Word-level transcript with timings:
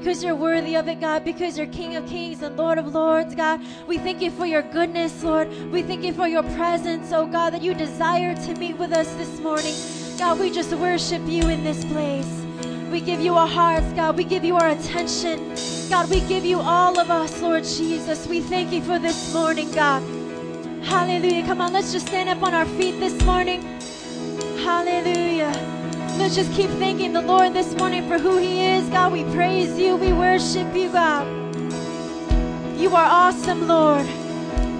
because 0.00 0.24
you're 0.24 0.34
worthy 0.34 0.76
of 0.76 0.88
it, 0.88 0.98
God, 0.98 1.24
because 1.24 1.58
you're 1.58 1.66
King 1.66 1.94
of 1.94 2.06
kings 2.06 2.40
and 2.40 2.56
Lord 2.56 2.78
of 2.78 2.94
lords, 2.94 3.34
God. 3.34 3.60
We 3.86 3.98
thank 3.98 4.22
you 4.22 4.30
for 4.30 4.46
your 4.46 4.62
goodness, 4.62 5.22
Lord. 5.22 5.50
We 5.70 5.82
thank 5.82 6.02
you 6.02 6.14
for 6.14 6.26
your 6.26 6.42
presence, 6.54 7.12
oh 7.12 7.26
God, 7.26 7.52
that 7.52 7.60
you 7.60 7.74
desire 7.74 8.34
to 8.34 8.54
meet 8.54 8.78
with 8.78 8.92
us 8.92 9.12
this 9.14 9.40
morning. 9.40 9.74
God, 10.18 10.40
we 10.40 10.50
just 10.50 10.72
worship 10.72 11.20
you 11.26 11.48
in 11.48 11.62
this 11.62 11.84
place. 11.84 12.26
We 12.90 13.02
give 13.02 13.20
you 13.20 13.34
our 13.34 13.46
hearts, 13.46 13.92
God. 13.92 14.16
We 14.16 14.24
give 14.24 14.42
you 14.42 14.56
our 14.56 14.70
attention. 14.70 15.54
God, 15.90 16.08
we 16.08 16.20
give 16.20 16.46
you 16.46 16.60
all 16.60 16.98
of 16.98 17.10
us, 17.10 17.42
Lord 17.42 17.64
Jesus. 17.64 18.26
We 18.26 18.40
thank 18.40 18.72
you 18.72 18.80
for 18.80 18.98
this 18.98 19.34
morning, 19.34 19.70
God. 19.70 20.02
Hallelujah. 20.82 21.44
Come 21.44 21.60
on, 21.60 21.74
let's 21.74 21.92
just 21.92 22.06
stand 22.06 22.30
up 22.30 22.42
on 22.42 22.54
our 22.54 22.66
feet 22.66 22.98
this 23.00 23.22
morning. 23.24 23.60
Hallelujah. 24.56 25.79
Let's 26.20 26.36
just 26.36 26.52
keep 26.52 26.68
thanking 26.72 27.14
the 27.14 27.22
Lord 27.22 27.54
this 27.54 27.74
morning 27.76 28.06
for 28.06 28.18
who 28.18 28.36
He 28.36 28.66
is. 28.66 28.86
God, 28.90 29.10
we 29.10 29.24
praise 29.34 29.78
you. 29.78 29.96
We 29.96 30.12
worship 30.12 30.76
you, 30.76 30.92
God. 30.92 31.26
You 32.78 32.94
are 32.94 33.06
awesome, 33.06 33.66
Lord. 33.66 34.06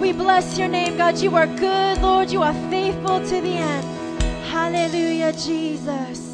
We 0.00 0.12
bless 0.12 0.58
your 0.58 0.68
name, 0.68 0.98
God. 0.98 1.16
You 1.16 1.34
are 1.36 1.46
good, 1.46 2.02
Lord. 2.02 2.30
You 2.30 2.42
are 2.42 2.52
faithful 2.68 3.20
to 3.20 3.40
the 3.40 3.54
end. 3.56 3.84
Hallelujah, 4.52 5.32
Jesus. 5.32 6.29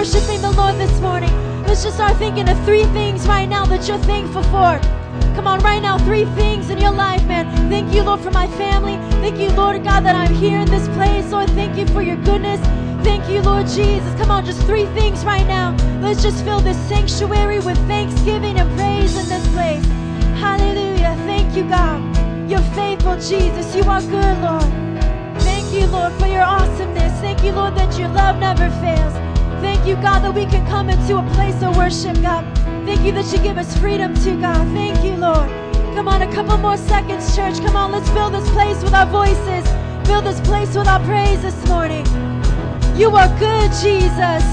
Worshiping 0.00 0.40
the 0.40 0.50
Lord 0.52 0.76
this 0.76 0.98
morning. 1.02 1.30
Let's 1.66 1.82
just 1.84 1.96
start 1.96 2.16
thinking 2.16 2.48
of 2.48 2.58
three 2.64 2.84
things 2.84 3.28
right 3.28 3.44
now 3.44 3.66
that 3.66 3.86
you're 3.86 3.98
thankful 3.98 4.42
for. 4.44 4.80
Come 5.36 5.46
on, 5.46 5.60
right 5.60 5.82
now, 5.82 5.98
three 5.98 6.24
things 6.40 6.70
in 6.70 6.78
your 6.78 6.90
life, 6.90 7.22
man. 7.26 7.44
Thank 7.68 7.92
you, 7.92 8.02
Lord, 8.02 8.20
for 8.20 8.30
my 8.30 8.46
family. 8.46 8.96
Thank 9.20 9.38
you, 9.38 9.50
Lord 9.50 9.84
God, 9.84 10.00
that 10.06 10.16
I'm 10.16 10.32
here 10.32 10.58
in 10.58 10.70
this 10.70 10.88
place. 10.96 11.30
Lord, 11.30 11.50
thank 11.50 11.76
you 11.76 11.86
for 11.88 12.00
your 12.00 12.16
goodness. 12.16 12.60
Thank 13.04 13.28
you, 13.28 13.42
Lord 13.42 13.66
Jesus. 13.66 14.10
Come 14.18 14.30
on, 14.30 14.46
just 14.46 14.62
three 14.62 14.86
things 14.98 15.22
right 15.22 15.46
now. 15.46 15.76
Let's 16.00 16.22
just 16.22 16.44
fill 16.44 16.60
this 16.60 16.78
sanctuary 16.88 17.58
with 17.58 17.76
thanksgiving 17.86 18.58
and 18.58 18.70
praise 18.78 19.18
in 19.18 19.28
this 19.28 19.46
place. 19.52 19.84
Hallelujah. 20.40 21.14
Thank 21.26 21.54
you, 21.54 21.68
God. 21.68 22.00
You're 22.50 22.68
faithful, 22.72 23.16
Jesus. 23.16 23.76
You 23.76 23.82
are 23.82 24.00
good, 24.00 24.36
Lord. 24.40 24.72
Thank 25.42 25.74
you, 25.74 25.86
Lord, 25.88 26.14
for 26.14 26.26
your 26.26 26.44
awesomeness. 26.44 27.20
Thank 27.20 27.44
you, 27.44 27.52
Lord, 27.52 27.74
that 27.76 27.98
your 27.98 28.08
love 28.08 28.38
never 28.38 28.70
fails. 28.80 29.29
Thank 29.60 29.86
you, 29.86 29.94
God, 29.96 30.20
that 30.20 30.34
we 30.34 30.46
can 30.46 30.66
come 30.66 30.88
into 30.88 31.18
a 31.18 31.22
place 31.34 31.62
of 31.62 31.76
worship, 31.76 32.20
God. 32.22 32.44
Thank 32.86 33.02
you 33.02 33.12
that 33.12 33.30
you 33.32 33.38
give 33.42 33.58
us 33.58 33.76
freedom 33.78 34.14
to, 34.24 34.40
God. 34.40 34.66
Thank 34.72 35.04
you, 35.04 35.16
Lord. 35.16 35.48
Come 35.94 36.08
on, 36.08 36.22
a 36.22 36.32
couple 36.32 36.56
more 36.56 36.78
seconds, 36.78 37.36
church. 37.36 37.58
Come 37.60 37.76
on, 37.76 37.92
let's 37.92 38.08
fill 38.10 38.30
this 38.30 38.48
place 38.50 38.82
with 38.82 38.94
our 38.94 39.06
voices. 39.06 39.68
Fill 40.06 40.22
this 40.22 40.40
place 40.40 40.74
with 40.74 40.88
our 40.88 41.00
praise 41.04 41.42
this 41.42 41.66
morning. 41.68 42.06
You 42.96 43.10
are 43.16 43.28
good, 43.38 43.70
Jesus. 43.82 44.44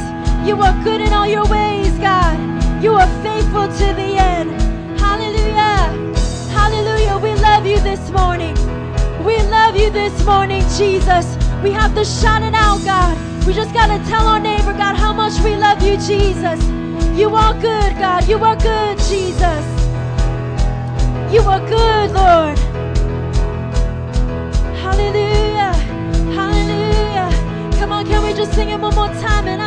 You 0.46 0.60
are 0.62 0.76
good 0.84 1.00
in 1.00 1.14
all 1.14 1.28
your 1.28 1.48
ways, 1.48 1.98
God. 2.00 2.38
You 2.84 2.96
are 2.96 3.08
faithful 3.24 3.68
to 3.68 3.88
the 3.96 4.10
end. 4.20 4.52
Hallelujah. 5.00 5.96
Hallelujah. 6.52 7.18
We 7.18 7.34
love 7.42 7.66
you 7.66 7.80
this 7.80 8.10
morning. 8.12 8.56
We 9.24 9.38
love 9.44 9.76
you 9.76 9.90
this 9.90 10.26
morning, 10.26 10.62
Jesus. 10.78 11.38
We 11.64 11.72
have 11.72 11.96
to 11.96 12.06
shout 12.06 12.44
it 12.44 12.54
out, 12.54 12.84
God. 12.84 13.27
We 13.48 13.54
just 13.54 13.74
got 13.74 13.88
to 13.88 14.10
tell 14.10 14.28
our 14.28 14.42
neighbor, 14.42 14.74
God, 14.74 14.98
how 14.98 15.14
much 15.14 15.40
we 15.42 15.56
love 15.56 15.82
you, 15.82 15.96
Jesus. 15.96 16.62
You 17.18 17.34
are 17.34 17.54
good, 17.54 17.96
God. 17.98 18.28
You 18.28 18.40
are 18.40 18.58
good, 18.58 18.98
Jesus. 18.98 19.64
You 21.32 21.40
are 21.44 21.62
good, 21.66 22.12
Lord. 22.12 22.60
Hallelujah. 24.84 25.72
Hallelujah. 26.36 27.30
Come 27.80 27.94
on, 27.94 28.06
can 28.06 28.22
we 28.22 28.34
just 28.34 28.54
sing 28.54 28.68
it 28.68 28.80
one 28.82 28.94
more 28.96 29.08
time? 29.22 29.48
And 29.48 29.62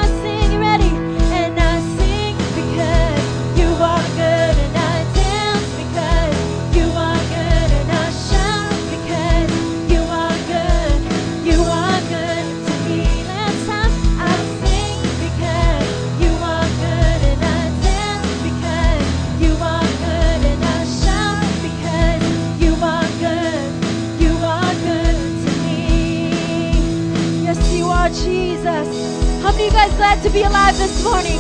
glad 30.11 30.23
to 30.25 30.31
be 30.31 30.43
alive 30.43 30.77
this 30.77 31.05
morning? 31.05 31.39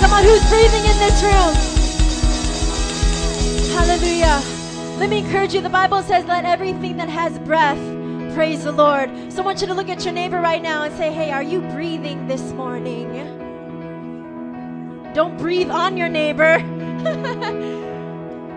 Come 0.00 0.12
on, 0.12 0.24
who's 0.24 0.44
breathing 0.48 0.84
in 0.84 0.98
this 0.98 1.22
room? 1.22 1.54
Hallelujah. 3.72 4.42
Let 4.98 5.10
me 5.10 5.18
encourage 5.18 5.54
you. 5.54 5.60
The 5.60 5.68
Bible 5.68 6.02
says, 6.02 6.24
let 6.24 6.44
everything 6.44 6.96
that 6.96 7.08
has 7.08 7.38
breath 7.38 7.78
praise 8.34 8.64
the 8.64 8.72
Lord. 8.72 9.10
So 9.32 9.42
I 9.42 9.44
want 9.44 9.60
you 9.60 9.68
to 9.68 9.74
look 9.74 9.88
at 9.88 10.04
your 10.04 10.12
neighbor 10.12 10.40
right 10.40 10.60
now 10.60 10.82
and 10.82 10.92
say, 10.96 11.12
hey, 11.12 11.30
are 11.30 11.42
you 11.42 11.60
breathing 11.60 12.26
this 12.26 12.52
morning? 12.52 13.12
Don't 15.14 15.38
breathe 15.38 15.70
on 15.70 15.96
your 15.96 16.08
neighbor. 16.08 16.58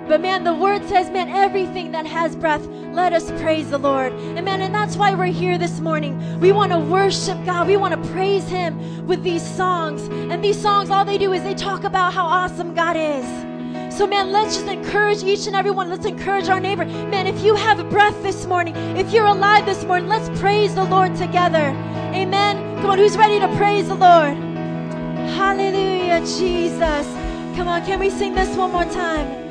But 0.07 0.19
man, 0.19 0.44
the 0.44 0.53
word 0.53 0.83
says, 0.89 1.09
man, 1.09 1.29
everything 1.29 1.91
that 1.94 2.05
has 2.05 2.35
breath, 2.35 2.65
let 2.91 3.13
us 3.13 3.31
praise 3.41 3.69
the 3.69 3.77
Lord. 3.77 4.11
And 4.13 4.44
man, 4.44 4.61
and 4.61 4.75
that's 4.75 4.97
why 4.97 5.15
we're 5.15 5.25
here 5.25 5.57
this 5.57 5.79
morning. 5.79 6.39
We 6.39 6.51
want 6.51 6.73
to 6.73 6.79
worship 6.79 7.44
God. 7.45 7.67
We 7.67 7.77
want 7.77 7.94
to 7.94 8.09
praise 8.11 8.47
Him 8.47 9.07
with 9.07 9.23
these 9.23 9.44
songs. 9.55 10.03
And 10.31 10.44
these 10.44 10.61
songs, 10.61 10.89
all 10.89 11.05
they 11.05 11.17
do 11.17 11.31
is 11.31 11.41
they 11.44 11.55
talk 11.55 11.85
about 11.85 12.13
how 12.13 12.25
awesome 12.25 12.75
God 12.75 12.97
is. 12.97 13.25
So, 13.95 14.05
man, 14.05 14.31
let's 14.31 14.55
just 14.55 14.67
encourage 14.67 15.23
each 15.23 15.47
and 15.47 15.55
every 15.55 15.71
one. 15.71 15.89
Let's 15.89 16.06
encourage 16.06 16.49
our 16.49 16.59
neighbor. 16.59 16.83
Man, 16.83 17.25
if 17.25 17.41
you 17.44 17.56
have 17.56 17.89
breath 17.89 18.21
this 18.23 18.45
morning, 18.45 18.75
if 18.97 19.13
you're 19.13 19.27
alive 19.27 19.65
this 19.65 19.83
morning, 19.85 20.09
let's 20.09 20.29
praise 20.39 20.75
the 20.75 20.83
Lord 20.83 21.15
together. 21.15 21.69
Amen. 22.13 22.57
Come 22.81 22.89
on, 22.89 22.97
who's 22.97 23.15
ready 23.15 23.39
to 23.39 23.47
praise 23.56 23.88
the 23.88 23.95
Lord? 23.95 24.35
Hallelujah, 25.38 26.19
Jesus. 26.21 27.07
Come 27.56 27.67
on, 27.67 27.85
can 27.85 27.99
we 27.99 28.09
sing 28.09 28.33
this 28.33 28.57
one 28.57 28.71
more 28.71 28.85
time? 28.85 29.43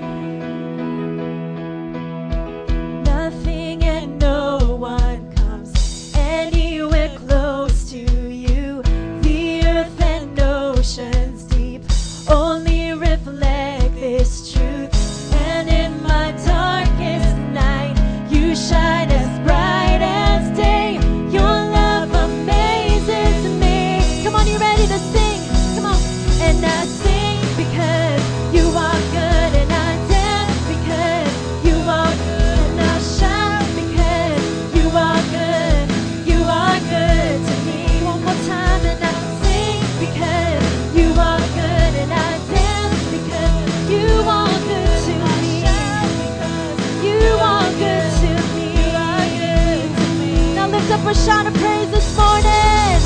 Shout 51.25 51.47
of 51.47 51.55
praise 51.55 51.89
this 51.93 52.17
morning. 52.17 52.99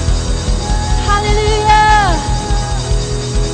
Hallelujah. 1.04 2.16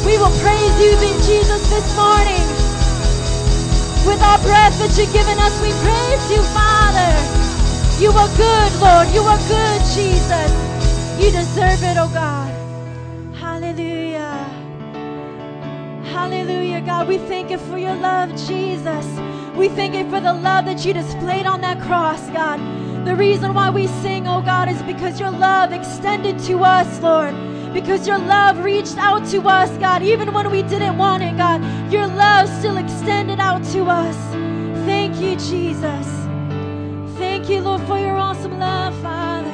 We 0.07 0.19
will 0.19 0.31
praise 0.39 0.77
you, 0.79 0.95
Jesus, 1.27 1.69
this 1.69 1.97
morning. 1.97 2.47
With 4.07 4.23
our 4.23 4.39
breath 4.39 4.79
that 4.79 4.95
you've 4.97 5.13
given 5.13 5.37
us, 5.41 5.55
we 5.59 5.75
praise 5.83 6.25
you, 6.31 6.43
Father. 6.55 7.11
You 7.99 8.11
are 8.13 8.31
good, 8.39 8.73
Lord. 8.79 9.09
You 9.11 9.23
are 9.23 9.43
good, 9.51 9.81
Jesus. 9.99 10.51
You 11.19 11.33
deserve 11.33 11.83
it, 11.83 11.97
oh 11.99 12.11
God. 12.15 12.53
Hallelujah. 13.35 14.39
Hallelujah, 16.15 16.83
God. 16.83 17.09
We 17.09 17.19
thank 17.19 17.51
you 17.51 17.59
for 17.59 17.79
your 17.79 17.97
love, 17.97 18.31
Jesus. 18.47 19.07
We 19.57 19.69
thank 19.71 19.97
you 19.97 20.09
for 20.09 20.21
the 20.21 20.33
love 20.33 20.67
that 20.67 20.85
you 20.85 20.93
displayed 20.93 21.47
on 21.47 21.61
that 21.63 21.81
cross, 21.81 22.29
God. 22.31 22.61
The 23.05 23.17
reason 23.17 23.53
why 23.53 23.69
we 23.71 23.89
sing, 23.89 24.29
oh 24.29 24.43
God, 24.43 24.69
is 24.69 24.81
because 24.83 25.19
your 25.19 25.31
love 25.31 25.73
extended 25.73 26.39
to 26.41 26.63
us, 26.63 27.01
Lord. 27.01 27.35
Because 27.73 28.07
your 28.07 28.19
love 28.19 28.63
reached 28.63 28.97
out 28.97 29.27
to 29.31 29.41
us, 29.49 29.71
God, 29.79 30.03
even 30.03 30.33
when 30.33 30.51
we 30.51 30.63
didn't 30.63 30.99
want 30.99 31.23
it, 31.23 31.37
God. 31.37 31.61
Your 31.93 32.07
love 32.07 32.49
still 32.49 32.77
extended 32.77 33.41
out 33.41 33.65
to 33.73 33.87
us. 33.87 34.17
Thank 34.87 35.17
you, 35.17 35.37
Jesus. 35.37 36.07
Thank 37.19 37.49
you, 37.49 37.61
Lord, 37.61 37.83
for 37.83 37.99
your 37.99 38.17
awesome 38.17 38.59
love, 38.59 38.95
Father. 39.01 39.51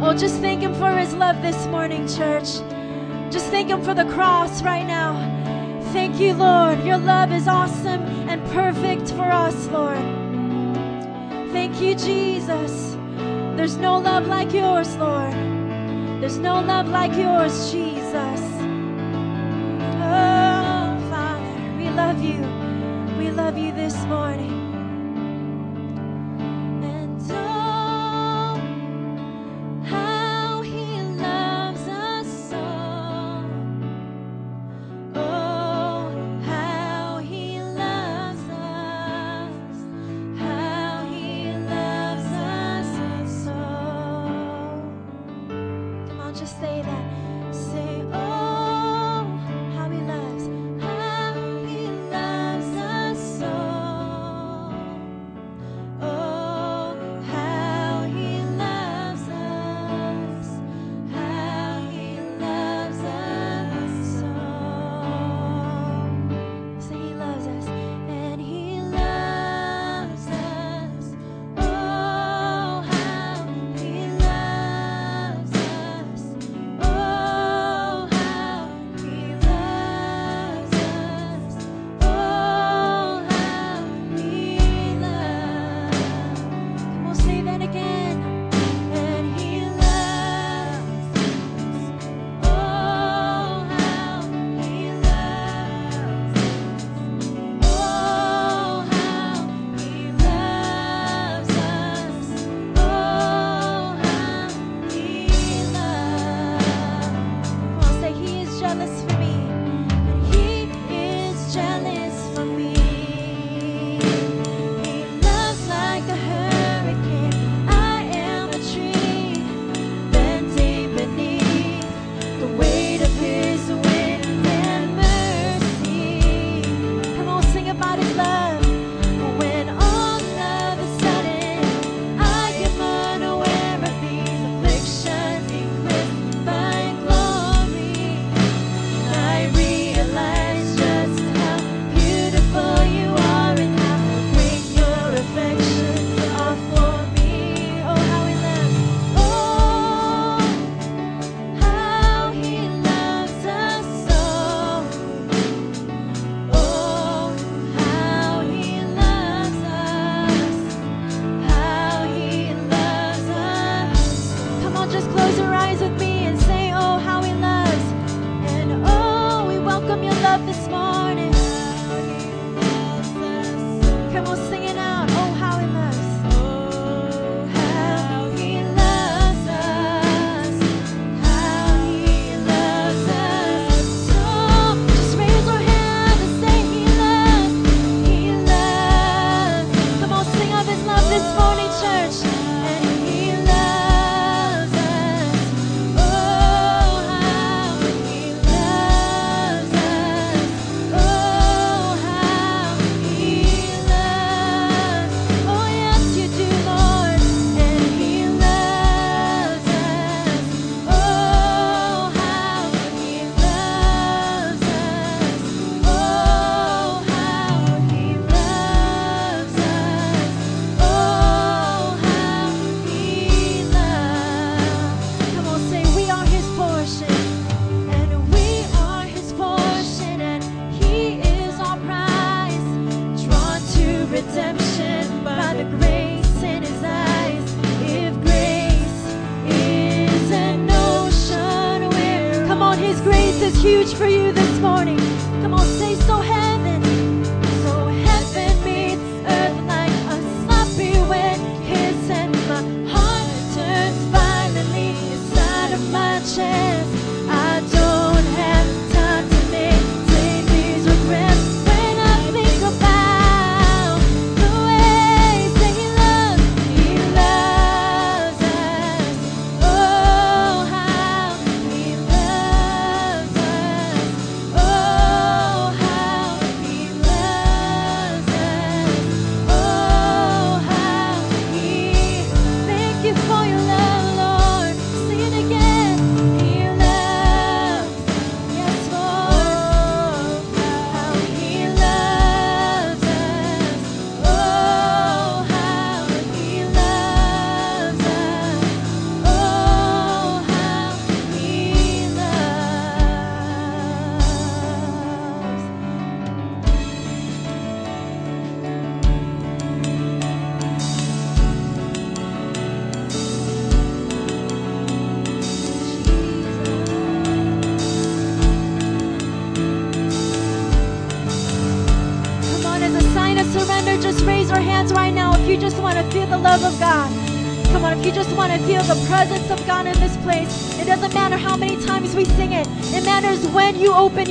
Oh, 0.00 0.14
just 0.16 0.36
thank 0.40 0.62
Him 0.62 0.74
for 0.74 0.90
His 0.92 1.14
love 1.14 1.42
this 1.42 1.66
morning, 1.66 2.08
church. 2.08 2.60
Just 3.30 3.46
thank 3.46 3.68
Him 3.68 3.82
for 3.82 3.92
the 3.92 4.06
cross 4.06 4.62
right 4.62 4.86
now. 4.86 5.12
Thank 5.92 6.18
you, 6.18 6.32
Lord. 6.32 6.82
Your 6.84 6.98
love 6.98 7.32
is 7.32 7.48
awesome 7.48 8.02
and 8.30 8.42
perfect 8.50 9.10
for 9.10 9.30
us, 9.30 9.66
Lord. 9.68 10.21
Thank 11.52 11.82
you, 11.82 11.94
Jesus. 11.94 12.96
There's 13.56 13.76
no 13.76 13.98
love 13.98 14.26
like 14.26 14.54
yours, 14.54 14.96
Lord. 14.96 15.34
There's 16.20 16.38
no 16.38 16.62
love 16.62 16.88
like 16.88 17.14
yours, 17.14 17.70
Jesus. 17.70 18.40
Oh, 20.00 20.96
Father, 21.10 21.76
we 21.76 21.90
love 21.90 22.22
you. 22.22 22.40
We 23.18 23.30
love 23.30 23.58
you 23.58 23.70
this 23.72 23.96
morning. 24.06 24.61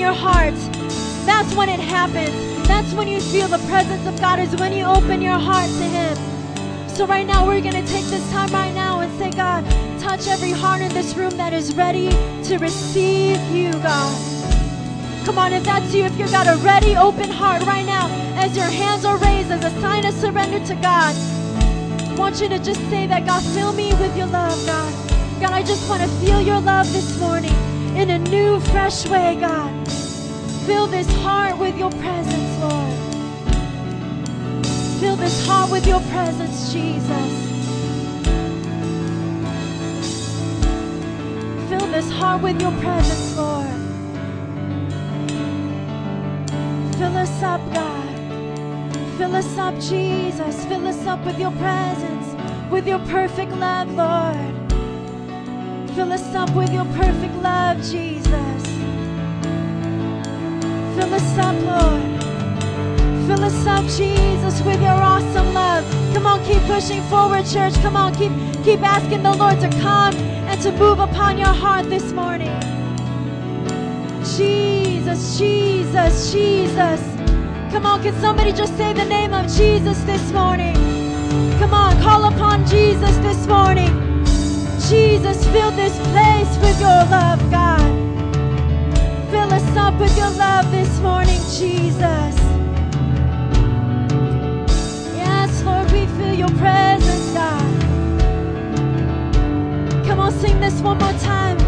Your 0.01 0.13
heart. 0.13 0.55
That's 1.25 1.53
when 1.55 1.70
it 1.70 1.79
happens. 1.79 2.36
That's 2.67 2.91
when 2.93 3.08
you 3.08 3.22
feel 3.22 3.48
the 3.48 3.60
presence 3.70 4.05
of 4.08 4.20
God, 4.20 4.39
is 4.39 4.55
when 4.55 4.74
you 4.74 4.84
open 4.84 5.22
your 5.22 5.38
heart 5.38 5.70
to 5.70 5.86
Him. 5.86 6.17
So, 6.89 7.05
right 7.05 7.25
now, 7.25 7.46
we're 7.46 7.62
going 7.62 7.86
to 7.86 7.86
take 7.86 8.05
this 8.05 8.27
time 8.31 8.50
right 8.50 8.74
now 8.74 9.01
and 9.01 9.12
say, 9.20 9.29
God, 9.29 9.63
touch 10.00 10.27
every 10.27 10.51
heart 10.51 10.81
in 10.81 10.91
this 10.93 11.15
room 11.15 11.29
that 11.38 11.53
is 11.53 11.75
ready 11.75 12.10
to 12.46 12.58
receive 12.58 13.39
you, 13.51 13.72
God. 13.74 14.13
Come 15.24 15.38
on, 15.38 15.53
if 15.53 15.63
that's 15.63 15.93
you, 15.93 16.03
if 16.03 16.17
you've 16.17 16.31
got 16.31 16.48
a 16.48 16.58
ready, 16.63 16.96
open 16.96 17.29
heart 17.29 17.62
right 17.63 17.86
now, 17.86 18.10
as 18.36 18.58
your 18.58 18.65
hands 18.65 19.05
are 19.05 19.17
raised 19.17 19.51
as 19.51 19.63
a 19.63 19.81
sign 19.81 20.05
of 20.05 20.15
surrender 20.15 20.65
to 20.65 20.75
God, 20.81 21.15
I 21.15 22.15
want 22.17 22.41
you 22.41 22.50
to 22.50 22.58
just 22.58 22.81
say 22.89 23.05
that, 23.05 23.27
God, 23.27 23.43
fill 23.53 23.72
me 23.74 23.93
with 23.93 24.17
your 24.17 24.27
love, 24.27 24.65
God. 24.65 24.91
God, 25.39 25.51
I 25.51 25.62
just 25.62 25.88
want 25.88 26.01
to 26.01 26.08
feel 26.25 26.41
your 26.41 26.60
love 26.60 26.91
this 26.91 27.20
morning 27.20 27.55
in 27.96 28.10
a 28.10 28.20
new, 28.20 28.60
fresh 28.72 29.08
way, 29.08 29.38
God. 29.39 29.70
Fill 30.71 30.87
this 30.87 31.11
heart 31.15 31.57
with 31.57 31.77
your 31.77 31.91
presence, 31.91 32.59
Lord. 32.61 32.93
Fill 35.01 35.17
this 35.17 35.45
heart 35.45 35.69
with 35.69 35.85
your 35.85 35.99
presence, 35.99 36.71
Jesus. 36.71 37.31
Fill 41.67 41.87
this 41.91 42.09
heart 42.09 42.41
with 42.41 42.61
your 42.61 42.71
presence, 42.79 43.35
Lord. 43.35 43.67
Fill 46.95 47.17
us 47.17 47.43
up, 47.43 47.61
God. 47.73 48.17
Fill 49.17 49.35
us 49.35 49.57
up, 49.57 49.75
Jesus. 49.75 50.65
Fill 50.67 50.87
us 50.87 51.05
up 51.05 51.25
with 51.25 51.37
your 51.37 51.51
presence, 51.51 52.71
with 52.71 52.87
your 52.87 52.99
perfect 52.99 53.51
love, 53.57 53.91
Lord. 53.93 54.71
Fill 55.95 56.13
us 56.13 56.33
up 56.33 56.49
with 56.55 56.71
your 56.71 56.85
perfect 56.85 57.35
love, 57.43 57.75
Jesus. 57.83 58.80
Fill 61.01 61.15
us 61.15 61.38
up, 61.39 61.55
Lord. 61.63 62.22
Fill 63.25 63.43
us 63.43 63.65
up, 63.65 63.84
Jesus, 63.86 64.62
with 64.62 64.79
your 64.84 64.91
awesome 64.91 65.51
love. 65.51 65.84
Come 66.13 66.27
on, 66.27 66.46
keep 66.46 66.62
pushing 66.67 67.01
forward, 67.10 67.43
church. 67.48 67.74
Come 67.81 67.96
on, 67.96 68.13
keep 68.13 68.31
keep 68.63 68.81
asking 68.84 69.24
the 69.24 69.34
Lord 69.36 69.60
to 69.62 69.70
come 69.81 70.13
and 70.48 70.62
to 70.62 70.72
move 70.74 71.00
upon 71.00 71.39
your 71.39 71.55
heart 71.63 71.89
this 71.89 72.12
morning. 72.12 72.53
Jesus, 74.38 75.39
Jesus, 75.39 76.31
Jesus. 76.31 77.01
Come 77.72 77.88
on, 77.88 78.03
can 78.03 78.13
somebody 78.22 78.53
just 78.53 78.77
say 78.77 78.93
the 78.93 79.05
name 79.05 79.34
of 79.34 79.51
Jesus 79.51 80.00
this 80.03 80.31
morning? 80.31 80.75
Come 81.58 81.74
on, 81.74 82.00
call 82.03 82.25
upon 82.25 82.63
Jesus 82.67 83.17
this 83.25 83.48
morning. 83.48 83.89
Jesus, 84.88 85.43
fill 85.48 85.72
this 85.72 85.98
place 86.10 86.58
with 86.60 86.79
your 86.79 87.01
love, 87.10 87.39
God. 87.50 87.60
Up 89.91 90.00
with 90.00 90.17
your 90.17 90.29
love 90.31 90.71
this 90.71 91.00
morning, 91.00 91.41
Jesus. 91.60 92.36
Yes, 95.15 95.63
Lord, 95.63 95.91
we 95.91 96.05
feel 96.17 96.33
your 96.33 96.50
presence, 96.57 97.33
God. 97.33 97.81
Come 100.05 100.19
on, 100.19 100.31
sing 100.31 100.60
this 100.62 100.79
one 100.81 100.98
more 100.98 101.13
time. 101.19 101.60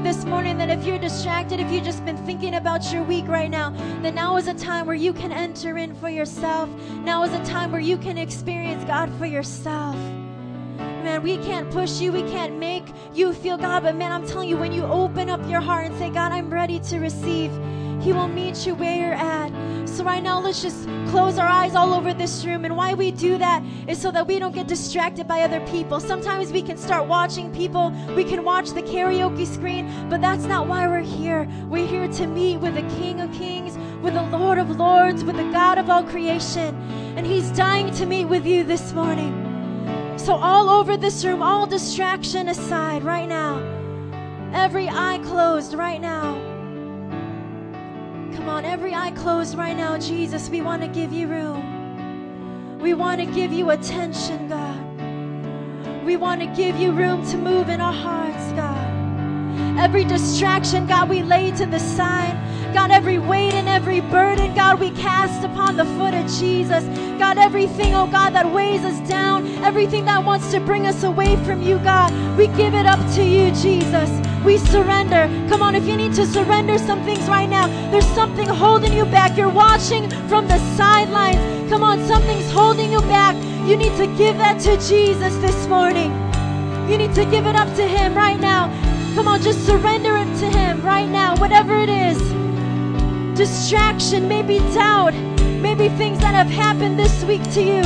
This 0.00 0.24
morning 0.24 0.56
that 0.58 0.70
if 0.70 0.84
you're 0.84 0.98
distracted, 0.98 1.58
if 1.58 1.72
you've 1.72 1.84
just 1.84 2.04
been 2.04 2.16
thinking 2.18 2.54
about 2.54 2.92
your 2.92 3.02
week 3.02 3.26
right 3.26 3.50
now, 3.50 3.70
that 4.02 4.14
now 4.14 4.36
is 4.36 4.46
a 4.46 4.54
time 4.54 4.86
where 4.86 4.94
you 4.94 5.12
can 5.12 5.32
enter 5.32 5.76
in 5.78 5.94
for 5.94 6.08
yourself. 6.08 6.68
Now 7.02 7.24
is 7.24 7.32
a 7.32 7.44
time 7.44 7.72
where 7.72 7.80
you 7.80 7.98
can 7.98 8.16
experience 8.16 8.84
God 8.84 9.12
for 9.18 9.26
yourself. 9.26 9.96
Man, 9.96 11.22
we 11.22 11.38
can't 11.38 11.68
push 11.70 12.00
you, 12.00 12.12
we 12.12 12.22
can't 12.22 12.58
make 12.58 12.84
you 13.12 13.32
feel 13.32 13.56
God, 13.56 13.82
but 13.82 13.96
man, 13.96 14.12
I'm 14.12 14.26
telling 14.26 14.48
you, 14.48 14.56
when 14.56 14.72
you 14.72 14.84
open 14.84 15.28
up 15.28 15.40
your 15.48 15.60
heart 15.60 15.86
and 15.86 15.98
say, 15.98 16.10
God, 16.10 16.32
I'm 16.32 16.50
ready 16.52 16.78
to 16.80 16.98
receive, 16.98 17.50
He 18.00 18.12
will 18.12 18.28
meet 18.28 18.66
you 18.66 18.74
where 18.74 18.94
you're 18.94 19.14
at. 19.14 19.57
So, 19.88 20.04
right 20.04 20.22
now, 20.22 20.38
let's 20.40 20.62
just 20.62 20.86
close 21.08 21.38
our 21.38 21.48
eyes 21.48 21.74
all 21.74 21.94
over 21.94 22.12
this 22.12 22.44
room. 22.44 22.64
And 22.64 22.76
why 22.76 22.94
we 22.94 23.10
do 23.10 23.38
that 23.38 23.64
is 23.88 24.00
so 24.00 24.10
that 24.10 24.26
we 24.26 24.38
don't 24.38 24.54
get 24.54 24.68
distracted 24.68 25.26
by 25.26 25.40
other 25.40 25.60
people. 25.66 25.98
Sometimes 25.98 26.52
we 26.52 26.62
can 26.62 26.76
start 26.76 27.08
watching 27.08 27.50
people, 27.52 27.90
we 28.14 28.22
can 28.22 28.44
watch 28.44 28.70
the 28.70 28.82
karaoke 28.82 29.46
screen, 29.46 30.08
but 30.08 30.20
that's 30.20 30.44
not 30.44 30.68
why 30.68 30.86
we're 30.86 31.00
here. 31.00 31.48
We're 31.68 31.86
here 31.86 32.06
to 32.06 32.26
meet 32.26 32.58
with 32.58 32.74
the 32.74 32.82
King 32.96 33.20
of 33.20 33.32
Kings, 33.32 33.76
with 34.02 34.14
the 34.14 34.22
Lord 34.22 34.58
of 34.58 34.76
Lords, 34.76 35.24
with 35.24 35.36
the 35.36 35.50
God 35.50 35.78
of 35.78 35.88
all 35.88 36.04
creation. 36.04 36.74
And 37.16 37.26
He's 37.26 37.50
dying 37.50 37.90
to 37.94 38.06
meet 38.06 38.26
with 38.26 38.46
you 38.46 38.64
this 38.64 38.92
morning. 38.92 39.44
So, 40.16 40.34
all 40.34 40.68
over 40.68 40.96
this 40.96 41.24
room, 41.24 41.42
all 41.42 41.66
distraction 41.66 42.48
aside 42.48 43.02
right 43.02 43.28
now, 43.28 43.56
every 44.52 44.88
eye 44.88 45.18
closed 45.24 45.74
right 45.74 46.00
now. 46.00 46.47
Come 48.48 48.64
on, 48.64 48.64
every 48.64 48.94
eye 48.94 49.10
closed 49.10 49.58
right 49.58 49.76
now. 49.76 49.98
Jesus, 49.98 50.48
we 50.48 50.62
want 50.62 50.80
to 50.80 50.88
give 50.88 51.12
you 51.12 51.28
room. 51.28 52.80
We 52.80 52.94
want 52.94 53.20
to 53.20 53.26
give 53.26 53.52
you 53.52 53.68
attention, 53.68 54.48
God. 54.48 56.02
We 56.02 56.16
want 56.16 56.40
to 56.40 56.46
give 56.46 56.76
you 56.76 56.92
room 56.92 57.26
to 57.26 57.36
move 57.36 57.68
in 57.68 57.82
our 57.82 57.92
hearts, 57.92 58.52
God. 58.52 59.78
Every 59.78 60.02
distraction, 60.02 60.86
God, 60.86 61.10
we 61.10 61.22
lay 61.22 61.50
to 61.58 61.66
the 61.66 61.78
side. 61.78 62.34
God, 62.72 62.90
every 62.90 63.18
weight 63.18 63.54
and 63.54 63.68
every 63.68 64.00
burden, 64.00 64.54
God, 64.54 64.78
we 64.78 64.90
cast 64.90 65.44
upon 65.44 65.76
the 65.76 65.84
foot 65.84 66.14
of 66.14 66.26
Jesus. 66.38 66.84
God, 67.18 67.38
everything, 67.38 67.94
oh 67.94 68.06
God, 68.06 68.34
that 68.34 68.50
weighs 68.52 68.84
us 68.84 69.00
down, 69.08 69.46
everything 69.64 70.04
that 70.04 70.24
wants 70.24 70.50
to 70.52 70.60
bring 70.60 70.86
us 70.86 71.02
away 71.02 71.36
from 71.44 71.62
you, 71.62 71.78
God, 71.78 72.12
we 72.36 72.46
give 72.48 72.74
it 72.74 72.86
up 72.86 73.00
to 73.14 73.24
you, 73.24 73.50
Jesus. 73.52 74.10
We 74.44 74.58
surrender. 74.58 75.26
Come 75.48 75.62
on, 75.62 75.74
if 75.74 75.84
you 75.84 75.96
need 75.96 76.14
to 76.14 76.26
surrender 76.26 76.78
some 76.78 77.02
things 77.04 77.26
right 77.28 77.48
now, 77.48 77.66
there's 77.90 78.06
something 78.08 78.46
holding 78.46 78.92
you 78.92 79.04
back. 79.04 79.36
You're 79.36 79.48
watching 79.48 80.08
from 80.28 80.46
the 80.46 80.58
sidelines. 80.76 81.70
Come 81.70 81.82
on, 81.82 82.06
something's 82.06 82.50
holding 82.50 82.92
you 82.92 83.00
back. 83.02 83.34
You 83.66 83.76
need 83.76 83.96
to 83.96 84.06
give 84.16 84.38
that 84.38 84.60
to 84.60 84.76
Jesus 84.88 85.36
this 85.36 85.66
morning. 85.66 86.12
You 86.88 86.96
need 86.96 87.14
to 87.14 87.24
give 87.24 87.46
it 87.46 87.56
up 87.56 87.68
to 87.76 87.86
Him 87.86 88.14
right 88.14 88.38
now. 88.38 88.68
Come 89.14 89.26
on, 89.26 89.42
just 89.42 89.66
surrender 89.66 90.16
it 90.16 90.38
to 90.38 90.48
Him 90.48 90.80
right 90.82 91.08
now, 91.08 91.36
whatever 91.36 91.76
it 91.76 91.88
is. 91.88 92.47
Distraction, 93.38 94.26
maybe 94.26 94.58
doubt, 94.74 95.14
maybe 95.62 95.88
things 95.90 96.18
that 96.18 96.34
have 96.34 96.48
happened 96.48 96.98
this 96.98 97.22
week 97.22 97.40
to 97.52 97.62
you. 97.62 97.82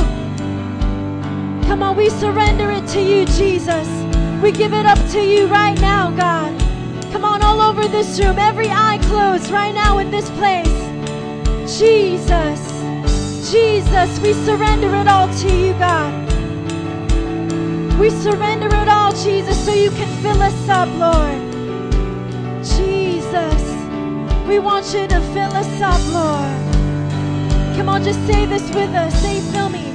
Come 1.67 1.83
on, 1.83 1.95
we 1.95 2.09
surrender 2.09 2.71
it 2.71 2.87
to 2.87 2.99
you, 2.99 3.25
Jesus. 3.27 3.87
We 4.41 4.51
give 4.51 4.73
it 4.73 4.87
up 4.87 4.97
to 5.11 5.21
you 5.21 5.45
right 5.45 5.79
now, 5.79 6.09
God. 6.09 6.59
Come 7.11 7.23
on, 7.23 7.43
all 7.43 7.61
over 7.61 7.87
this 7.87 8.19
room, 8.19 8.39
every 8.39 8.69
eye 8.69 8.97
closed 9.03 9.51
right 9.51 9.75
now 9.75 9.99
in 9.99 10.09
this 10.09 10.27
place. 10.31 10.73
Jesus, 11.79 12.59
Jesus, 13.51 14.19
we 14.21 14.33
surrender 14.33 14.95
it 14.95 15.07
all 15.07 15.31
to 15.35 15.55
you, 15.55 15.73
God. 15.73 16.11
We 17.99 18.09
surrender 18.09 18.69
it 18.69 18.87
all, 18.89 19.11
Jesus, 19.11 19.63
so 19.63 19.71
you 19.71 19.91
can 19.91 20.09
fill 20.23 20.41
us 20.41 20.67
up, 20.67 20.89
Lord. 20.97 21.39
Jesus, 22.65 23.72
we 24.47 24.59
want 24.59 24.85
you 24.93 25.07
to 25.07 25.21
fill 25.33 25.53
us 25.53 25.81
up, 25.81 26.01
Lord. 26.11 27.75
Come 27.75 27.89
on, 27.89 28.03
just 28.03 28.19
say 28.27 28.45
this 28.45 28.63
with 28.73 28.93
us. 28.93 29.13
Say, 29.21 29.39
fill 29.51 29.69
me. 29.69 29.92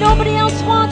Nobody 0.00 0.34
else 0.36 0.62
wants 0.62 0.89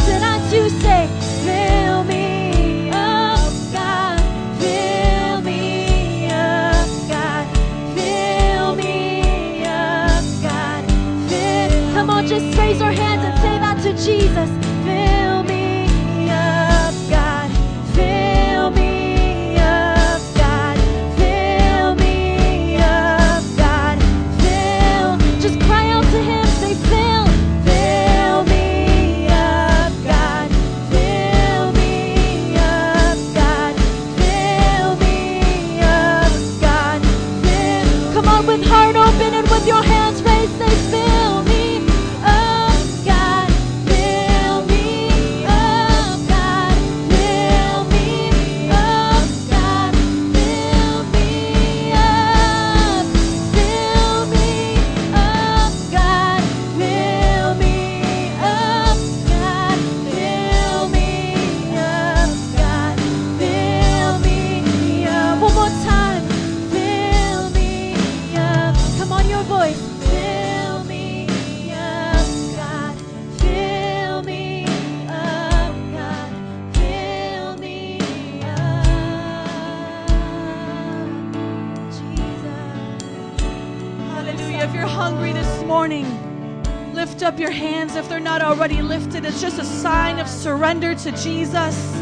to 91.11 91.23
Jesus. 91.23 92.01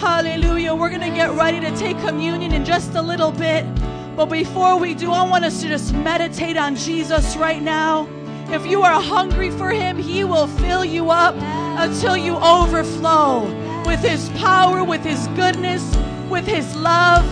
Hallelujah. 0.00 0.74
We're 0.74 0.88
going 0.88 1.02
to 1.02 1.14
get 1.14 1.32
ready 1.32 1.60
to 1.60 1.76
take 1.76 1.98
communion 1.98 2.52
in 2.52 2.64
just 2.64 2.94
a 2.94 3.02
little 3.02 3.30
bit. 3.30 3.66
But 4.16 4.26
before 4.26 4.78
we 4.78 4.94
do, 4.94 5.10
I 5.10 5.22
want 5.28 5.44
us 5.44 5.60
to 5.60 5.68
just 5.68 5.92
meditate 5.92 6.56
on 6.56 6.74
Jesus 6.74 7.36
right 7.36 7.60
now. 7.60 8.08
If 8.48 8.64
you 8.64 8.82
are 8.82 9.02
hungry 9.02 9.50
for 9.50 9.70
Him, 9.70 9.98
He 9.98 10.24
will 10.24 10.46
fill 10.46 10.84
you 10.84 11.10
up 11.10 11.34
until 11.78 12.16
you 12.16 12.36
overflow 12.36 13.44
with 13.84 14.00
His 14.00 14.30
power, 14.30 14.82
with 14.82 15.02
His 15.02 15.26
goodness, 15.28 15.82
with 16.30 16.46
His 16.46 16.74
love. 16.76 17.26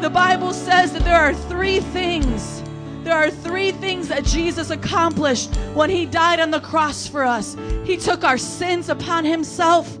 The 0.00 0.10
Bible 0.10 0.54
says 0.54 0.92
that 0.92 1.04
there 1.04 1.20
are 1.20 1.34
three 1.34 1.80
things. 1.80 2.62
There 3.04 3.16
are 3.16 3.30
three 3.30 3.72
things 3.72 4.08
that 4.08 4.24
Jesus 4.24 4.70
accomplished 4.70 5.54
when 5.74 5.88
he 5.88 6.04
died 6.04 6.40
on 6.40 6.50
the 6.50 6.60
cross 6.60 7.06
for 7.06 7.24
us. 7.24 7.56
He 7.84 7.96
took 7.96 8.22
our 8.22 8.36
sins 8.36 8.90
upon 8.90 9.24
himself. 9.24 9.97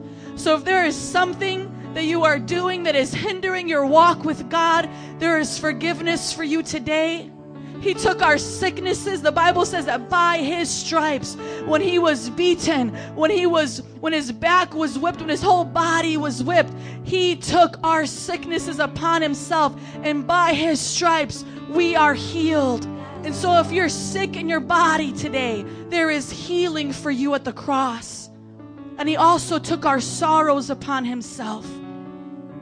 So 0.48 0.56
if 0.56 0.64
there 0.64 0.86
is 0.86 0.96
something 0.96 1.70
that 1.92 2.04
you 2.04 2.24
are 2.24 2.38
doing 2.38 2.84
that 2.84 2.96
is 2.96 3.12
hindering 3.12 3.68
your 3.68 3.84
walk 3.84 4.24
with 4.24 4.48
God, 4.48 4.88
there 5.18 5.38
is 5.38 5.58
forgiveness 5.58 6.32
for 6.32 6.42
you 6.42 6.62
today. 6.62 7.30
He 7.82 7.92
took 7.92 8.22
our 8.22 8.38
sicknesses. 8.38 9.20
The 9.20 9.30
Bible 9.30 9.66
says 9.66 9.84
that 9.84 10.08
by 10.08 10.38
his 10.38 10.70
stripes, 10.70 11.34
when 11.66 11.82
he 11.82 11.98
was 11.98 12.30
beaten, 12.30 12.94
when 13.14 13.30
he 13.30 13.44
was 13.44 13.82
when 14.00 14.14
his 14.14 14.32
back 14.32 14.72
was 14.72 14.98
whipped, 14.98 15.20
when 15.20 15.28
his 15.28 15.42
whole 15.42 15.66
body 15.66 16.16
was 16.16 16.42
whipped, 16.42 16.72
he 17.04 17.36
took 17.36 17.78
our 17.84 18.06
sicknesses 18.06 18.78
upon 18.78 19.20
himself, 19.20 19.78
and 20.02 20.26
by 20.26 20.54
his 20.54 20.80
stripes 20.80 21.44
we 21.68 21.94
are 21.94 22.14
healed. 22.14 22.86
And 23.22 23.34
so 23.34 23.60
if 23.60 23.70
you're 23.70 23.90
sick 23.90 24.34
in 24.34 24.48
your 24.48 24.60
body 24.60 25.12
today, 25.12 25.66
there 25.90 26.08
is 26.08 26.30
healing 26.30 26.94
for 26.94 27.10
you 27.10 27.34
at 27.34 27.44
the 27.44 27.52
cross. 27.52 28.27
And 28.98 29.08
he 29.08 29.16
also 29.16 29.58
took 29.58 29.86
our 29.86 30.00
sorrows 30.00 30.70
upon 30.70 31.04
himself. 31.04 31.64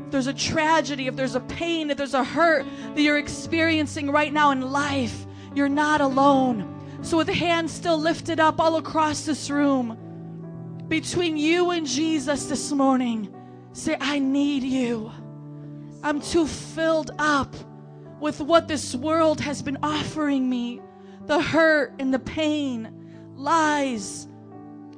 If 0.05 0.13
there's 0.13 0.27
a 0.27 0.35
tragedy, 0.35 1.07
if 1.07 1.17
there's 1.17 1.35
a 1.35 1.41
pain, 1.41 1.91
if 1.91 1.97
there's 1.97 2.15
a 2.15 2.23
hurt 2.23 2.67
that 2.95 3.01
you're 3.01 3.19
experiencing 3.19 4.11
right 4.11 4.33
now 4.33 4.51
in 4.51 4.61
life, 4.61 5.27
you're 5.55 5.69
not 5.69 6.01
alone. 6.01 6.73
So, 7.03 7.17
with 7.17 7.29
hands 7.29 7.73
still 7.73 7.99
lifted 7.99 8.39
up 8.39 8.61
all 8.61 8.77
across 8.77 9.25
this 9.25 9.51
room, 9.51 9.99
between 10.89 11.37
you 11.37 11.71
and 11.71 11.87
Jesus 11.87 12.47
this 12.47 12.71
morning, 12.71 13.35
say, 13.73 13.97
I 14.01 14.19
need 14.19 14.63
you. 14.63 15.11
I'm 16.03 16.21
too 16.21 16.47
filled 16.47 17.11
up 17.19 17.55
with 18.21 18.41
what 18.41 18.69
this 18.69 18.95
world 18.95 19.41
has 19.41 19.63
been 19.63 19.79
offering 19.83 20.49
me 20.49 20.81
the 21.27 21.41
hurt 21.41 21.93
and 21.99 22.15
the 22.15 22.19
pain, 22.21 23.33
lies, 23.35 24.29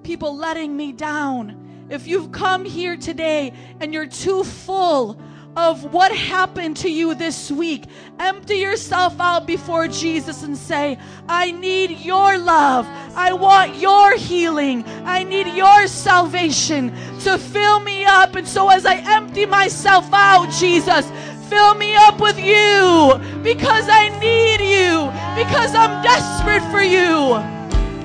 people 0.09 0.35
letting 0.35 0.75
me 0.75 0.91
down. 0.91 1.87
If 1.91 2.07
you've 2.07 2.33
come 2.33 2.65
here 2.65 2.97
today 2.97 3.53
and 3.79 3.93
you're 3.93 4.07
too 4.07 4.43
full 4.43 5.21
of 5.55 5.93
what 5.93 6.11
happened 6.17 6.79
to 6.79 6.91
you 6.91 7.15
this 7.15 7.51
week. 7.51 7.85
Empty 8.19 8.55
yourself 8.55 9.21
out 9.21 9.47
before 9.47 9.87
Jesus 9.87 10.45
and 10.45 10.57
say, 10.57 10.97
I 11.29 11.51
need 11.51 11.91
your 11.91 12.39
love. 12.39 12.87
I 13.15 13.35
want 13.35 13.77
your 13.77 14.17
healing. 14.17 14.83
I 15.05 15.25
need 15.25 15.49
your 15.49 15.87
salvation 15.87 16.91
to 17.21 17.37
fill 17.37 17.81
me 17.81 18.07
up. 18.07 18.35
And 18.35 18.49
so 18.49 18.71
as 18.71 18.87
I 18.87 18.95
empty 19.15 19.45
myself 19.45 20.09
out, 20.11 20.51
Jesus, 20.53 21.05
fill 21.51 21.75
me 21.75 21.97
up 21.97 22.19
with 22.19 22.39
you 22.39 23.21
because 23.43 23.85
I 23.91 24.09
need 24.21 24.63
you, 24.63 25.13
because 25.37 25.75
I'm 25.75 26.03
desperate 26.03 26.63
for 26.73 26.81
you. 26.81 27.58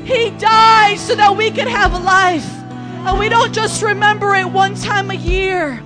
He 0.06 0.32
died 0.32 1.00
so 1.00 1.16
that 1.16 1.36
we 1.36 1.50
could 1.50 1.68
have 1.68 2.04
life. 2.04 2.48
And 3.06 3.20
we 3.20 3.30
don't 3.30 3.54
just 3.54 3.82
remember 3.82 4.36
it 4.36 4.50
one 4.50 4.76
time 4.76 5.12
a 5.12 5.16
year. 5.16 5.82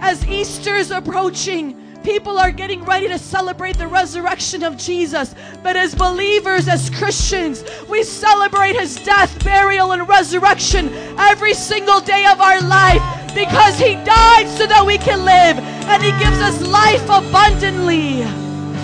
As 0.00 0.26
Easter 0.26 0.76
is 0.76 0.90
approaching, 0.90 1.76
people 2.02 2.38
are 2.38 2.50
getting 2.50 2.84
ready 2.84 3.08
to 3.08 3.18
celebrate 3.18 3.76
the 3.76 3.86
resurrection 3.86 4.62
of 4.62 4.76
Jesus. 4.76 5.34
But 5.62 5.76
as 5.76 5.94
believers, 5.94 6.68
as 6.68 6.90
Christians, 6.90 7.64
we 7.88 8.02
celebrate 8.02 8.76
his 8.76 8.96
death, 8.96 9.42
burial, 9.44 9.92
and 9.92 10.08
resurrection 10.08 10.88
every 11.18 11.54
single 11.54 12.00
day 12.00 12.26
of 12.26 12.40
our 12.40 12.60
life 12.60 13.02
because 13.34 13.78
he 13.78 13.94
died 14.04 14.48
so 14.48 14.66
that 14.66 14.84
we 14.84 14.98
can 14.98 15.24
live 15.24 15.58
and 15.58 16.02
he 16.02 16.10
gives 16.22 16.38
us 16.38 16.60
life 16.66 17.04
abundantly. 17.04 18.22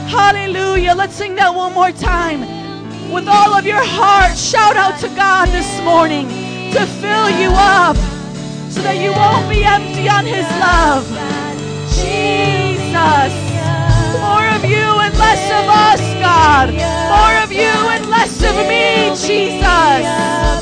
Hallelujah. 0.08 0.94
Let's 0.94 1.14
sing 1.14 1.34
that 1.36 1.54
one 1.54 1.72
more 1.72 1.92
time. 1.92 2.55
With 3.12 3.28
all 3.28 3.54
of 3.54 3.64
your 3.64 3.82
heart, 3.82 4.36
shout 4.36 4.76
out 4.76 4.98
to 5.00 5.08
God 5.08 5.48
this 5.48 5.80
morning 5.82 6.26
to 6.72 6.86
fill 7.00 7.30
you 7.30 7.50
up 7.54 7.96
so 8.68 8.82
that 8.82 8.98
you 9.00 9.12
won't 9.12 9.48
be 9.48 9.64
empty 9.64 10.08
on 10.08 10.26
His 10.26 10.46
love. 10.60 11.06
Jesus. 11.94 13.32
More 14.20 14.46
of 14.56 14.64
you 14.64 14.86
and 15.00 15.16
less 15.16 15.44
of 15.54 15.66
us, 15.68 16.02
God. 16.20 16.70
More 16.74 17.42
of 17.42 17.52
you 17.52 17.72
and 17.94 18.10
less 18.10 18.42
of 18.42 18.56
me, 18.66 19.10
Jesus. 19.16 20.55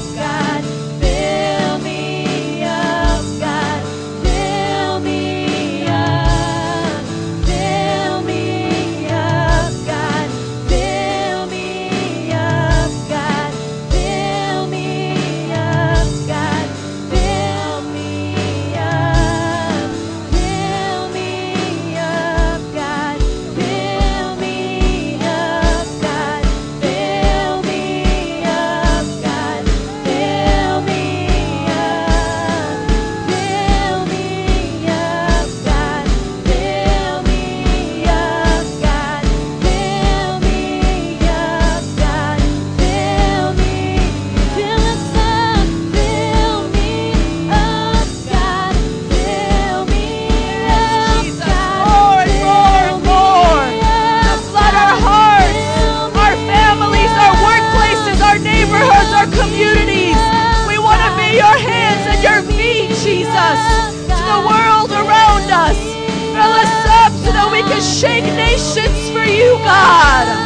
You, 69.84 70.43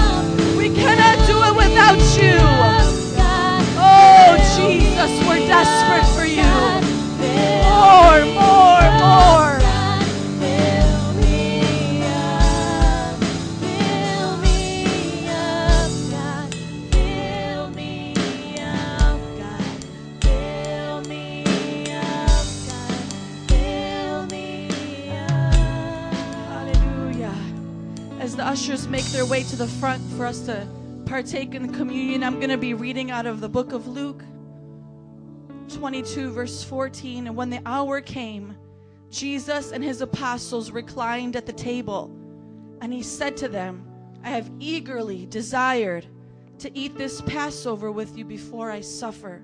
ushers 28.49 28.89
make 28.89 29.05
their 29.09 29.27
way 29.27 29.43
to 29.43 29.57
the 29.57 29.67
front 29.67 30.03
for 30.13 30.25
us 30.25 30.41
to 30.47 30.67
partake 31.05 31.55
in 31.55 31.67
the 31.67 31.77
communion, 31.77 32.25
I'm 32.25 32.37
going 32.37 32.49
to 32.49 32.57
be 32.57 32.73
reading 32.73 33.11
out 33.11 33.27
of 33.27 33.41
the 33.41 33.49
book 33.49 33.73
of 33.75 33.87
Luke 33.87 34.23
22, 35.69 36.31
verse 36.31 36.65
14. 36.65 37.27
And 37.27 37.37
when 37.37 37.51
the 37.51 37.61
hour 37.67 38.01
came, 38.01 38.57
Jesus 39.11 39.73
and 39.73 39.85
his 39.85 40.01
apostles 40.01 40.71
reclined 40.71 41.37
at 41.37 41.45
the 41.45 41.53
table, 41.53 42.11
and 42.81 42.91
he 42.91 43.03
said 43.03 43.37
to 43.37 43.49
them, 43.49 43.87
I 44.25 44.31
have 44.31 44.51
eagerly 44.59 45.27
desired 45.27 46.07
to 46.61 46.75
eat 46.75 46.97
this 46.97 47.21
Passover 47.21 47.93
with 47.93 48.17
you 48.17 48.25
before 48.25 48.71
I 48.71 48.81
suffer. 48.81 49.43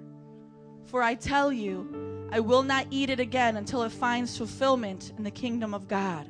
For 0.86 1.02
I 1.02 1.14
tell 1.14 1.52
you, 1.52 2.26
I 2.32 2.40
will 2.40 2.62
not 2.62 2.86
eat 2.88 3.10
it 3.10 3.20
again 3.20 3.58
until 3.58 3.82
it 3.82 3.92
finds 3.92 4.38
fulfillment 4.38 5.12
in 5.18 5.24
the 5.24 5.30
kingdom 5.30 5.74
of 5.74 5.88
God. 5.88 6.26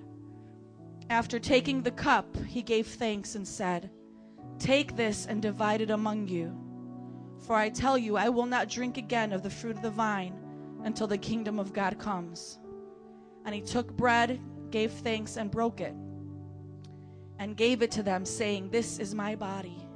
After 1.11 1.39
taking 1.39 1.83
the 1.83 1.91
cup, 1.91 2.37
he 2.47 2.63
gave 2.63 2.87
thanks 2.87 3.35
and 3.35 3.47
said, 3.47 3.91
Take 4.59 4.97
this 4.97 5.27
and 5.27 5.43
divide 5.43 5.81
it 5.81 5.91
among 5.91 6.29
you. 6.29 6.57
For 7.47 7.57
I 7.57 7.69
tell 7.69 7.99
you, 7.99 8.17
I 8.17 8.29
will 8.29 8.47
not 8.47 8.69
drink 8.69 8.97
again 8.97 9.33
of 9.33 9.43
the 9.43 9.51
fruit 9.51 9.77
of 9.77 9.83
the 9.83 9.91
vine 9.91 10.35
until 10.85 11.07
the 11.07 11.19
kingdom 11.19 11.59
of 11.59 11.73
God 11.73 11.99
comes. 11.99 12.59
And 13.45 13.55
he 13.55 13.61
took 13.61 13.95
bread, 13.97 14.41
gave 14.71 14.93
thanks, 14.93 15.37
and 15.37 15.51
broke 15.51 15.81
it, 15.81 15.95
and 17.39 17.57
gave 17.57 17.83
it 17.83 17.91
to 17.93 18.03
them, 18.03 18.25
saying, 18.25 18.71
This 18.71 18.99
is 18.99 19.15
my 19.15 19.35
body, 19.35 19.87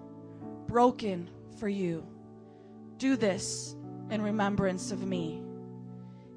broken 0.67 1.31
for 1.59 1.69
you. 1.69 2.07
Do 2.99 3.17
this 3.17 3.77
in 4.11 4.21
remembrance 4.21 4.93
of 4.93 5.07
me. 5.07 5.43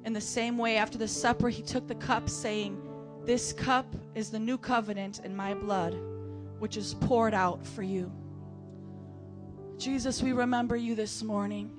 In 0.04 0.12
the 0.12 0.20
same 0.20 0.56
way, 0.56 0.76
after 0.78 0.96
the 0.96 1.08
supper, 1.08 1.48
he 1.48 1.62
took 1.62 1.86
the 1.86 1.94
cup, 1.94 2.28
saying, 2.28 2.81
This 3.24 3.52
cup 3.52 3.86
is 4.16 4.30
the 4.30 4.38
new 4.40 4.58
covenant 4.58 5.20
in 5.24 5.36
my 5.36 5.54
blood, 5.54 5.96
which 6.58 6.76
is 6.76 6.94
poured 6.94 7.34
out 7.34 7.64
for 7.64 7.82
you. 7.82 8.10
Jesus, 9.78 10.20
we 10.22 10.32
remember 10.32 10.76
you 10.76 10.96
this 10.96 11.22
morning, 11.22 11.70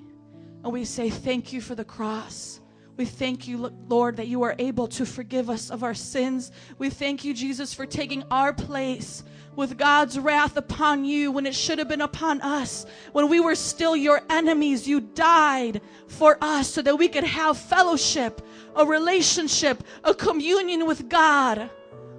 and 0.62 0.72
we 0.72 0.86
say 0.86 1.10
thank 1.10 1.52
you 1.52 1.60
for 1.60 1.74
the 1.74 1.84
cross. 1.84 2.60
We 2.96 3.04
thank 3.04 3.46
you, 3.46 3.72
Lord, 3.88 4.16
that 4.16 4.28
you 4.28 4.42
are 4.42 4.54
able 4.58 4.86
to 4.88 5.04
forgive 5.04 5.50
us 5.50 5.68
of 5.70 5.82
our 5.82 5.94
sins. 5.94 6.50
We 6.78 6.90
thank 6.90 7.24
you, 7.24 7.34
Jesus, 7.34 7.74
for 7.74 7.86
taking 7.86 8.24
our 8.30 8.52
place 8.52 9.24
with 9.56 9.76
God's 9.76 10.18
wrath 10.18 10.56
upon 10.56 11.04
you 11.04 11.30
when 11.30 11.44
it 11.44 11.54
should 11.54 11.78
have 11.78 11.88
been 11.88 12.00
upon 12.00 12.40
us. 12.40 12.86
When 13.12 13.28
we 13.28 13.40
were 13.40 13.54
still 13.54 13.96
your 13.96 14.22
enemies, 14.30 14.86
you 14.86 15.00
died 15.00 15.80
for 16.06 16.38
us 16.40 16.68
so 16.68 16.82
that 16.82 16.96
we 16.96 17.08
could 17.08 17.24
have 17.24 17.58
fellowship, 17.58 18.40
a 18.76 18.84
relationship, 18.84 19.82
a 20.02 20.14
communion 20.14 20.86
with 20.86 21.08
God. 21.08 21.70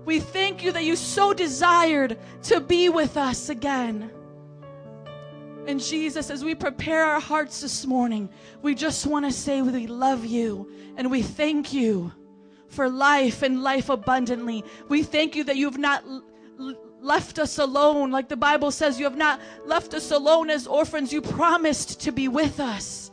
We 0.06 0.20
thank 0.20 0.64
you 0.64 0.72
that 0.72 0.84
you 0.84 0.96
so 0.96 1.34
desired 1.34 2.18
to 2.44 2.60
be 2.60 2.90
with 2.90 3.18
us 3.18 3.50
again. 3.50 4.12
And 5.68 5.80
Jesus, 5.80 6.30
as 6.30 6.44
we 6.44 6.54
prepare 6.54 7.04
our 7.04 7.20
hearts 7.20 7.62
this 7.62 7.88
morning, 7.88 8.30
we 8.62 8.76
just 8.76 9.08
want 9.08 9.26
to 9.26 9.32
say 9.32 9.64
we 9.64 9.88
love 9.88 10.24
you 10.24 10.72
and 10.96 11.10
we 11.10 11.24
thank 11.24 11.74
you 11.74 12.12
for 12.68 12.88
life 12.88 13.42
and 13.42 13.64
life 13.64 13.90
abundantly. 13.90 14.64
We 14.90 15.02
thank 15.02 15.36
you 15.36 15.44
that 15.46 15.56
you've 15.56 15.80
not 15.80 16.04
l- 16.06 16.24
l- 16.60 16.76
left 17.02 17.40
us 17.40 17.58
alone. 17.58 18.12
Like 18.12 18.30
the 18.30 18.38
Bible 18.38 18.70
says, 18.70 19.00
you 19.00 19.06
have 19.06 19.18
not 19.18 19.40
left 19.66 19.96
us 19.96 20.12
alone 20.12 20.52
as 20.52 20.68
orphans. 20.68 21.12
You 21.12 21.22
promised 21.22 22.02
to 22.02 22.12
be 22.12 22.28
with 22.28 22.60
us. 22.60 23.10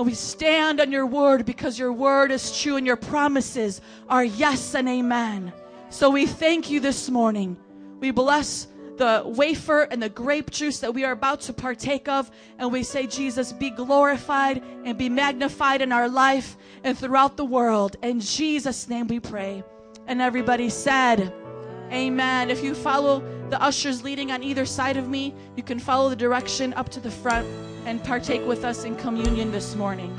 And 0.00 0.06
we 0.06 0.14
stand 0.14 0.80
on 0.80 0.90
your 0.90 1.04
word 1.04 1.44
because 1.44 1.78
your 1.78 1.92
word 1.92 2.30
is 2.30 2.58
true 2.58 2.76
and 2.76 2.86
your 2.86 2.96
promises 2.96 3.82
are 4.08 4.24
yes 4.24 4.74
and 4.74 4.88
amen. 4.88 5.52
So 5.90 6.08
we 6.08 6.24
thank 6.24 6.70
you 6.70 6.80
this 6.80 7.10
morning. 7.10 7.58
We 7.98 8.10
bless 8.10 8.68
the 8.96 9.22
wafer 9.26 9.82
and 9.82 10.02
the 10.02 10.08
grape 10.08 10.48
juice 10.48 10.78
that 10.78 10.94
we 10.94 11.04
are 11.04 11.12
about 11.12 11.42
to 11.42 11.52
partake 11.52 12.08
of. 12.08 12.30
And 12.58 12.72
we 12.72 12.82
say, 12.82 13.06
Jesus, 13.06 13.52
be 13.52 13.68
glorified 13.68 14.62
and 14.86 14.96
be 14.96 15.10
magnified 15.10 15.82
in 15.82 15.92
our 15.92 16.08
life 16.08 16.56
and 16.82 16.96
throughout 16.96 17.36
the 17.36 17.44
world. 17.44 17.96
In 18.02 18.20
Jesus' 18.20 18.88
name 18.88 19.06
we 19.06 19.20
pray. 19.20 19.62
And 20.06 20.22
everybody 20.22 20.70
said, 20.70 21.30
Amen. 21.92 22.48
If 22.48 22.64
you 22.64 22.74
follow 22.74 23.22
the 23.50 23.60
ushers 23.60 24.04
leading 24.04 24.30
on 24.30 24.42
either 24.42 24.64
side 24.64 24.96
of 24.96 25.08
me, 25.08 25.34
you 25.56 25.62
can 25.62 25.78
follow 25.78 26.08
the 26.08 26.16
direction 26.16 26.72
up 26.74 26.88
to 26.90 27.00
the 27.00 27.10
front 27.10 27.46
and 27.84 28.02
partake 28.02 28.46
with 28.46 28.64
us 28.64 28.84
in 28.84 28.94
communion 28.96 29.50
this 29.50 29.74
morning. 29.74 30.16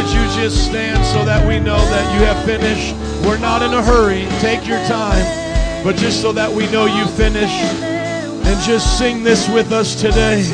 Would 0.00 0.12
you 0.12 0.24
just 0.42 0.64
stand 0.64 1.04
so 1.04 1.26
that 1.26 1.46
we 1.46 1.60
know 1.60 1.76
that 1.76 2.14
you 2.14 2.24
have 2.24 2.42
finished? 2.46 2.94
We're 3.22 3.38
not 3.38 3.60
in 3.60 3.74
a 3.74 3.82
hurry. 3.82 4.26
Take 4.40 4.66
your 4.66 4.78
time. 4.86 5.84
But 5.84 5.96
just 5.96 6.22
so 6.22 6.32
that 6.32 6.50
we 6.50 6.70
know 6.70 6.86
you 6.86 7.04
finished. 7.06 7.52
And 7.52 8.60
just 8.62 8.98
sing 8.98 9.22
this 9.22 9.46
with 9.50 9.72
us 9.72 10.00
today. 10.00 10.44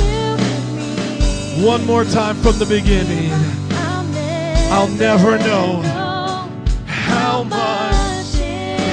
One 1.65 1.87
more 1.87 2.05
time 2.05 2.35
from 2.37 2.59
the 2.59 2.67
beginning. 2.67 3.31
I'll 4.73 4.89
never 4.89 5.39
know 5.39 5.81
how 6.87 7.45
much, 7.45 8.35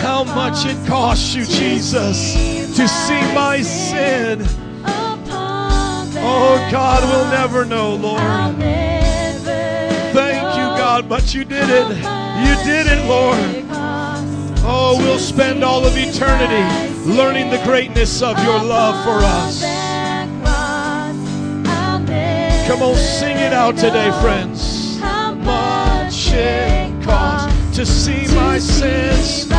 how 0.04 0.24
much 0.24 0.68
it 0.68 0.78
costs 0.88 1.34
you, 1.34 1.46
Jesus, 1.46 2.36
to 2.78 2.88
see 2.88 3.22
my 3.34 3.60
sin. 3.64 4.44
Oh, 6.26 6.70
God, 6.72 7.04
we'll 7.06 7.32
never 7.32 7.66
know, 7.66 7.96
Lord. 7.96 8.83
God, 10.94 11.10
but 11.10 11.34
you 11.34 11.44
did 11.44 11.70
it. 11.72 11.88
You 11.88 12.54
did 12.72 12.86
it, 12.86 13.04
Lord. 13.08 13.66
Oh, 14.64 14.96
we'll 15.00 15.18
spend 15.18 15.64
all 15.64 15.84
of 15.84 15.94
eternity 15.98 16.64
learning 17.10 17.50
the 17.50 17.58
greatness 17.64 18.22
of 18.22 18.38
your 18.44 18.62
love 18.64 19.04
for 19.04 19.18
us. 19.26 19.64
Come 22.68 22.84
on, 22.84 22.96
sing 22.96 23.38
it 23.38 23.54
out 23.54 23.76
today, 23.76 24.12
friends. 24.22 25.00
How 25.00 25.34
much 25.34 26.32
it 26.32 27.04
costs 27.04 27.76
to 27.76 27.88
see 27.88 28.28
my 28.36 28.60
sins 28.60 29.53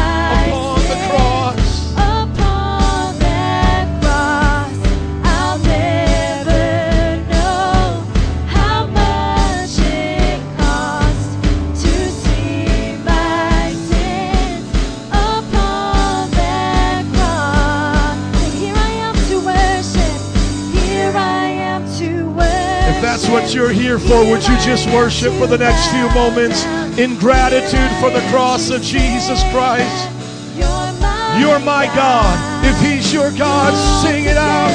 that's 23.05 23.29
what 23.29 23.53
you're 23.53 23.71
here 23.71 23.99
for, 23.99 24.25
would 24.31 24.43
you 24.49 24.57
just 24.65 24.89
worship 24.89 25.31
for 25.35 25.47
the 25.47 25.59
next 25.59 25.91
few 25.91 26.09
moments 26.15 26.65
in 26.99 27.19
gratitude 27.19 27.91
for 28.01 28.09
the 28.09 28.25
cross 28.31 28.71
of 28.71 28.81
Jesus 28.81 29.43
Christ? 29.53 30.09
You're 30.57 31.59
my 31.59 31.85
God. 31.95 32.65
If 32.65 32.81
He's 32.81 33.13
your 33.13 33.31
God, 33.33 33.75
sing 34.03 34.25
it 34.25 34.39
out. 34.39 34.73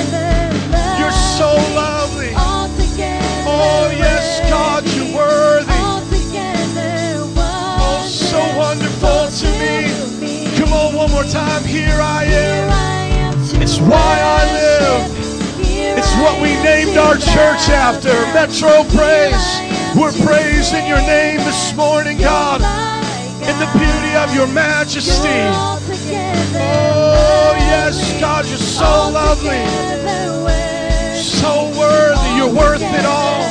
You're 0.99 1.11
so 1.11 1.55
lovely. 1.73 2.33
Oh, 2.35 3.91
yes, 3.97 4.47
God, 4.47 4.85
you're 4.93 5.15
worthy. 5.15 5.65
Oh, 7.81 8.05
so 8.07 8.39
wonderful 8.55 9.27
to 9.39 9.47
me. 9.57 10.55
Come 10.55 10.71
on, 10.71 10.93
one 10.93 11.09
more 11.09 11.23
time. 11.23 11.63
Here 11.63 11.99
I 11.99 12.25
am. 12.25 13.39
It's 13.59 13.79
why 13.79 14.19
I 14.21 14.53
live. 14.53 15.18
What 16.29 16.43
we 16.43 16.53
named 16.61 16.95
our 16.95 17.15
church 17.15 17.69
after 17.69 18.13
Metro 18.35 18.83
Praise. 18.95 19.61
We're 19.97 20.13
praising 20.23 20.85
your 20.85 21.01
name 21.01 21.37
this 21.37 21.75
morning, 21.75 22.19
God, 22.19 22.61
in 23.41 23.57
the 23.57 23.65
beauty 23.73 24.15
of 24.15 24.35
your 24.35 24.45
majesty. 24.45 25.49
Oh, 26.53 27.55
yes, 27.57 28.19
God, 28.19 28.45
you're 28.45 28.57
so 28.57 29.09
lovely, 29.11 29.65
so 31.19 31.71
worthy. 31.75 32.29
You're 32.37 32.53
worth 32.53 32.83
it 32.83 33.05
all. 33.05 33.41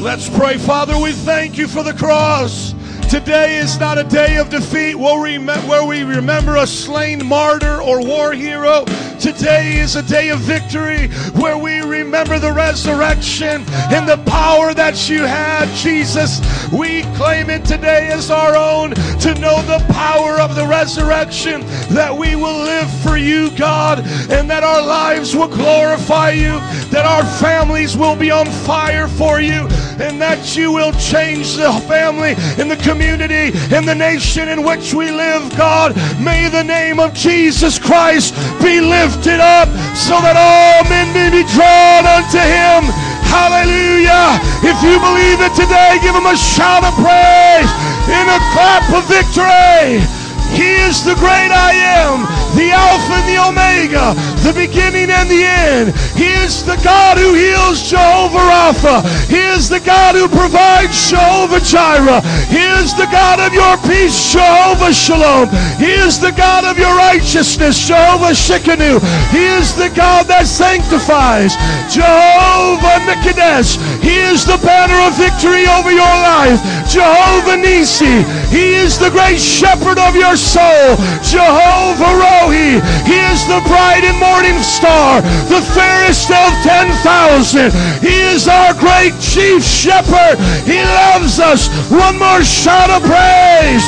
Let's 0.00 0.28
pray, 0.28 0.56
Father. 0.56 0.96
We 1.02 1.10
thank 1.10 1.58
you 1.58 1.66
for 1.66 1.82
the 1.82 1.94
cross. 1.94 2.74
Today 3.08 3.56
is 3.56 3.80
not 3.80 3.96
a 3.96 4.04
day 4.04 4.36
of 4.36 4.50
defeat 4.50 4.94
where 4.94 5.18
we, 5.18 6.02
remember 6.02 6.56
a 6.56 6.66
slain 6.66 7.26
martyr 7.26 7.80
or 7.80 8.04
war 8.04 8.34
hero. 8.34 8.84
Today 9.20 9.80
is 9.80 9.96
a 9.96 10.02
day 10.02 10.28
of 10.28 10.38
victory 10.38 11.08
where 11.34 11.58
we 11.58 11.80
remember 11.80 12.38
the 12.38 12.52
resurrection 12.52 13.64
and 13.90 14.08
the 14.08 14.22
power 14.30 14.72
that 14.74 15.08
you 15.10 15.24
had, 15.24 15.66
Jesus. 15.74 16.40
We 16.70 17.02
claim 17.16 17.50
it 17.50 17.64
today 17.64 18.10
as 18.12 18.30
our 18.30 18.54
own 18.54 18.90
to 18.92 19.34
know 19.40 19.60
the 19.62 19.84
power 19.92 20.40
of 20.40 20.54
the 20.54 20.64
resurrection, 20.64 21.62
that 21.90 22.16
we 22.16 22.36
will 22.36 22.62
live 22.62 22.88
for 23.02 23.16
you, 23.16 23.50
God, 23.56 23.98
and 24.30 24.48
that 24.50 24.62
our 24.62 24.86
lives 24.86 25.34
will 25.34 25.48
glorify 25.48 26.30
you, 26.30 26.52
that 26.90 27.04
our 27.04 27.24
families 27.40 27.96
will 27.96 28.14
be 28.14 28.30
on 28.30 28.46
fire 28.46 29.08
for 29.08 29.40
you, 29.40 29.66
and 29.98 30.20
that 30.20 30.56
you 30.56 30.70
will 30.70 30.92
change 30.92 31.56
the 31.56 31.72
family 31.88 32.34
and 32.62 32.70
the 32.70 32.76
community 32.76 33.50
and 33.74 33.88
the 33.88 33.94
nation 33.94 34.48
in 34.48 34.62
which 34.62 34.94
we 34.94 35.10
live, 35.10 35.50
God. 35.56 35.96
May 36.20 36.48
the 36.48 36.62
name 36.62 37.00
of 37.00 37.14
Jesus 37.14 37.80
Christ 37.80 38.32
be 38.62 38.80
lifted 38.80 39.07
up 39.40 39.68
so 39.96 40.20
that 40.20 40.36
all 40.36 40.84
men 40.92 41.08
may 41.16 41.32
be 41.32 41.40
drawn 41.48 42.04
unto 42.04 42.36
him. 42.36 42.84
Hallelujah. 43.24 44.36
If 44.60 44.76
you 44.84 45.00
believe 45.00 45.40
it 45.40 45.54
today, 45.56 45.96
give 46.04 46.12
him 46.12 46.28
a 46.28 46.36
shout 46.36 46.84
of 46.84 46.92
praise 47.00 47.70
in 48.08 48.24
a 48.28 48.40
clap 48.52 48.84
of 48.92 49.04
victory. 49.08 50.04
He 50.52 50.80
is 50.84 51.04
the 51.04 51.16
great 51.16 51.52
I 51.52 51.76
am, 52.00 52.24
the 52.56 52.72
Alpha 52.72 53.20
and 53.20 53.28
the 53.28 53.38
Omega, 53.40 54.16
the 54.42 54.52
beginning 54.52 55.10
and 55.10 55.28
the 55.28 55.42
end. 55.44 55.94
He 56.14 56.30
is 56.44 56.64
the 56.64 56.78
God 56.84 57.18
who 57.18 57.34
heals 57.34 57.82
Jehovah 57.88 58.44
Rapha. 58.44 58.96
He 59.28 59.40
is 59.54 59.68
the 59.68 59.80
God 59.80 60.14
who 60.14 60.28
provides 60.28 60.94
Jehovah 61.10 61.60
Jireh. 61.60 62.22
He 62.48 62.64
is 62.80 62.94
the 62.94 63.08
God 63.10 63.40
of 63.40 63.52
your 63.52 63.76
peace, 63.88 64.32
Jehovah 64.32 64.92
Shalom. 64.92 65.48
He 65.78 65.92
is 65.92 66.18
the 66.18 66.32
God 66.32 66.64
of 66.64 66.78
your 66.78 66.94
righteousness, 66.96 67.86
Jehovah 67.86 68.32
Tsidkenu. 68.32 69.00
He 69.30 69.44
is 69.58 69.74
the 69.74 69.90
God 69.94 70.26
that 70.28 70.46
sanctifies, 70.46 71.56
Jehovah 71.90 73.02
Nikodesh. 73.08 73.80
He 74.02 74.18
is 74.18 74.44
the 74.44 74.58
banner 74.62 74.98
of 75.06 75.16
victory 75.16 75.66
over 75.66 75.90
your 75.90 76.16
life, 76.22 76.60
Jehovah 76.88 77.56
Nisi. 77.56 78.24
He 78.48 78.74
is 78.74 78.98
the 78.98 79.10
great 79.10 79.40
shepherd 79.40 79.98
of 79.98 80.16
your 80.16 80.36
soul, 80.36 80.96
Jehovah 81.24 82.12
Rohi. 82.16 82.80
He 83.04 83.18
is 83.32 83.44
the 83.46 83.60
bride 83.68 84.04
and 84.04 84.18
morning 84.28 84.60
star, 84.62 85.22
the 85.48 85.62
fairest 85.74 86.30
of 86.30 86.50
10,000. 86.62 87.72
He 88.00 88.16
is 88.34 88.48
our 88.48 88.74
great 88.74 89.14
chief 89.20 89.64
shepherd. 89.64 90.36
He 90.68 90.80
loves 90.84 91.40
us. 91.40 91.68
One 91.90 92.18
more 92.18 92.44
shout 92.44 92.90
of 92.90 93.02
praise 93.02 93.84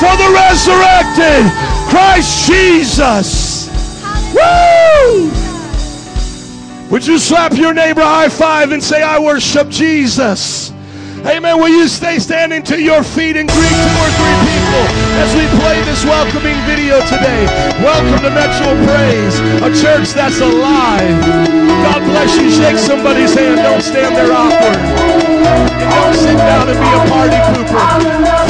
for 0.00 0.14
the 0.16 0.30
resurrected 0.32 1.44
Christ 1.92 2.48
Jesus. 2.48 3.68
Woo! 4.34 5.30
Would 6.90 7.06
you 7.06 7.18
slap 7.18 7.52
your 7.54 7.74
neighbor 7.74 8.02
high 8.02 8.28
five 8.28 8.72
and 8.72 8.82
say, 8.82 9.02
I 9.02 9.18
worship 9.18 9.68
Jesus? 9.68 10.72
Amen. 11.24 11.60
Will 11.60 11.68
you 11.68 11.86
stay 11.86 12.18
standing 12.18 12.64
to 12.64 12.82
your 12.82 13.04
feet 13.04 13.36
and 13.36 13.48
greet 13.48 13.70
two 13.70 13.96
or 14.02 14.10
three 14.18 14.38
people 14.42 14.84
as 15.22 15.30
we 15.38 15.46
play 15.62 15.80
this 15.84 16.04
welcoming 16.04 16.58
video 16.66 16.98
today? 17.06 17.46
Welcome 17.78 18.18
to 18.26 18.30
Metro 18.30 18.74
Praise, 18.84 19.38
a 19.62 19.70
church 19.70 20.10
that's 20.14 20.40
alive. 20.40 21.20
God 21.86 22.00
bless 22.10 22.36
you. 22.36 22.50
Shake 22.50 22.78
somebody's 22.78 23.34
hand. 23.34 23.58
Don't 23.58 23.82
stand 23.82 24.16
there 24.16 24.32
awkward. 24.32 24.76
And 24.76 25.90
don't 25.94 26.14
sit 26.14 26.36
down 26.36 26.68
and 26.68 26.78
be 26.78 26.90
a 26.90 27.02
party 27.08 27.36
pooper. 27.54 28.41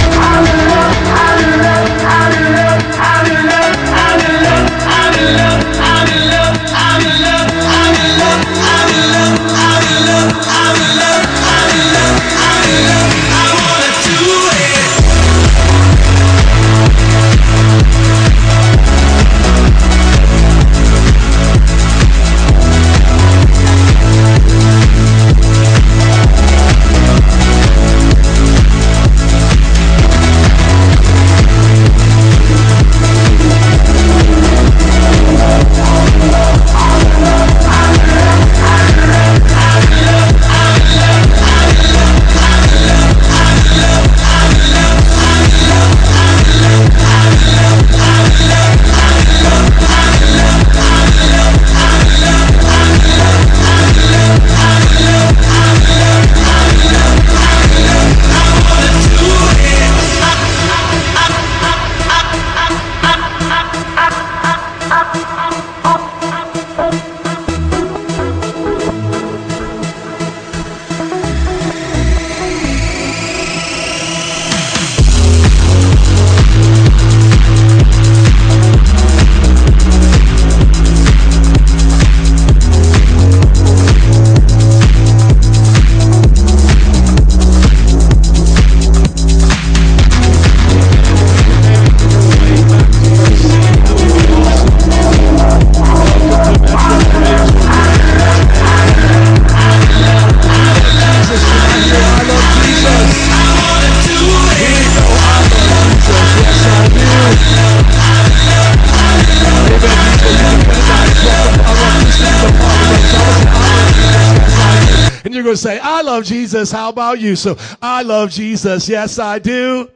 Love 116.23 116.29
Jesus. 116.29 116.71
How 116.71 116.89
about 116.89 117.19
you? 117.19 117.35
So 117.35 117.57
I 117.81 118.03
love 118.03 118.31
Jesus. 118.31 118.89
Yes, 118.89 119.19
I 119.19 119.41
do. 119.41 119.91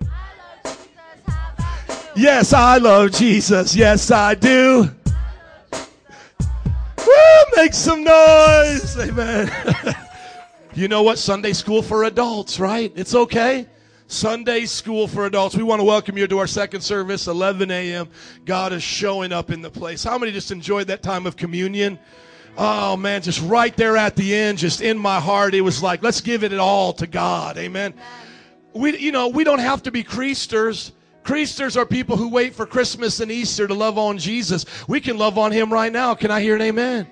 Yes, 2.16 2.52
I 2.52 2.78
love 2.78 3.12
Jesus. 3.12 3.76
Yes, 3.76 4.10
I 4.10 4.34
do. 4.34 4.90
Woo, 7.06 7.44
make 7.54 7.74
some 7.74 8.02
noise. 8.02 8.98
Amen. 8.98 9.48
you 10.74 10.88
know 10.88 11.04
what? 11.04 11.18
Sunday 11.18 11.52
school 11.52 11.80
for 11.80 12.02
adults, 12.02 12.58
right? 12.58 12.92
It's 12.96 13.14
okay. 13.14 13.68
Sunday 14.08 14.64
school 14.64 15.06
for 15.06 15.26
adults. 15.26 15.54
We 15.54 15.62
want 15.62 15.78
to 15.78 15.84
welcome 15.84 16.18
you 16.18 16.26
to 16.26 16.38
our 16.38 16.48
second 16.48 16.80
service, 16.80 17.28
11 17.28 17.70
a.m. 17.70 18.08
God 18.44 18.72
is 18.72 18.82
showing 18.82 19.30
up 19.30 19.52
in 19.52 19.62
the 19.62 19.70
place. 19.70 20.02
How 20.02 20.18
many 20.18 20.32
just 20.32 20.50
enjoyed 20.50 20.88
that 20.88 21.04
time 21.04 21.24
of 21.24 21.36
communion? 21.36 22.00
Oh 22.58 22.96
man, 22.96 23.22
just 23.22 23.42
right 23.42 23.76
there 23.76 23.96
at 23.96 24.16
the 24.16 24.34
end, 24.34 24.58
just 24.58 24.80
in 24.80 24.96
my 24.96 25.20
heart, 25.20 25.54
it 25.54 25.60
was 25.60 25.82
like, 25.82 26.02
let's 26.02 26.20
give 26.20 26.42
it 26.42 26.52
all 26.54 26.92
to 26.94 27.06
God. 27.06 27.58
Amen. 27.58 27.94
We, 28.72 28.96
you 28.98 29.12
know, 29.12 29.28
we 29.28 29.44
don't 29.44 29.58
have 29.58 29.82
to 29.84 29.90
be 29.90 30.02
creasters. 30.02 30.92
Creasters 31.22 31.76
are 31.76 31.84
people 31.84 32.16
who 32.16 32.28
wait 32.28 32.54
for 32.54 32.66
Christmas 32.66 33.20
and 33.20 33.30
Easter 33.30 33.66
to 33.66 33.74
love 33.74 33.98
on 33.98 34.16
Jesus. 34.16 34.64
We 34.88 35.00
can 35.00 35.18
love 35.18 35.38
on 35.38 35.52
Him 35.52 35.72
right 35.72 35.92
now. 35.92 36.14
Can 36.14 36.30
I 36.30 36.40
hear 36.40 36.54
an 36.54 36.62
amen? 36.62 37.06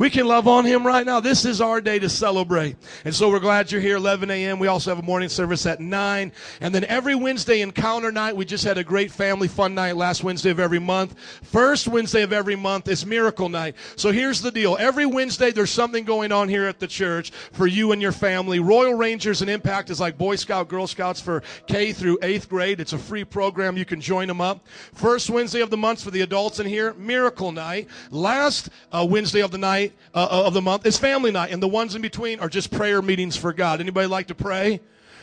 We 0.00 0.08
can 0.08 0.26
love 0.26 0.48
on 0.48 0.64
him 0.64 0.86
right 0.86 1.04
now. 1.04 1.20
This 1.20 1.44
is 1.44 1.60
our 1.60 1.82
day 1.82 1.98
to 1.98 2.08
celebrate. 2.08 2.76
And 3.04 3.14
so 3.14 3.28
we're 3.28 3.38
glad 3.38 3.70
you're 3.70 3.82
here 3.82 3.96
11 3.96 4.30
a.m. 4.30 4.58
We 4.58 4.66
also 4.66 4.90
have 4.90 4.98
a 4.98 5.06
morning 5.06 5.28
service 5.28 5.66
at 5.66 5.78
9. 5.78 6.32
And 6.62 6.74
then 6.74 6.84
every 6.84 7.14
Wednesday 7.14 7.60
encounter 7.60 8.10
night, 8.10 8.34
we 8.34 8.46
just 8.46 8.64
had 8.64 8.78
a 8.78 8.82
great 8.82 9.12
family 9.12 9.46
fun 9.46 9.74
night 9.74 9.98
last 9.98 10.24
Wednesday 10.24 10.48
of 10.48 10.58
every 10.58 10.78
month. 10.78 11.16
First 11.42 11.86
Wednesday 11.86 12.22
of 12.22 12.32
every 12.32 12.56
month 12.56 12.88
is 12.88 13.04
miracle 13.04 13.50
night. 13.50 13.76
So 13.96 14.10
here's 14.10 14.40
the 14.40 14.50
deal. 14.50 14.74
Every 14.80 15.04
Wednesday 15.04 15.50
there's 15.50 15.68
something 15.68 16.04
going 16.04 16.32
on 16.32 16.48
here 16.48 16.66
at 16.66 16.80
the 16.80 16.86
church 16.86 17.30
for 17.52 17.66
you 17.66 17.92
and 17.92 18.00
your 18.00 18.12
family. 18.12 18.58
Royal 18.58 18.94
Rangers 18.94 19.42
and 19.42 19.50
Impact 19.50 19.90
is 19.90 20.00
like 20.00 20.16
Boy 20.16 20.36
Scout, 20.36 20.68
Girl 20.68 20.86
Scouts 20.86 21.20
for 21.20 21.42
K 21.66 21.92
through 21.92 22.16
8th 22.20 22.48
grade. 22.48 22.80
It's 22.80 22.94
a 22.94 22.98
free 22.98 23.24
program. 23.24 23.76
You 23.76 23.84
can 23.84 24.00
join 24.00 24.28
them 24.28 24.40
up. 24.40 24.66
First 24.94 25.28
Wednesday 25.28 25.60
of 25.60 25.68
the 25.68 25.76
month 25.76 26.02
for 26.02 26.10
the 26.10 26.22
adults 26.22 26.58
in 26.58 26.66
here, 26.66 26.94
miracle 26.94 27.52
night. 27.52 27.86
Last 28.10 28.70
uh, 28.92 29.06
Wednesday 29.06 29.42
of 29.42 29.50
the 29.50 29.58
night 29.58 29.89
uh, 30.14 30.44
of 30.46 30.54
the 30.54 30.62
month 30.62 30.86
is 30.86 30.98
family 30.98 31.30
night, 31.30 31.52
and 31.52 31.62
the 31.62 31.68
ones 31.68 31.94
in 31.94 32.02
between 32.02 32.40
are 32.40 32.48
just 32.48 32.70
prayer 32.70 33.00
meetings 33.02 33.36
for 33.36 33.52
God. 33.52 33.80
Anybody 33.80 34.06
like 34.06 34.26
to 34.28 34.34
pray? 34.34 34.80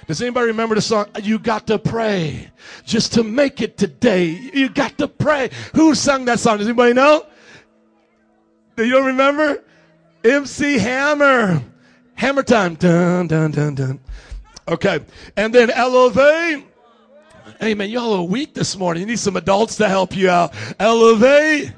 Does 0.07 0.21
anybody 0.21 0.47
remember 0.47 0.75
the 0.75 0.81
song? 0.81 1.07
You 1.21 1.37
got 1.37 1.67
to 1.67 1.77
pray 1.77 2.49
just 2.85 3.13
to 3.13 3.23
make 3.23 3.61
it 3.61 3.77
today. 3.77 4.27
You 4.53 4.69
got 4.69 4.97
to 4.99 5.07
pray. 5.07 5.49
Who 5.75 5.93
sung 5.95 6.25
that 6.25 6.39
song? 6.39 6.59
Does 6.59 6.67
anybody 6.67 6.93
know? 6.93 7.25
You 8.77 8.89
don't 8.89 9.05
remember? 9.05 9.63
MC 10.23 10.77
Hammer. 10.77 11.61
Hammer 12.15 12.43
time. 12.43 12.75
Dun, 12.75 13.27
dun, 13.27 13.51
dun, 13.51 13.75
dun. 13.75 13.99
Okay. 14.67 14.99
And 15.35 15.53
then 15.53 15.71
elevate. 15.71 16.65
Man, 17.61 17.89
y'all 17.89 18.13
are 18.13 18.23
weak 18.23 18.53
this 18.53 18.77
morning. 18.77 19.01
You 19.01 19.07
need 19.07 19.19
some 19.19 19.35
adults 19.35 19.77
to 19.77 19.89
help 19.89 20.15
you 20.15 20.29
out. 20.29 20.53
Elevate. 20.79 21.73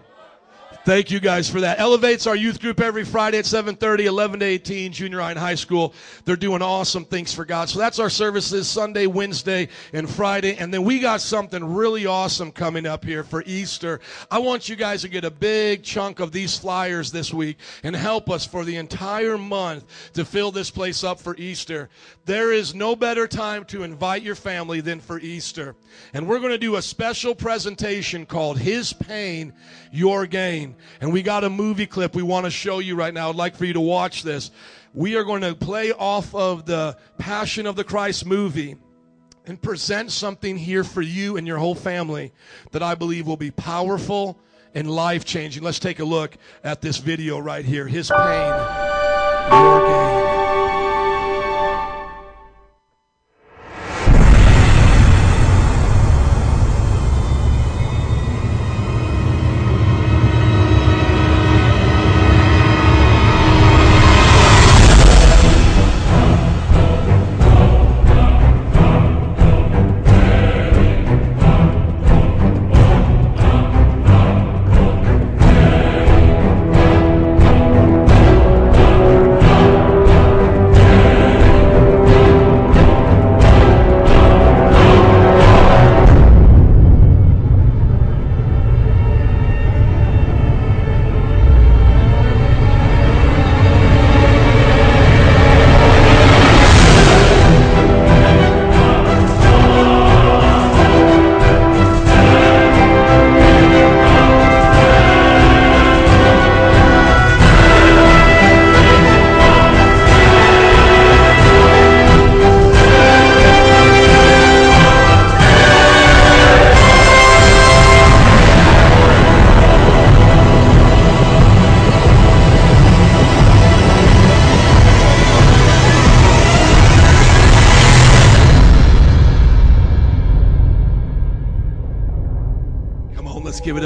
Thank 0.86 1.12
you 1.12 1.20
guys 1.20 1.50
for 1.50 1.60
that. 1.60 1.78
Elevates 1.80 2.26
our 2.26 2.38
youth 2.38 2.62
group 2.62 2.80
every 2.80 3.04
Friday 3.04 3.38
at 3.38 3.46
7:30, 3.46 4.06
11 4.06 4.40
to 4.40 4.46
18, 4.46 4.94
junior 4.94 5.20
high 5.20 5.32
and 5.32 5.40
high 5.40 5.56
school. 5.56 5.94
They're 6.24 6.38
doing 6.38 6.62
awesome 6.62 7.04
things 7.04 7.34
for 7.34 7.44
God. 7.44 7.70
So 7.70 7.80
that's 7.80 8.00
our 8.00 8.10
services 8.10 8.68
Sunday, 8.68 9.06
Wednesday, 9.06 9.68
and 9.92 10.10
Friday. 10.10 10.56
And 10.56 10.74
then 10.74 10.84
we 10.84 11.00
got 11.00 11.20
something 11.20 11.64
really 11.64 12.06
awesome 12.06 12.52
coming 12.52 12.86
up 12.86 13.04
here 13.04 13.24
for 13.24 13.44
Easter. 13.46 14.00
I 14.32 14.40
want 14.40 14.70
you 14.70 14.78
guys 14.78 15.02
to 15.02 15.10
get 15.10 15.26
a 15.26 15.30
big 15.30 15.84
chunk 15.84 16.22
of 16.22 16.32
these 16.32 16.58
flyers 16.58 17.12
this 17.12 17.34
week 17.34 17.58
and 17.84 17.94
help 17.94 18.30
us 18.30 18.46
for 18.46 18.64
the 18.64 18.78
entire 18.78 19.38
month 19.38 19.84
to 20.14 20.24
fill 20.24 20.52
this 20.52 20.72
place 20.72 21.04
up 21.04 21.20
for 21.20 21.36
Easter. 21.36 21.90
There 22.26 22.54
is 22.54 22.74
no 22.74 22.96
better 22.96 23.28
time 23.28 23.66
to 23.66 23.84
invite 23.84 24.24
your 24.24 24.36
family 24.36 24.82
than 24.82 25.02
for 25.02 25.20
Easter. 25.20 25.76
And 26.14 26.28
we're 26.28 26.40
going 26.40 26.52
to 26.52 26.58
do 26.58 26.78
a 26.78 26.82
special 26.82 27.36
presentation 27.36 28.26
called 28.26 28.58
His 28.60 28.94
Pain, 28.94 29.54
Your 29.92 30.26
Gain. 30.26 30.76
And 31.02 31.14
we 31.14 31.22
got 31.22 31.44
a 31.44 31.50
movie 31.50 31.86
clip 31.86 32.16
we 32.16 32.24
want 32.24 32.46
to 32.46 32.52
show 32.52 32.80
you 32.80 32.96
right 32.96 33.14
now. 33.14 33.30
I'd 33.30 33.36
like 33.36 33.56
for 33.56 33.66
you 33.66 33.74
to 33.74 33.82
watch 33.82 34.24
this. 34.24 34.52
We 34.94 35.16
are 35.16 35.24
going 35.24 35.42
to 35.42 35.56
play 35.56 35.92
off 35.92 36.34
of 36.34 36.66
the 36.66 36.98
Passion 37.18 37.66
of 37.66 37.76
the 37.76 37.84
Christ 37.84 38.26
movie 38.26 38.76
and 39.46 39.62
present 39.62 40.12
something 40.12 40.58
here 40.58 40.84
for 40.84 41.02
you 41.02 41.38
and 41.38 41.46
your 41.48 41.58
whole 41.58 41.76
family 41.76 42.32
that 42.72 42.84
I 42.84 42.96
believe 42.96 43.28
will 43.28 43.38
be 43.38 43.52
powerful 43.52 44.40
and 44.74 44.90
life 44.90 45.26
changing. 45.26 45.64
Let's 45.64 45.80
take 45.80 46.00
a 46.00 46.06
look 46.06 46.38
at 46.64 46.82
this 46.82 46.98
video 46.98 47.40
right 47.40 47.66
here. 47.66 47.88
His 47.88 48.10
pain, 48.10 48.54
your 49.52 49.88
gain. 49.88 50.19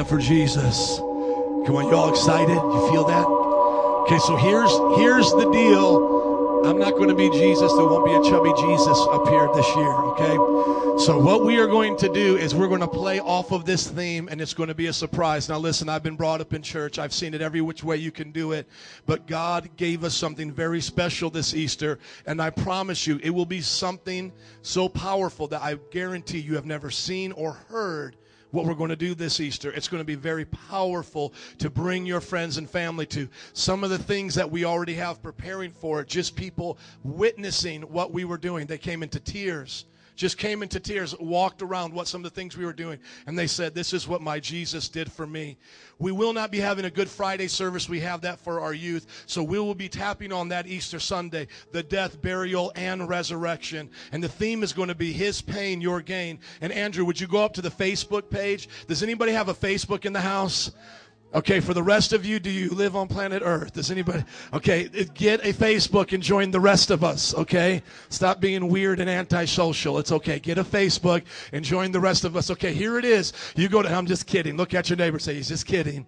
Up 0.04 0.10
for 0.10 0.18
Jesus. 0.18 0.98
Come 0.98 1.76
on, 1.78 1.88
y'all 1.88 2.10
excited? 2.10 2.56
You 2.56 2.90
feel 2.92 3.06
that? 3.06 3.26
Okay, 3.26 4.20
so 4.20 4.36
here's 4.36 4.72
here's 5.00 5.32
the 5.32 5.50
deal. 5.50 6.62
I'm 6.66 6.78
not 6.78 6.92
going 6.92 7.08
to 7.08 7.16
be 7.16 7.30
Jesus. 7.30 7.72
There 7.72 7.86
won't 7.86 8.06
be 8.06 8.12
a 8.12 8.22
chubby 8.30 8.52
Jesus 8.62 8.98
up 9.12 9.28
here 9.30 9.50
this 9.54 9.68
year, 9.76 9.94
okay? 10.12 10.36
So 11.04 11.18
what 11.20 11.46
we 11.46 11.58
are 11.58 11.68
going 11.68 11.96
to 11.98 12.10
do 12.14 12.38
is 12.38 12.54
we're 12.54 12.68
going 12.68 12.82
to 12.82 12.88
play 12.88 13.20
off 13.20 13.52
of 13.52 13.66
this 13.66 13.88
theme 13.88 14.28
and 14.30 14.42
it's 14.42 14.54
going 14.54 14.68
to 14.70 14.76
be 14.76 14.88
a 14.88 14.94
surprise. 14.94 15.48
Now 15.48 15.58
listen, 15.58 15.90
I've 15.90 16.04
been 16.04 16.16
brought 16.16 16.42
up 16.42 16.54
in 16.54 16.62
church. 16.62 17.00
I've 17.00 17.14
seen 17.14 17.34
it 17.34 17.42
every 17.42 17.62
which 17.62 17.84
way 17.84 17.98
you 17.98 18.12
can 18.12 18.32
do 18.32 18.52
it. 18.54 18.68
But 19.06 19.28
God 19.28 19.70
gave 19.78 20.04
us 20.04 20.16
something 20.16 20.52
very 20.52 20.82
special 20.82 21.30
this 21.30 21.54
Easter 21.54 22.00
and 22.26 22.42
I 22.42 22.50
promise 22.50 23.08
you 23.08 23.20
it 23.24 23.30
will 23.30 23.46
be 23.46 23.62
something 23.62 24.32
so 24.62 24.88
powerful 24.90 25.48
that 25.48 25.62
I 25.62 25.78
guarantee 25.92 26.40
you 26.40 26.56
have 26.56 26.66
never 26.66 26.92
seen 26.92 27.32
or 27.34 27.54
heard 27.70 28.18
what 28.54 28.66
we're 28.66 28.76
going 28.76 28.92
to 28.92 28.96
do 28.96 29.16
this 29.16 29.40
Easter. 29.40 29.72
It's 29.72 29.88
going 29.88 30.00
to 30.00 30.06
be 30.06 30.14
very 30.16 30.46
powerful 30.46 31.34
to 31.58 31.72
bring 31.72 32.06
your 32.06 32.22
friends 32.22 32.58
and 32.58 32.70
family 32.70 33.08
to 33.08 33.28
some 33.54 33.84
of 33.84 33.90
the 33.90 33.98
things 33.98 34.36
that 34.36 34.50
we 34.50 34.64
already 34.64 34.94
have 34.94 35.24
preparing 35.24 35.72
for 35.72 36.02
it. 36.02 36.08
Just 36.08 36.36
people 36.36 36.78
witnessing 37.04 37.82
what 37.82 38.14
we 38.14 38.26
were 38.26 38.38
doing. 38.38 38.68
They 38.68 38.78
came 38.78 39.02
into 39.02 39.20
tears. 39.20 39.86
Just 40.16 40.38
came 40.38 40.62
into 40.62 40.80
tears, 40.80 41.18
walked 41.20 41.62
around 41.62 41.94
what 41.94 42.08
some 42.08 42.24
of 42.24 42.32
the 42.32 42.36
things 42.36 42.56
we 42.56 42.66
were 42.66 42.74
doing, 42.74 43.00
and 43.26 43.38
they 43.38 43.48
said, 43.48 43.74
This 43.74 43.94
is 43.94 44.08
what 44.08 44.22
my 44.22 44.40
Jesus 44.40 44.90
did 44.90 45.12
for 45.12 45.26
me. 45.26 45.58
We 46.00 46.12
will 46.12 46.34
not 46.34 46.52
be 46.52 46.60
having 46.60 46.86
a 46.86 46.90
Good 46.90 47.10
Friday 47.10 47.48
service. 47.48 47.88
We 47.88 48.00
have 48.02 48.22
that 48.22 48.40
for 48.40 48.60
our 48.60 48.74
youth. 48.74 49.24
So 49.26 49.42
we 49.42 49.60
will 49.60 49.76
be 49.76 49.90
tapping 49.90 50.32
on 50.32 50.50
that 50.50 50.68
Easter 50.68 51.00
Sunday, 51.00 51.48
the 51.72 51.84
death, 51.84 52.22
burial, 52.22 52.72
and 52.76 53.08
resurrection. 53.08 53.90
And 54.12 54.24
the 54.24 54.30
theme 54.30 54.64
is 54.64 54.74
going 54.74 54.90
to 54.90 54.96
be 54.96 55.14
His 55.14 55.42
pain, 55.42 55.82
your 55.82 56.02
gain. 56.02 56.40
And 56.62 56.74
Andrew, 56.74 57.06
would 57.06 57.20
you 57.20 57.28
go 57.28 57.44
up 57.44 57.54
to 57.54 57.62
the 57.62 57.72
Facebook 57.72 58.30
page? 58.30 58.70
Does 58.88 59.04
anybody 59.04 59.32
have 59.32 59.50
a 59.50 59.54
Facebook 59.54 60.06
in 60.06 60.14
the 60.14 60.22
house? 60.22 60.72
Okay, 61.36 61.60
for 61.60 61.74
the 61.74 61.82
rest 61.82 62.14
of 62.14 62.26
you, 62.26 62.40
do 62.40 62.52
you 62.52 62.70
live 62.70 62.96
on 62.96 63.08
planet 63.08 63.42
Earth? 63.44 63.74
Does 63.74 63.90
anybody? 63.90 64.24
Okay, 64.54 64.88
get 65.16 65.44
a 65.44 65.52
Facebook 65.52 66.14
and 66.14 66.22
join 66.22 66.52
the 66.52 66.60
rest 66.60 66.92
of 66.92 67.04
us, 67.04 67.34
okay? 67.34 67.82
Stop 68.10 68.40
being 68.40 68.68
weird 68.68 69.00
and 69.00 69.10
antisocial. 69.10 69.98
It's 69.98 70.12
okay. 70.12 70.38
Get 70.38 70.60
a 70.60 70.64
Facebook 70.64 71.24
and 71.52 71.66
join 71.66 71.92
the 71.92 72.00
rest 72.00 72.24
of 72.24 72.38
us. 72.38 72.52
Okay, 72.52 72.72
here 72.72 73.00
it 73.00 73.06
is. 73.06 73.34
You 73.56 73.68
go 73.68 73.82
to, 73.82 73.92
I'm 73.92 74.06
just 74.06 74.28
kidding. 74.28 74.58
Look 74.58 74.76
at 74.76 74.90
your 74.92 74.98
neighbor, 74.98 75.18
say, 75.18 75.34
he's 75.34 75.48
just 75.48 75.66
kidding. 75.66 76.06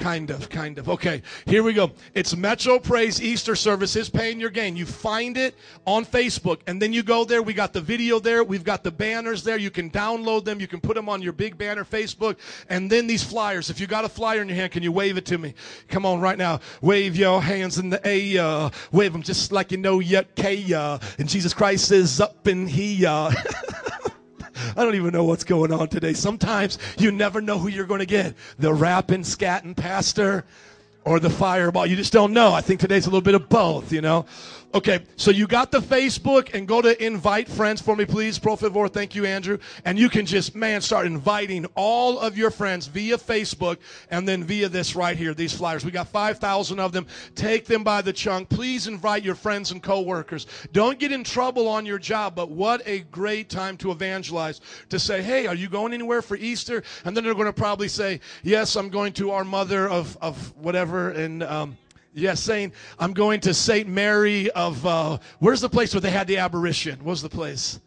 Kind 0.00 0.30
of, 0.30 0.48
kind 0.48 0.78
of. 0.78 0.88
Okay, 0.88 1.20
here 1.44 1.62
we 1.62 1.74
go. 1.74 1.90
It's 2.14 2.34
Metro 2.34 2.78
Praise 2.78 3.20
Easter 3.20 3.54
service. 3.54 3.92
His 3.92 4.08
paying 4.08 4.40
your 4.40 4.48
gain. 4.48 4.74
You 4.74 4.86
find 4.86 5.36
it 5.36 5.54
on 5.86 6.06
Facebook, 6.06 6.60
and 6.66 6.80
then 6.80 6.94
you 6.94 7.02
go 7.02 7.26
there. 7.26 7.42
We 7.42 7.52
got 7.52 7.74
the 7.74 7.82
video 7.82 8.18
there. 8.18 8.42
We've 8.42 8.64
got 8.64 8.82
the 8.82 8.90
banners 8.90 9.44
there. 9.44 9.58
You 9.58 9.70
can 9.70 9.90
download 9.90 10.46
them. 10.46 10.58
You 10.58 10.66
can 10.66 10.80
put 10.80 10.94
them 10.94 11.10
on 11.10 11.20
your 11.20 11.34
big 11.34 11.58
banner 11.58 11.84
Facebook, 11.84 12.38
and 12.70 12.90
then 12.90 13.06
these 13.06 13.22
flyers. 13.22 13.68
If 13.68 13.78
you 13.78 13.86
got 13.86 14.06
a 14.06 14.08
flyer 14.08 14.40
in 14.40 14.48
your 14.48 14.56
hand, 14.56 14.72
can 14.72 14.82
you 14.82 14.90
wave 14.90 15.18
it 15.18 15.26
to 15.26 15.36
me? 15.36 15.52
Come 15.88 16.06
on, 16.06 16.18
right 16.18 16.38
now. 16.38 16.60
Wave 16.80 17.14
your 17.14 17.42
hands 17.42 17.76
in 17.76 17.90
the 17.90 18.00
air. 18.06 18.70
Wave 18.92 19.12
them 19.12 19.22
just 19.22 19.52
like 19.52 19.70
you 19.70 19.76
know 19.76 19.98
you 19.98 20.22
care. 20.34 20.98
And 21.18 21.28
Jesus 21.28 21.52
Christ 21.52 21.92
is 21.92 22.22
up 22.22 22.48
in 22.48 22.66
here. 22.66 23.28
I 24.76 24.84
don't 24.84 24.94
even 24.94 25.12
know 25.12 25.24
what's 25.24 25.44
going 25.44 25.72
on 25.72 25.88
today. 25.88 26.12
Sometimes 26.12 26.78
you 26.98 27.12
never 27.12 27.40
know 27.40 27.58
who 27.58 27.68
you're 27.68 27.86
going 27.86 28.00
to 28.00 28.06
get 28.06 28.34
the 28.58 28.72
rapping, 28.72 29.22
scatting 29.22 29.76
pastor 29.76 30.44
or 31.04 31.20
the 31.20 31.30
fireball. 31.30 31.86
You 31.86 31.96
just 31.96 32.12
don't 32.12 32.32
know. 32.32 32.52
I 32.52 32.60
think 32.60 32.80
today's 32.80 33.06
a 33.06 33.10
little 33.10 33.22
bit 33.22 33.34
of 33.34 33.48
both, 33.48 33.92
you 33.92 34.00
know. 34.00 34.26
Okay, 34.72 35.00
so 35.16 35.32
you 35.32 35.48
got 35.48 35.72
the 35.72 35.80
Facebook 35.80 36.54
and 36.54 36.68
go 36.68 36.80
to 36.80 37.04
invite 37.04 37.48
friends 37.48 37.82
for 37.82 37.96
me, 37.96 38.04
please. 38.04 38.38
Pro 38.38 38.54
favor, 38.54 38.86
thank 38.86 39.16
you, 39.16 39.24
Andrew. 39.24 39.58
And 39.84 39.98
you 39.98 40.08
can 40.08 40.24
just, 40.24 40.54
man, 40.54 40.80
start 40.80 41.06
inviting 41.06 41.66
all 41.74 42.20
of 42.20 42.38
your 42.38 42.52
friends 42.52 42.86
via 42.86 43.18
Facebook 43.18 43.78
and 44.12 44.28
then 44.28 44.44
via 44.44 44.68
this 44.68 44.94
right 44.94 45.16
here, 45.16 45.34
these 45.34 45.52
flyers. 45.52 45.84
We 45.84 45.90
got 45.90 46.06
5,000 46.06 46.78
of 46.78 46.92
them. 46.92 47.08
Take 47.34 47.64
them 47.64 47.82
by 47.82 48.00
the 48.00 48.12
chunk. 48.12 48.48
Please 48.48 48.86
invite 48.86 49.24
your 49.24 49.34
friends 49.34 49.72
and 49.72 49.82
coworkers. 49.82 50.46
Don't 50.72 51.00
get 51.00 51.10
in 51.10 51.24
trouble 51.24 51.66
on 51.66 51.84
your 51.84 51.98
job, 51.98 52.36
but 52.36 52.48
what 52.48 52.80
a 52.86 53.00
great 53.10 53.48
time 53.48 53.76
to 53.78 53.90
evangelize. 53.90 54.60
To 54.90 55.00
say, 55.00 55.20
hey, 55.20 55.48
are 55.48 55.56
you 55.56 55.68
going 55.68 55.92
anywhere 55.92 56.22
for 56.22 56.36
Easter? 56.36 56.84
And 57.04 57.16
then 57.16 57.24
they're 57.24 57.34
going 57.34 57.46
to 57.46 57.52
probably 57.52 57.88
say, 57.88 58.20
yes, 58.44 58.76
I'm 58.76 58.88
going 58.88 59.14
to 59.14 59.32
our 59.32 59.44
mother 59.44 59.88
of, 59.88 60.16
of 60.20 60.56
whatever. 60.56 61.10
And, 61.10 61.42
um, 61.42 61.76
Yes, 62.12 62.40
saying, 62.40 62.72
I'm 62.98 63.12
going 63.12 63.40
to 63.40 63.54
St. 63.54 63.88
Mary 63.88 64.50
of, 64.50 64.84
uh, 64.84 65.18
where's 65.38 65.60
the 65.60 65.68
place 65.68 65.94
where 65.94 66.00
they 66.00 66.10
had 66.10 66.26
the 66.26 66.38
apparition? 66.38 66.98
What 66.98 67.10
was 67.10 67.22
the 67.22 67.28
place? 67.28 67.80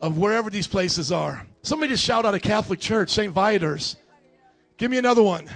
Of 0.00 0.16
wherever 0.16 0.48
these 0.48 0.66
places 0.66 1.12
are. 1.12 1.46
Somebody 1.62 1.92
just 1.92 2.04
shout 2.04 2.24
out 2.24 2.34
a 2.34 2.40
Catholic 2.40 2.80
church, 2.80 3.10
St. 3.10 3.32
Viator's. 3.32 3.96
Give 4.78 4.90
me 4.90 4.96
another 4.96 5.22
one. 5.22 5.50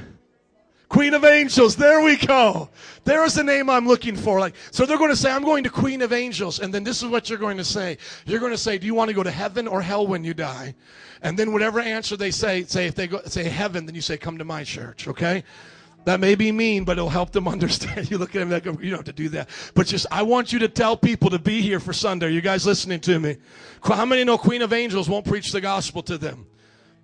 Queen 0.92 1.14
of 1.14 1.24
Angels. 1.24 1.74
There 1.74 2.02
we 2.02 2.16
go. 2.16 2.68
There 3.04 3.24
is 3.24 3.32
the 3.32 3.42
name 3.42 3.70
I'm 3.70 3.86
looking 3.86 4.14
for. 4.14 4.38
Like, 4.38 4.54
so 4.72 4.84
they're 4.84 4.98
going 4.98 5.08
to 5.08 5.16
say, 5.16 5.30
I'm 5.30 5.42
going 5.42 5.64
to 5.64 5.70
Queen 5.70 6.02
of 6.02 6.12
Angels. 6.12 6.60
And 6.60 6.74
then 6.74 6.84
this 6.84 7.02
is 7.02 7.08
what 7.08 7.30
you're 7.30 7.38
going 7.38 7.56
to 7.56 7.64
say. 7.64 7.96
You're 8.26 8.40
going 8.40 8.52
to 8.52 8.58
say, 8.58 8.76
do 8.76 8.84
you 8.86 8.94
want 8.94 9.08
to 9.08 9.14
go 9.14 9.22
to 9.22 9.30
heaven 9.30 9.66
or 9.66 9.80
hell 9.80 10.06
when 10.06 10.22
you 10.22 10.34
die? 10.34 10.74
And 11.22 11.38
then 11.38 11.54
whatever 11.54 11.80
answer 11.80 12.14
they 12.14 12.30
say, 12.30 12.64
say 12.64 12.88
if 12.88 12.94
they 12.94 13.06
go, 13.06 13.22
say 13.24 13.44
heaven, 13.44 13.86
then 13.86 13.94
you 13.94 14.02
say, 14.02 14.18
come 14.18 14.36
to 14.36 14.44
my 14.44 14.64
church. 14.64 15.08
Okay. 15.08 15.44
That 16.04 16.20
may 16.20 16.34
be 16.34 16.50
mean, 16.50 16.84
but 16.84 16.98
it'll 16.98 17.08
help 17.08 17.30
them 17.30 17.46
understand. 17.56 18.10
You 18.10 18.18
look 18.18 18.34
at 18.34 18.40
them 18.40 18.50
like, 18.50 18.64
you 18.64 18.90
don't 18.90 18.98
have 18.98 19.04
to 19.04 19.12
do 19.12 19.28
that. 19.30 19.48
But 19.74 19.86
just, 19.86 20.06
I 20.10 20.22
want 20.22 20.52
you 20.52 20.58
to 20.60 20.68
tell 20.68 20.96
people 20.96 21.30
to 21.30 21.38
be 21.38 21.60
here 21.60 21.80
for 21.80 21.92
Sunday. 21.92 22.26
Are 22.26 22.30
you 22.30 22.40
guys 22.40 22.66
listening 22.66 23.00
to 23.00 23.18
me? 23.18 23.36
How 23.82 24.04
many 24.04 24.24
know 24.24 24.38
Queen 24.38 24.62
of 24.62 24.72
Angels 24.72 25.08
won't 25.08 25.26
preach 25.26 25.52
the 25.52 25.60
gospel 25.60 26.02
to 26.04 26.18
them? 26.18 26.46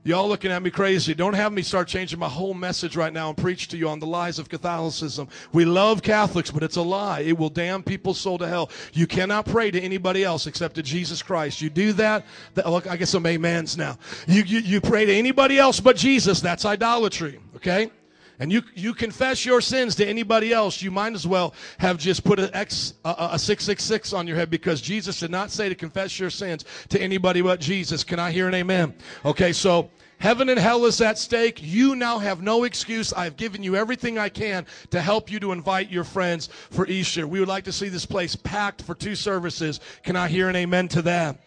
Y'all 0.04 0.28
looking 0.28 0.50
at 0.50 0.62
me 0.62 0.70
crazy. 0.70 1.12
Don't 1.12 1.34
have 1.34 1.52
me 1.52 1.60
start 1.60 1.86
changing 1.86 2.18
my 2.18 2.28
whole 2.28 2.54
message 2.54 2.96
right 2.96 3.12
now 3.12 3.28
and 3.28 3.36
preach 3.36 3.68
to 3.68 3.76
you 3.76 3.88
on 3.88 3.98
the 3.98 4.06
lies 4.06 4.38
of 4.38 4.48
Catholicism. 4.48 5.28
We 5.52 5.64
love 5.64 6.02
Catholics, 6.02 6.50
but 6.50 6.62
it's 6.62 6.76
a 6.76 6.82
lie. 6.82 7.20
It 7.20 7.36
will 7.36 7.50
damn 7.50 7.82
people's 7.82 8.18
soul 8.18 8.38
to 8.38 8.48
hell. 8.48 8.70
You 8.94 9.06
cannot 9.06 9.44
pray 9.44 9.70
to 9.70 9.80
anybody 9.80 10.24
else 10.24 10.46
except 10.46 10.76
to 10.76 10.82
Jesus 10.82 11.20
Christ. 11.20 11.60
You 11.60 11.68
do 11.68 11.92
that, 11.94 12.24
that 12.54 12.70
look, 12.70 12.86
I 12.86 12.96
get 12.96 13.08
some 13.08 13.26
amens 13.26 13.76
now. 13.76 13.98
You, 14.26 14.44
you, 14.44 14.60
you 14.60 14.80
pray 14.80 15.04
to 15.04 15.12
anybody 15.12 15.58
else 15.58 15.78
but 15.80 15.96
Jesus, 15.96 16.40
that's 16.40 16.64
idolatry, 16.64 17.40
okay? 17.56 17.90
And 18.38 18.52
you 18.52 18.62
you 18.74 18.94
confess 18.94 19.44
your 19.44 19.60
sins 19.60 19.94
to 19.96 20.06
anybody 20.06 20.52
else, 20.52 20.80
you 20.80 20.90
might 20.90 21.14
as 21.14 21.26
well 21.26 21.54
have 21.78 21.98
just 21.98 22.24
put 22.24 22.38
a, 22.38 22.66
a 23.04 23.38
six 23.38 23.64
six 23.64 23.82
six 23.82 24.12
on 24.12 24.26
your 24.26 24.36
head 24.36 24.50
because 24.50 24.80
Jesus 24.80 25.20
did 25.20 25.30
not 25.30 25.50
say 25.50 25.68
to 25.68 25.74
confess 25.74 26.18
your 26.18 26.30
sins 26.30 26.64
to 26.88 27.00
anybody 27.00 27.40
but 27.42 27.60
Jesus. 27.60 28.04
Can 28.04 28.18
I 28.18 28.30
hear 28.30 28.48
an 28.48 28.54
amen? 28.54 28.94
Okay, 29.24 29.52
so 29.52 29.90
heaven 30.18 30.48
and 30.48 30.58
hell 30.58 30.84
is 30.84 31.00
at 31.00 31.18
stake. 31.18 31.60
You 31.62 31.96
now 31.96 32.18
have 32.18 32.42
no 32.42 32.64
excuse. 32.64 33.12
I've 33.12 33.36
given 33.36 33.62
you 33.62 33.76
everything 33.76 34.18
I 34.18 34.28
can 34.28 34.66
to 34.90 35.00
help 35.00 35.30
you 35.30 35.40
to 35.40 35.52
invite 35.52 35.90
your 35.90 36.04
friends 36.04 36.48
for 36.70 36.86
Easter. 36.86 37.26
We 37.26 37.40
would 37.40 37.48
like 37.48 37.64
to 37.64 37.72
see 37.72 37.88
this 37.88 38.06
place 38.06 38.36
packed 38.36 38.82
for 38.82 38.94
two 38.94 39.14
services. 39.14 39.80
Can 40.02 40.16
I 40.16 40.28
hear 40.28 40.48
an 40.48 40.56
amen 40.56 40.88
to 40.88 41.02
that? 41.02 41.40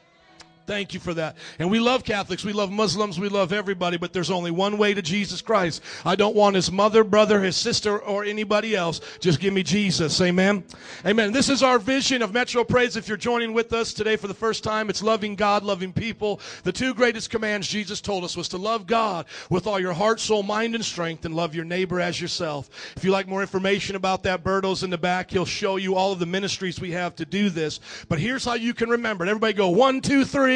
Thank 0.68 0.94
you 0.94 1.00
for 1.00 1.14
that. 1.16 1.38
And 1.60 1.72
we 1.72 1.80
love 1.80 2.04
Catholics, 2.04 2.46
we 2.46 2.54
love 2.54 2.72
Muslims, 2.72 3.20
we 3.20 3.30
love 3.30 3.52
everybody, 3.52 3.98
but 3.98 4.14
there's 4.14 4.30
only 4.30 4.52
one 4.52 4.78
way 4.78 4.94
to 4.94 5.02
Jesus 5.02 5.42
Christ. 5.42 5.82
I 6.06 6.16
don't 6.16 6.36
want 6.36 6.56
his 6.56 6.72
mother, 6.72 7.04
brother, 7.04 7.42
his 7.42 7.58
sister, 7.58 7.98
or 7.98 8.24
anybody 8.24 8.76
else. 8.76 9.02
Just 9.20 9.40
give 9.40 9.54
me 9.54 9.64
Jesus. 9.64 10.22
Amen. 10.22 10.64
Amen. 11.06 11.32
This 11.32 11.50
is 11.50 11.64
our 11.64 11.80
vision 11.80 12.22
of 12.22 12.34
Metro 12.34 12.64
Praise. 12.64 12.96
If 12.96 13.08
you're 13.08 13.18
joining 13.18 13.54
with 13.54 13.74
us 13.74 13.92
today 13.92 14.16
for 14.16 14.28
the 14.28 14.34
first 14.36 14.64
time, 14.64 14.90
it's 14.90 15.02
loving 15.02 15.36
God, 15.36 15.64
loving 15.64 15.92
people. 15.92 16.40
The 16.64 16.72
two 16.72 16.94
greatest 16.94 17.32
commands 17.32 17.68
Jesus 17.68 18.00
told 18.00 18.24
us 18.24 18.38
was 18.38 18.48
to 18.50 18.58
love 18.58 18.86
God 18.86 19.26
with 19.50 19.66
all 19.66 19.80
your 19.80 19.94
heart, 19.94 20.20
soul, 20.20 20.44
mind, 20.44 20.76
and 20.76 20.86
strength, 20.86 21.26
and 21.26 21.36
love 21.36 21.56
your 21.56 21.66
neighbor 21.66 22.00
as 22.00 22.22
yourself. 22.22 22.70
If 22.96 23.04
you 23.04 23.10
like 23.12 23.28
more 23.28 23.42
information 23.42 23.96
about 23.96 24.24
that, 24.24 24.44
Berto's 24.44 24.84
in 24.84 24.92
the 24.92 24.98
back. 24.98 25.32
He'll 25.32 25.46
show 25.46 25.78
you 25.78 25.96
all 25.96 26.12
of 26.12 26.20
the 26.20 26.26
ministries 26.28 26.80
we 26.80 26.92
have 26.92 27.16
to 27.16 27.26
do 27.26 27.50
this. 27.50 27.80
But 28.08 28.20
here's 28.20 28.46
how 28.46 28.54
you 28.54 28.76
can 28.76 28.90
remember 28.90 29.26
it. 29.26 29.30
Everybody 29.30 29.54
go 29.54 29.70
one, 29.70 30.02
two, 30.02 30.24
three. 30.24 30.51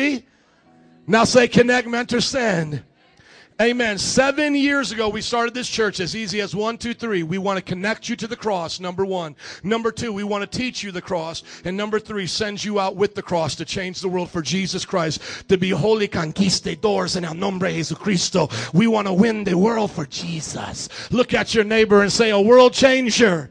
Now 1.08 1.24
say 1.24 1.48
connect, 1.48 1.88
mentor, 1.88 2.22
send. 2.22 2.84
Amen. 3.62 3.98
Seven 3.98 4.54
years 4.54 4.92
ago, 4.92 5.08
we 5.08 5.22
started 5.22 5.54
this 5.54 5.70
church 5.70 6.02
as 6.02 6.14
easy 6.14 6.42
as 6.42 6.54
one, 6.54 6.78
two, 6.78 6.94
three. 6.94 7.24
We 7.24 7.38
want 7.38 7.56
to 7.56 7.64
connect 7.64 8.10
you 8.10 8.18
to 8.18 8.28
the 8.28 8.36
cross, 8.36 8.82
number 8.82 9.06
one. 9.06 9.34
Number 9.64 9.94
two, 9.94 10.12
we 10.12 10.26
want 10.26 10.42
to 10.42 10.58
teach 10.58 10.84
you 10.84 10.92
the 10.92 11.02
cross. 11.02 11.42
And 11.64 11.78
number 11.78 11.98
three, 11.98 12.28
send 12.28 12.62
you 12.62 12.82
out 12.82 12.98
with 12.98 13.16
the 13.16 13.22
cross 13.22 13.56
to 13.56 13.64
change 13.64 14.02
the 14.02 14.10
world 14.10 14.30
for 14.30 14.42
Jesus 14.42 14.84
Christ, 14.84 15.48
to 15.48 15.58
be 15.58 15.70
holy 15.70 16.10
conquistadors 16.10 17.16
in 17.16 17.24
el 17.24 17.34
nombre 17.34 17.72
Jesucristo. 17.72 18.52
We 18.74 18.88
want 18.88 19.08
to 19.08 19.14
win 19.14 19.46
the 19.46 19.58
world 19.58 19.90
for 19.90 20.06
Jesus. 20.06 20.90
Look 21.10 21.34
at 21.34 21.56
your 21.56 21.64
neighbor 21.64 22.02
and 22.02 22.12
say, 22.12 22.32
a 22.32 22.42
world 22.42 22.74
changer, 22.74 23.50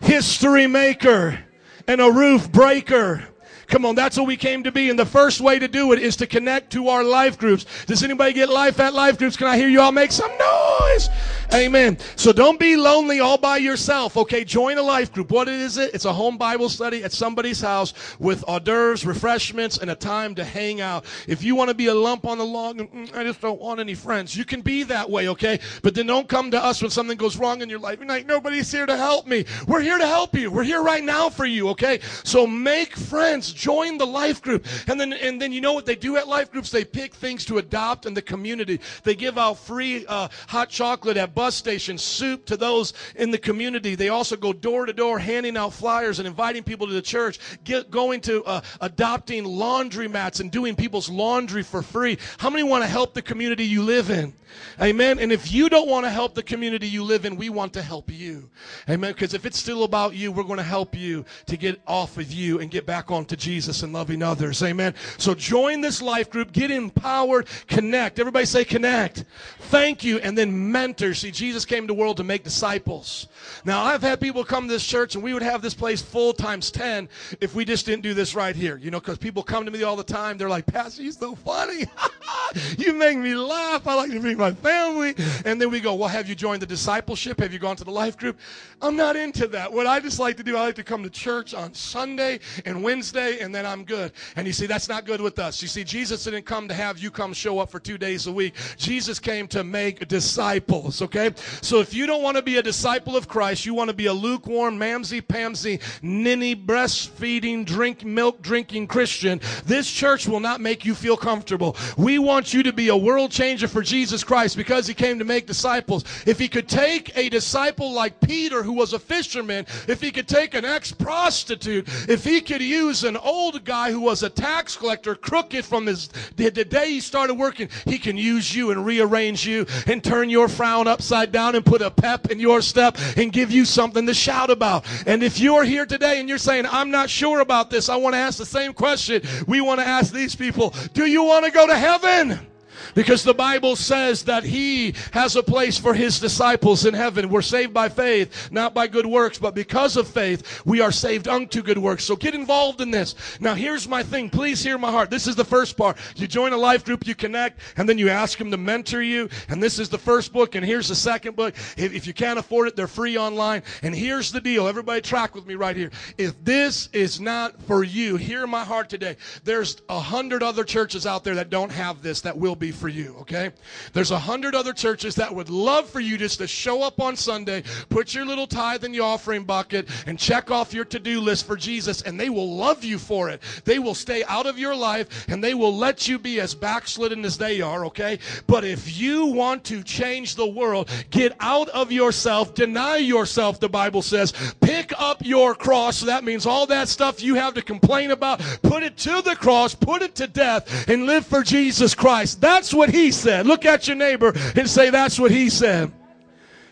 history 0.00 0.68
maker, 0.68 1.40
and 1.88 2.00
a 2.00 2.12
roof 2.12 2.52
breaker. 2.52 3.24
Come 3.70 3.86
on, 3.86 3.94
that's 3.94 4.16
what 4.16 4.26
we 4.26 4.36
came 4.36 4.64
to 4.64 4.72
be. 4.72 4.90
And 4.90 4.98
the 4.98 5.06
first 5.06 5.40
way 5.40 5.60
to 5.60 5.68
do 5.68 5.92
it 5.92 6.00
is 6.00 6.16
to 6.16 6.26
connect 6.26 6.72
to 6.72 6.88
our 6.88 7.04
life 7.04 7.38
groups. 7.38 7.66
Does 7.86 8.02
anybody 8.02 8.32
get 8.32 8.48
life 8.48 8.80
at 8.80 8.94
life 8.94 9.16
groups? 9.16 9.36
Can 9.36 9.46
I 9.46 9.56
hear 9.56 9.68
you 9.68 9.80
all 9.80 9.92
make 9.92 10.10
some 10.10 10.30
noise? 10.36 11.08
Amen. 11.54 11.98
So 12.16 12.32
don't 12.32 12.60
be 12.60 12.76
lonely 12.76 13.20
all 13.20 13.38
by 13.38 13.56
yourself. 13.56 14.16
Okay, 14.16 14.44
join 14.44 14.78
a 14.78 14.82
life 14.82 15.12
group. 15.12 15.30
What 15.30 15.48
is 15.48 15.78
it? 15.78 15.94
It's 15.94 16.04
a 16.04 16.12
home 16.12 16.36
Bible 16.36 16.68
study 16.68 17.02
at 17.04 17.12
somebody's 17.12 17.60
house 17.60 17.92
with 18.18 18.44
hors 18.46 18.60
d'oeuvres, 18.60 19.04
refreshments, 19.04 19.78
and 19.78 19.90
a 19.90 19.94
time 19.94 20.34
to 20.36 20.44
hang 20.44 20.80
out. 20.80 21.04
If 21.26 21.42
you 21.42 21.54
want 21.54 21.68
to 21.68 21.74
be 21.74 21.86
a 21.86 21.94
lump 21.94 22.24
on 22.24 22.38
the 22.38 22.44
log, 22.44 22.78
mm, 22.78 23.16
I 23.16 23.24
just 23.24 23.40
don't 23.40 23.60
want 23.60 23.80
any 23.80 23.94
friends. 23.94 24.36
You 24.36 24.44
can 24.44 24.60
be 24.60 24.84
that 24.84 25.08
way, 25.08 25.28
okay? 25.28 25.60
But 25.82 25.94
then 25.94 26.06
don't 26.06 26.28
come 26.28 26.50
to 26.52 26.62
us 26.62 26.82
when 26.82 26.90
something 26.90 27.16
goes 27.16 27.36
wrong 27.36 27.62
in 27.62 27.68
your 27.68 27.80
life. 27.80 27.98
You're 27.98 28.08
like, 28.08 28.26
nobody's 28.26 28.70
here 28.70 28.86
to 28.86 28.96
help 28.96 29.26
me. 29.26 29.44
We're 29.66 29.80
here 29.80 29.98
to 29.98 30.06
help 30.06 30.34
you. 30.34 30.50
We're 30.50 30.64
here 30.64 30.82
right 30.82 31.02
now 31.02 31.30
for 31.30 31.46
you, 31.46 31.68
okay? 31.70 32.00
So 32.24 32.46
make 32.46 32.96
friends. 32.96 33.52
Join 33.60 33.98
the 33.98 34.06
life 34.06 34.40
group. 34.40 34.64
And 34.86 34.98
then, 34.98 35.12
and 35.12 35.40
then 35.40 35.52
you 35.52 35.60
know 35.60 35.74
what 35.74 35.84
they 35.84 35.94
do 35.94 36.16
at 36.16 36.26
life 36.26 36.50
groups? 36.50 36.70
They 36.70 36.82
pick 36.82 37.14
things 37.14 37.44
to 37.44 37.58
adopt 37.58 38.06
in 38.06 38.14
the 38.14 38.22
community. 38.22 38.80
They 39.04 39.14
give 39.14 39.36
out 39.36 39.58
free 39.58 40.06
uh, 40.06 40.28
hot 40.48 40.70
chocolate 40.70 41.18
at 41.18 41.34
bus 41.34 41.56
stations, 41.56 42.02
soup 42.02 42.46
to 42.46 42.56
those 42.56 42.94
in 43.16 43.30
the 43.30 43.36
community. 43.36 43.96
They 43.96 44.08
also 44.08 44.34
go 44.34 44.54
door 44.54 44.86
to 44.86 44.94
door 44.94 45.18
handing 45.18 45.58
out 45.58 45.74
flyers 45.74 46.20
and 46.20 46.26
inviting 46.26 46.62
people 46.62 46.86
to 46.86 46.94
the 46.94 47.02
church, 47.02 47.38
get, 47.62 47.90
going 47.90 48.22
to 48.22 48.42
uh, 48.44 48.62
adopting 48.80 49.44
laundry 49.44 50.08
mats 50.08 50.40
and 50.40 50.50
doing 50.50 50.74
people's 50.74 51.10
laundry 51.10 51.62
for 51.62 51.82
free. 51.82 52.16
How 52.38 52.48
many 52.48 52.62
want 52.62 52.82
to 52.82 52.88
help 52.88 53.12
the 53.12 53.20
community 53.20 53.66
you 53.66 53.82
live 53.82 54.08
in? 54.08 54.32
Amen. 54.80 55.18
And 55.18 55.30
if 55.30 55.52
you 55.52 55.68
don't 55.68 55.88
want 55.88 56.06
to 56.06 56.10
help 56.10 56.34
the 56.34 56.42
community 56.42 56.88
you 56.88 57.04
live 57.04 57.24
in, 57.24 57.36
we 57.36 57.50
want 57.50 57.74
to 57.74 57.82
help 57.82 58.10
you. 58.10 58.50
Amen. 58.88 59.12
Because 59.12 59.34
if 59.34 59.44
it's 59.44 59.58
still 59.58 59.84
about 59.84 60.14
you, 60.14 60.32
we're 60.32 60.44
going 60.44 60.56
to 60.56 60.62
help 60.62 60.96
you 60.96 61.24
to 61.46 61.56
get 61.56 61.80
off 61.86 62.16
of 62.16 62.32
you 62.32 62.58
and 62.58 62.70
get 62.70 62.86
back 62.86 63.10
onto 63.10 63.36
Jesus 63.36 63.49
and 63.58 63.92
loving 63.92 64.22
others. 64.22 64.62
Amen. 64.62 64.94
So 65.18 65.34
join 65.34 65.80
this 65.80 66.00
life 66.00 66.30
group, 66.30 66.52
get 66.52 66.70
empowered, 66.70 67.48
connect. 67.66 68.18
Everybody 68.18 68.46
say 68.46 68.64
connect. 68.64 69.24
Thank 69.58 70.04
you. 70.04 70.18
And 70.18 70.38
then 70.38 70.70
mentor. 70.70 71.14
See, 71.14 71.30
Jesus 71.30 71.64
came 71.64 71.84
to 71.84 71.86
the 71.88 71.98
world 71.98 72.16
to 72.18 72.24
make 72.24 72.44
disciples. 72.44 73.26
Now, 73.64 73.82
I've 73.82 74.02
had 74.02 74.20
people 74.20 74.44
come 74.44 74.66
to 74.66 74.72
this 74.72 74.86
church 74.86 75.14
and 75.14 75.24
we 75.24 75.32
would 75.32 75.42
have 75.42 75.62
this 75.62 75.74
place 75.74 76.02
full 76.02 76.32
times 76.32 76.70
10 76.70 77.08
if 77.40 77.54
we 77.54 77.64
just 77.64 77.86
didn't 77.86 78.02
do 78.02 78.14
this 78.14 78.34
right 78.34 78.54
here. 78.56 78.76
You 78.76 78.90
know, 78.90 79.00
because 79.00 79.18
people 79.18 79.42
come 79.42 79.64
to 79.64 79.70
me 79.70 79.82
all 79.82 79.96
the 79.96 80.04
time. 80.04 80.38
They're 80.38 80.48
like, 80.48 80.66
Pastor, 80.66 81.02
you're 81.02 81.12
so 81.12 81.34
funny. 81.34 81.84
you 82.78 82.92
make 82.94 83.18
me 83.18 83.34
laugh. 83.34 83.86
I 83.86 83.94
like 83.94 84.10
to 84.10 84.20
meet 84.20 84.38
my 84.38 84.52
family. 84.52 85.14
And 85.44 85.60
then 85.60 85.70
we 85.70 85.80
go, 85.80 85.94
well, 85.94 86.08
have 86.08 86.28
you 86.28 86.34
joined 86.34 86.62
the 86.62 86.66
discipleship? 86.66 87.40
Have 87.40 87.52
you 87.52 87.58
gone 87.58 87.76
to 87.76 87.84
the 87.84 87.90
life 87.90 88.16
group? 88.16 88.38
I'm 88.82 88.96
not 88.96 89.16
into 89.16 89.46
that. 89.48 89.72
What 89.72 89.86
I 89.86 90.00
just 90.00 90.18
like 90.18 90.36
to 90.38 90.42
do, 90.42 90.56
I 90.56 90.66
like 90.66 90.74
to 90.76 90.84
come 90.84 91.02
to 91.02 91.10
church 91.10 91.54
on 91.54 91.74
Sunday 91.74 92.40
and 92.64 92.82
Wednesday, 92.82 93.40
and 93.40 93.54
then 93.54 93.66
I'm 93.66 93.84
good. 93.84 94.12
And 94.36 94.46
you 94.46 94.52
see, 94.52 94.66
that's 94.66 94.88
not 94.88 95.04
good 95.04 95.20
with 95.20 95.38
us. 95.38 95.60
You 95.62 95.68
see, 95.68 95.84
Jesus 95.84 96.24
didn't 96.24 96.44
come 96.44 96.68
to 96.68 96.74
have 96.74 96.98
you 96.98 97.10
come 97.10 97.32
show 97.32 97.58
up 97.58 97.70
for 97.70 97.80
two 97.80 97.98
days 97.98 98.26
a 98.26 98.32
week. 98.32 98.54
Jesus 98.76 99.18
came 99.18 99.46
to 99.48 99.64
make 99.64 100.08
disciples, 100.08 101.02
okay? 101.02 101.32
So 101.62 101.80
if 101.80 101.92
you 101.94 102.06
don't 102.06 102.22
want 102.22 102.36
to 102.36 102.42
be 102.42 102.56
a 102.56 102.62
disciple 102.62 103.16
of 103.16 103.28
Christ, 103.30 103.64
you 103.64 103.74
want 103.74 103.88
to 103.88 103.94
be 103.94 104.06
a 104.06 104.12
lukewarm, 104.12 104.78
mamsy 104.78 105.22
pamsy, 105.22 105.80
ninny, 106.02 106.54
breastfeeding, 106.54 107.64
drink, 107.64 108.04
milk 108.04 108.42
drinking 108.42 108.88
Christian, 108.88 109.40
this 109.64 109.90
church 109.90 110.26
will 110.26 110.40
not 110.40 110.60
make 110.60 110.84
you 110.84 110.94
feel 110.94 111.16
comfortable. 111.16 111.76
We 111.96 112.18
want 112.18 112.52
you 112.52 112.62
to 112.64 112.72
be 112.72 112.88
a 112.88 112.96
world 112.96 113.30
changer 113.30 113.68
for 113.68 113.82
Jesus 113.82 114.24
Christ 114.24 114.56
because 114.56 114.86
he 114.86 114.94
came 114.94 115.18
to 115.20 115.24
make 115.24 115.46
disciples. 115.46 116.04
If 116.26 116.38
he 116.38 116.48
could 116.48 116.68
take 116.68 117.16
a 117.16 117.28
disciple 117.28 117.92
like 117.92 118.20
Peter, 118.20 118.62
who 118.62 118.72
was 118.72 118.92
a 118.92 118.98
fisherman, 118.98 119.64
if 119.86 120.00
he 120.00 120.10
could 120.10 120.26
take 120.26 120.54
an 120.54 120.64
ex 120.64 120.90
prostitute, 120.90 121.86
if 122.08 122.24
he 122.24 122.40
could 122.40 122.62
use 122.62 123.04
an 123.04 123.16
old 123.16 123.64
guy 123.64 123.92
who 123.92 124.00
was 124.00 124.22
a 124.24 124.30
tax 124.30 124.76
collector, 124.76 125.14
crooked 125.14 125.64
from 125.64 125.86
his 125.86 126.08
the, 126.36 126.50
the 126.50 126.64
day 126.64 126.90
he 126.90 127.00
started 127.00 127.34
working, 127.34 127.68
he 127.86 127.98
can 127.98 128.16
use 128.16 128.54
you 128.54 128.72
and 128.72 128.84
rearrange 128.84 129.46
you 129.46 129.66
and 129.86 130.02
turn 130.02 130.28
your 130.30 130.48
frown 130.48 130.88
upside 130.88 131.30
down 131.30 131.54
and 131.54 131.64
put 131.64 131.80
a 131.80 131.90
pep 131.90 132.30
in 132.30 132.40
your 132.40 132.60
step 132.60 132.96
and 133.20 133.32
give 133.32 133.50
you 133.50 133.64
something 133.64 134.06
to 134.06 134.14
shout 134.14 134.50
about. 134.50 134.84
And 135.06 135.22
if 135.22 135.38
you're 135.38 135.64
here 135.64 135.86
today 135.86 136.20
and 136.20 136.28
you're 136.28 136.38
saying, 136.38 136.66
I'm 136.66 136.90
not 136.90 137.10
sure 137.10 137.40
about 137.40 137.70
this, 137.70 137.88
I 137.88 137.96
want 137.96 138.14
to 138.14 138.18
ask 138.18 138.38
the 138.38 138.46
same 138.46 138.72
question. 138.72 139.22
We 139.46 139.60
want 139.60 139.80
to 139.80 139.86
ask 139.86 140.12
these 140.12 140.34
people, 140.34 140.74
do 140.94 141.06
you 141.06 141.22
want 141.24 141.44
to 141.44 141.50
go 141.50 141.66
to 141.66 141.76
heaven? 141.76 142.49
Because 142.94 143.22
the 143.24 143.34
Bible 143.34 143.76
says 143.76 144.24
that 144.24 144.44
He 144.44 144.94
has 145.12 145.36
a 145.36 145.42
place 145.42 145.78
for 145.78 145.94
His 145.94 146.20
disciples 146.20 146.86
in 146.86 146.94
heaven. 146.94 147.28
We're 147.28 147.42
saved 147.42 147.72
by 147.72 147.88
faith, 147.88 148.50
not 148.50 148.74
by 148.74 148.86
good 148.86 149.06
works, 149.06 149.38
but 149.38 149.54
because 149.54 149.96
of 149.96 150.08
faith, 150.08 150.62
we 150.64 150.80
are 150.80 150.92
saved 150.92 151.28
unto 151.28 151.62
good 151.62 151.78
works. 151.78 152.04
So 152.04 152.16
get 152.16 152.34
involved 152.34 152.80
in 152.80 152.90
this. 152.90 153.14
Now, 153.40 153.54
here's 153.54 153.88
my 153.88 154.02
thing. 154.02 154.30
Please 154.30 154.62
hear 154.62 154.78
my 154.78 154.90
heart. 154.90 155.10
This 155.10 155.26
is 155.26 155.36
the 155.36 155.44
first 155.44 155.76
part. 155.76 155.96
You 156.16 156.26
join 156.26 156.52
a 156.52 156.56
life 156.56 156.84
group, 156.84 157.06
you 157.06 157.14
connect, 157.14 157.60
and 157.76 157.88
then 157.88 157.98
you 157.98 158.08
ask 158.08 158.38
them 158.38 158.50
to 158.50 158.56
mentor 158.56 159.02
you. 159.02 159.28
And 159.48 159.62
this 159.62 159.78
is 159.78 159.88
the 159.88 159.98
first 159.98 160.32
book, 160.32 160.54
and 160.54 160.64
here's 160.64 160.88
the 160.88 160.94
second 160.94 161.36
book. 161.36 161.54
If, 161.76 161.94
if 161.94 162.06
you 162.06 162.14
can't 162.14 162.38
afford 162.38 162.68
it, 162.68 162.76
they're 162.76 162.86
free 162.86 163.16
online. 163.16 163.62
And 163.82 163.94
here's 163.94 164.32
the 164.32 164.40
deal. 164.40 164.66
Everybody 164.66 165.00
track 165.00 165.34
with 165.34 165.46
me 165.46 165.54
right 165.54 165.76
here. 165.76 165.90
If 166.18 166.42
this 166.44 166.88
is 166.92 167.20
not 167.20 167.60
for 167.62 167.84
you, 167.84 168.16
hear 168.16 168.46
my 168.46 168.64
heart 168.64 168.88
today. 168.88 169.16
There's 169.44 169.80
a 169.88 170.00
hundred 170.00 170.42
other 170.42 170.64
churches 170.64 171.06
out 171.06 171.24
there 171.24 171.34
that 171.36 171.50
don't 171.50 171.72
have 171.72 172.02
this 172.02 172.20
that 172.22 172.36
will 172.36 172.56
be 172.56 172.72
for 172.80 172.88
you, 172.88 173.14
okay? 173.20 173.50
There's 173.92 174.10
a 174.10 174.18
hundred 174.18 174.54
other 174.54 174.72
churches 174.72 175.14
that 175.16 175.34
would 175.34 175.50
love 175.50 175.88
for 175.88 176.00
you 176.00 176.16
just 176.16 176.38
to 176.38 176.46
show 176.46 176.82
up 176.82 177.00
on 177.00 177.14
Sunday, 177.14 177.62
put 177.90 178.14
your 178.14 178.24
little 178.24 178.46
tithe 178.46 178.84
in 178.84 178.92
the 178.92 179.00
offering 179.00 179.44
bucket, 179.44 179.88
and 180.06 180.18
check 180.18 180.50
off 180.50 180.72
your 180.72 180.86
to-do 180.86 181.20
list 181.20 181.46
for 181.46 181.56
Jesus, 181.56 182.02
and 182.02 182.18
they 182.18 182.30
will 182.30 182.56
love 182.56 182.82
you 182.82 182.98
for 182.98 183.28
it. 183.28 183.42
They 183.64 183.78
will 183.78 183.94
stay 183.94 184.24
out 184.24 184.46
of 184.46 184.58
your 184.58 184.74
life, 184.74 185.28
and 185.28 185.44
they 185.44 185.54
will 185.54 185.76
let 185.76 186.08
you 186.08 186.18
be 186.18 186.40
as 186.40 186.54
backslidden 186.54 187.24
as 187.24 187.36
they 187.36 187.60
are, 187.60 187.84
okay? 187.86 188.18
But 188.46 188.64
if 188.64 188.98
you 188.98 189.26
want 189.26 189.64
to 189.64 189.82
change 189.82 190.34
the 190.34 190.46
world, 190.46 190.90
get 191.10 191.36
out 191.40 191.68
of 191.68 191.92
yourself, 191.92 192.54
deny 192.54 192.96
yourself, 192.96 193.60
the 193.60 193.68
Bible 193.68 194.00
says, 194.00 194.32
pick 194.60 194.92
up 194.98 195.24
your 195.24 195.54
cross. 195.54 195.98
So 195.98 196.06
that 196.06 196.24
means 196.24 196.46
all 196.46 196.66
that 196.66 196.88
stuff 196.88 197.22
you 197.22 197.34
have 197.34 197.54
to 197.54 197.62
complain 197.62 198.10
about, 198.10 198.40
put 198.62 198.82
it 198.82 198.96
to 198.98 199.20
the 199.22 199.36
cross, 199.36 199.74
put 199.74 200.00
it 200.00 200.14
to 200.16 200.26
death, 200.26 200.88
and 200.88 201.04
live 201.04 201.26
for 201.26 201.42
Jesus 201.42 201.94
Christ. 201.94 202.40
That's 202.40 202.69
what 202.74 202.90
he 202.90 203.10
said. 203.10 203.46
Look 203.46 203.64
at 203.64 203.86
your 203.86 203.96
neighbor 203.96 204.32
and 204.56 204.68
say, 204.68 204.90
That's 204.90 205.18
what 205.18 205.30
he 205.30 205.48
said. 205.50 205.92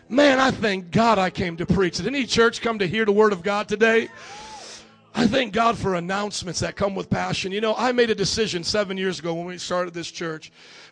Man, 0.07 0.39
I 0.39 0.49
thank 0.49 0.89
God 0.89 1.19
I 1.19 1.29
came 1.29 1.57
to 1.57 1.65
preach. 1.65 1.97
Did 1.97 2.07
any 2.07 2.25
church 2.25 2.61
come 2.61 2.79
to 2.79 2.87
hear 2.87 3.05
the 3.05 3.11
word 3.11 3.31
of 3.31 3.43
God 3.43 3.67
today? 3.67 4.09
I 5.13 5.27
thank 5.27 5.53
God 5.53 5.77
for 5.77 5.95
announcements 5.95 6.59
that 6.61 6.75
come 6.75 6.95
with 6.95 7.09
passion. 7.09 7.51
You 7.51 7.61
know, 7.61 7.75
I 7.77 7.91
made 7.91 8.09
a 8.09 8.15
decision 8.15 8.63
seven 8.63 8.97
years 8.97 9.19
ago 9.19 9.33
when 9.33 9.45
we 9.45 9.57
started 9.57 9.93
this 9.93 10.09
church 10.09 10.51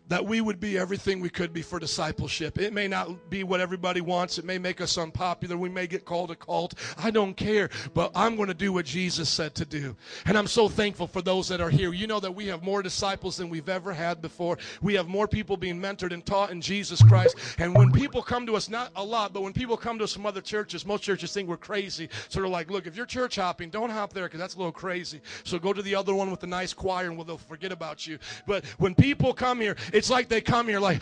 that 0.09 0.25
we 0.25 0.41
would 0.41 0.59
be 0.59 0.77
everything 0.77 1.19
we 1.19 1.29
could 1.29 1.53
be 1.53 1.61
for 1.61 1.79
discipleship. 1.79 2.59
It 2.59 2.73
may 2.73 2.87
not 2.87 3.29
be 3.29 3.43
what 3.43 3.59
everybody 3.59 4.01
wants. 4.01 4.37
It 4.37 4.45
may 4.45 4.57
make 4.57 4.81
us 4.81 4.97
unpopular. 4.97 5.57
We 5.57 5.69
may 5.69 5.87
get 5.87 6.05
called 6.05 6.31
a 6.31 6.35
cult. 6.35 6.75
I 6.97 7.11
don't 7.11 7.35
care, 7.35 7.69
but 7.93 8.11
I'm 8.15 8.35
going 8.35 8.47
to 8.47 8.53
do 8.53 8.73
what 8.73 8.85
Jesus 8.85 9.29
said 9.29 9.55
to 9.55 9.65
do. 9.65 9.95
And 10.25 10.37
I'm 10.37 10.47
so 10.47 10.69
thankful 10.69 11.07
for 11.07 11.21
those 11.21 11.47
that 11.49 11.61
are 11.61 11.69
here. 11.69 11.93
You 11.93 12.07
know 12.07 12.19
that 12.19 12.31
we 12.31 12.47
have 12.47 12.63
more 12.63 12.81
disciples 12.81 13.37
than 13.37 13.49
we've 13.49 13.69
ever 13.69 13.93
had 13.93 14.21
before. 14.21 14.57
We 14.81 14.93
have 14.95 15.07
more 15.07 15.27
people 15.27 15.57
being 15.57 15.79
mentored 15.79 16.13
and 16.13 16.25
taught 16.25 16.51
in 16.51 16.61
Jesus 16.61 17.01
Christ. 17.01 17.35
And 17.57 17.75
when 17.75 17.91
people 17.91 18.21
come 18.21 18.45
to 18.45 18.55
us, 18.55 18.69
not 18.69 18.91
a 18.95 19.03
lot, 19.03 19.33
but 19.33 19.41
when 19.41 19.53
people 19.53 19.77
come 19.77 19.97
to 19.97 20.03
us 20.03 20.13
from 20.13 20.25
other 20.25 20.41
churches, 20.41 20.85
most 20.85 21.03
churches 21.03 21.33
think 21.33 21.49
we're 21.49 21.57
crazy. 21.57 22.09
Sort 22.29 22.45
of 22.45 22.51
like, 22.51 22.71
look, 22.71 22.87
if 22.87 22.95
you're 22.95 23.05
church 23.05 23.35
hopping, 23.35 23.69
don't 23.69 23.89
hop 23.89 24.13
there 24.13 24.25
because 24.25 24.39
that's 24.39 24.55
a 24.55 24.57
little 24.57 24.71
crazy. 24.71 25.21
So 25.43 25.59
go 25.59 25.73
to 25.73 25.81
the 25.81 25.95
other 25.95 26.15
one 26.15 26.31
with 26.31 26.39
the 26.39 26.47
nice 26.47 26.73
choir 26.73 27.09
and 27.09 27.19
they'll 27.27 27.37
forget 27.37 27.71
about 27.71 28.07
you. 28.07 28.19
But 28.45 28.65
when 28.77 28.95
people 28.95 29.33
come 29.33 29.59
here, 29.59 29.75
it's 29.97 30.11
like 30.11 30.29
they 30.29 30.41
come 30.41 30.67
here 30.67 30.79
like 30.79 31.01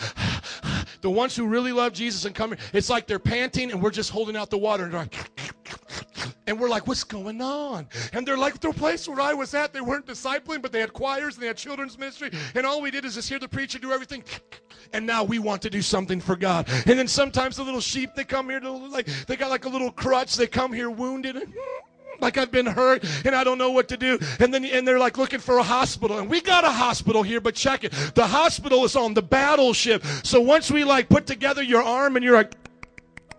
the 1.02 1.10
ones 1.10 1.36
who 1.36 1.46
really 1.46 1.74
love 1.74 1.94
Jesus 1.94 2.26
and 2.26 2.34
come 2.34 2.52
here. 2.52 2.60
It's 2.74 2.90
like 2.90 3.08
they're 3.08 3.20
panting 3.20 3.72
and 3.72 3.82
we're 3.82 3.92
just 3.92 4.10
holding 4.10 4.38
out 4.38 4.50
the 4.50 4.58
water 4.58 4.86
and 4.86 4.94
they're 4.94 5.02
like, 5.02 6.36
and 6.48 6.58
we're 6.58 6.70
like, 6.70 6.88
what's 6.88 7.04
going 7.04 7.42
on? 7.42 7.88
And 8.14 8.26
they're 8.26 8.38
like, 8.38 8.60
the 8.62 8.72
place 8.72 9.08
where 9.08 9.20
I 9.20 9.34
was 9.34 9.54
at, 9.54 9.74
they 9.74 9.82
weren't 9.82 10.06
discipling, 10.06 10.62
but 10.62 10.72
they 10.72 10.80
had 10.80 10.94
choirs 10.94 11.36
and 11.36 11.44
they 11.44 11.48
had 11.48 11.58
children's 11.58 11.98
ministry. 12.00 12.32
And 12.56 12.66
all 12.66 12.82
we 12.82 12.90
did 12.90 13.04
is 13.04 13.16
just 13.16 13.28
hear 13.28 13.40
the 13.40 13.50
preacher 13.50 13.80
do 13.80 13.92
everything. 13.92 14.24
And 14.94 15.06
now 15.06 15.24
we 15.24 15.40
want 15.40 15.64
to 15.64 15.70
do 15.70 15.82
something 15.82 16.22
for 16.22 16.36
God. 16.36 16.70
And 16.86 16.98
then 16.98 17.08
sometimes 17.08 17.58
the 17.58 17.64
little 17.64 17.82
sheep, 17.82 18.12
they 18.16 18.24
come 18.24 18.50
here 18.50 18.60
to 18.60 18.70
like, 18.70 19.08
they 19.26 19.36
got 19.36 19.50
like 19.50 19.66
a 19.66 19.70
little 19.70 19.92
crutch. 19.92 20.36
They 20.38 20.46
come 20.48 20.72
here 20.72 20.92
wounded 20.92 21.36
like 22.20 22.38
I've 22.38 22.52
been 22.52 22.66
hurt 22.66 23.04
and 23.26 23.36
I 23.36 23.44
don't 23.44 23.58
know 23.58 23.72
what 23.72 23.88
to 23.90 23.98
do. 23.98 24.18
And 24.40 24.54
then 24.54 24.66
and 24.66 24.88
they're 24.88 25.00
like 25.00 25.18
looking 25.18 25.40
for 25.40 25.58
a 25.58 25.64
hospital. 25.64 26.20
And 26.20 26.30
we 26.30 26.42
got 26.42 26.64
a 26.64 26.72
hospital 26.72 27.24
here, 27.24 27.42
but 27.42 27.56
check 27.56 27.84
it. 27.84 27.92
The 28.16 28.28
hospital 28.28 28.84
is 28.86 28.96
on 28.96 29.14
the 29.14 29.22
battleship. 29.22 30.04
So 30.24 30.40
once 30.40 30.72
we 30.72 30.84
like 30.84 31.10
put 31.10 31.26
together 31.26 31.62
your 31.62 31.84
arm 31.84 32.16
and 32.16 32.24
you're 32.24 32.36
like 32.36 32.54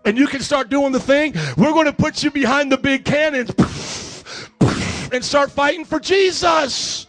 and 0.05 0.17
you 0.17 0.27
can 0.27 0.39
start 0.39 0.69
doing 0.69 0.91
the 0.91 0.99
thing, 0.99 1.33
we're 1.57 1.73
going 1.73 1.85
to 1.85 1.93
put 1.93 2.23
you 2.23 2.31
behind 2.31 2.71
the 2.71 2.77
big 2.77 3.03
cannons 3.03 3.51
and 5.11 5.23
start 5.23 5.51
fighting 5.51 5.83
for 5.83 5.99
Jesus. 5.99 7.06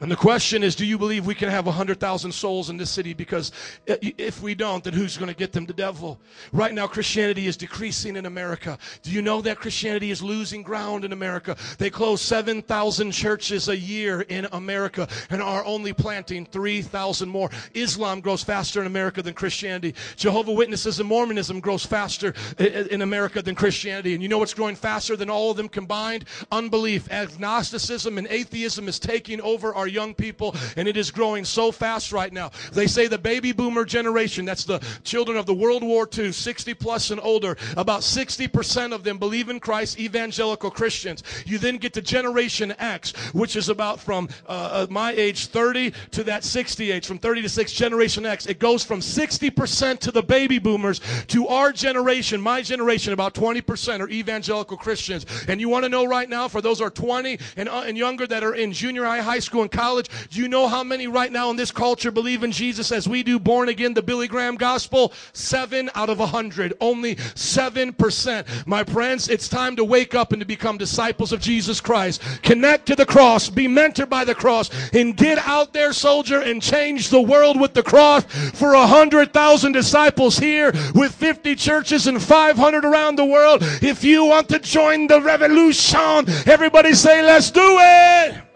And 0.00 0.08
the 0.08 0.16
question 0.16 0.62
is, 0.62 0.76
do 0.76 0.86
you 0.86 0.96
believe 0.96 1.26
we 1.26 1.34
can 1.34 1.48
have 1.48 1.66
100,000 1.66 2.30
souls 2.30 2.70
in 2.70 2.76
this 2.76 2.88
city? 2.88 3.14
Because 3.14 3.50
if 3.86 4.40
we 4.40 4.54
don't, 4.54 4.84
then 4.84 4.92
who's 4.92 5.16
going 5.16 5.28
to 5.28 5.36
get 5.36 5.52
them? 5.52 5.66
The 5.66 5.72
devil. 5.72 6.20
Right 6.52 6.72
now, 6.72 6.86
Christianity 6.86 7.48
is 7.48 7.56
decreasing 7.56 8.14
in 8.14 8.24
America. 8.24 8.78
Do 9.02 9.10
you 9.10 9.22
know 9.22 9.40
that 9.40 9.58
Christianity 9.58 10.12
is 10.12 10.22
losing 10.22 10.62
ground 10.62 11.04
in 11.04 11.12
America? 11.12 11.56
They 11.78 11.90
close 11.90 12.22
7,000 12.22 13.10
churches 13.10 13.68
a 13.68 13.76
year 13.76 14.20
in 14.20 14.46
America 14.52 15.08
and 15.30 15.42
are 15.42 15.64
only 15.64 15.92
planting 15.92 16.46
3,000 16.46 17.28
more. 17.28 17.50
Islam 17.74 18.20
grows 18.20 18.44
faster 18.44 18.80
in 18.80 18.86
America 18.86 19.20
than 19.20 19.34
Christianity. 19.34 19.96
Jehovah 20.14 20.52
Witnesses 20.52 21.00
and 21.00 21.08
Mormonism 21.08 21.58
grows 21.58 21.84
faster 21.84 22.34
in 22.58 23.02
America 23.02 23.42
than 23.42 23.56
Christianity. 23.56 24.14
And 24.14 24.22
you 24.22 24.28
know 24.28 24.38
what's 24.38 24.54
growing 24.54 24.76
faster 24.76 25.16
than 25.16 25.28
all 25.28 25.50
of 25.50 25.56
them 25.56 25.68
combined? 25.68 26.24
Unbelief. 26.52 27.10
Agnosticism 27.10 28.16
and 28.16 28.28
atheism 28.28 28.86
is 28.86 29.00
taking 29.00 29.40
over 29.40 29.74
our 29.74 29.87
young 29.88 30.14
people, 30.14 30.54
and 30.76 30.88
it 30.88 30.96
is 30.96 31.10
growing 31.10 31.44
so 31.44 31.72
fast 31.72 32.12
right 32.12 32.32
now. 32.32 32.50
They 32.72 32.86
say 32.86 33.06
the 33.06 33.18
baby 33.18 33.52
boomer 33.52 33.84
generation, 33.84 34.44
that's 34.44 34.64
the 34.64 34.80
children 35.04 35.36
of 35.36 35.46
the 35.46 35.54
World 35.54 35.82
War 35.82 36.08
II, 36.16 36.32
60 36.32 36.74
plus 36.74 37.10
and 37.10 37.20
older, 37.22 37.56
about 37.76 38.00
60% 38.00 38.92
of 38.92 39.04
them 39.04 39.18
believe 39.18 39.48
in 39.48 39.60
Christ, 39.60 39.98
evangelical 39.98 40.70
Christians. 40.70 41.22
You 41.46 41.58
then 41.58 41.76
get 41.76 41.92
to 41.94 42.02
Generation 42.02 42.74
X, 42.78 43.12
which 43.32 43.56
is 43.56 43.68
about 43.68 44.00
from 44.00 44.28
uh, 44.46 44.86
uh 44.86 44.86
my 44.90 45.12
age 45.12 45.46
30 45.46 45.92
to 46.12 46.24
that 46.24 46.44
60 46.44 46.90
age, 46.90 47.06
from 47.06 47.18
30 47.18 47.42
to 47.42 47.48
6, 47.48 47.72
Generation 47.72 48.26
X. 48.26 48.46
It 48.46 48.58
goes 48.58 48.84
from 48.84 49.00
60% 49.00 49.98
to 50.00 50.10
the 50.10 50.22
baby 50.22 50.58
boomers 50.58 51.00
to 51.28 51.48
our 51.48 51.72
generation, 51.72 52.40
my 52.40 52.62
generation, 52.62 53.12
about 53.12 53.34
20% 53.34 54.00
are 54.00 54.08
evangelical 54.08 54.76
Christians. 54.76 55.26
And 55.48 55.60
you 55.60 55.68
want 55.68 55.84
to 55.84 55.88
know 55.88 56.04
right 56.04 56.28
now, 56.28 56.48
for 56.48 56.60
those 56.60 56.80
are 56.80 56.90
20 56.90 57.38
and, 57.56 57.68
uh, 57.68 57.82
and 57.86 57.96
younger 57.96 58.26
that 58.26 58.42
are 58.42 58.54
in 58.54 58.72
junior 58.72 59.04
high, 59.04 59.20
high 59.20 59.38
school, 59.38 59.62
and 59.62 59.70
college. 59.78 60.08
Do 60.30 60.40
you 60.40 60.48
know 60.48 60.66
how 60.66 60.82
many 60.82 61.06
right 61.06 61.30
now 61.30 61.50
in 61.50 61.56
this 61.56 61.70
culture 61.70 62.10
believe 62.10 62.42
in 62.42 62.50
Jesus 62.50 62.90
as 62.90 63.08
we 63.08 63.22
do 63.22 63.38
born 63.38 63.68
again, 63.68 63.94
the 63.94 64.02
Billy 64.02 64.26
Graham 64.26 64.56
gospel? 64.56 65.12
Seven 65.32 65.88
out 65.94 66.10
of 66.10 66.18
a 66.18 66.26
hundred. 66.26 66.74
Only 66.80 67.16
seven 67.36 67.92
percent. 67.92 68.48
My 68.66 68.82
friends, 68.82 69.28
it's 69.28 69.48
time 69.48 69.76
to 69.76 69.84
wake 69.84 70.16
up 70.16 70.32
and 70.32 70.40
to 70.40 70.46
become 70.46 70.78
disciples 70.78 71.32
of 71.32 71.40
Jesus 71.40 71.80
Christ. 71.80 72.20
Connect 72.42 72.86
to 72.86 72.96
the 72.96 73.06
cross, 73.06 73.48
be 73.48 73.68
mentored 73.68 74.08
by 74.08 74.24
the 74.24 74.34
cross, 74.34 74.68
and 74.92 75.16
get 75.16 75.38
out 75.46 75.72
there, 75.72 75.92
soldier, 75.92 76.40
and 76.40 76.60
change 76.60 77.10
the 77.10 77.22
world 77.22 77.60
with 77.60 77.74
the 77.74 77.82
cross 77.84 78.24
for 78.54 78.74
a 78.74 78.84
hundred 78.84 79.32
thousand 79.32 79.72
disciples 79.72 80.38
here 80.38 80.72
with 80.96 81.14
50 81.14 81.54
churches 81.54 82.08
and 82.08 82.20
500 82.20 82.84
around 82.84 83.14
the 83.14 83.24
world. 83.24 83.60
If 83.80 84.02
you 84.02 84.24
want 84.24 84.48
to 84.48 84.58
join 84.58 85.06
the 85.06 85.20
revolution, 85.20 86.26
everybody 86.46 86.94
say, 86.94 87.22
let's 87.22 87.52
do 87.52 87.76
it. 87.78 88.47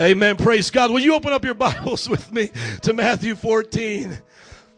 Amen. 0.00 0.36
Praise 0.36 0.70
God. 0.70 0.92
Will 0.92 1.00
you 1.00 1.14
open 1.14 1.32
up 1.32 1.44
your 1.44 1.54
Bibles 1.54 2.08
with 2.08 2.30
me 2.30 2.50
to 2.82 2.92
Matthew 2.92 3.34
14? 3.34 4.16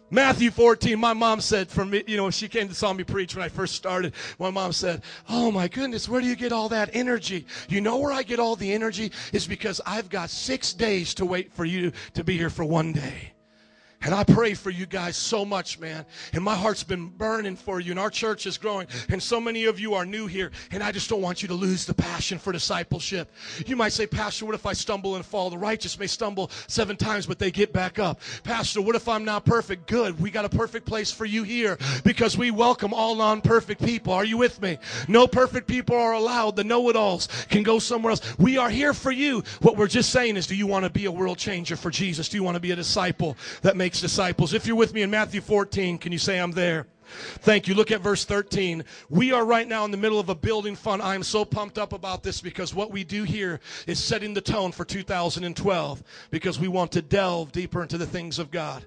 Matthew 0.09 0.51
14, 0.51 0.99
my 0.99 1.13
mom 1.13 1.43
said 1.43 1.69
for 1.69 1.85
me, 1.85 2.03
you 2.07 2.17
know, 2.17 2.31
she 2.31 2.49
came 2.49 2.69
to 2.69 2.75
saw 2.75 2.95
me 2.95 3.05
preach 3.05 3.37
when 3.37 3.45
I 3.45 3.51
first 3.51 3.75
started. 3.75 4.15
My 4.39 4.49
mom 4.51 4.73
said, 4.73 5.03
Oh 5.29 5.51
my 5.53 5.69
goodness, 5.69 6.09
where 6.09 6.23
do 6.23 6.27
you 6.27 6.37
get 6.37 6.53
all 6.53 6.71
that 6.71 6.91
energy? 6.95 7.47
You 7.69 7.83
know 7.83 7.99
where 7.99 8.13
I 8.13 8.23
get 8.23 8.41
all 8.41 8.57
the 8.57 8.73
energy? 8.73 9.13
Is 9.35 9.47
because 9.47 9.79
I've 9.85 10.09
got 10.09 10.31
six 10.31 10.73
days 10.73 11.13
to 11.15 11.27
wait 11.27 11.53
for 11.53 11.67
you 11.67 11.93
to 12.15 12.25
be 12.25 12.39
here 12.39 12.51
for 12.51 12.65
one 12.65 12.93
day. 12.93 13.33
And 14.03 14.15
I 14.15 14.25
pray 14.25 14.55
for 14.55 14.71
you 14.71 14.87
guys 14.87 15.15
so 15.15 15.45
much, 15.45 15.79
man. 15.79 16.07
And 16.33 16.43
my 16.43 16.55
heart's 16.55 16.83
been 16.83 17.09
burning 17.09 17.55
for 17.55 17.81
you. 17.81 17.91
And 17.91 18.01
our 18.01 18.09
church 18.09 18.47
is 18.47 18.57
growing. 18.57 18.87
And 19.11 19.23
so 19.23 19.39
many 19.39 19.67
of 19.67 19.79
you 19.79 19.93
are 19.93 20.07
new 20.07 20.27
here. 20.27 20.53
And 20.71 20.83
I 20.83 20.91
just 20.91 21.11
don't 21.11 21.21
want 21.21 21.43
you 21.43 21.49
to 21.49 21.55
lose 21.55 21.85
the 21.85 21.93
passion 21.93 22.39
for 22.39 22.51
discipleship. 22.51 23.31
You 23.67 23.77
might 23.77 23.93
say, 23.93 24.07
Pastor, 24.07 24.47
what 24.47 24.55
if 24.55 24.65
I 24.65 24.73
stumble 24.73 25.17
and 25.17 25.25
fall? 25.25 25.51
The 25.51 25.59
righteous 25.59 25.99
may 25.99 26.07
stumble 26.07 26.51
seven 26.67 26.97
times, 26.97 27.27
but 27.27 27.39
they 27.39 27.51
get 27.51 27.75
back 27.75 27.99
up. 27.99 28.21
Pastor, 28.43 28.81
what 28.81 28.97
if 28.97 29.07
I'm 29.07 29.27
not 29.27 29.45
perfect? 29.45 29.87
Good. 29.87 30.19
We 30.19 30.31
got 30.31 30.47
a 30.47 30.49
perfect 30.49 30.87
place 30.87 31.13
for 31.13 31.27
you 31.27 31.43
here 31.43 31.77
because 32.03 32.39
we 32.39 32.51
welcome 32.51 32.95
all 32.95 33.15
non 33.17 33.43
perfect 33.43 33.85
people. 33.85 34.15
Are 34.15 34.25
you 34.25 34.39
with 34.39 34.63
me? 34.63 34.79
No 35.09 35.27
perfect 35.27 35.67
people 35.67 35.97
are 35.97 36.15
allowed. 36.15 36.57
The 36.57 36.65
know 36.65 36.89
it 36.89 36.97
alls 36.97 37.29
can 37.51 37.63
go 37.63 37.79
somewhere 37.79 38.13
else. 38.13 38.39
We 38.39 38.57
are 38.57 38.71
here 38.71 38.95
for 38.95 39.11
you. 39.11 39.45
What 39.61 39.77
we're 39.77 39.89
just 39.89 40.11
saying 40.11 40.39
is, 40.39 40.47
do 40.47 40.57
you 40.57 40.67
want 40.67 40.87
to 40.87 40.91
be 40.91 41.05
a 41.05 41.13
world 41.13 41.37
changer 41.37 41.77
for 41.77 41.91
Jesus? 41.91 42.31
Do 42.31 42.39
you 42.39 42.43
want 42.43 42.55
to 42.55 42.61
be 42.61 42.71
a 42.71 42.77
disciple 42.77 43.37
that 43.61 43.77
makes 43.77 43.90
makes 43.91 44.01
disciples. 44.01 44.55
If 44.55 44.69
you're 44.69 44.77
with 44.77 44.95
me 44.95 45.03
in 45.03 45.11
Matthew 45.11 45.41
14, 45.41 45.99
can 45.99 46.13
you 46.13 46.19
say 46.19 46.39
I'm 46.39 46.53
there? 46.53 46.87
Thank 47.41 47.67
you. 47.67 47.75
Look 47.75 47.91
at 47.91 48.01
verse 48.01 48.25
13. 48.25 48.85
We 49.09 49.33
are 49.33 49.45
right 49.45 49.67
now 49.67 49.85
in 49.85 49.91
the 49.91 49.97
middle 49.97 50.21
of 50.21 50.29
a 50.29 50.35
building 50.37 50.77
fund. 50.77 51.03
I 51.03 51.17
am 51.17 51.25
so 51.25 51.45
pumped 51.45 51.77
up 51.77 51.93
about 51.93 52.23
this 52.23 52.41
because 52.41 52.73
what 52.73 52.93
we 52.93 53.03
do 53.03 53.25
here 53.25 53.59
is 53.89 53.99
setting 53.99 54.33
the 54.33 54.41
tone 54.41 54.71
for 54.71 54.85
2012 54.85 56.05
because 56.31 56.61
we 56.61 56.69
want 56.69 56.93
to 56.93 57.03
delve 57.03 57.51
deeper 57.51 57.83
into 57.83 57.99
the 57.99 58.07
things 58.07 58.39
of 58.39 58.53
God. 58.53 58.87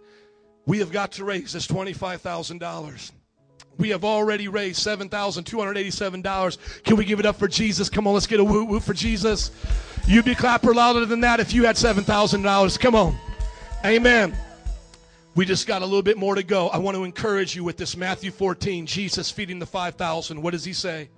We 0.68 0.80
have 0.80 0.94
got 0.94 1.12
to 1.14 1.26
raise 1.26 1.52
this 1.52 1.68
$25,000. 1.68 3.12
We 3.78 3.90
have 3.90 4.06
already 4.06 4.48
raised 4.48 4.88
$7,287. 4.88 6.84
Can 6.86 6.96
we 6.96 7.04
give 7.04 7.20
it 7.20 7.26
up 7.26 7.36
for 7.36 7.50
Jesus? 7.50 7.90
Come 7.90 8.08
on, 8.08 8.14
let's 8.14 8.26
get 8.26 8.40
a 8.40 8.44
woo 8.44 8.64
woo 8.64 8.80
for 8.80 8.94
Jesus. 8.94 9.52
You'd 10.08 10.24
be 10.24 10.34
clapper 10.34 10.74
louder 10.74 11.06
than 11.06 11.20
that 11.20 11.42
if 11.42 11.54
you 11.54 11.66
had 11.66 11.76
$7,000. 11.76 12.80
Come 12.80 12.96
on. 12.96 13.18
Amen. 13.86 14.34
We 15.36 15.46
just 15.46 15.66
got 15.66 15.82
a 15.82 15.86
little 15.86 16.04
bit 16.04 16.18
more 16.18 16.36
to 16.36 16.44
go. 16.44 16.68
I 16.68 16.78
want 16.78 16.96
to 16.96 17.04
encourage 17.04 17.56
you 17.56 17.64
with 17.64 17.76
this 17.76 17.98
Matthew 17.98 18.30
14, 18.30 18.86
Jesus 18.86 19.32
feeding 19.32 19.58
the 19.58 19.66
5,000. 19.66 20.40
What 20.40 20.52
does 20.52 20.64
he 20.64 20.74
say? 20.74 21.10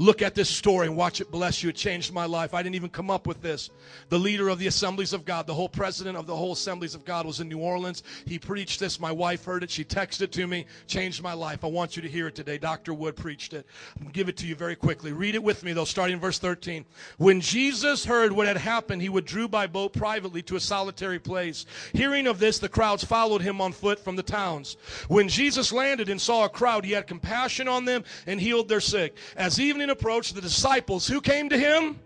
Look 0.00 0.22
at 0.22 0.36
this 0.36 0.48
story 0.48 0.86
and 0.86 0.96
watch 0.96 1.20
it 1.20 1.28
bless 1.28 1.60
you. 1.60 1.70
It 1.70 1.74
changed 1.74 2.12
my 2.12 2.24
life. 2.24 2.54
I 2.54 2.62
didn't 2.62 2.76
even 2.76 2.88
come 2.88 3.10
up 3.10 3.26
with 3.26 3.42
this. 3.42 3.70
The 4.10 4.18
leader 4.18 4.48
of 4.48 4.60
the 4.60 4.68
Assemblies 4.68 5.12
of 5.12 5.24
God, 5.24 5.48
the 5.48 5.54
whole 5.54 5.68
president 5.68 6.16
of 6.16 6.24
the 6.24 6.36
whole 6.36 6.52
Assemblies 6.52 6.94
of 6.94 7.04
God 7.04 7.26
was 7.26 7.40
in 7.40 7.48
New 7.48 7.58
Orleans. 7.58 8.04
He 8.24 8.38
preached 8.38 8.78
this. 8.78 9.00
My 9.00 9.10
wife 9.10 9.44
heard 9.44 9.64
it. 9.64 9.70
She 9.70 9.84
texted 9.84 10.22
it 10.22 10.32
to 10.32 10.46
me. 10.46 10.66
Changed 10.86 11.20
my 11.20 11.32
life. 11.32 11.64
I 11.64 11.66
want 11.66 11.96
you 11.96 12.02
to 12.02 12.08
hear 12.08 12.28
it 12.28 12.36
today. 12.36 12.58
Dr. 12.58 12.94
Wood 12.94 13.16
preached 13.16 13.54
it. 13.54 13.66
I'll 14.00 14.10
give 14.10 14.28
it 14.28 14.36
to 14.36 14.46
you 14.46 14.54
very 14.54 14.76
quickly. 14.76 15.12
Read 15.12 15.34
it 15.34 15.42
with 15.42 15.64
me, 15.64 15.72
though, 15.72 15.84
starting 15.84 16.14
in 16.14 16.20
verse 16.20 16.38
13. 16.38 16.84
When 17.16 17.40
Jesus 17.40 18.04
heard 18.04 18.30
what 18.30 18.46
had 18.46 18.56
happened, 18.56 19.02
he 19.02 19.08
withdrew 19.08 19.48
by 19.48 19.66
boat 19.66 19.94
privately 19.94 20.42
to 20.42 20.54
a 20.54 20.60
solitary 20.60 21.18
place. 21.18 21.66
Hearing 21.92 22.28
of 22.28 22.38
this, 22.38 22.60
the 22.60 22.68
crowds 22.68 23.02
followed 23.02 23.42
him 23.42 23.60
on 23.60 23.72
foot 23.72 23.98
from 23.98 24.14
the 24.14 24.22
towns. 24.22 24.76
When 25.08 25.28
Jesus 25.28 25.72
landed 25.72 26.08
and 26.08 26.20
saw 26.20 26.44
a 26.44 26.48
crowd, 26.48 26.84
he 26.84 26.92
had 26.92 27.08
compassion 27.08 27.66
on 27.66 27.84
them 27.84 28.04
and 28.28 28.40
healed 28.40 28.68
their 28.68 28.80
sick. 28.80 29.16
As 29.36 29.58
evening 29.58 29.87
approached, 29.90 30.34
the 30.34 30.40
disciples, 30.40 31.06
who 31.06 31.20
came 31.20 31.48
to 31.48 31.58
him? 31.58 31.98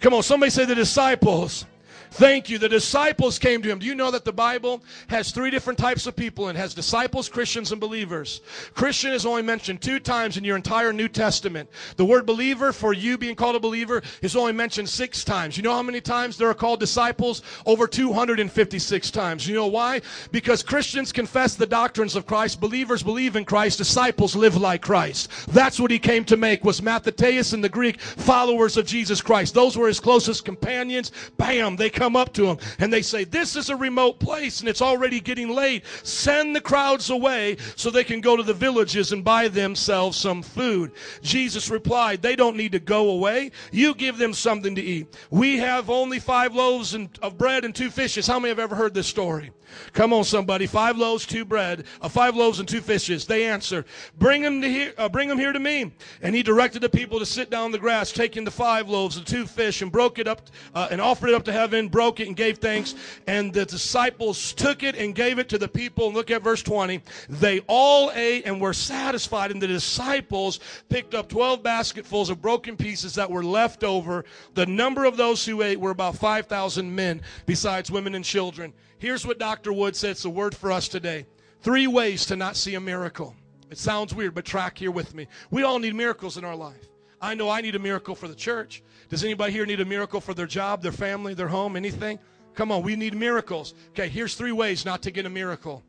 Come 0.00 0.14
on, 0.14 0.22
somebody 0.22 0.50
say 0.50 0.64
the 0.64 0.74
disciples. 0.74 1.64
Thank 2.10 2.48
you. 2.48 2.58
The 2.58 2.68
disciples 2.68 3.38
came 3.38 3.62
to 3.62 3.68
him. 3.68 3.78
Do 3.78 3.86
you 3.86 3.94
know 3.94 4.10
that 4.10 4.24
the 4.24 4.32
Bible 4.32 4.82
has 5.08 5.30
three 5.30 5.50
different 5.50 5.78
types 5.78 6.06
of 6.06 6.16
people 6.16 6.48
and 6.48 6.58
has 6.58 6.74
disciples, 6.74 7.28
Christians, 7.28 7.72
and 7.72 7.80
believers? 7.80 8.40
Christian 8.74 9.12
is 9.12 9.26
only 9.26 9.42
mentioned 9.42 9.80
two 9.80 10.00
times 10.00 10.36
in 10.36 10.44
your 10.44 10.56
entire 10.56 10.92
New 10.92 11.08
Testament. 11.08 11.68
The 11.96 12.04
word 12.04 12.26
believer, 12.26 12.72
for 12.72 12.92
you 12.92 13.18
being 13.18 13.34
called 13.34 13.56
a 13.56 13.60
believer, 13.60 14.02
is 14.22 14.36
only 14.36 14.52
mentioned 14.52 14.88
six 14.88 15.24
times. 15.24 15.56
You 15.56 15.62
know 15.62 15.74
how 15.74 15.82
many 15.82 16.00
times 16.00 16.36
there 16.36 16.48
are 16.48 16.54
called 16.54 16.80
disciples? 16.80 17.42
Over 17.66 17.86
256 17.86 19.10
times. 19.10 19.46
You 19.46 19.54
know 19.54 19.66
why? 19.66 20.00
Because 20.32 20.62
Christians 20.62 21.12
confess 21.12 21.54
the 21.54 21.66
doctrines 21.66 22.16
of 22.16 22.26
Christ, 22.26 22.60
believers 22.60 23.02
believe 23.02 23.36
in 23.36 23.44
Christ, 23.44 23.78
disciples 23.78 24.36
live 24.36 24.56
like 24.56 24.82
Christ. 24.82 25.30
That's 25.48 25.78
what 25.78 25.90
he 25.90 25.98
came 25.98 26.24
to 26.26 26.36
make, 26.36 26.64
was 26.64 26.82
Matheteus 26.82 27.52
in 27.52 27.60
the 27.60 27.68
Greek, 27.68 28.00
followers 28.00 28.76
of 28.76 28.86
Jesus 28.86 29.20
Christ. 29.20 29.54
Those 29.54 29.76
were 29.76 29.88
his 29.88 30.00
closest 30.00 30.44
companions. 30.44 31.12
Bam, 31.36 31.76
they 31.76 31.90
come 31.96 32.14
up 32.14 32.32
to 32.34 32.46
him 32.46 32.58
and 32.78 32.92
they 32.92 33.02
say, 33.02 33.24
This 33.24 33.56
is 33.56 33.70
a 33.70 33.76
remote 33.76 34.20
place 34.20 34.60
and 34.60 34.68
it's 34.68 34.82
already 34.82 35.18
getting 35.18 35.48
late. 35.48 35.84
Send 36.04 36.54
the 36.54 36.60
crowds 36.60 37.10
away 37.10 37.56
so 37.74 37.90
they 37.90 38.04
can 38.04 38.20
go 38.20 38.36
to 38.36 38.42
the 38.42 38.54
villages 38.54 39.10
and 39.10 39.24
buy 39.24 39.48
themselves 39.48 40.16
some 40.16 40.42
food. 40.42 40.92
Jesus 41.22 41.70
replied, 41.70 42.22
They 42.22 42.36
don't 42.36 42.56
need 42.56 42.72
to 42.72 42.78
go 42.78 43.10
away. 43.10 43.50
You 43.72 43.94
give 43.94 44.18
them 44.18 44.34
something 44.34 44.74
to 44.76 44.82
eat. 44.82 45.16
We 45.30 45.56
have 45.58 45.90
only 45.90 46.20
five 46.20 46.54
loaves 46.54 46.94
and, 46.94 47.08
of 47.22 47.38
bread 47.38 47.64
and 47.64 47.74
two 47.74 47.90
fishes. 47.90 48.26
How 48.26 48.38
many 48.38 48.50
have 48.50 48.58
ever 48.58 48.76
heard 48.76 48.94
this 48.94 49.06
story? 49.06 49.50
Come 49.92 50.12
on, 50.12 50.24
somebody. 50.24 50.66
Five 50.66 50.96
loaves, 50.96 51.26
two 51.26 51.44
bread, 51.44 51.84
uh, 52.00 52.08
five 52.08 52.36
loaves 52.36 52.58
and 52.60 52.68
two 52.68 52.80
fishes. 52.80 53.26
They 53.26 53.46
answer, 53.46 53.84
"Bring 54.18 54.42
them 54.42 54.60
to 54.62 54.68
here. 54.68 54.94
Uh, 54.96 55.08
bring 55.08 55.28
them 55.28 55.38
here 55.38 55.52
to 55.52 55.58
me." 55.58 55.92
And 56.22 56.34
he 56.34 56.42
directed 56.42 56.82
the 56.82 56.88
people 56.88 57.18
to 57.18 57.26
sit 57.26 57.50
down 57.50 57.64
on 57.64 57.72
the 57.72 57.78
grass, 57.78 58.12
taking 58.12 58.44
the 58.44 58.50
five 58.50 58.88
loaves 58.88 59.16
and 59.16 59.26
two 59.26 59.46
fish, 59.46 59.82
and 59.82 59.90
broke 59.90 60.18
it 60.18 60.28
up 60.28 60.42
uh, 60.74 60.88
and 60.90 61.00
offered 61.00 61.30
it 61.30 61.34
up 61.34 61.44
to 61.44 61.52
heaven. 61.52 61.85
Broke 61.88 62.20
it 62.20 62.28
and 62.28 62.36
gave 62.36 62.58
thanks. 62.58 62.94
And 63.26 63.52
the 63.52 63.64
disciples 63.64 64.52
took 64.52 64.82
it 64.82 64.96
and 64.96 65.14
gave 65.14 65.38
it 65.38 65.48
to 65.50 65.58
the 65.58 65.68
people. 65.68 66.06
And 66.06 66.14
look 66.14 66.30
at 66.30 66.42
verse 66.42 66.62
twenty. 66.62 67.02
They 67.28 67.60
all 67.66 68.10
ate 68.14 68.46
and 68.46 68.60
were 68.60 68.72
satisfied. 68.72 69.50
And 69.50 69.60
the 69.60 69.66
disciples 69.66 70.60
picked 70.88 71.14
up 71.14 71.28
twelve 71.28 71.62
basketfuls 71.62 72.30
of 72.30 72.42
broken 72.42 72.76
pieces 72.76 73.14
that 73.14 73.30
were 73.30 73.44
left 73.44 73.84
over. 73.84 74.24
The 74.54 74.66
number 74.66 75.04
of 75.04 75.16
those 75.16 75.44
who 75.44 75.62
ate 75.62 75.80
were 75.80 75.90
about 75.90 76.16
five 76.16 76.46
thousand 76.46 76.94
men, 76.94 77.22
besides 77.46 77.90
women 77.90 78.14
and 78.14 78.24
children. 78.24 78.72
Here's 78.98 79.26
what 79.26 79.38
Dr. 79.38 79.72
Wood 79.72 79.94
said. 79.94 80.12
It's 80.12 80.24
a 80.24 80.30
word 80.30 80.54
for 80.54 80.72
us 80.72 80.88
today. 80.88 81.26
Three 81.60 81.86
ways 81.86 82.26
to 82.26 82.36
not 82.36 82.56
see 82.56 82.74
a 82.74 82.80
miracle. 82.80 83.34
It 83.70 83.78
sounds 83.78 84.14
weird, 84.14 84.34
but 84.34 84.44
track 84.44 84.78
here 84.78 84.90
with 84.90 85.14
me. 85.14 85.26
We 85.50 85.64
all 85.64 85.78
need 85.78 85.94
miracles 85.94 86.36
in 86.36 86.44
our 86.44 86.54
life. 86.54 86.86
I 87.20 87.34
know 87.34 87.48
I 87.48 87.60
need 87.60 87.74
a 87.74 87.78
miracle 87.78 88.14
for 88.14 88.28
the 88.28 88.34
church. 88.34 88.82
Does 89.08 89.24
anybody 89.24 89.52
here 89.52 89.66
need 89.66 89.80
a 89.80 89.84
miracle 89.84 90.20
for 90.20 90.34
their 90.34 90.46
job, 90.46 90.82
their 90.82 90.92
family, 90.92 91.34
their 91.34 91.48
home, 91.48 91.76
anything? 91.76 92.18
Come 92.54 92.72
on, 92.72 92.82
we 92.82 92.96
need 92.96 93.14
miracles. 93.14 93.74
Okay, 93.90 94.08
here's 94.08 94.34
three 94.34 94.52
ways 94.52 94.84
not 94.84 95.02
to 95.02 95.10
get 95.10 95.26
a 95.26 95.30
miracle. 95.30 95.84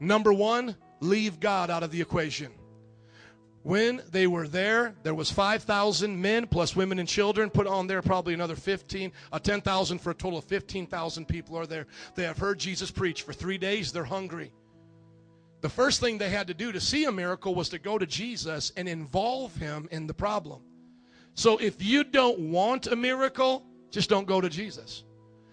Number 0.00 0.32
one, 0.32 0.76
leave 1.00 1.40
God 1.40 1.70
out 1.70 1.82
of 1.82 1.90
the 1.90 2.00
equation. 2.00 2.52
When 3.62 4.02
they 4.10 4.26
were 4.26 4.46
there, 4.46 4.94
there 5.04 5.14
was 5.14 5.30
5,000 5.30 6.20
men 6.20 6.46
plus 6.46 6.76
women 6.76 6.98
and 6.98 7.08
children 7.08 7.48
put 7.48 7.66
on 7.66 7.86
there, 7.86 8.02
probably 8.02 8.34
another 8.34 8.56
15, 8.56 9.10
uh, 9.32 9.38
10,000 9.38 9.98
for 9.98 10.10
a 10.10 10.14
total 10.14 10.38
of 10.38 10.44
15,000 10.44 11.26
people 11.26 11.56
are 11.56 11.66
there. 11.66 11.86
They 12.14 12.24
have 12.24 12.36
heard 12.36 12.58
Jesus 12.58 12.90
preach 12.90 13.22
for 13.22 13.32
three 13.32 13.56
days. 13.56 13.90
They're 13.90 14.04
hungry. 14.04 14.52
The 15.64 15.70
first 15.70 15.98
thing 15.98 16.18
they 16.18 16.28
had 16.28 16.48
to 16.48 16.52
do 16.52 16.72
to 16.72 16.78
see 16.78 17.06
a 17.06 17.10
miracle 17.10 17.54
was 17.54 17.70
to 17.70 17.78
go 17.78 17.96
to 17.96 18.04
Jesus 18.04 18.70
and 18.76 18.86
involve 18.86 19.56
him 19.56 19.88
in 19.90 20.06
the 20.06 20.12
problem. 20.12 20.60
So 21.32 21.56
if 21.56 21.82
you 21.82 22.04
don't 22.04 22.38
want 22.38 22.86
a 22.88 22.96
miracle, 22.96 23.64
just 23.90 24.10
don't 24.10 24.26
go 24.26 24.42
to 24.42 24.50
Jesus. 24.50 25.04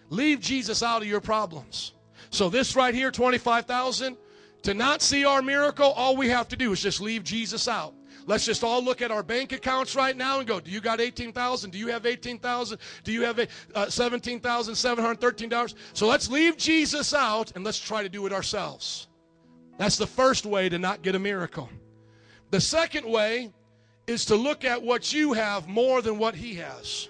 Leave 0.10 0.42
Jesus 0.42 0.84
out 0.84 1.02
of 1.02 1.08
your 1.08 1.22
problems. 1.22 1.94
So 2.30 2.50
this 2.50 2.76
right 2.76 2.94
here, 2.94 3.10
25,000, 3.10 4.18
to 4.64 4.74
not 4.74 5.02
see 5.02 5.24
our 5.24 5.42
miracle, 5.42 5.94
all 5.94 6.18
we 6.18 6.28
have 6.28 6.50
to 6.50 6.58
do 6.58 6.74
is 6.74 6.82
just 6.82 7.00
leave 7.00 7.24
Jesus 7.24 7.70
out. 7.70 7.94
Let's 8.26 8.46
just 8.46 8.66
all 8.66 8.84
look 8.84 9.02
at 9.02 9.12
our 9.12 9.24
bank 9.24 9.54
accounts 9.54 9.96
right 9.96 10.18
now 10.18 10.40
and 10.40 10.48
go, 10.48 10.60
do 10.60 10.72
you 10.72 10.82
got 10.82 11.00
18,000? 11.00 11.72
Do 11.72 11.78
you 11.78 11.88
have 11.88 12.06
18,000? 12.06 12.78
Do 13.06 13.14
you 13.14 13.22
have 13.22 13.40
uh, 13.40 13.46
$17,713? 13.86 15.74
So 15.94 16.06
let's 16.06 16.30
leave 16.30 16.58
Jesus 16.58 17.14
out 17.14 17.54
and 17.56 17.64
let's 17.64 17.80
try 17.80 18.04
to 18.04 18.10
do 18.10 18.26
it 18.26 18.34
ourselves. 18.34 19.08
That's 19.82 19.98
the 19.98 20.06
first 20.06 20.46
way 20.46 20.70
to 20.70 20.78
not 20.78 21.02
get 21.02 21.16
a 21.16 21.20
miracle. 21.20 21.68
The 22.52 22.62
second 22.62 23.04
way 23.04 23.52
is 24.06 24.26
to 24.26 24.36
look 24.36 24.64
at 24.64 24.84
what 24.84 25.12
you 25.12 25.34
have 25.34 25.68
more 25.68 26.04
than 26.04 26.20
what 26.20 26.36
he 26.36 26.54
has. 26.54 27.10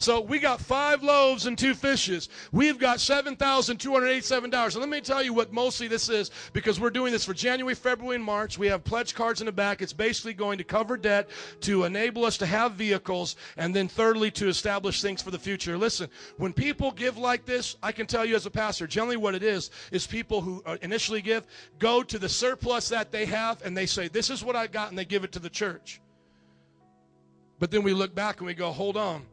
So 0.00 0.20
we 0.20 0.38
got 0.38 0.60
five 0.60 1.02
loaves 1.02 1.46
and 1.46 1.58
two 1.58 1.74
fishes. 1.74 2.28
We've 2.52 2.78
got 2.78 2.98
$7,287. 2.98 4.44
And 4.44 4.76
let 4.76 4.88
me 4.88 5.00
tell 5.00 5.24
you 5.24 5.34
what 5.34 5.52
mostly 5.52 5.88
this 5.88 6.08
is 6.08 6.30
because 6.52 6.78
we're 6.78 6.90
doing 6.90 7.12
this 7.12 7.24
for 7.24 7.34
January, 7.34 7.74
February, 7.74 8.14
and 8.14 8.24
March. 8.24 8.58
We 8.58 8.68
have 8.68 8.84
pledge 8.84 9.12
cards 9.12 9.40
in 9.40 9.46
the 9.46 9.52
back. 9.52 9.82
It's 9.82 9.92
basically 9.92 10.34
going 10.34 10.58
to 10.58 10.64
cover 10.64 10.96
debt 10.96 11.28
to 11.62 11.82
enable 11.82 12.24
us 12.24 12.38
to 12.38 12.46
have 12.46 12.72
vehicles 12.72 13.34
and 13.56 13.74
then 13.74 13.88
thirdly 13.88 14.30
to 14.32 14.46
establish 14.46 15.02
things 15.02 15.20
for 15.20 15.32
the 15.32 15.38
future. 15.38 15.76
Listen, 15.76 16.08
when 16.36 16.52
people 16.52 16.92
give 16.92 17.18
like 17.18 17.44
this, 17.44 17.76
I 17.82 17.90
can 17.90 18.06
tell 18.06 18.24
you 18.24 18.36
as 18.36 18.46
a 18.46 18.50
pastor, 18.50 18.86
generally 18.86 19.16
what 19.16 19.34
it 19.34 19.42
is, 19.42 19.70
is 19.90 20.06
people 20.06 20.40
who 20.40 20.62
uh, 20.64 20.76
initially 20.80 21.22
give 21.22 21.44
go 21.80 22.04
to 22.04 22.20
the 22.20 22.28
surplus 22.28 22.88
that 22.90 23.10
they 23.10 23.24
have 23.26 23.60
and 23.64 23.76
they 23.76 23.86
say, 23.86 24.06
this 24.06 24.30
is 24.30 24.44
what 24.44 24.54
I 24.54 24.68
got 24.68 24.90
and 24.90 24.98
they 24.98 25.04
give 25.04 25.24
it 25.24 25.32
to 25.32 25.40
the 25.40 25.50
church. 25.50 26.00
But 27.58 27.72
then 27.72 27.82
we 27.82 27.94
look 27.94 28.14
back 28.14 28.38
and 28.38 28.46
we 28.46 28.54
go, 28.54 28.70
hold 28.70 28.96
on 28.96 29.26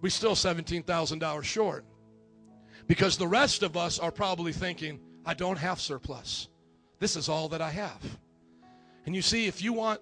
we 0.00 0.10
still 0.10 0.34
$17,000 0.34 1.42
short. 1.44 1.84
Because 2.86 3.18
the 3.18 3.26
rest 3.26 3.62
of 3.62 3.76
us 3.76 3.98
are 3.98 4.10
probably 4.10 4.52
thinking, 4.52 5.00
I 5.26 5.34
don't 5.34 5.58
have 5.58 5.80
surplus. 5.80 6.48
This 6.98 7.16
is 7.16 7.28
all 7.28 7.48
that 7.50 7.60
I 7.60 7.70
have. 7.70 8.18
And 9.06 9.14
you 9.14 9.22
see, 9.22 9.46
if 9.46 9.62
you 9.62 9.72
want 9.72 10.00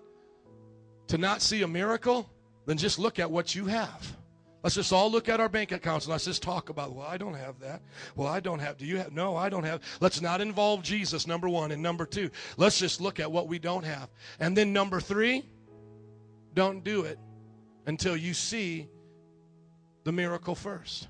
to 1.09 1.18
not 1.18 1.42
see 1.42 1.62
a 1.62 1.68
miracle, 1.68 2.30
then 2.66 2.76
just 2.76 2.99
look 2.99 3.18
at 3.18 3.30
what 3.30 3.55
you 3.55 3.66
have. 3.66 4.16
Let's 4.62 4.74
just 4.74 4.92
all 4.92 5.11
look 5.11 5.28
at 5.28 5.38
our 5.38 5.49
bank 5.49 5.70
accounts 5.70 6.07
and 6.07 6.12
let's 6.12 6.24
just 6.24 6.42
talk 6.42 6.70
about, 6.70 6.92
well, 6.92 7.07
I 7.07 7.16
don't 7.16 7.34
have 7.34 7.61
that. 7.61 7.82
Well, 8.16 8.26
I 8.26 8.40
don't 8.40 8.59
have. 8.59 8.76
Do 8.76 8.84
you 8.84 8.97
have? 8.97 9.12
No, 9.12 9.36
I 9.36 9.49
don't 9.49 9.62
have. 9.62 9.80
Let's 10.01 10.20
not 10.20 10.40
involve 10.40 10.82
Jesus, 10.82 11.26
number 11.26 11.49
one. 11.49 11.70
And 11.70 11.80
number 11.80 12.05
two, 12.05 12.30
let's 12.57 12.78
just 12.78 13.01
look 13.01 13.20
at 13.20 13.30
what 13.30 13.47
we 13.47 13.61
don't 13.61 13.84
have. 13.84 14.09
And 14.40 14.57
then 14.57 14.72
number 14.72 15.01
three, 15.01 15.44
don't 16.55 16.82
do 16.82 17.03
it 17.03 17.18
until 17.86 18.16
you 18.16 18.34
see 18.34 18.88
the 20.07 20.12
miracle 20.12 20.54
first. 20.54 21.09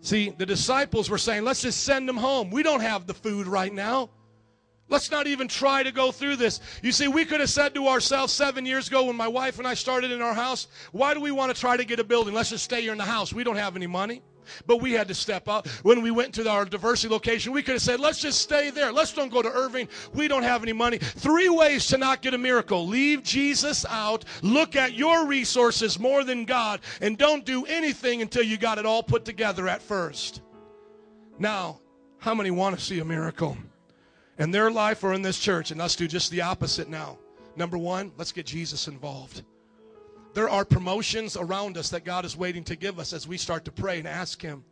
See, 0.00 0.30
the 0.30 0.46
disciples 0.46 1.10
were 1.10 1.18
saying, 1.18 1.42
let's 1.42 1.62
just 1.62 1.82
send 1.82 2.08
them 2.08 2.16
home. 2.16 2.48
We 2.52 2.62
don't 2.62 2.80
have 2.80 3.08
the 3.08 3.12
food 3.12 3.48
right 3.48 3.74
now. 3.74 4.08
Let's 4.88 5.10
not 5.10 5.26
even 5.26 5.48
try 5.48 5.82
to 5.82 5.90
go 5.90 6.12
through 6.12 6.36
this. 6.36 6.60
You 6.80 6.92
see, 6.92 7.08
we 7.08 7.24
could 7.24 7.40
have 7.40 7.50
said 7.50 7.74
to 7.74 7.88
ourselves 7.88 8.32
seven 8.32 8.64
years 8.66 8.86
ago 8.86 9.06
when 9.06 9.16
my 9.16 9.26
wife 9.26 9.58
and 9.58 9.66
I 9.66 9.74
started 9.74 10.12
in 10.12 10.22
our 10.22 10.32
house, 10.32 10.68
why 10.92 11.12
do 11.12 11.20
we 11.20 11.32
want 11.32 11.52
to 11.52 11.60
try 11.60 11.76
to 11.76 11.84
get 11.84 11.98
a 11.98 12.04
building? 12.04 12.34
Let's 12.34 12.50
just 12.50 12.62
stay 12.62 12.82
here 12.82 12.92
in 12.92 12.98
the 12.98 13.04
house. 13.04 13.32
We 13.32 13.42
don't 13.42 13.56
have 13.56 13.74
any 13.74 13.88
money. 13.88 14.22
But 14.66 14.80
we 14.80 14.92
had 14.92 15.08
to 15.08 15.14
step 15.14 15.48
up. 15.48 15.68
When 15.82 16.02
we 16.02 16.10
went 16.10 16.34
to 16.34 16.48
our 16.48 16.64
diversity 16.64 17.12
location, 17.12 17.52
we 17.52 17.62
could 17.62 17.74
have 17.74 17.82
said, 17.82 18.00
let's 18.00 18.20
just 18.20 18.40
stay 18.40 18.70
there. 18.70 18.92
Let's 18.92 19.12
don't 19.12 19.32
go 19.32 19.42
to 19.42 19.50
Irving. 19.50 19.88
We 20.14 20.28
don't 20.28 20.42
have 20.42 20.62
any 20.62 20.72
money. 20.72 20.98
Three 20.98 21.48
ways 21.48 21.86
to 21.88 21.98
not 21.98 22.22
get 22.22 22.34
a 22.34 22.38
miracle. 22.38 22.86
Leave 22.86 23.22
Jesus 23.22 23.84
out. 23.86 24.24
Look 24.42 24.76
at 24.76 24.94
your 24.94 25.26
resources 25.26 25.98
more 25.98 26.24
than 26.24 26.44
God. 26.44 26.80
And 27.00 27.18
don't 27.18 27.44
do 27.44 27.64
anything 27.66 28.22
until 28.22 28.42
you 28.42 28.58
got 28.58 28.78
it 28.78 28.86
all 28.86 29.02
put 29.02 29.24
together 29.24 29.66
at 29.68 29.82
first. 29.82 30.42
Now, 31.38 31.80
how 32.18 32.34
many 32.34 32.50
want 32.50 32.78
to 32.78 32.84
see 32.84 33.00
a 33.00 33.04
miracle? 33.04 33.56
In 34.38 34.50
their 34.50 34.70
life 34.70 35.02
or 35.02 35.14
in 35.14 35.22
this 35.22 35.38
church? 35.38 35.70
And 35.70 35.80
let's 35.80 35.96
do 35.96 36.06
just 36.06 36.30
the 36.30 36.42
opposite 36.42 36.88
now. 36.88 37.18
Number 37.56 37.78
one, 37.78 38.12
let's 38.18 38.32
get 38.32 38.46
Jesus 38.46 38.86
involved. 38.86 39.42
There 40.36 40.50
are 40.50 40.66
promotions 40.66 41.34
around 41.34 41.78
us 41.78 41.88
that 41.88 42.04
God 42.04 42.26
is 42.26 42.36
waiting 42.36 42.62
to 42.64 42.76
give 42.76 42.98
us 42.98 43.14
as 43.14 43.26
we 43.26 43.38
start 43.38 43.64
to 43.64 43.72
pray 43.72 43.98
and 43.98 44.06
ask 44.06 44.42
Him. 44.42 44.62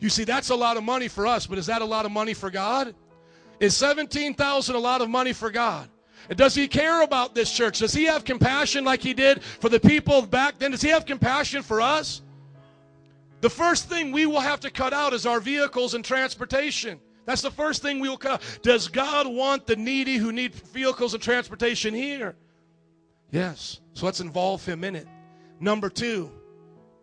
You 0.00 0.08
see, 0.08 0.24
that's 0.24 0.48
a 0.48 0.54
lot 0.54 0.78
of 0.78 0.84
money 0.84 1.06
for 1.06 1.26
us, 1.26 1.46
but 1.46 1.58
is 1.58 1.66
that 1.66 1.82
a 1.82 1.84
lot 1.84 2.06
of 2.06 2.12
money 2.12 2.32
for 2.32 2.48
God? 2.48 2.94
Is 3.60 3.76
17,000 3.76 4.74
a 4.74 4.78
lot 4.78 5.02
of 5.02 5.10
money 5.10 5.34
for 5.34 5.50
God? 5.50 5.90
Does 6.34 6.54
he 6.54 6.66
care 6.66 7.02
about 7.02 7.34
this 7.34 7.52
church? 7.52 7.80
Does 7.80 7.92
he 7.92 8.04
have 8.04 8.24
compassion 8.24 8.86
like 8.86 9.02
he 9.02 9.12
did 9.12 9.42
for 9.42 9.68
the 9.68 9.78
people 9.78 10.22
back 10.22 10.58
then? 10.58 10.70
Does 10.70 10.80
he 10.80 10.88
have 10.88 11.04
compassion 11.04 11.62
for 11.62 11.82
us? 11.82 12.22
The 13.42 13.50
first 13.50 13.90
thing 13.90 14.12
we 14.12 14.24
will 14.24 14.40
have 14.40 14.60
to 14.60 14.70
cut 14.70 14.94
out 14.94 15.12
is 15.12 15.26
our 15.26 15.40
vehicles 15.40 15.92
and 15.92 16.02
transportation. 16.02 16.98
That's 17.26 17.42
the 17.42 17.50
first 17.50 17.82
thing 17.82 18.00
we 18.00 18.08
will 18.08 18.16
cut. 18.16 18.40
Does 18.62 18.88
God 18.88 19.26
want 19.26 19.66
the 19.66 19.76
needy 19.76 20.16
who 20.16 20.32
need 20.32 20.54
vehicles 20.54 21.12
and 21.12 21.22
transportation 21.22 21.92
here? 21.92 22.34
Yes. 23.32 23.80
So 23.94 24.06
let's 24.06 24.20
involve 24.20 24.64
him 24.64 24.84
in 24.84 24.94
it. 24.94 25.08
Number 25.58 25.88
two, 25.88 26.30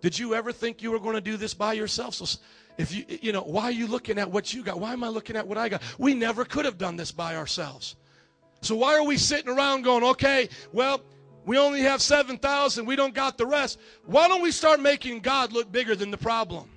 did 0.01 0.17
you 0.17 0.35
ever 0.35 0.53
think 0.53 0.81
you 0.81 0.91
were 0.91 0.99
going 0.99 1.15
to 1.15 1.21
do 1.21 1.35
this 1.35 1.53
by 1.53 1.73
yourself? 1.73 2.13
So 2.13 2.39
if 2.77 2.93
you, 2.93 3.03
you 3.21 3.33
know, 3.33 3.41
why 3.41 3.63
are 3.63 3.71
you 3.71 3.87
looking 3.87 4.17
at 4.17 4.31
what 4.31 4.53
you 4.53 4.63
got? 4.63 4.79
Why 4.79 4.93
am 4.93 5.03
I 5.03 5.09
looking 5.09 5.35
at 5.35 5.45
what 5.45 5.57
I 5.57 5.67
got? 5.67 5.81
We 5.97 6.13
never 6.13 6.45
could 6.45 6.65
have 6.65 6.77
done 6.77 6.95
this 6.95 7.11
by 7.11 7.35
ourselves. 7.35 7.95
So 8.61 8.75
why 8.75 8.95
are 8.95 9.03
we 9.03 9.17
sitting 9.17 9.49
around 9.49 9.83
going, 9.83 10.03
okay, 10.03 10.49
well, 10.71 11.01
we 11.45 11.57
only 11.57 11.81
have 11.81 12.01
7,000, 12.01 12.85
we 12.85 12.95
don't 12.95 13.13
got 13.13 13.37
the 13.37 13.45
rest. 13.45 13.79
Why 14.05 14.27
don't 14.27 14.41
we 14.41 14.51
start 14.51 14.79
making 14.79 15.21
God 15.21 15.51
look 15.51 15.71
bigger 15.71 15.95
than 15.95 16.11
the 16.11 16.17
problem? 16.17 16.69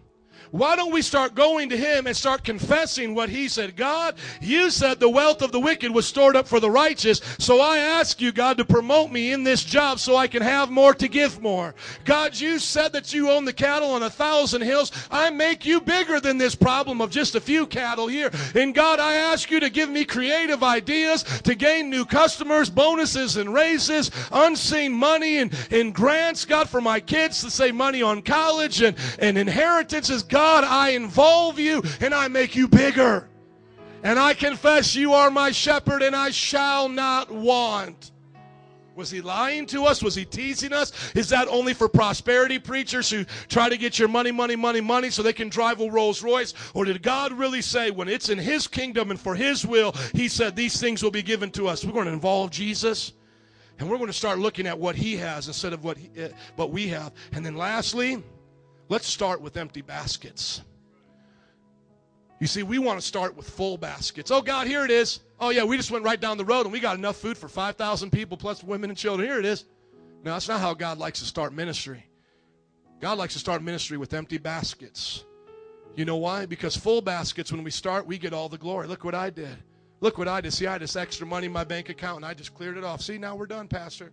Why 0.53 0.76
don't 0.76 0.92
we 0.92 1.00
start 1.00 1.34
going 1.34 1.70
to 1.70 1.78
Him 1.78 2.07
and 2.07 2.14
start 2.14 2.44
confessing 2.44 3.14
what 3.14 3.30
He 3.30 3.48
said? 3.48 3.74
God, 3.74 4.16
you 4.42 4.70
said 4.70 5.00
the 5.00 5.09
wealth 5.09 5.40
of 5.40 5.50
the 5.50 5.59
wicked 5.59 5.90
was 5.90 6.07
stored 6.07 6.36
up 6.36 6.46
for 6.46 6.61
the 6.61 6.70
righteous. 6.70 7.22
So 7.38 7.62
I 7.62 7.78
ask 7.78 8.20
you, 8.20 8.32
God, 8.32 8.59
to 8.59 8.64
promote 8.66 9.11
me 9.11 9.32
in 9.32 9.44
this 9.44 9.64
job 9.64 9.98
so 9.98 10.14
I 10.14 10.26
can 10.26 10.42
have 10.42 10.70
more 10.70 10.92
to 10.92 11.09
give 11.09 11.40
more. 11.40 11.74
God, 12.05 12.38
you 12.38 12.59
said 12.59 12.92
that 12.92 13.14
you 13.14 13.30
own 13.30 13.46
the 13.46 13.53
cattle 13.55 13.92
on 13.92 14.03
a 14.03 14.11
thousand 14.11 14.61
hills. 14.61 14.92
I 15.11 15.30
make 15.30 15.64
you 15.64 15.80
bigger 15.80 16.20
than 16.20 16.36
this 16.36 16.55
problem 16.55 17.00
of 17.00 17.11
just 17.11 17.34
a 17.34 17.40
few 17.40 17.66
cattle 17.66 18.07
here. 18.07 18.30
And 18.55 18.74
God, 18.74 19.00
I 19.00 19.14
ask 19.14 19.50
you 19.50 19.59
to 19.59 19.70
give 19.70 19.88
me 19.88 20.05
creative 20.05 20.62
ideas 20.62 21.22
to 21.44 21.55
gain 21.55 21.88
new 21.88 22.05
customers, 22.05 22.68
bonuses 22.68 23.38
and 23.38 23.55
raises, 23.55 24.11
unseen 24.30 24.92
money 24.92 25.38
and, 25.38 25.55
and 25.70 25.94
grants, 25.94 26.44
God, 26.44 26.68
for 26.68 26.82
my 26.82 27.00
kids 27.00 27.40
to 27.40 27.50
save 27.50 27.74
money 27.74 28.03
on 28.03 28.20
college 28.20 28.82
and, 28.82 28.98
and 29.18 29.38
inheritances. 29.38 30.22
God, 30.22 30.41
God, 30.43 30.64
I 30.64 30.90
involve 30.90 31.61
you 31.61 31.84
and 32.01 32.12
I 32.12 32.26
make 32.26 32.57
you 32.57 32.66
bigger. 32.66 33.28
And 34.03 34.18
I 34.18 34.34
confess 34.34 34.97
you 34.97 35.12
are 35.12 35.30
my 35.30 35.53
shepherd 35.53 36.03
and 36.03 36.16
I 36.16 36.30
shall 36.30 36.88
not 36.88 37.30
want. 37.30 38.11
Was 38.97 39.09
he 39.09 39.20
lying 39.20 39.66
to 39.66 39.84
us? 39.84 40.03
Was 40.03 40.16
he 40.16 40.24
teasing 40.24 40.72
us? 40.72 41.14
Is 41.14 41.28
that 41.28 41.47
only 41.47 41.74
for 41.74 41.88
prosperity 41.88 42.59
preachers 42.59 43.09
who 43.09 43.24
try 43.49 43.68
to 43.68 43.76
get 43.76 44.01
your 44.01 44.09
money, 44.09 44.32
money, 44.32 44.57
money, 44.57 44.80
money 44.80 45.11
so 45.11 45.22
they 45.22 45.32
can 45.32 45.49
drive 45.49 45.80
a 45.80 45.88
Rolls 45.88 46.24
Royce? 46.24 46.55
Or 46.74 46.84
did 46.84 47.05
God 47.05 47.32
really 47.32 47.62
say, 47.62 47.93
when 47.93 48.09
it's 48.09 48.28
in 48.28 48.38
his 48.38 48.66
kingdom 48.66 49.12
and 49.12 49.20
for 49.20 49.36
his 49.36 49.64
will, 49.64 49.93
he 50.12 50.26
said 50.26 50.57
these 50.57 50.80
things 50.80 51.05
will 51.05 51.12
be 51.12 51.22
given 51.22 51.53
to 51.53 51.68
us? 51.68 51.84
We're 51.84 51.93
going 51.93 52.07
to 52.07 52.12
involve 52.12 52.51
Jesus 52.51 53.12
and 53.78 53.88
we're 53.88 53.97
going 53.97 54.09
to 54.09 54.12
start 54.12 54.40
looking 54.40 54.66
at 54.66 54.76
what 54.76 54.97
he 54.97 55.16
has 55.18 55.47
instead 55.47 55.72
of 55.72 55.84
what, 55.84 55.99
he, 55.99 56.11
uh, 56.20 56.30
what 56.57 56.72
we 56.72 56.88
have. 56.88 57.12
And 57.30 57.47
then 57.47 57.57
lastly, 57.57 58.24
Let's 58.93 59.07
start 59.07 59.40
with 59.40 59.57
empty 59.57 59.80
baskets. 59.80 60.61
You 62.40 62.47
see, 62.47 62.62
we 62.62 62.78
want 62.78 63.01
to 63.01 63.07
start 63.07 63.34
with 63.34 63.49
full 63.49 63.78
baskets. 63.78 64.30
Oh, 64.30 64.43
God, 64.43 64.66
here 64.66 64.84
it 64.84 64.90
is. 64.90 65.20
Oh, 65.40 65.49
yeah, 65.49 65.64
we 65.64 65.78
just 65.78 65.90
went 65.90 66.05
right 66.05 66.20
down 66.20 66.36
the 66.36 66.45
road 66.45 66.66
and 66.66 66.72
we 66.74 66.78
got 66.78 66.99
enough 66.99 67.16
food 67.16 67.38
for 67.38 67.49
5,000 67.49 68.11
people 68.11 68.36
plus 68.36 68.62
women 68.62 68.90
and 68.90 68.99
children. 68.99 69.26
Here 69.26 69.38
it 69.38 69.47
is. 69.47 69.64
No, 70.22 70.34
that's 70.34 70.47
not 70.47 70.61
how 70.61 70.74
God 70.74 70.99
likes 70.99 71.20
to 71.20 71.24
start 71.24 71.55
ministry. 71.55 72.05
God 73.01 73.16
likes 73.16 73.32
to 73.32 73.38
start 73.38 73.62
ministry 73.62 73.97
with 73.97 74.12
empty 74.12 74.36
baskets. 74.36 75.24
You 75.97 76.05
know 76.05 76.18
why? 76.18 76.45
Because 76.45 76.76
full 76.76 77.01
baskets, 77.01 77.51
when 77.51 77.64
we 77.64 77.70
start, 77.70 78.07
we 78.07 78.18
get 78.18 78.34
all 78.34 78.51
the 78.51 78.59
glory. 78.59 78.88
Look 78.88 79.05
what 79.05 79.14
I 79.14 79.30
did. 79.30 79.57
Look 80.01 80.18
what 80.18 80.28
I 80.28 80.43
did. 80.43 80.53
See, 80.53 80.66
I 80.66 80.72
had 80.72 80.82
this 80.82 80.97
extra 80.97 81.26
money 81.26 81.47
in 81.47 81.53
my 81.53 81.64
bank 81.64 81.88
account 81.88 82.16
and 82.16 82.26
I 82.26 82.34
just 82.34 82.53
cleared 82.53 82.76
it 82.76 82.84
off. 82.84 83.01
See, 83.01 83.16
now 83.16 83.36
we're 83.36 83.47
done, 83.47 83.68
Pastor. 83.68 84.12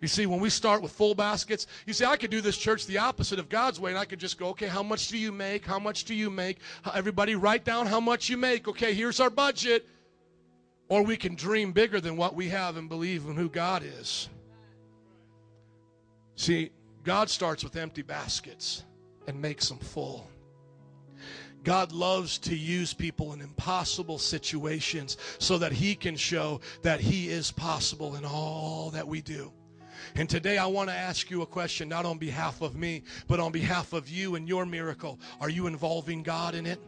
You 0.00 0.08
see, 0.08 0.26
when 0.26 0.40
we 0.40 0.50
start 0.50 0.82
with 0.82 0.92
full 0.92 1.14
baskets, 1.14 1.66
you 1.86 1.94
see, 1.94 2.04
I 2.04 2.16
could 2.16 2.30
do 2.30 2.42
this 2.42 2.58
church 2.58 2.86
the 2.86 2.98
opposite 2.98 3.38
of 3.38 3.48
God's 3.48 3.80
way, 3.80 3.90
and 3.90 3.98
I 3.98 4.04
could 4.04 4.18
just 4.18 4.38
go, 4.38 4.48
okay, 4.48 4.66
how 4.66 4.82
much 4.82 5.08
do 5.08 5.16
you 5.16 5.32
make? 5.32 5.64
How 5.64 5.78
much 5.78 6.04
do 6.04 6.14
you 6.14 6.28
make? 6.28 6.58
Everybody 6.94 7.34
write 7.34 7.64
down 7.64 7.86
how 7.86 8.00
much 8.00 8.28
you 8.28 8.36
make. 8.36 8.68
Okay, 8.68 8.92
here's 8.92 9.20
our 9.20 9.30
budget. 9.30 9.86
Or 10.88 11.02
we 11.02 11.16
can 11.16 11.34
dream 11.34 11.72
bigger 11.72 12.00
than 12.00 12.16
what 12.16 12.34
we 12.34 12.48
have 12.50 12.76
and 12.76 12.88
believe 12.88 13.24
in 13.24 13.36
who 13.36 13.48
God 13.48 13.82
is. 13.82 14.28
See, 16.36 16.70
God 17.02 17.30
starts 17.30 17.64
with 17.64 17.76
empty 17.76 18.02
baskets 18.02 18.84
and 19.26 19.40
makes 19.40 19.68
them 19.68 19.78
full. 19.78 20.28
God 21.64 21.90
loves 21.90 22.38
to 22.38 22.54
use 22.54 22.94
people 22.94 23.32
in 23.32 23.40
impossible 23.40 24.18
situations 24.18 25.16
so 25.38 25.58
that 25.58 25.72
He 25.72 25.96
can 25.96 26.14
show 26.14 26.60
that 26.82 27.00
He 27.00 27.28
is 27.28 27.50
possible 27.50 28.14
in 28.14 28.24
all 28.24 28.90
that 28.90 29.08
we 29.08 29.20
do. 29.22 29.52
And 30.14 30.28
today 30.28 30.58
I 30.58 30.66
want 30.66 30.88
to 30.88 30.94
ask 30.94 31.30
you 31.30 31.42
a 31.42 31.46
question, 31.46 31.88
not 31.88 32.06
on 32.06 32.18
behalf 32.18 32.62
of 32.62 32.76
me, 32.76 33.02
but 33.26 33.40
on 33.40 33.52
behalf 33.52 33.92
of 33.92 34.08
you 34.08 34.34
and 34.36 34.48
your 34.48 34.66
miracle. 34.66 35.18
Are 35.40 35.50
you 35.50 35.66
involving 35.66 36.22
God 36.22 36.54
in 36.54 36.66
it? 36.66 36.80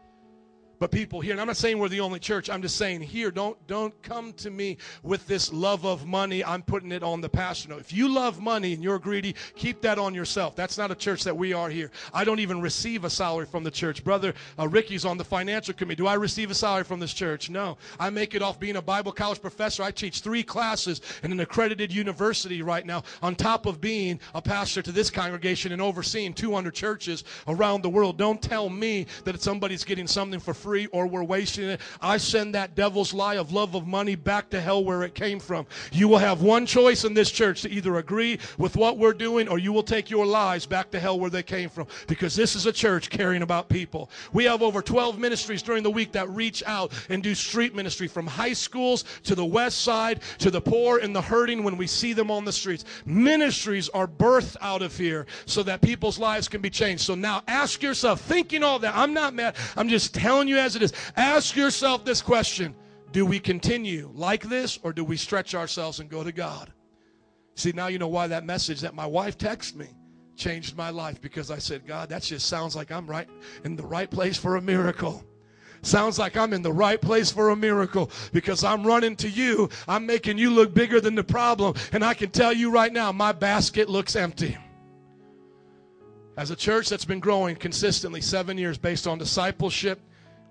But 0.80 0.92
people 0.92 1.20
here, 1.20 1.34
and 1.34 1.42
I'm 1.42 1.48
not 1.48 1.58
saying 1.58 1.78
we're 1.78 1.90
the 1.90 2.00
only 2.00 2.20
church. 2.20 2.50
I'm 2.50 2.62
just 2.62 2.78
saying 2.78 3.02
here, 3.02 3.32
don't 3.32 3.58
don't 3.68 4.02
come 4.02 4.32
to 4.34 4.50
me 4.50 4.78
with 5.04 5.28
this 5.28 5.52
love 5.52 5.86
of 5.86 6.06
money. 6.06 6.44
I'm 6.44 6.62
putting 6.62 6.94
it 6.94 7.04
on 7.04 7.20
the 7.20 7.28
pastor. 7.28 7.68
No, 7.68 7.78
if 7.78 7.92
you 7.92 8.08
love 8.08 8.42
money 8.42 8.74
and 8.74 8.82
you're 8.82 8.98
greedy, 8.98 9.36
keep 9.56 9.82
that 9.82 10.00
on 10.00 10.16
yourself. 10.16 10.56
That's 10.56 10.78
not 10.78 10.90
a 10.90 10.96
church 10.96 11.26
that 11.26 11.36
we 11.36 11.52
are 11.52 11.70
here. 11.70 11.92
I 12.14 12.24
don't 12.24 12.40
even 12.40 12.62
receive 12.62 13.04
a 13.04 13.10
salary 13.10 13.46
from 13.46 13.66
the 13.66 13.72
church. 13.72 14.06
Brother 14.06 14.34
uh, 14.58 14.70
Ricky's 14.70 15.04
on 15.04 15.18
the 15.18 15.26
financial 15.26 15.74
committee. 15.74 15.98
Do 15.98 16.08
I 16.08 16.14
receive 16.14 16.50
a 16.50 16.56
salary 16.56 16.86
from 16.86 17.02
this 17.02 17.14
church? 17.14 17.50
No. 17.50 17.78
I 18.00 18.10
make 18.10 18.34
it 18.34 18.42
off 18.42 18.58
being 18.58 18.78
a 18.78 18.82
Bible 18.82 19.12
college 19.12 19.42
professor. 19.42 19.84
I 19.84 19.92
teach 19.92 20.22
three 20.22 20.44
classes 20.44 21.02
in 21.24 21.34
an 21.34 21.42
accredited 21.42 21.92
university 21.92 22.62
right 22.62 22.86
now, 22.86 23.04
on 23.22 23.36
top 23.36 23.66
of 23.66 23.82
being 23.82 24.18
a 24.34 24.42
pastor 24.42 24.82
to 24.82 24.94
this 24.94 25.10
congregation 25.10 25.74
and 25.74 25.82
overseeing 25.82 26.34
200 26.34 26.74
churches 26.74 27.26
around 27.50 27.82
the 27.82 27.90
world. 27.90 28.18
Don't 28.18 28.42
tell 28.42 28.70
me 28.70 29.08
that 29.26 29.42
somebody's 29.42 29.84
getting 29.84 30.08
something 30.08 30.40
for 30.40 30.54
free 30.54 30.69
free 30.70 30.86
or 30.92 31.08
we're 31.08 31.24
wasting 31.24 31.68
it. 31.68 31.82
I 32.00 32.18
send 32.18 32.54
that 32.54 32.76
devil's 32.76 33.12
lie 33.12 33.38
of 33.38 33.52
love 33.52 33.74
of 33.74 33.88
money 33.88 34.14
back 34.14 34.52
to 34.52 34.62
hell 34.62 34.84
where 34.84 35.02
it 35.02 35.16
came 35.16 35.40
from. 35.40 35.66
You 35.92 36.08
will 36.08 36.20
have 36.20 36.44
one 36.44 36.68
choice 36.68 37.06
in 37.06 37.16
this 37.16 37.32
church 37.32 37.64
to 37.64 37.72
either 37.72 37.98
agree 37.98 38.38
with 38.60 38.78
what 38.78 39.00
we're 39.00 39.16
doing 39.16 39.48
or 39.48 39.58
you 39.58 39.74
will 39.74 39.82
take 39.82 40.12
your 40.12 40.28
lies 40.28 40.68
back 40.68 40.92
to 40.92 41.00
hell 41.00 41.20
where 41.20 41.32
they 41.32 41.42
came 41.42 41.70
from 41.70 41.88
because 42.06 42.36
this 42.36 42.56
is 42.56 42.68
a 42.68 42.72
church 42.72 43.10
caring 43.10 43.42
about 43.42 43.68
people. 43.68 44.12
We 44.32 44.44
have 44.44 44.62
over 44.62 44.84
12 44.84 45.18
ministries 45.18 45.64
during 45.64 45.82
the 45.82 45.90
week 45.90 46.12
that 46.12 46.30
reach 46.30 46.62
out 46.68 46.94
and 47.10 47.24
do 47.24 47.34
street 47.34 47.74
ministry 47.74 48.08
from 48.08 48.28
high 48.28 48.54
schools 48.54 49.06
to 49.24 49.34
the 49.34 49.44
west 49.44 49.82
side 49.82 50.22
to 50.38 50.52
the 50.52 50.62
poor 50.62 51.00
and 51.00 51.16
the 51.16 51.22
hurting 51.22 51.64
when 51.64 51.78
we 51.78 51.88
see 51.88 52.14
them 52.14 52.30
on 52.30 52.46
the 52.46 52.54
streets. 52.54 52.86
Ministries 53.08 53.90
are 53.90 54.08
birthed 54.08 54.56
out 54.62 54.84
of 54.84 54.96
here 54.96 55.26
so 55.48 55.64
that 55.64 55.82
people's 55.82 56.20
lives 56.20 56.48
can 56.48 56.62
be 56.62 56.70
changed. 56.70 57.02
So 57.02 57.16
now 57.16 57.42
ask 57.48 57.82
yourself, 57.82 58.22
thinking 58.22 58.62
all 58.62 58.78
that, 58.78 58.96
I'm 58.96 59.16
not 59.16 59.34
mad, 59.34 59.56
I'm 59.76 59.90
just 59.90 60.14
telling 60.14 60.48
you 60.48 60.59
as 60.60 60.76
it 60.76 60.84
is. 60.84 60.94
Ask 61.16 61.56
yourself 61.56 62.06
this 62.06 62.22
question 62.22 62.76
Do 63.12 63.26
we 63.26 63.40
continue 63.40 64.12
like 64.14 64.44
this 64.44 64.80
or 64.84 64.94
do 64.94 65.04
we 65.04 65.18
stretch 65.18 65.56
ourselves 65.56 66.00
and 66.00 66.10
go 66.10 66.24
to 66.24 66.32
God? 66.32 66.72
See, 67.56 67.72
now 67.72 67.88
you 67.88 68.00
know 68.00 68.08
why 68.08 68.28
that 68.28 68.46
message 68.46 68.82
that 68.82 68.94
my 68.94 69.06
wife 69.06 69.38
texted 69.38 69.76
me 69.76 69.88
changed 70.36 70.78
my 70.78 70.90
life 70.90 71.22
because 71.22 71.52
I 71.52 71.58
said, 71.58 71.86
God, 71.86 72.10
that 72.10 72.24
just 72.24 72.48
sounds 72.48 72.76
like 72.76 72.92
I'm 72.92 73.06
right 73.06 73.28
in 73.66 73.76
the 73.76 73.86
right 73.86 74.10
place 74.10 74.38
for 74.38 74.56
a 74.56 74.62
miracle. 74.62 75.24
Sounds 75.82 76.20
like 76.20 76.36
I'm 76.36 76.54
in 76.54 76.62
the 76.62 76.74
right 76.74 77.00
place 77.00 77.32
for 77.32 77.50
a 77.50 77.56
miracle 77.56 78.12
because 78.34 78.64
I'm 78.64 78.86
running 78.86 79.16
to 79.18 79.30
you. 79.30 79.70
I'm 79.88 80.06
making 80.06 80.38
you 80.38 80.50
look 80.50 80.74
bigger 80.74 81.00
than 81.00 81.16
the 81.16 81.24
problem. 81.24 81.76
And 81.94 82.04
I 82.04 82.14
can 82.14 82.32
tell 82.32 82.54
you 82.54 82.72
right 82.72 82.92
now, 82.92 83.12
my 83.12 83.32
basket 83.32 83.90
looks 83.90 84.16
empty. 84.16 84.58
As 86.38 86.52
a 86.52 86.56
church 86.56 86.90
that's 86.90 87.06
been 87.06 87.20
growing 87.20 87.56
consistently 87.56 88.22
seven 88.22 88.58
years 88.58 88.78
based 88.78 89.08
on 89.08 89.18
discipleship, 89.18 90.00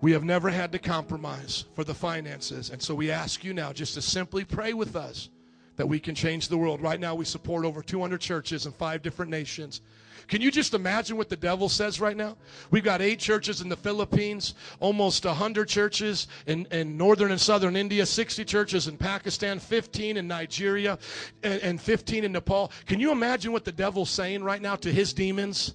we 0.01 0.13
have 0.13 0.25
never 0.25 0.49
had 0.49 0.73
to 0.73 0.79
compromise 0.79 1.65
for 1.75 1.85
the 1.85 1.95
finances. 1.95 2.71
And 2.71 2.81
so 2.81 2.95
we 2.95 3.11
ask 3.11 3.43
you 3.43 3.53
now 3.53 3.73
just 3.73 3.95
to 3.95 4.03
simply 4.03 4.45
pray 4.45 4.73
with 4.73 4.95
us 4.95 5.29
that 5.77 5.89
we 5.89 5.99
can 5.99 6.15
change 6.15 6.49
the 6.49 6.57
world. 6.59 6.81
Right 6.81 7.01
now, 7.01 7.15
we 7.15 7.25
support 7.25 7.65
over 7.65 7.83
200 7.83 8.21
churches 8.21 8.67
in 8.67 8.73
five 8.73 9.03
different 9.03 9.31
nations. 9.31 9.81
Can 10.27 10.43
you 10.43 10.51
just 10.51 10.75
imagine 10.75 11.17
what 11.17 11.31
the 11.31 11.37
devil 11.37 11.69
says 11.69 12.01
right 12.01 12.17
now? 12.17 12.37
We've 12.71 12.85
got 12.85 13.01
eight 13.01 13.19
churches 13.19 13.63
in 13.63 13.69
the 13.69 13.77
Philippines, 13.77 14.55
almost 14.79 15.25
100 15.25 15.69
churches 15.69 16.27
in, 16.47 16.67
in 16.71 16.99
northern 16.99 17.31
and 17.31 17.41
southern 17.41 17.77
India, 17.77 18.05
60 18.05 18.45
churches 18.45 18.89
in 18.89 18.99
Pakistan, 18.99 19.59
15 19.59 20.19
in 20.19 20.29
Nigeria, 20.29 20.99
and, 21.43 21.63
and 21.63 21.81
15 21.81 22.25
in 22.25 22.33
Nepal. 22.33 22.71
Can 22.87 23.01
you 23.01 23.11
imagine 23.11 23.53
what 23.53 23.65
the 23.65 23.73
devil's 23.73 24.11
saying 24.11 24.45
right 24.45 24.61
now 24.61 24.77
to 24.77 24.93
his 24.93 25.15
demons? 25.15 25.75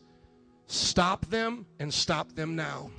Stop 0.68 1.26
them 1.28 1.66
and 1.80 1.92
stop 1.92 2.34
them 2.34 2.56
now. 2.56 2.92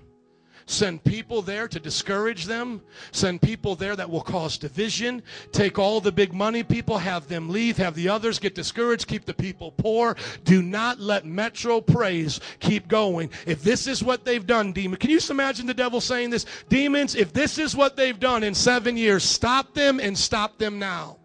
Send 0.66 1.04
people 1.04 1.42
there 1.42 1.68
to 1.68 1.78
discourage 1.78 2.46
them. 2.46 2.80
Send 3.12 3.42
people 3.42 3.76
there 3.76 3.96
that 3.96 4.08
will 4.08 4.22
cause 4.22 4.56
division. 4.56 5.22
Take 5.52 5.78
all 5.78 6.00
the 6.00 6.12
big 6.12 6.32
money 6.32 6.62
people, 6.62 6.98
have 6.98 7.28
them 7.28 7.48
leave, 7.50 7.76
have 7.76 7.94
the 7.94 8.08
others 8.08 8.38
get 8.38 8.54
discouraged, 8.54 9.06
keep 9.06 9.24
the 9.24 9.34
people 9.34 9.72
poor. 9.72 10.16
Do 10.44 10.62
not 10.62 10.98
let 11.00 11.26
Metro 11.26 11.80
Praise 11.80 12.40
keep 12.60 12.88
going. 12.88 13.30
If 13.46 13.62
this 13.62 13.86
is 13.86 14.02
what 14.02 14.24
they've 14.24 14.46
done, 14.46 14.72
demon, 14.72 14.98
can 14.98 15.10
you 15.10 15.18
just 15.18 15.30
imagine 15.30 15.66
the 15.66 15.74
devil 15.74 16.00
saying 16.00 16.30
this? 16.30 16.46
Demons, 16.68 17.14
if 17.14 17.32
this 17.32 17.58
is 17.58 17.76
what 17.76 17.96
they've 17.96 18.18
done 18.18 18.42
in 18.42 18.54
seven 18.54 18.96
years, 18.96 19.22
stop 19.22 19.74
them 19.74 20.00
and 20.00 20.16
stop 20.16 20.58
them 20.58 20.78
now. 20.78 21.18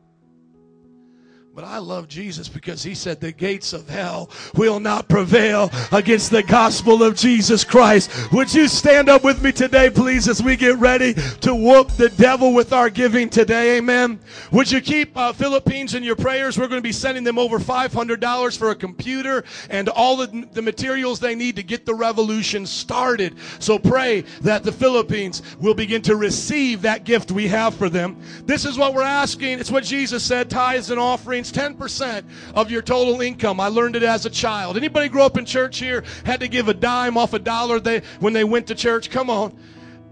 But 1.55 1.63
I 1.63 1.79
love 1.79 2.07
Jesus 2.07 2.47
because 2.47 2.83
he 2.83 2.93
said 2.93 3.19
the 3.19 3.31
gates 3.31 3.73
of 3.73 3.89
hell 3.89 4.29
will 4.55 4.79
not 4.79 5.09
prevail 5.09 5.71
against 5.91 6.29
the 6.29 6.43
gospel 6.43 7.01
of 7.01 7.15
Jesus 7.15 7.63
Christ. 7.63 8.11
Would 8.31 8.53
you 8.53 8.67
stand 8.67 9.09
up 9.09 9.23
with 9.23 9.41
me 9.41 9.51
today, 9.51 9.89
please, 9.89 10.29
as 10.29 10.43
we 10.43 10.55
get 10.55 10.77
ready 10.77 11.15
to 11.15 11.55
whoop 11.55 11.89
the 11.89 12.09
devil 12.09 12.53
with 12.53 12.71
our 12.71 12.89
giving 12.89 13.29
today? 13.29 13.77
Amen. 13.77 14.19
Would 14.51 14.71
you 14.71 14.79
keep 14.79 15.17
uh, 15.17 15.33
Philippines 15.33 15.95
in 15.95 16.03
your 16.03 16.15
prayers? 16.15 16.57
We're 16.57 16.67
going 16.67 16.81
to 16.81 16.87
be 16.87 16.91
sending 16.91 17.23
them 17.23 17.39
over 17.39 17.57
$500 17.57 18.57
for 18.57 18.69
a 18.69 18.75
computer 18.75 19.43
and 19.71 19.89
all 19.89 20.17
the, 20.17 20.47
the 20.53 20.61
materials 20.61 21.19
they 21.19 21.35
need 21.35 21.55
to 21.55 21.63
get 21.63 21.85
the 21.85 21.95
revolution 21.95 22.65
started. 22.65 23.35
So 23.57 23.79
pray 23.79 24.21
that 24.41 24.63
the 24.63 24.71
Philippines 24.71 25.41
will 25.59 25.73
begin 25.73 26.03
to 26.03 26.15
receive 26.15 26.83
that 26.83 27.05
gift 27.05 27.31
we 27.31 27.47
have 27.47 27.73
for 27.73 27.89
them. 27.89 28.21
This 28.45 28.65
is 28.65 28.77
what 28.77 28.93
we're 28.93 29.01
asking. 29.01 29.59
It's 29.59 29.71
what 29.71 29.83
Jesus 29.83 30.23
said 30.23 30.49
tithes 30.49 30.91
and 30.91 30.99
offerings 30.99 31.38
10% 31.43 32.23
of 32.53 32.71
your 32.71 32.81
total 32.81 33.21
income. 33.21 33.59
I 33.59 33.67
learned 33.67 33.95
it 33.95 34.03
as 34.03 34.25
a 34.25 34.29
child. 34.29 34.77
Anybody 34.77 35.09
grow 35.09 35.25
up 35.25 35.37
in 35.37 35.45
church 35.45 35.79
here 35.79 36.03
had 36.25 36.39
to 36.41 36.47
give 36.47 36.67
a 36.67 36.73
dime 36.73 37.17
off 37.17 37.33
a 37.33 37.39
dollar 37.39 37.79
they, 37.79 38.01
when 38.19 38.33
they 38.33 38.43
went 38.43 38.67
to 38.67 38.75
church? 38.75 39.09
Come 39.09 39.29
on. 39.29 39.57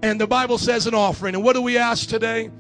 And 0.01 0.21
the 0.21 0.27
Bible 0.27 0.57
says 0.57 0.87
an 0.87 0.93
offering. 0.93 1.35
And 1.35 1.43
what 1.43 1.53
do 1.53 1.61
we 1.61 1.77
ask 1.77 2.07
today? 2.07 2.51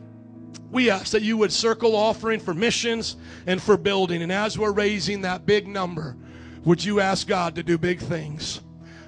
We 0.71 0.89
ask 0.89 1.11
that 1.11 1.21
you 1.21 1.37
would 1.37 1.53
circle 1.53 1.95
offering 1.95 2.39
for 2.39 2.53
missions 2.53 3.15
and 3.45 3.61
for 3.61 3.77
building. 3.77 4.21
And 4.21 4.31
as 4.31 4.57
we're 4.57 4.73
raising 4.73 5.21
that 5.21 5.45
big 5.45 5.67
number, 5.67 6.17
would 6.65 6.83
you 6.83 6.99
ask 6.99 7.27
God 7.27 7.55
to 7.55 7.63
do 7.63 7.77
big 7.77 7.99
things? 7.99 8.61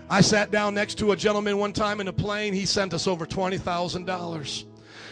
I 0.10 0.22
sat 0.22 0.50
down 0.50 0.74
next 0.74 0.96
to 1.00 1.12
a 1.12 1.16
gentleman 1.16 1.58
one 1.58 1.74
time 1.74 2.02
in 2.02 2.08
a 2.08 2.14
plane. 2.14 2.54
He 2.54 2.66
sent 2.66 2.94
us 2.94 3.08
over 3.08 3.26
$20,000. 3.26 4.66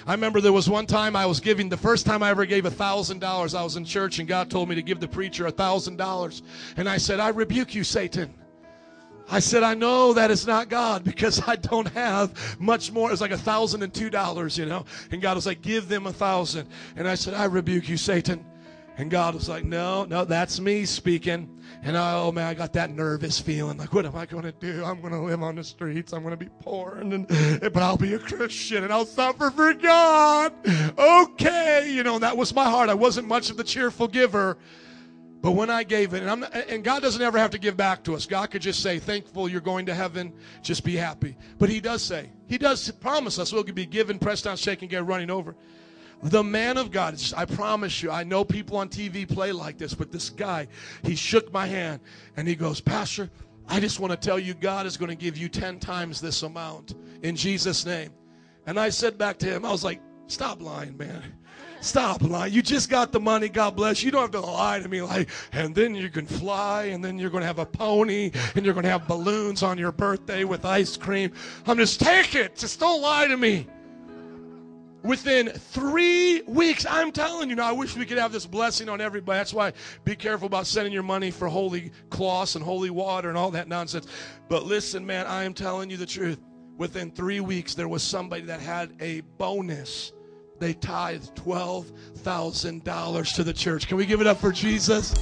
I 0.07 0.13
remember 0.13 0.39
there 0.39 0.53
was 0.53 0.69
one 0.69 0.85
time 0.85 1.17
I 1.17 1.25
was 1.25 1.41
giving, 1.41 1.67
the 1.67 1.75
first 1.75 2.05
time 2.05 2.23
I 2.23 2.29
ever 2.29 2.45
gave 2.45 2.65
a 2.65 2.71
thousand 2.71 3.19
dollars, 3.19 3.53
I 3.53 3.61
was 3.61 3.75
in 3.75 3.83
church 3.83 4.19
and 4.19 4.27
God 4.27 4.49
told 4.49 4.69
me 4.69 4.75
to 4.75 4.81
give 4.81 5.01
the 5.01 5.07
preacher 5.07 5.47
a 5.47 5.51
thousand 5.51 5.97
dollars. 5.97 6.43
And 6.77 6.87
I 6.87 6.95
said, 6.95 7.19
I 7.19 7.27
rebuke 7.27 7.75
you, 7.75 7.83
Satan. 7.83 8.33
I 9.29 9.39
said, 9.39 9.63
I 9.63 9.73
know 9.73 10.13
that 10.13 10.31
is 10.31 10.47
not 10.47 10.69
God 10.69 11.03
because 11.03 11.45
I 11.45 11.57
don't 11.57 11.89
have 11.89 12.57
much 12.57 12.89
more. 12.93 13.11
It's 13.11 13.19
like 13.19 13.31
a 13.31 13.37
thousand 13.37 13.83
and 13.83 13.93
two 13.93 14.09
dollars, 14.09 14.57
you 14.57 14.65
know. 14.65 14.85
And 15.11 15.21
God 15.21 15.35
was 15.35 15.45
like, 15.45 15.61
give 15.61 15.89
them 15.89 16.07
a 16.07 16.13
thousand. 16.13 16.69
And 16.95 17.05
I 17.05 17.15
said, 17.15 17.33
I 17.33 17.43
rebuke 17.43 17.89
you, 17.89 17.97
Satan. 17.97 18.45
And 18.99 19.11
God 19.11 19.35
was 19.35 19.47
like, 19.47 19.63
no, 19.63 20.05
no, 20.05 20.25
that's 20.25 20.59
me 20.59 20.83
speaking. 20.85 21.61
And 21.83 21.95
I, 21.95 22.15
oh 22.15 22.31
man, 22.31 22.47
I 22.47 22.55
got 22.55 22.73
that 22.73 22.89
nervous 22.89 23.39
feeling 23.39 23.77
like, 23.77 23.93
what 23.93 24.07
am 24.07 24.15
I 24.15 24.25
going 24.25 24.43
to 24.43 24.51
do? 24.51 24.83
I'm 24.83 25.01
going 25.01 25.13
to 25.13 25.19
live 25.19 25.43
on 25.43 25.55
the 25.55 25.63
streets. 25.63 26.13
I'm 26.13 26.23
going 26.23 26.31
to 26.31 26.45
be 26.45 26.49
poor, 26.61 26.97
and 26.99 27.11
then, 27.11 27.59
but 27.61 27.77
I'll 27.77 27.97
be 27.97 28.15
a 28.15 28.19
Christian 28.19 28.83
and 28.83 28.91
I'll 28.91 29.05
suffer 29.05 29.51
for 29.51 29.73
God. 29.73 30.53
Okay, 30.97 31.91
you 31.93 32.01
know, 32.01 32.17
that 32.17 32.35
was 32.35 32.55
my 32.55 32.65
heart. 32.65 32.89
I 32.89 32.95
wasn't 32.95 33.27
much 33.27 33.51
of 33.51 33.57
the 33.57 33.63
cheerful 33.63 34.07
giver. 34.07 34.57
But 35.41 35.51
when 35.51 35.69
I 35.69 35.83
gave 35.83 36.15
it, 36.15 36.23
and, 36.23 36.43
and 36.43 36.83
God 36.83 37.03
doesn't 37.03 37.21
ever 37.21 37.37
have 37.37 37.51
to 37.51 37.59
give 37.59 37.77
back 37.77 38.03
to 38.05 38.15
us. 38.15 38.25
God 38.25 38.49
could 38.49 38.63
just 38.63 38.81
say, 38.81 38.97
"Thankful 38.97 39.47
you're 39.47 39.61
going 39.61 39.85
to 39.85 39.93
heaven. 39.93 40.33
Just 40.63 40.83
be 40.83 40.95
happy." 40.95 41.37
But 41.59 41.69
He 41.69 41.79
does 41.79 42.01
say, 42.01 42.31
He 42.47 42.57
does 42.57 42.89
promise 42.91 43.37
us 43.37 43.53
we'll 43.53 43.63
be 43.63 43.85
given, 43.85 44.17
pressed 44.17 44.45
down, 44.45 44.57
shaken, 44.57 44.87
get 44.87 45.05
running 45.05 45.29
over. 45.29 45.55
The 46.23 46.43
man 46.43 46.77
of 46.77 46.91
God, 46.91 47.21
I 47.35 47.45
promise 47.45 48.01
you, 48.01 48.09
I 48.09 48.23
know 48.23 48.43
people 48.43 48.77
on 48.77 48.89
TV 48.89 49.27
play 49.27 49.51
like 49.51 49.77
this, 49.77 49.93
but 49.93 50.11
this 50.11 50.29
guy, 50.29 50.67
he 51.03 51.15
shook 51.15 51.53
my 51.53 51.67
hand 51.67 51.99
and 52.35 52.47
he 52.47 52.55
goes, 52.55 52.81
Pastor, 52.81 53.29
I 53.67 53.79
just 53.79 53.99
want 53.99 54.11
to 54.11 54.17
tell 54.17 54.39
you, 54.39 54.53
God 54.53 54.85
is 54.85 54.97
going 54.97 55.09
to 55.09 55.15
give 55.15 55.37
you 55.37 55.47
10 55.47 55.79
times 55.79 56.19
this 56.19 56.41
amount 56.41 56.95
in 57.21 57.35
Jesus' 57.35 57.85
name. 57.85 58.11
And 58.65 58.79
I 58.79 58.89
said 58.89 59.17
back 59.17 59.37
to 59.39 59.45
him, 59.45 59.63
I 59.63 59.71
was 59.71 59.83
like, 59.83 60.01
Stop 60.27 60.61
lying, 60.61 60.97
man. 60.97 61.23
Stop 61.79 62.21
lying. 62.21 62.53
You 62.53 62.61
just 62.61 62.89
got 62.89 63.11
the 63.13 63.19
money. 63.19 63.47
God 63.47 63.75
bless 63.75 64.01
you. 64.01 64.07
You 64.07 64.11
don't 64.11 64.21
have 64.21 64.31
to 64.31 64.41
lie 64.41 64.79
to 64.79 64.89
me 64.89 65.01
like, 65.01 65.29
and 65.53 65.73
then 65.73 65.95
you 65.95 66.09
can 66.09 66.25
fly, 66.25 66.85
and 66.85 67.03
then 67.03 67.17
you're 67.17 67.29
going 67.29 67.41
to 67.41 67.47
have 67.47 67.59
a 67.59 67.65
pony, 67.65 68.31
and 68.55 68.65
you're 68.65 68.73
going 68.73 68.83
to 68.83 68.89
have 68.89 69.07
balloons 69.07 69.63
on 69.63 69.77
your 69.77 69.93
birthday 69.93 70.43
with 70.43 70.65
ice 70.65 70.97
cream. 70.97 71.31
I'm 71.65 71.77
just 71.77 72.01
take 72.01 72.35
it. 72.35 72.57
Just 72.57 72.79
don't 72.79 73.01
lie 73.01 73.27
to 73.27 73.37
me. 73.37 73.67
Within 75.03 75.49
three 75.49 76.41
weeks, 76.47 76.85
I'm 76.89 77.11
telling 77.11 77.49
you 77.49 77.55
now, 77.55 77.69
I 77.69 77.71
wish 77.71 77.95
we 77.95 78.05
could 78.05 78.17
have 78.17 78.31
this 78.31 78.45
blessing 78.45 78.89
on 78.89 78.99
everybody. 78.99 79.37
That's 79.37 79.53
why 79.53 79.73
be 80.03 80.15
careful 80.15 80.47
about 80.47 80.65
sending 80.65 80.91
your 80.91 81.03
money 81.03 81.31
for 81.31 81.47
holy 81.47 81.91
cloths 82.09 82.55
and 82.55 82.65
holy 82.65 82.89
water 82.89 83.29
and 83.29 83.37
all 83.37 83.51
that 83.51 83.67
nonsense. 83.67 84.07
But 84.49 84.63
listen, 84.63 85.05
man, 85.05 85.27
I 85.27 85.43
am 85.43 85.53
telling 85.53 85.89
you 85.89 85.97
the 85.97 86.05
truth. 86.05 86.39
Within 86.77 87.11
three 87.11 87.39
weeks, 87.39 87.73
there 87.73 87.87
was 87.87 88.03
somebody 88.03 88.43
that 88.43 88.59
had 88.59 88.93
a 88.99 89.21
bonus. 89.37 90.13
They 90.59 90.73
tithed 90.73 91.35
$12,000 91.35 93.35
to 93.35 93.43
the 93.43 93.53
church. 93.53 93.87
Can 93.87 93.97
we 93.97 94.05
give 94.05 94.21
it 94.21 94.27
up 94.27 94.39
for 94.39 94.51
Jesus? 94.51 95.13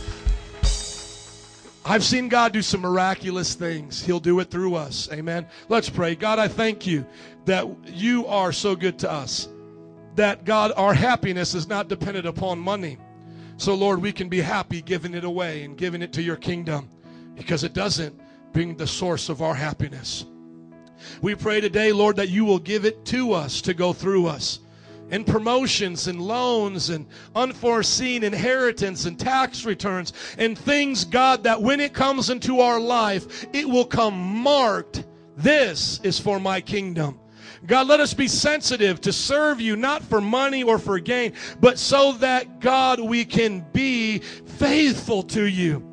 I've 1.86 2.04
seen 2.04 2.30
God 2.30 2.52
do 2.52 2.62
some 2.62 2.82
miraculous 2.82 3.54
things. 3.54 4.04
He'll 4.04 4.20
do 4.20 4.40
it 4.40 4.50
through 4.50 4.76
us. 4.76 5.10
Amen. 5.14 5.46
Let's 5.70 5.90
pray. 5.90 6.16
God, 6.16 6.40
I 6.40 6.48
thank 6.48 6.88
you 6.88 7.06
that 7.46 7.68
you 7.86 8.26
are 8.28 8.52
so 8.52 8.76
good 8.76 8.98
to 9.00 9.12
us 9.12 9.50
that 10.16 10.46
God, 10.46 10.72
our 10.76 10.94
happiness 10.94 11.54
is 11.54 11.68
not 11.68 11.88
dependent 11.88 12.26
upon 12.26 12.60
money. 12.60 12.98
So, 13.58 13.74
Lord, 13.74 14.02
we 14.02 14.12
can 14.12 14.28
be 14.28 14.42
happy 14.42 14.82
giving 14.82 15.14
it 15.14 15.24
away 15.24 15.64
and 15.64 15.78
giving 15.78 16.02
it 16.02 16.12
to 16.14 16.22
your 16.22 16.36
kingdom 16.36 16.90
because 17.36 17.64
it 17.64 17.74
doesn't 17.74 18.20
bring 18.52 18.76
the 18.76 18.88
source 18.88 19.30
of 19.30 19.42
our 19.42 19.54
happiness. 19.54 20.26
We 21.22 21.36
pray 21.36 21.62
today, 21.62 21.92
Lord, 21.92 22.16
that 22.18 22.30
you 22.30 22.46
will 22.46 22.60
give 22.60 22.86
it 22.86 23.06
to 23.06 23.34
us 23.34 23.62
to 23.62 23.74
go 23.74 23.94
through 23.94 24.28
us. 24.28 24.60
And 25.12 25.28
promotions 25.28 26.08
and 26.08 26.20
loans 26.20 26.90
and 26.90 27.06
unforeseen 27.36 28.24
inheritance 28.24 29.06
and 29.06 29.20
tax 29.20 29.64
returns 29.64 30.14
and 30.38 30.58
things, 30.58 31.06
God, 31.06 31.44
that 31.44 31.62
when 31.62 31.80
it 31.80 31.94
comes 31.94 32.32
into 32.32 32.60
our 32.60 32.80
life, 32.80 33.46
it 33.54 33.70
will 33.70 33.86
come 33.86 34.16
marked. 34.18 35.06
This 35.38 36.00
is 36.02 36.20
for 36.20 36.40
my 36.40 36.60
kingdom. 36.60 37.20
God, 37.68 37.88
let 37.88 38.00
us 38.00 38.14
be 38.14 38.28
sensitive 38.28 39.02
to 39.02 39.14
serve 39.14 39.60
you, 39.60 39.76
not 39.76 40.04
for 40.04 40.22
money 40.22 40.64
or 40.64 40.78
for 40.78 41.00
gain, 41.00 41.34
but 41.60 41.80
so 41.80 42.14
that, 42.14 42.60
God, 42.60 43.00
we 43.00 43.26
can 43.26 43.66
be 43.74 44.20
faithful 44.20 45.24
to 45.24 45.46
you. 45.46 45.84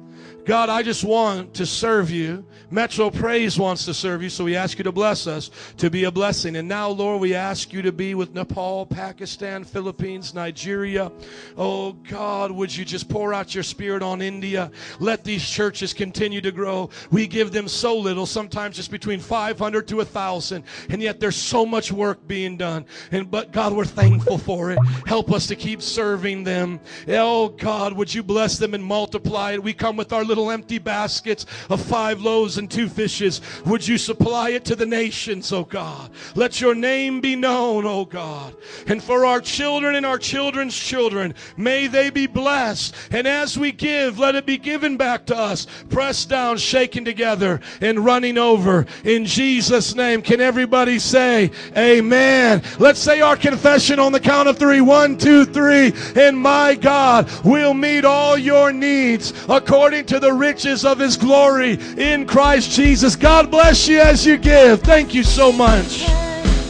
God, 0.45 0.69
I 0.69 0.83
just 0.83 1.05
want 1.05 1.55
to 1.55 1.67
serve 1.67 2.11
you. 2.11 2.45
Metro 2.73 3.11
Praise 3.11 3.59
wants 3.59 3.85
to 3.85 3.93
serve 3.93 4.23
you, 4.23 4.31
so 4.31 4.45
we 4.45 4.57
ask 4.57 4.79
you 4.79 4.85
to 4.85 4.93
bless 4.93 5.27
us 5.27 5.51
to 5.77 5.91
be 5.91 6.05
a 6.05 6.11
blessing. 6.11 6.57
And 6.57 6.67
now, 6.67 6.89
Lord, 6.89 7.21
we 7.21 7.35
ask 7.35 7.71
you 7.71 7.83
to 7.83 7.93
be 7.93 8.15
with 8.15 8.33
Nepal, 8.33 8.87
Pakistan, 8.87 9.63
Philippines, 9.63 10.33
Nigeria. 10.33 11.13
Oh, 11.59 11.93
God, 11.93 12.51
would 12.51 12.75
you 12.75 12.87
just 12.87 13.11
pour 13.11 13.35
out 13.35 13.55
your 13.55 13.63
spirit 13.63 14.03
on 14.03 14.23
India? 14.23 14.71
Let 15.01 15.23
these 15.23 15.47
churches 15.47 15.93
continue 15.93 16.41
to 16.41 16.51
grow. 16.51 16.89
We 17.11 17.27
give 17.27 17.53
them 17.53 17.69
so 17.69 17.95
little, 17.95 18.25
sometimes 18.25 18.77
just 18.77 18.91
between 18.91 19.21
500 19.21 19.87
to 19.89 19.97
1,000, 19.97 20.65
and 20.89 21.03
yet 21.03 21.21
there's 21.21 21.37
so 21.37 21.67
much 21.67 21.93
work 21.93 22.27
being 22.27 22.57
done. 22.57 22.87
And 23.11 23.31
but 23.31 23.53
God, 23.53 23.75
we're 23.75 23.85
thankful 23.85 24.39
for 24.39 24.71
it. 24.71 24.79
Help 25.07 25.31
us 25.31 25.47
to 25.49 25.57
keep 25.57 25.83
serving 25.83 26.45
them. 26.45 26.81
Oh, 27.07 27.51
God, 27.51 27.93
would 27.93 28.15
you 28.15 28.23
bless 28.23 28.57
them 28.57 28.73
and 28.73 28.83
multiply 28.83 29.53
it? 29.53 29.63
We 29.63 29.75
come 29.75 29.99
with 29.99 30.15
our 30.15 30.25
little 30.25 30.51
empty 30.51 30.79
baskets 30.79 31.45
of 31.69 31.79
five 31.79 32.23
loaves 32.23 32.62
and 32.63 32.71
two 32.71 32.89
fishes. 32.89 33.41
Would 33.67 33.87
you 33.87 33.99
supply 33.99 34.51
it 34.51 34.65
to 34.67 34.77
the 34.77 34.87
nations, 34.87 35.53
oh 35.53 35.65
God? 35.65 36.11
Let 36.37 36.61
your 36.61 36.77
name 36.77 37.21
be 37.21 37.35
known, 37.35 37.85
oh 37.85 38.05
God. 38.05 38.55
And 38.87 39.03
for 39.03 39.27
our 39.27 39.41
children 39.41 39.97
and 39.97 40.07
our 40.07 40.17
children's 40.17 40.77
children, 40.77 41.35
may 41.57 41.89
they 41.89 42.09
be 42.09 42.29
blessed. 42.29 42.95
And 43.11 43.27
as 43.27 43.59
we 43.59 43.73
give, 43.73 44.21
let 44.21 44.37
it 44.37 44.47
be 44.47 44.59
given 44.59 44.97
back 44.97 45.27
to 45.27 45.37
us, 45.37 45.67
pressed 45.91 46.29
down, 46.29 46.57
shaken 46.57 47.05
together, 47.05 47.61
and 47.81 48.05
running 48.05 48.39
over. 48.39 48.87
In 49.05 49.27
Jesus' 49.27 49.97
name, 49.97 50.23
can 50.23 50.41
everybody 50.41 51.01
say 51.01 51.51
amen? 51.77 52.63
Let's 52.79 53.01
say 53.01 53.21
our 53.21 53.37
confession 53.37 53.99
on 53.99 54.13
the 54.13 54.21
count 54.21 54.49
of 54.49 54.57
three. 54.57 54.81
One, 54.81 55.19
two, 55.19 55.45
three. 55.45 55.93
And 56.15 56.39
my 56.39 56.77
God 56.77 57.29
will 57.45 57.75
meet 57.75 58.05
all 58.05 58.39
your 58.39 58.73
needs 58.73 59.33
according 59.49 60.07
to 60.07 60.21
the 60.21 60.33
riches 60.33 60.85
of 60.85 61.01
his 61.01 61.17
glory 61.17 61.73
in 61.99 62.25
Christ 62.25 62.52
Jesus. 62.61 63.17
God 63.17 63.51
bless 63.51 63.89
you 63.89 64.01
as 64.01 64.27
you 64.27 64.37
give. 64.37 64.83
Thank 64.83 65.15
you 65.15 65.23
so 65.25 65.51
much. 65.53 66.05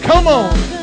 Come 0.02 0.26
on. 0.26 0.81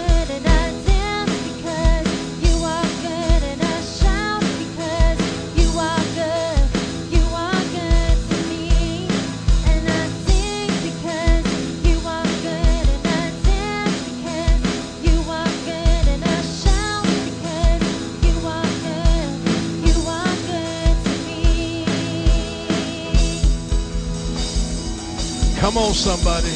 Come 25.70 25.78
on, 25.78 25.94
somebody. 25.94 26.50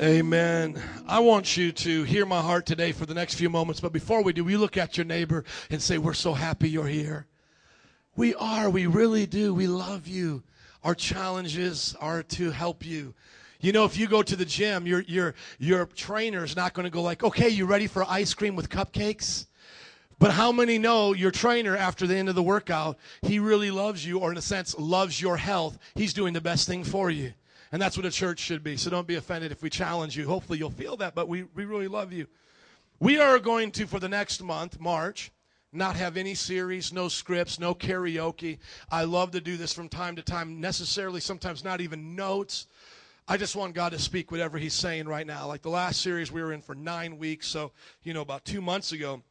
Amen. 0.00 0.80
I 1.08 1.18
want 1.18 1.56
you 1.56 1.72
to 1.72 2.04
hear 2.04 2.24
my 2.24 2.40
heart 2.40 2.64
today 2.64 2.92
for 2.92 3.06
the 3.06 3.14
next 3.14 3.34
few 3.34 3.50
moments. 3.50 3.80
But 3.80 3.92
before 3.92 4.22
we 4.22 4.32
do, 4.32 4.44
we 4.44 4.56
look 4.56 4.76
at 4.76 4.96
your 4.96 5.04
neighbor 5.04 5.44
and 5.68 5.82
say, 5.82 5.98
We're 5.98 6.14
so 6.14 6.32
happy 6.32 6.70
you're 6.70 6.86
here. 6.86 7.26
We 8.14 8.36
are. 8.36 8.70
We 8.70 8.86
really 8.86 9.26
do. 9.26 9.52
We 9.52 9.66
love 9.66 10.06
you. 10.06 10.44
Our 10.84 10.94
challenges 10.94 11.96
are 12.00 12.22
to 12.22 12.52
help 12.52 12.86
you. 12.86 13.14
You 13.60 13.72
know, 13.72 13.84
if 13.84 13.98
you 13.98 14.06
go 14.06 14.22
to 14.22 14.36
the 14.36 14.44
gym, 14.44 14.86
your 14.86 15.00
your 15.00 15.34
your 15.58 15.86
trainer 15.86 16.44
is 16.44 16.54
not 16.54 16.72
going 16.72 16.84
to 16.84 16.90
go 16.90 17.02
like, 17.02 17.24
"Okay, 17.24 17.48
you 17.48 17.66
ready 17.66 17.88
for 17.88 18.04
ice 18.08 18.32
cream 18.32 18.54
with 18.54 18.68
cupcakes?" 18.68 19.47
But 20.18 20.32
how 20.32 20.50
many 20.50 20.78
know 20.78 21.12
your 21.12 21.30
trainer 21.30 21.76
after 21.76 22.06
the 22.06 22.16
end 22.16 22.28
of 22.28 22.34
the 22.34 22.42
workout, 22.42 22.98
he 23.22 23.38
really 23.38 23.70
loves 23.70 24.04
you, 24.04 24.18
or 24.18 24.32
in 24.32 24.38
a 24.38 24.42
sense, 24.42 24.76
loves 24.76 25.20
your 25.20 25.36
health? 25.36 25.78
He's 25.94 26.12
doing 26.12 26.32
the 26.32 26.40
best 26.40 26.66
thing 26.66 26.82
for 26.82 27.08
you. 27.08 27.32
And 27.70 27.80
that's 27.80 27.96
what 27.96 28.06
a 28.06 28.10
church 28.10 28.40
should 28.40 28.64
be. 28.64 28.76
So 28.76 28.90
don't 28.90 29.06
be 29.06 29.14
offended 29.14 29.52
if 29.52 29.62
we 29.62 29.70
challenge 29.70 30.16
you. 30.16 30.26
Hopefully 30.26 30.58
you'll 30.58 30.70
feel 30.70 30.96
that, 30.96 31.14
but 31.14 31.28
we, 31.28 31.44
we 31.54 31.64
really 31.64 31.86
love 31.86 32.12
you. 32.12 32.26
We 32.98 33.20
are 33.20 33.38
going 33.38 33.70
to, 33.72 33.86
for 33.86 34.00
the 34.00 34.08
next 34.08 34.42
month, 34.42 34.80
March, 34.80 35.30
not 35.72 35.94
have 35.94 36.16
any 36.16 36.34
series, 36.34 36.92
no 36.92 37.08
scripts, 37.08 37.60
no 37.60 37.74
karaoke. 37.74 38.58
I 38.90 39.04
love 39.04 39.30
to 39.32 39.40
do 39.40 39.56
this 39.56 39.72
from 39.72 39.88
time 39.88 40.16
to 40.16 40.22
time, 40.22 40.60
necessarily, 40.60 41.20
sometimes 41.20 41.62
not 41.62 41.80
even 41.80 42.16
notes. 42.16 42.66
I 43.28 43.36
just 43.36 43.54
want 43.54 43.74
God 43.74 43.92
to 43.92 43.98
speak 43.98 44.32
whatever 44.32 44.58
He's 44.58 44.74
saying 44.74 45.06
right 45.06 45.26
now. 45.26 45.46
Like 45.46 45.62
the 45.62 45.68
last 45.68 46.00
series 46.00 46.32
we 46.32 46.42
were 46.42 46.52
in 46.52 46.62
for 46.62 46.74
nine 46.74 47.18
weeks, 47.18 47.46
so, 47.46 47.70
you 48.02 48.14
know, 48.14 48.22
about 48.22 48.46
two 48.46 48.62
months 48.62 48.90
ago 48.90 49.22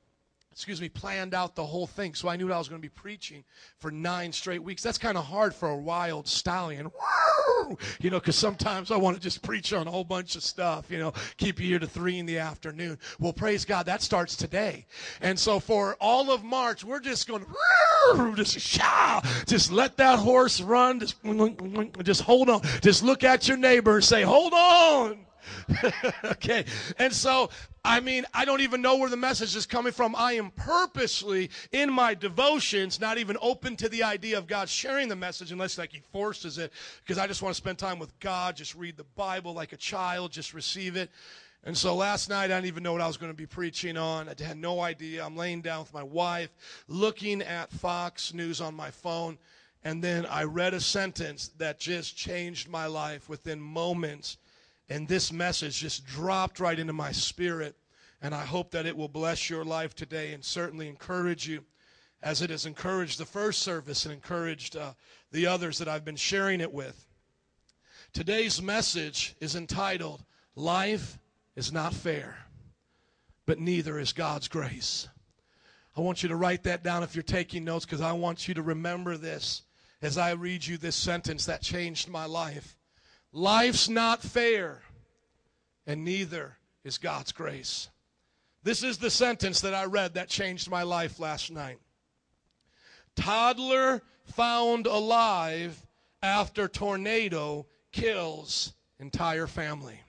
excuse 0.58 0.82
me, 0.82 0.90
planned 0.90 1.36
out 1.36 1.54
the 1.54 1.64
whole 1.64 1.86
thing. 1.86 2.16
So 2.16 2.28
I 2.28 2.36
knew 2.36 2.52
I 2.52 2.58
was 2.58 2.68
going 2.68 2.82
to 2.82 2.86
be 2.86 2.90
preaching 2.90 3.44
for 3.78 3.92
nine 3.92 4.34
straight 4.34 4.64
weeks. 4.64 4.82
That's 4.82 4.98
kind 4.98 5.16
of 5.16 5.24
hard 5.24 5.54
for 5.54 5.70
a 5.70 5.78
wild 5.78 6.28
stallion. 6.28 6.90
You 8.00 8.10
know, 8.10 8.20
because 8.20 8.36
sometimes 8.36 8.90
I 8.90 8.98
want 8.98 9.16
to 9.18 9.22
just 9.22 9.44
preach 9.44 9.72
on 9.72 9.88
a 9.88 9.92
whole 9.92 10.04
bunch 10.04 10.36
of 10.36 10.42
stuff, 10.42 10.90
you 10.90 10.98
know, 10.98 11.14
keep 11.38 11.60
you 11.60 11.68
here 11.68 11.78
to 11.78 11.86
three 11.86 12.18
in 12.18 12.26
the 12.26 12.40
afternoon. 12.40 12.98
Well, 13.20 13.34
praise 13.34 13.66
God, 13.66 13.86
that 13.86 14.02
starts 14.02 14.36
today. 14.36 14.88
And 15.22 15.38
so 15.38 15.60
for 15.60 15.96
all 16.02 16.32
of 16.32 16.44
March, 16.44 16.84
we're 16.84 17.02
just 17.02 17.28
going 17.28 17.46
to 17.46 18.34
just 18.36 18.80
just 19.46 19.72
let 19.72 19.96
that 19.98 20.18
horse 20.18 20.60
run. 20.60 21.00
Just, 21.00 21.18
just 22.02 22.22
hold 22.22 22.50
on. 22.50 22.62
Just 22.82 23.04
look 23.04 23.24
at 23.24 23.48
your 23.48 23.58
neighbor 23.58 23.98
and 23.98 24.04
say, 24.04 24.24
hold 24.24 24.54
on. 24.54 25.27
okay. 26.26 26.66
And 26.98 27.14
so, 27.14 27.50
I 27.84 28.00
mean, 28.00 28.26
I 28.34 28.46
don't 28.46 28.62
even 28.62 28.82
know 28.82 28.98
where 28.98 29.10
the 29.10 29.18
message 29.18 29.56
is 29.56 29.66
coming 29.66 29.94
from. 29.94 30.16
I 30.16 30.34
am 30.34 30.52
purposely 30.52 31.50
in 31.72 31.92
my 31.92 32.14
devotions 32.14 33.00
not 33.00 33.18
even 33.18 33.38
open 33.42 33.76
to 33.78 33.90
the 33.90 34.04
idea 34.04 34.38
of 34.38 34.48
God 34.48 34.70
sharing 34.70 35.08
the 35.08 35.16
message 35.16 35.52
unless 35.52 35.78
like 35.78 35.94
he 35.94 36.02
forces 36.12 36.58
it 36.58 36.72
because 37.04 37.18
I 37.18 37.28
just 37.28 37.42
want 37.42 37.56
to 37.56 37.58
spend 37.58 37.78
time 37.78 38.00
with 38.00 38.18
God, 38.20 38.56
just 38.56 38.76
read 38.76 38.98
the 38.98 39.06
Bible 39.16 39.54
like 39.54 39.74
a 39.74 39.78
child, 39.78 40.32
just 40.32 40.54
receive 40.54 40.96
it. 40.96 41.10
And 41.64 41.78
so 41.78 41.96
last 41.96 42.30
night, 42.30 42.46
I 42.46 42.48
didn't 42.48 42.68
even 42.68 42.84
know 42.84 42.94
what 42.94 43.02
I 43.02 43.08
was 43.08 43.18
going 43.18 43.32
to 43.32 43.38
be 43.38 43.46
preaching 43.46 43.98
on. 43.98 44.30
I 44.30 44.42
had 44.42 44.58
no 44.58 44.80
idea. 44.80 45.26
I'm 45.26 45.36
laying 45.36 45.62
down 45.62 45.82
with 45.82 45.94
my 45.94 46.04
wife, 46.04 46.50
looking 46.88 47.42
at 47.42 47.72
Fox 47.72 48.34
News 48.34 48.62
on 48.62 48.74
my 48.74 48.90
phone, 48.90 49.38
and 49.84 50.04
then 50.04 50.26
I 50.26 50.44
read 50.44 50.74
a 50.74 50.80
sentence 50.80 51.50
that 51.58 51.80
just 51.80 52.16
changed 52.16 52.70
my 52.70 52.86
life 52.86 53.28
within 53.28 53.60
moments. 53.60 54.38
And 54.90 55.08
this 55.08 55.32
message 55.32 55.80
just 55.80 56.06
dropped 56.06 56.60
right 56.60 56.80
into 56.80 56.94
my 56.94 57.12
spirit. 57.12 57.76
And 58.22 58.34
I 58.34 58.46
hope 58.46 58.72
that 58.72 58.86
it 58.86 58.98
will 58.98 59.10
bless 59.10 59.50
your 59.50 59.66
life 59.66 59.96
today 59.96 60.34
and 60.34 60.44
certainly 60.44 60.88
encourage 60.88 61.48
you 61.48 61.64
as 62.24 62.42
it 62.42 62.50
has 62.50 62.66
encouraged 62.66 63.20
the 63.20 63.26
first 63.26 63.62
service 63.62 64.06
and 64.06 64.14
encouraged 64.14 64.76
uh, 64.76 64.94
the 65.32 65.46
others 65.46 65.78
that 65.78 65.88
I've 65.88 66.06
been 66.06 66.16
sharing 66.16 66.62
it 66.62 66.74
with. 66.74 67.06
Today's 68.14 68.62
message 68.62 69.36
is 69.40 69.56
entitled, 69.56 70.24
Life 70.56 71.20
is 71.56 71.72
Not 71.72 71.94
Fair, 71.94 72.38
but 73.46 73.60
Neither 73.60 74.00
is 74.00 74.14
God's 74.14 74.48
Grace. 74.48 75.08
I 75.96 76.02
want 76.02 76.24
you 76.24 76.30
to 76.30 76.36
write 76.36 76.64
that 76.64 76.84
down 76.84 77.04
if 77.04 77.16
you're 77.16 77.24
taking 77.24 77.64
notes 77.64 77.86
because 77.86 78.02
I 78.02 78.14
want 78.14 78.48
you 78.48 78.54
to 78.56 78.62
remember 78.62 79.18
this 79.18 79.64
as 80.02 80.18
I 80.18 80.32
read 80.32 80.66
you 80.66 80.78
this 80.78 80.96
sentence 80.96 81.46
that 81.46 81.62
changed 81.62 82.08
my 82.08 82.26
life. 82.26 82.77
Life's 83.38 83.88
not 83.88 84.24
fair, 84.24 84.82
and 85.86 86.04
neither 86.04 86.58
is 86.84 86.98
God's 86.98 87.32
grace. 87.32 87.88
This 88.64 88.82
is 88.82 88.98
the 88.98 89.12
sentence 89.12 89.62
that 89.62 89.76
I 89.76 89.86
read 89.86 90.16
that 90.16 90.28
changed 90.28 90.72
my 90.72 90.82
life 90.82 91.20
last 91.20 91.52
night. 91.52 91.78
Toddler 93.16 94.02
found 94.24 94.88
alive 94.88 95.86
after 96.24 96.68
tornado 96.68 97.68
kills 97.92 98.74
entire 99.00 99.46
family. 99.46 100.00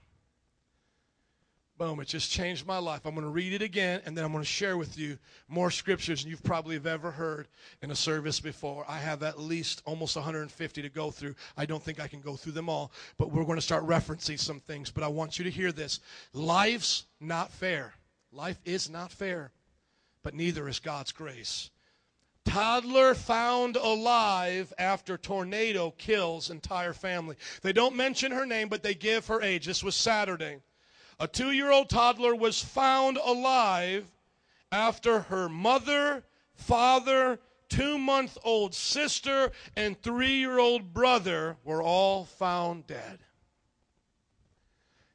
Boom, 1.79 2.01
it 2.01 2.09
just 2.09 2.33
changed 2.33 2.67
my 2.67 2.79
life. 2.79 3.07
I'm 3.07 3.15
going 3.15 3.25
to 3.25 3.31
read 3.31 3.53
it 3.53 3.63
again, 3.63 4.03
and 4.05 4.19
then 4.19 4.25
I'm 4.25 4.33
going 4.33 4.43
to 4.43 4.49
share 4.49 4.77
with 4.77 4.99
you 4.99 5.17
more 5.47 5.71
scriptures 5.71 6.23
than 6.23 6.31
you've 6.31 6.43
probably 6.43 6.75
have 6.75 6.89
ever 6.89 7.13
heard 7.13 7.47
in 7.83 7.93
a 7.93 7.95
service 7.95 8.41
before. 8.41 8.85
I 8.89 8.99
have 8.99 9.23
at 9.23 9.39
least 9.39 9.83
almost 9.85 10.17
150 10.17 10.83
to 10.83 10.89
go 10.89 11.13
through. 11.13 11.37
I 11.57 11.67
don't 11.67 11.81
think 11.81 12.01
I 12.01 12.09
can 12.09 12.21
go 12.21 12.35
through 12.35 12.53
them 12.53 12.69
all, 12.69 12.91
but 13.17 13.31
we're 13.31 13.45
going 13.45 13.59
to 13.59 13.63
start 13.63 13.87
referencing 13.87 14.41
some 14.41 14.59
things. 14.59 14.91
But 14.91 15.05
I 15.05 15.09
want 15.09 15.39
you 15.39 15.45
to 15.45 15.51
hear 15.53 15.71
this. 15.71 16.01
Life's 16.33 17.05
not 17.21 17.53
fair. 17.53 17.95
Life 18.33 18.59
is 18.65 18.91
not 18.91 19.13
fair, 19.13 19.53
but 20.25 20.35
neither 20.35 20.69
is 20.69 20.81
God's 20.81 21.13
grace. 21.13 21.71
Toddler 22.45 23.15
found 23.15 23.77
alive 23.77 24.73
after 24.79 25.17
tornado 25.17 25.93
kills 25.93 26.51
entire 26.51 26.93
family. 26.93 27.37
They 27.63 27.73
don't 27.73 27.95
mention 27.95 28.33
her 28.33 28.47
name, 28.47 28.69
but 28.69 28.83
they 28.83 28.95
give 28.95 29.29
her 29.29 29.43
age. 29.43 29.65
This 29.67 29.85
was 29.85 29.95
Saturday. 29.95 30.57
A 31.21 31.27
two 31.27 31.51
year 31.51 31.71
old 31.71 31.89
toddler 31.89 32.35
was 32.35 32.63
found 32.63 33.17
alive 33.17 34.07
after 34.71 35.21
her 35.21 35.49
mother, 35.49 36.25
father, 36.55 37.41
two 37.69 37.99
month 37.99 38.39
old 38.45 38.75
sister, 38.75 39.51
and 39.77 40.01
three 40.01 40.35
year 40.35 40.59
old 40.59 40.95
brother 40.95 41.57
were 41.65 41.83
all 41.83 42.25
found 42.25 42.87
dead. 42.87 43.19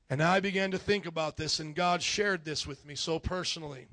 And 0.09 0.21
I 0.21 0.41
began 0.41 0.71
to 0.71 0.77
think 0.77 1.05
about 1.05 1.37
this, 1.37 1.59
and 1.59 1.73
God 1.73 2.03
shared 2.03 2.45
this 2.45 2.67
with 2.67 2.85
me 2.85 2.95
so 2.95 3.17
personally. 3.17 3.87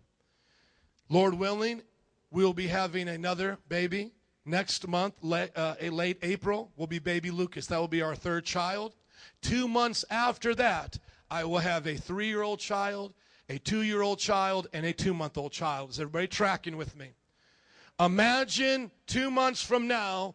Lord 1.09 1.35
willing, 1.35 1.83
we'll 2.31 2.53
be 2.53 2.67
having 2.67 3.09
another 3.09 3.59
baby 3.69 4.11
next 4.45 4.87
month, 4.87 5.15
late, 5.23 5.51
uh, 5.57 5.77
late 5.81 6.19
April, 6.23 6.73
will 6.77 6.87
be 6.87 6.99
baby 6.99 7.31
Lucas. 7.31 7.67
That 7.69 7.79
will 7.79 7.89
be 7.89 8.03
our 8.03 8.15
third 8.15 8.45
child. 8.45 8.95
Two 9.41 9.69
months 9.69 10.05
after 10.11 10.55
that, 10.57 10.99
I 11.31 11.45
will 11.45 11.59
have 11.59 11.87
a 11.87 11.97
three 11.97 12.27
year 12.27 12.43
old 12.43 12.59
child, 12.59 13.15
a 13.49 13.59
two 13.59 13.83
year 13.83 14.03
old 14.03 14.19
child, 14.19 14.67
and 14.73 14.85
a 14.85 14.93
two 14.93 15.15
month 15.15 15.39
old 15.39 15.53
child. 15.53 15.91
Is 15.91 16.01
everybody 16.01 16.27
tracking 16.27 16.77
with 16.77 16.97
me? 16.97 17.13
Imagine 18.01 18.91
two 19.07 19.31
months 19.31 19.63
from 19.63 19.87
now, 19.87 20.35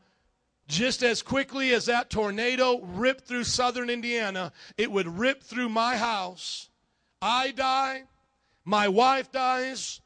just 0.67 1.03
as 1.03 1.21
quickly 1.21 1.73
as 1.73 1.87
that 1.87 2.09
tornado 2.09 2.79
ripped 2.81 3.25
through 3.25 3.43
southern 3.43 3.89
Indiana, 3.89 4.53
it 4.77 4.91
would 4.91 5.07
rip 5.07 5.43
through 5.43 5.69
my 5.69 5.97
house. 5.97 6.69
I 7.21 7.51
die, 7.51 8.03
my 8.63 8.87
wife 8.87 9.31
dies, 9.31 9.99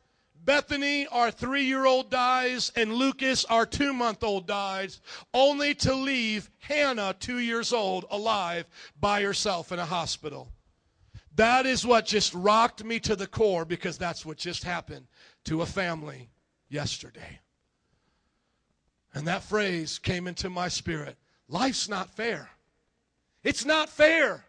Bethany, 0.44 1.06
our 1.08 1.32
three 1.32 1.66
year 1.66 1.86
old, 1.86 2.10
dies, 2.10 2.72
and 2.76 2.94
Lucas, 2.94 3.46
our 3.46 3.66
two 3.66 3.94
month 3.94 4.24
old, 4.24 4.48
dies, 4.48 5.02
only 5.34 5.76
to 5.76 5.94
leave 5.94 6.50
Hannah, 6.60 7.16
two 7.20 7.40
years 7.40 7.74
old, 7.74 8.06
alive 8.10 8.66
by 9.00 9.22
herself 9.22 9.72
in 9.72 9.80
a 9.80 9.86
hospital. 9.86 10.52
That 11.40 11.66
is 11.66 11.88
what 11.88 12.06
just 12.06 12.34
rocked 12.34 12.84
me 12.84 13.00
to 13.00 13.16
the 13.16 13.26
core 13.26 13.64
because 13.64 13.98
that's 13.98 14.26
what 14.26 14.36
just 14.36 14.66
happened 14.66 15.08
to 15.46 15.62
a 15.62 15.66
family 15.66 16.28
yesterday. 16.68 17.40
And 19.14 19.26
that 19.26 19.44
phrase 19.44 20.00
came 20.00 20.28
into 20.28 20.50
my 20.50 20.68
spirit 20.68 21.16
life's 21.48 21.88
not 21.88 22.14
fair. 22.14 22.50
It's 23.42 23.64
not 23.64 23.88
fair. 23.88 24.44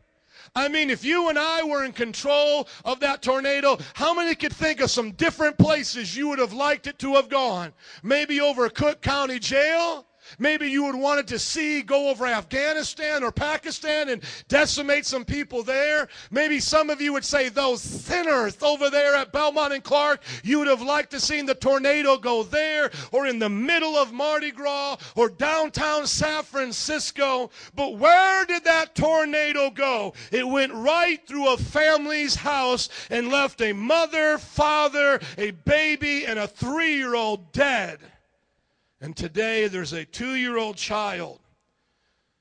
I 0.56 0.66
mean, 0.66 0.90
if 0.90 1.04
you 1.04 1.28
and 1.28 1.38
I 1.38 1.62
were 1.62 1.84
in 1.84 1.92
control 1.92 2.66
of 2.84 2.98
that 2.98 3.22
tornado, 3.22 3.78
how 3.94 4.12
many 4.12 4.34
could 4.34 4.52
think 4.52 4.80
of 4.80 4.90
some 4.90 5.12
different 5.12 5.58
places 5.58 6.16
you 6.16 6.26
would 6.26 6.40
have 6.40 6.52
liked 6.52 6.88
it 6.88 6.98
to 6.98 7.14
have 7.14 7.28
gone? 7.28 7.72
Maybe 8.02 8.40
over 8.40 8.68
Cook 8.68 9.00
County 9.00 9.38
Jail? 9.38 10.06
Maybe 10.39 10.69
you 10.69 10.85
would 10.85 10.97
wanted 10.97 11.28
to 11.28 11.39
see 11.39 11.82
go 11.82 12.09
over 12.09 12.27
Afghanistan 12.27 13.23
or 13.23 13.32
Pakistan 13.32 14.09
and 14.09 14.23
decimate 14.48 15.07
some 15.07 15.24
people 15.24 15.62
there. 15.62 16.09
Maybe 16.31 16.61
some 16.61 16.90
of 16.90 17.01
you 17.01 17.12
would 17.12 17.24
say 17.24 17.48
those 17.48 17.81
sinners 17.82 18.57
over 18.62 18.90
there 18.90 19.15
at 19.15 19.32
Belmont 19.32 19.73
and 19.73 19.82
Clark, 19.82 20.23
you 20.43 20.59
would 20.59 20.69
have 20.69 20.82
liked 20.82 21.11
to 21.12 21.20
seen 21.20 21.47
the 21.47 21.55
tornado 21.55 22.16
go 22.16 22.43
there 22.43 22.90
or 23.12 23.27
in 23.27 23.39
the 23.39 23.48
middle 23.48 23.97
of 23.97 24.12
Mardi 24.12 24.51
Gras 24.51 24.97
or 25.15 25.28
downtown 25.28 26.07
San 26.07 26.43
Francisco. 26.43 27.51
But 27.74 27.98
where 27.98 28.44
did 28.44 28.65
that 28.65 28.94
tornado 28.94 29.70
go? 29.70 30.15
It 30.32 30.47
went 30.47 30.73
right 30.74 31.24
through 31.27 31.52
a 31.52 31.57
family's 31.57 32.35
house 32.35 32.89
and 33.11 33.28
left 33.28 33.61
a 33.61 33.73
mother, 33.73 34.39
father, 34.39 35.20
a 35.39 35.52
baby, 35.52 36.27
and 36.27 36.39
a 36.39 36.48
three 36.48 36.97
year 36.97 37.15
old 37.15 37.52
dead. 37.52 38.01
And 39.01 39.16
today 39.16 39.66
there's 39.66 39.93
a 39.93 40.05
two 40.05 40.35
year 40.35 40.59
old 40.59 40.77
child. 40.77 41.40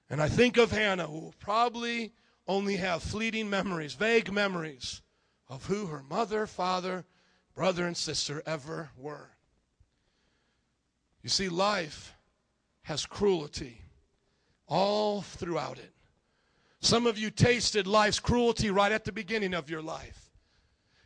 And 0.09 0.21
I 0.21 0.27
think 0.27 0.57
of 0.57 0.71
Hannah, 0.71 1.07
who 1.07 1.19
will 1.19 1.35
probably 1.39 2.13
only 2.47 2.77
have 2.77 3.03
fleeting 3.03 3.49
memories, 3.49 3.93
vague 3.93 4.31
memories 4.31 5.01
of 5.47 5.65
who 5.65 5.85
her 5.87 6.03
mother, 6.03 6.47
father, 6.47 7.05
brother, 7.55 7.85
and 7.85 7.95
sister 7.95 8.41
ever 8.45 8.89
were. 8.97 9.29
You 11.21 11.29
see, 11.29 11.49
life 11.49 12.15
has 12.83 13.05
cruelty 13.05 13.83
all 14.67 15.21
throughout 15.21 15.77
it. 15.77 15.93
Some 16.81 17.05
of 17.05 17.17
you 17.17 17.29
tasted 17.29 17.87
life's 17.87 18.19
cruelty 18.19 18.69
right 18.69 18.91
at 18.91 19.03
the 19.03 19.11
beginning 19.11 19.53
of 19.53 19.69
your 19.69 19.81
life. 19.81 20.18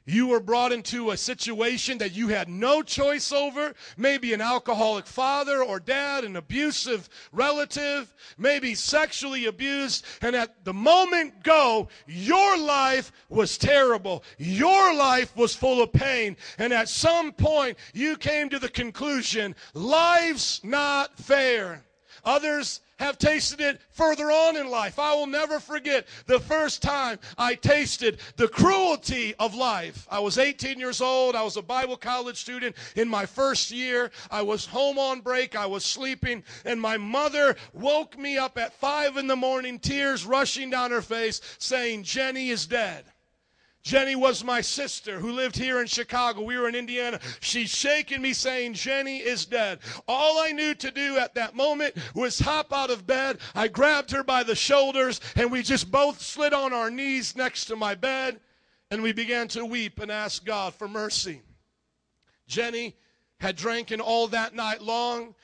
You 0.05 0.27
were 0.27 0.41
brought 0.41 0.73
into 0.73 1.11
a 1.11 1.17
situation 1.17 1.97
that 1.99 2.13
you 2.13 2.27
had 2.27 2.49
no 2.49 2.81
choice 2.81 3.31
over. 3.31 3.73
Maybe 3.95 4.33
an 4.33 4.41
alcoholic 4.41 5.07
father 5.07 5.63
or 5.63 5.79
dad, 5.79 6.25
an 6.25 6.35
abusive 6.35 7.07
relative, 7.31 8.13
maybe 8.37 8.75
sexually 8.75 9.45
abused. 9.45 10.05
And 10.21 10.35
at 10.35 10.65
the 10.65 10.73
moment 10.73 11.43
go, 11.43 11.87
your 12.05 12.57
life 12.57 13.11
was 13.29 13.57
terrible. 13.57 14.23
Your 14.37 14.93
life 14.93 15.35
was 15.37 15.55
full 15.55 15.81
of 15.81 15.93
pain. 15.93 16.35
And 16.57 16.73
at 16.73 16.89
some 16.89 17.31
point, 17.31 17.77
you 17.93 18.17
came 18.17 18.49
to 18.49 18.59
the 18.59 18.69
conclusion 18.69 19.55
life's 19.73 20.63
not 20.63 21.17
fair. 21.17 21.85
Others 22.25 22.81
have 23.03 23.17
tasted 23.17 23.59
it 23.59 23.81
further 23.89 24.31
on 24.31 24.55
in 24.55 24.69
life. 24.69 24.97
I 24.97 25.13
will 25.13 25.27
never 25.27 25.59
forget 25.59 26.07
the 26.25 26.39
first 26.39 26.81
time 26.81 27.19
I 27.37 27.55
tasted 27.55 28.19
the 28.37 28.47
cruelty 28.47 29.35
of 29.39 29.55
life. 29.55 30.07
I 30.09 30.19
was 30.19 30.37
18 30.37 30.79
years 30.79 31.01
old. 31.01 31.35
I 31.35 31.43
was 31.43 31.57
a 31.57 31.61
Bible 31.61 31.97
college 31.97 32.37
student 32.37 32.75
in 32.95 33.09
my 33.09 33.25
first 33.25 33.71
year. 33.71 34.11
I 34.31 34.41
was 34.41 34.65
home 34.65 34.97
on 34.97 35.19
break. 35.19 35.55
I 35.55 35.65
was 35.65 35.83
sleeping, 35.83 36.43
and 36.65 36.79
my 36.79 36.97
mother 36.97 37.55
woke 37.73 38.17
me 38.17 38.37
up 38.37 38.57
at 38.57 38.73
five 38.73 39.17
in 39.17 39.27
the 39.27 39.35
morning, 39.35 39.79
tears 39.79 40.25
rushing 40.25 40.69
down 40.69 40.91
her 40.91 41.01
face, 41.01 41.41
saying, 41.57 42.03
Jenny 42.03 42.49
is 42.49 42.65
dead. 42.65 43.05
Jenny 43.83 44.15
was 44.15 44.45
my 44.45 44.61
sister 44.61 45.19
who 45.19 45.33
lived 45.33 45.57
here 45.57 45.81
in 45.81 45.87
Chicago. 45.87 46.41
We 46.41 46.57
were 46.57 46.69
in 46.69 46.75
Indiana. 46.75 47.19
She's 47.41 47.69
shaking 47.69 48.21
me 48.21 48.31
saying, 48.31 48.75
Jenny 48.75 49.17
is 49.17 49.45
dead. 49.45 49.79
All 50.07 50.39
I 50.39 50.51
knew 50.51 50.73
to 50.75 50.89
do 50.89 51.17
at 51.17 51.35
that 51.35 51.53
moment 51.53 51.95
was 52.15 52.39
hop 52.39 52.71
out 52.71 52.89
of 52.89 53.05
bed. 53.05 53.39
I 53.53 53.67
grabbed 53.67 54.11
her 54.11 54.23
by 54.23 54.43
the 54.43 54.55
shoulders 54.55 55.19
and 55.35 55.51
we 55.51 55.63
just 55.63 55.91
both 55.91 56.21
slid 56.21 56.53
on 56.53 56.71
our 56.71 56.89
knees 56.89 57.35
next 57.35 57.65
to 57.65 57.75
my 57.75 57.93
bed 57.93 58.39
and 58.89 59.03
we 59.03 59.11
began 59.11 59.49
to 59.49 59.65
weep 59.65 59.99
and 59.99 60.09
ask 60.09 60.45
God 60.45 60.73
for 60.73 60.87
mercy. 60.87 61.41
Jenny 62.47 62.95
had 63.41 63.57
drinking 63.57 63.99
all 63.99 64.29
that 64.29 64.55
night 64.55 64.81
long 64.81 65.35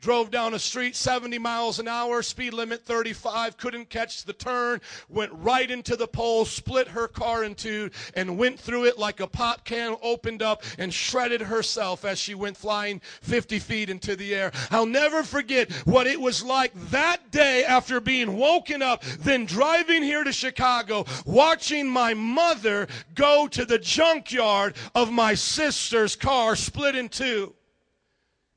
drove 0.00 0.30
down 0.30 0.54
a 0.54 0.58
street 0.58 0.96
70 0.96 1.38
miles 1.38 1.78
an 1.78 1.88
hour, 1.88 2.22
speed 2.22 2.54
limit 2.54 2.84
35, 2.84 3.56
couldn't 3.56 3.90
catch 3.90 4.24
the 4.24 4.32
turn, 4.32 4.80
went 5.08 5.32
right 5.34 5.70
into 5.70 5.96
the 5.96 6.06
pole, 6.06 6.44
split 6.44 6.88
her 6.88 7.06
car 7.06 7.44
in 7.44 7.54
two, 7.54 7.90
and 8.14 8.38
went 8.38 8.58
through 8.58 8.84
it 8.84 8.98
like 8.98 9.20
a 9.20 9.26
pop 9.26 9.64
can 9.64 9.96
opened 10.02 10.42
up 10.42 10.62
and 10.78 10.92
shredded 10.92 11.40
herself 11.40 12.04
as 12.04 12.18
she 12.18 12.34
went 12.34 12.56
flying 12.56 13.00
50 13.22 13.58
feet 13.58 13.90
into 13.90 14.16
the 14.16 14.34
air. 14.34 14.52
I'll 14.70 14.86
never 14.86 15.22
forget 15.22 15.70
what 15.84 16.06
it 16.06 16.20
was 16.20 16.42
like 16.42 16.72
that 16.90 17.30
day 17.30 17.64
after 17.64 18.00
being 18.00 18.36
woken 18.36 18.82
up, 18.82 19.02
then 19.20 19.44
driving 19.46 20.02
here 20.02 20.24
to 20.24 20.32
Chicago, 20.32 21.04
watching 21.24 21.88
my 21.88 22.14
mother 22.14 22.88
go 23.14 23.48
to 23.48 23.64
the 23.64 23.78
junkyard 23.78 24.74
of 24.94 25.12
my 25.12 25.34
sister's 25.34 26.16
car 26.16 26.56
split 26.56 26.94
in 26.94 27.08
two. 27.08 27.54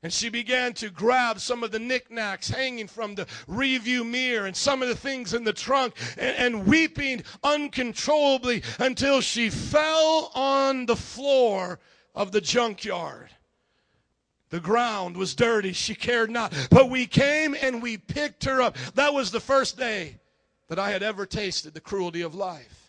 And 0.04 0.12
she 0.12 0.28
began 0.28 0.74
to 0.74 0.90
grab 0.90 1.40
some 1.40 1.64
of 1.64 1.70
the 1.70 1.78
knickknacks 1.78 2.50
hanging 2.50 2.88
from 2.88 3.14
the 3.14 3.26
review 3.48 4.04
mirror 4.04 4.44
and 4.44 4.54
some 4.54 4.82
of 4.82 4.88
the 4.88 4.94
things 4.94 5.32
in 5.32 5.44
the 5.44 5.52
trunk 5.54 5.94
and, 6.18 6.36
and, 6.36 6.66
weeping 6.66 7.24
uncontrollably 7.42 8.62
until 8.78 9.22
she 9.22 9.48
fell 9.48 10.30
on 10.34 10.84
the 10.84 10.94
floor 10.94 11.80
of 12.14 12.32
the 12.32 12.42
junkyard. 12.42 13.30
The 14.50 14.60
ground 14.60 15.16
was 15.16 15.34
dirty. 15.34 15.72
She 15.72 15.94
cared 15.94 16.30
not. 16.30 16.52
But 16.70 16.90
we 16.90 17.06
came 17.06 17.56
and 17.58 17.80
we 17.80 17.96
picked 17.96 18.44
her 18.44 18.60
up. 18.60 18.76
That 18.96 19.14
was 19.14 19.30
the 19.30 19.40
first 19.40 19.78
day 19.78 20.18
that 20.68 20.78
I 20.78 20.90
had 20.90 21.02
ever 21.02 21.24
tasted 21.24 21.72
the 21.72 21.80
cruelty 21.80 22.20
of 22.20 22.34
life. 22.34 22.83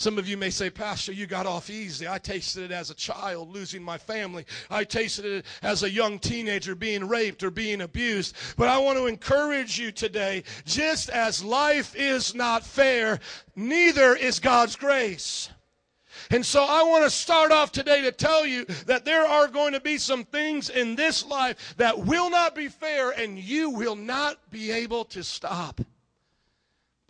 Some 0.00 0.16
of 0.16 0.26
you 0.26 0.38
may 0.38 0.48
say, 0.48 0.70
Pastor, 0.70 1.12
you 1.12 1.26
got 1.26 1.44
off 1.44 1.68
easy. 1.68 2.08
I 2.08 2.16
tasted 2.16 2.64
it 2.64 2.70
as 2.70 2.88
a 2.88 2.94
child, 2.94 3.52
losing 3.52 3.82
my 3.82 3.98
family. 3.98 4.46
I 4.70 4.82
tasted 4.82 5.26
it 5.26 5.44
as 5.62 5.82
a 5.82 5.90
young 5.90 6.18
teenager, 6.18 6.74
being 6.74 7.06
raped 7.06 7.42
or 7.42 7.50
being 7.50 7.82
abused. 7.82 8.34
But 8.56 8.70
I 8.70 8.78
want 8.78 8.96
to 8.96 9.08
encourage 9.08 9.78
you 9.78 9.92
today 9.92 10.44
just 10.64 11.10
as 11.10 11.44
life 11.44 11.94
is 11.94 12.34
not 12.34 12.64
fair, 12.64 13.20
neither 13.54 14.16
is 14.16 14.40
God's 14.40 14.74
grace. 14.74 15.50
And 16.30 16.46
so 16.46 16.64
I 16.64 16.82
want 16.84 17.04
to 17.04 17.10
start 17.10 17.52
off 17.52 17.70
today 17.70 18.00
to 18.00 18.10
tell 18.10 18.46
you 18.46 18.64
that 18.86 19.04
there 19.04 19.26
are 19.26 19.48
going 19.48 19.74
to 19.74 19.80
be 19.80 19.98
some 19.98 20.24
things 20.24 20.70
in 20.70 20.96
this 20.96 21.26
life 21.26 21.74
that 21.76 21.98
will 21.98 22.30
not 22.30 22.54
be 22.54 22.68
fair, 22.68 23.10
and 23.10 23.38
you 23.38 23.68
will 23.68 23.96
not 23.96 24.38
be 24.50 24.70
able 24.70 25.04
to 25.04 25.22
stop. 25.22 25.82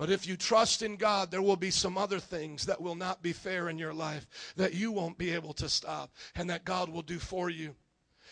But 0.00 0.08
if 0.08 0.26
you 0.26 0.38
trust 0.38 0.80
in 0.80 0.96
God, 0.96 1.30
there 1.30 1.42
will 1.42 1.56
be 1.56 1.70
some 1.70 1.98
other 1.98 2.20
things 2.20 2.64
that 2.64 2.80
will 2.80 2.94
not 2.94 3.22
be 3.22 3.34
fair 3.34 3.68
in 3.68 3.78
your 3.78 3.92
life 3.92 4.26
that 4.56 4.72
you 4.72 4.90
won't 4.90 5.18
be 5.18 5.30
able 5.34 5.52
to 5.52 5.68
stop 5.68 6.10
and 6.34 6.48
that 6.48 6.64
God 6.64 6.88
will 6.88 7.02
do 7.02 7.18
for 7.18 7.50
you. 7.50 7.74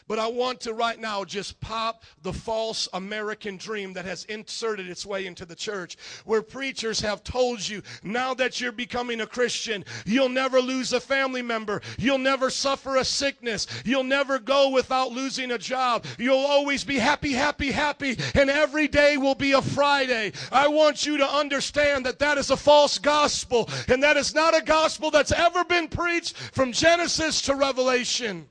But 0.09 0.19
I 0.19 0.27
want 0.27 0.61
to 0.63 0.73
right 0.73 0.99
now 0.99 1.23
just 1.25 1.61
pop 1.61 2.03
the 2.23 2.33
false 2.33 2.89
American 2.95 3.59
dream 3.59 3.93
that 3.93 4.07
has 4.07 4.25
inserted 4.25 4.89
its 4.89 5.05
way 5.05 5.27
into 5.27 5.45
the 5.45 5.55
church, 5.55 5.99
where 6.25 6.41
preachers 6.41 6.99
have 7.01 7.23
told 7.23 7.67
you 7.67 7.83
now 8.03 8.33
that 8.35 8.59
you're 8.61 8.73
becoming 8.73 9.21
a 9.21 9.27
Christian, 9.27 9.85
you'll 10.07 10.31
never 10.31 10.61
lose 10.61 10.95
a 10.95 11.01
family 11.01 11.43
member, 11.43 11.83
you'll 11.99 12.19
never 12.19 12.49
suffer 12.49 12.97
a 12.97 13.05
sickness, 13.05 13.67
you'll 13.85 14.03
never 14.03 14.39
go 14.39 14.71
without 14.71 15.13
losing 15.13 15.51
a 15.51 15.59
job, 15.59 16.07
you'll 16.19 16.39
always 16.39 16.85
be 16.85 16.97
happy, 16.97 17.33
happy, 17.33 17.71
happy, 17.71 18.19
and 18.35 18.49
every 18.49 18.89
day 18.89 19.19
will 19.19 19.35
be 19.35 19.53
a 19.53 19.63
Friday. 19.63 20.33
I 20.51 20.69
want 20.69 21.05
you 21.05 21.19
to 21.19 21.29
understand 21.31 22.07
that 22.07 22.19
that 22.21 22.39
is 22.39 22.51
a 22.51 22.57
false 22.57 22.99
gospel, 22.99 23.69
and 23.89 24.03
that 24.03 24.17
is 24.17 24.35
not 24.35 24.57
a 24.57 24.63
gospel 24.63 25.11
that's 25.11 25.33
ever 25.33 25.65
been 25.65 25.89
preached 25.89 26.35
from 26.37 26.73
Genesis 26.73 27.43
to 27.43 27.55
Revelation. 27.55 28.49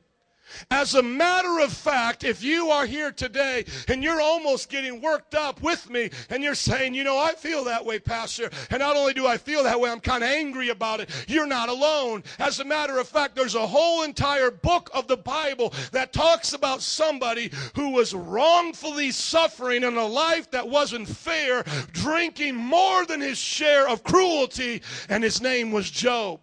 As 0.71 0.95
a 0.95 1.03
matter 1.03 1.59
of 1.59 1.71
fact, 1.71 2.23
if 2.23 2.43
you 2.43 2.69
are 2.69 2.85
here 2.85 3.11
today 3.11 3.65
and 3.87 4.03
you're 4.03 4.21
almost 4.21 4.69
getting 4.69 5.01
worked 5.01 5.35
up 5.35 5.61
with 5.61 5.89
me 5.89 6.09
and 6.29 6.43
you're 6.43 6.55
saying, 6.55 6.93
you 6.93 7.03
know, 7.03 7.17
I 7.17 7.33
feel 7.33 7.63
that 7.65 7.85
way, 7.85 7.99
Pastor, 7.99 8.49
and 8.69 8.79
not 8.79 8.95
only 8.95 9.13
do 9.13 9.27
I 9.27 9.37
feel 9.37 9.63
that 9.63 9.79
way, 9.79 9.89
I'm 9.89 9.99
kind 9.99 10.23
of 10.23 10.29
angry 10.29 10.69
about 10.69 10.99
it, 10.99 11.09
you're 11.27 11.47
not 11.47 11.69
alone. 11.69 12.23
As 12.39 12.59
a 12.59 12.65
matter 12.65 12.97
of 12.97 13.07
fact, 13.07 13.35
there's 13.35 13.55
a 13.55 13.67
whole 13.67 14.03
entire 14.03 14.51
book 14.51 14.89
of 14.93 15.07
the 15.07 15.17
Bible 15.17 15.73
that 15.91 16.13
talks 16.13 16.53
about 16.53 16.81
somebody 16.81 17.51
who 17.75 17.89
was 17.91 18.13
wrongfully 18.13 19.11
suffering 19.11 19.83
in 19.83 19.97
a 19.97 20.05
life 20.05 20.49
that 20.51 20.67
wasn't 20.67 21.07
fair, 21.07 21.63
drinking 21.91 22.55
more 22.55 23.05
than 23.05 23.21
his 23.21 23.37
share 23.37 23.87
of 23.87 24.03
cruelty, 24.03 24.81
and 25.09 25.23
his 25.23 25.41
name 25.41 25.71
was 25.71 25.89
Job. 25.89 26.39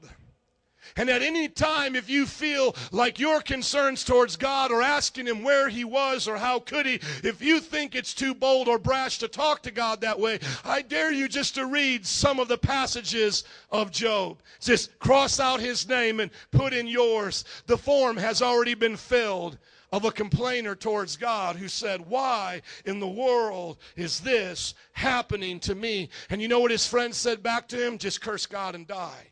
And 0.96 1.10
at 1.10 1.22
any 1.22 1.48
time, 1.48 1.96
if 1.96 2.08
you 2.08 2.24
feel 2.24 2.76
like 2.92 3.18
your 3.18 3.40
concerns 3.40 4.04
towards 4.04 4.36
God 4.36 4.70
or 4.70 4.80
asking 4.80 5.26
Him 5.26 5.42
where 5.42 5.68
He 5.68 5.84
was 5.84 6.28
or 6.28 6.36
how 6.36 6.60
could 6.60 6.86
He, 6.86 7.00
if 7.24 7.42
you 7.42 7.58
think 7.58 7.94
it's 7.94 8.14
too 8.14 8.34
bold 8.34 8.68
or 8.68 8.78
brash 8.78 9.18
to 9.18 9.28
talk 9.28 9.62
to 9.62 9.72
God 9.72 10.00
that 10.00 10.20
way, 10.20 10.38
I 10.64 10.82
dare 10.82 11.12
you 11.12 11.26
just 11.28 11.56
to 11.56 11.66
read 11.66 12.06
some 12.06 12.38
of 12.38 12.46
the 12.48 12.58
passages 12.58 13.42
of 13.72 13.90
Job. 13.90 14.38
Just 14.60 14.96
cross 15.00 15.40
out 15.40 15.60
His 15.60 15.88
name 15.88 16.20
and 16.20 16.30
put 16.52 16.72
in 16.72 16.86
yours. 16.86 17.44
The 17.66 17.78
form 17.78 18.16
has 18.16 18.40
already 18.40 18.74
been 18.74 18.96
filled 18.96 19.58
of 19.90 20.04
a 20.04 20.12
complainer 20.12 20.74
towards 20.74 21.16
God 21.16 21.56
who 21.56 21.68
said, 21.68 22.08
Why 22.08 22.62
in 22.84 23.00
the 23.00 23.08
world 23.08 23.78
is 23.96 24.20
this 24.20 24.74
happening 24.92 25.60
to 25.60 25.74
me? 25.74 26.08
And 26.30 26.40
you 26.40 26.48
know 26.48 26.60
what 26.60 26.70
his 26.70 26.86
friend 26.86 27.14
said 27.14 27.42
back 27.42 27.68
to 27.68 27.84
him? 27.84 27.98
Just 27.98 28.20
curse 28.20 28.46
God 28.46 28.74
and 28.74 28.86
die. 28.86 29.30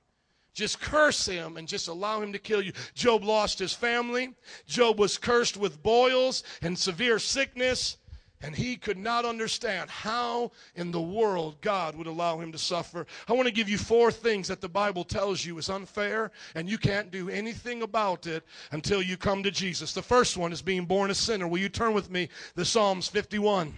Just 0.55 0.81
curse 0.81 1.24
him 1.27 1.57
and 1.57 1.66
just 1.66 1.89
allow 1.89 2.20
him 2.20 2.33
to 2.33 2.39
kill 2.39 2.61
you. 2.61 2.73
Job 2.95 3.24
lost 3.24 3.59
his 3.59 3.73
family. 3.73 4.35
Job 4.66 4.99
was 4.99 5.16
cursed 5.16 5.57
with 5.57 5.83
boils 5.83 6.43
and 6.61 6.79
severe 6.79 7.19
sickness. 7.19 7.97
And 8.45 8.57
he 8.57 8.77
could 8.77 8.99
not 8.99 9.24
understand 9.24 9.89
how 9.89 10.51
in 10.74 10.91
the 10.91 11.01
world 11.01 11.61
God 11.61 11.95
would 11.95 12.09
allow 12.09 12.41
him 12.41 12.51
to 12.51 12.59
suffer. 12.59 13.07
I 13.29 13.35
want 13.35 13.47
to 13.47 13.55
give 13.55 13.69
you 13.69 13.79
four 13.79 14.11
things 14.11 14.49
that 14.49 14.61
the 14.61 14.69
Bible 14.69 15.05
tells 15.05 15.45
you 15.45 15.59
is 15.59 15.70
unfair, 15.70 16.33
and 16.57 16.69
you 16.69 16.77
can't 16.77 17.12
do 17.12 17.31
anything 17.31 17.83
about 17.83 18.27
it 18.27 18.43
until 18.73 19.01
you 19.01 19.16
come 19.16 19.45
to 19.45 19.53
Jesus. 19.53 19.93
The 19.95 20.03
first 20.03 20.37
one 20.37 20.53
is 20.53 20.61
being 20.61 20.87
born 20.87 21.12
a 21.12 21.15
sinner. 21.15 21.47
Will 21.47 21.61
you 21.61 21.69
turn 21.69 21.95
with 21.95 22.11
me 22.11 22.29
to 22.57 22.65
Psalms 22.65 23.07
51? 23.07 23.73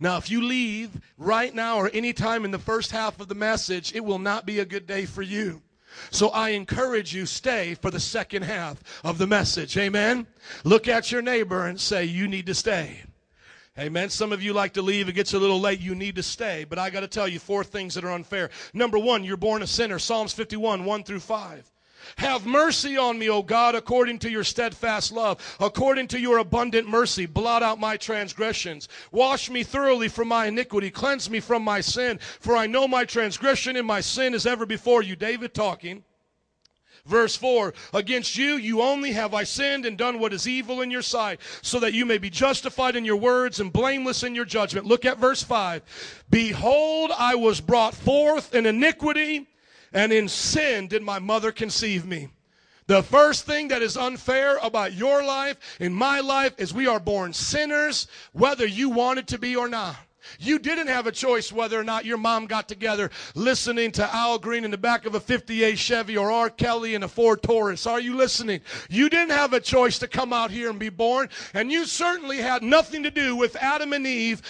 Now, 0.00 0.16
if 0.16 0.30
you 0.30 0.42
leave 0.42 1.00
right 1.16 1.54
now 1.54 1.78
or 1.78 1.90
any 1.92 2.12
time 2.12 2.44
in 2.44 2.50
the 2.50 2.58
first 2.58 2.90
half 2.90 3.20
of 3.20 3.28
the 3.28 3.34
message, 3.34 3.94
it 3.94 4.04
will 4.04 4.18
not 4.18 4.46
be 4.46 4.58
a 4.58 4.64
good 4.64 4.86
day 4.86 5.06
for 5.06 5.22
you. 5.22 5.62
So 6.10 6.28
I 6.28 6.50
encourage 6.50 7.14
you 7.14 7.26
stay 7.26 7.74
for 7.74 7.90
the 7.90 8.00
second 8.00 8.42
half 8.42 8.82
of 9.04 9.18
the 9.18 9.26
message. 9.26 9.76
Amen. 9.76 10.26
Look 10.64 10.88
at 10.88 11.10
your 11.10 11.22
neighbor 11.22 11.66
and 11.66 11.80
say 11.80 12.04
you 12.04 12.28
need 12.28 12.46
to 12.46 12.54
stay. 12.54 13.02
Amen. 13.78 14.10
Some 14.10 14.32
of 14.32 14.42
you 14.42 14.52
like 14.52 14.72
to 14.72 14.82
leave. 14.82 15.08
It 15.08 15.12
gets 15.12 15.34
a 15.34 15.38
little 15.38 15.60
late. 15.60 15.80
You 15.80 15.94
need 15.94 16.16
to 16.16 16.22
stay. 16.22 16.64
But 16.64 16.80
I 16.80 16.90
got 16.90 17.00
to 17.00 17.08
tell 17.08 17.28
you 17.28 17.38
four 17.38 17.62
things 17.62 17.94
that 17.94 18.04
are 18.04 18.10
unfair. 18.10 18.50
Number 18.74 18.98
one, 18.98 19.22
you're 19.22 19.36
born 19.36 19.62
a 19.62 19.68
sinner. 19.68 20.00
Psalms 20.00 20.32
51, 20.32 20.84
1 20.84 21.04
through 21.04 21.20
5. 21.20 21.72
Have 22.16 22.46
mercy 22.46 22.96
on 22.96 23.18
me, 23.18 23.28
O 23.28 23.42
God, 23.42 23.74
according 23.74 24.18
to 24.20 24.30
your 24.30 24.44
steadfast 24.44 25.12
love, 25.12 25.56
according 25.60 26.08
to 26.08 26.20
your 26.20 26.38
abundant 26.38 26.88
mercy. 26.88 27.26
Blot 27.26 27.62
out 27.62 27.78
my 27.78 27.96
transgressions. 27.96 28.88
Wash 29.12 29.50
me 29.50 29.62
thoroughly 29.62 30.08
from 30.08 30.28
my 30.28 30.46
iniquity. 30.46 30.90
Cleanse 30.90 31.28
me 31.30 31.40
from 31.40 31.62
my 31.62 31.80
sin. 31.80 32.18
For 32.40 32.56
I 32.56 32.66
know 32.66 32.88
my 32.88 33.04
transgression 33.04 33.76
and 33.76 33.86
my 33.86 34.00
sin 34.00 34.34
is 34.34 34.46
ever 34.46 34.66
before 34.66 35.02
you. 35.02 35.16
David 35.16 35.54
talking. 35.54 36.04
Verse 37.04 37.34
4 37.36 37.74
Against 37.94 38.36
you, 38.36 38.56
you 38.56 38.82
only 38.82 39.12
have 39.12 39.34
I 39.34 39.44
sinned 39.44 39.86
and 39.86 39.96
done 39.96 40.18
what 40.18 40.32
is 40.32 40.46
evil 40.46 40.82
in 40.82 40.90
your 40.90 41.02
sight, 41.02 41.40
so 41.62 41.80
that 41.80 41.94
you 41.94 42.04
may 42.04 42.18
be 42.18 42.30
justified 42.30 42.96
in 42.96 43.04
your 43.04 43.16
words 43.16 43.60
and 43.60 43.72
blameless 43.72 44.22
in 44.22 44.34
your 44.34 44.44
judgment. 44.44 44.86
Look 44.86 45.04
at 45.04 45.18
verse 45.18 45.42
5. 45.42 46.24
Behold, 46.30 47.10
I 47.16 47.34
was 47.34 47.60
brought 47.60 47.94
forth 47.94 48.54
in 48.54 48.66
iniquity 48.66 49.46
and 49.92 50.12
in 50.12 50.28
sin 50.28 50.88
did 50.88 51.02
my 51.02 51.18
mother 51.18 51.52
conceive 51.52 52.06
me. 52.06 52.28
The 52.86 53.02
first 53.02 53.44
thing 53.44 53.68
that 53.68 53.82
is 53.82 53.96
unfair 53.98 54.56
about 54.62 54.94
your 54.94 55.22
life 55.22 55.58
and 55.78 55.94
my 55.94 56.20
life 56.20 56.54
is 56.58 56.72
we 56.72 56.86
are 56.86 56.98
born 56.98 57.34
sinners, 57.34 58.06
whether 58.32 58.66
you 58.66 58.88
want 58.88 59.18
it 59.18 59.26
to 59.28 59.38
be 59.38 59.54
or 59.54 59.68
not. 59.68 59.96
You 60.38 60.58
didn't 60.58 60.88
have 60.88 61.06
a 61.06 61.12
choice 61.12 61.52
whether 61.52 61.78
or 61.78 61.84
not 61.84 62.04
your 62.04 62.18
mom 62.18 62.46
got 62.46 62.68
together 62.68 63.10
listening 63.34 63.92
to 63.92 64.14
Al 64.14 64.38
Green 64.38 64.64
in 64.64 64.70
the 64.70 64.78
back 64.78 65.06
of 65.06 65.14
a 65.14 65.20
58 65.20 65.78
Chevy 65.78 66.16
or 66.16 66.30
R. 66.30 66.50
Kelly 66.50 66.94
in 66.94 67.02
a 67.02 67.08
Ford 67.08 67.42
Taurus. 67.42 67.86
Are 67.86 68.00
you 68.00 68.16
listening? 68.16 68.60
You 68.88 69.08
didn't 69.08 69.30
have 69.30 69.52
a 69.52 69.60
choice 69.60 69.98
to 70.00 70.08
come 70.08 70.32
out 70.32 70.50
here 70.50 70.70
and 70.70 70.78
be 70.78 70.88
born. 70.88 71.28
And 71.54 71.70
you 71.70 71.86
certainly 71.86 72.38
had 72.38 72.62
nothing 72.62 73.02
to 73.02 73.10
do 73.10 73.36
with 73.36 73.56
Adam 73.56 73.92
and 73.92 74.06
Eve 74.06 74.42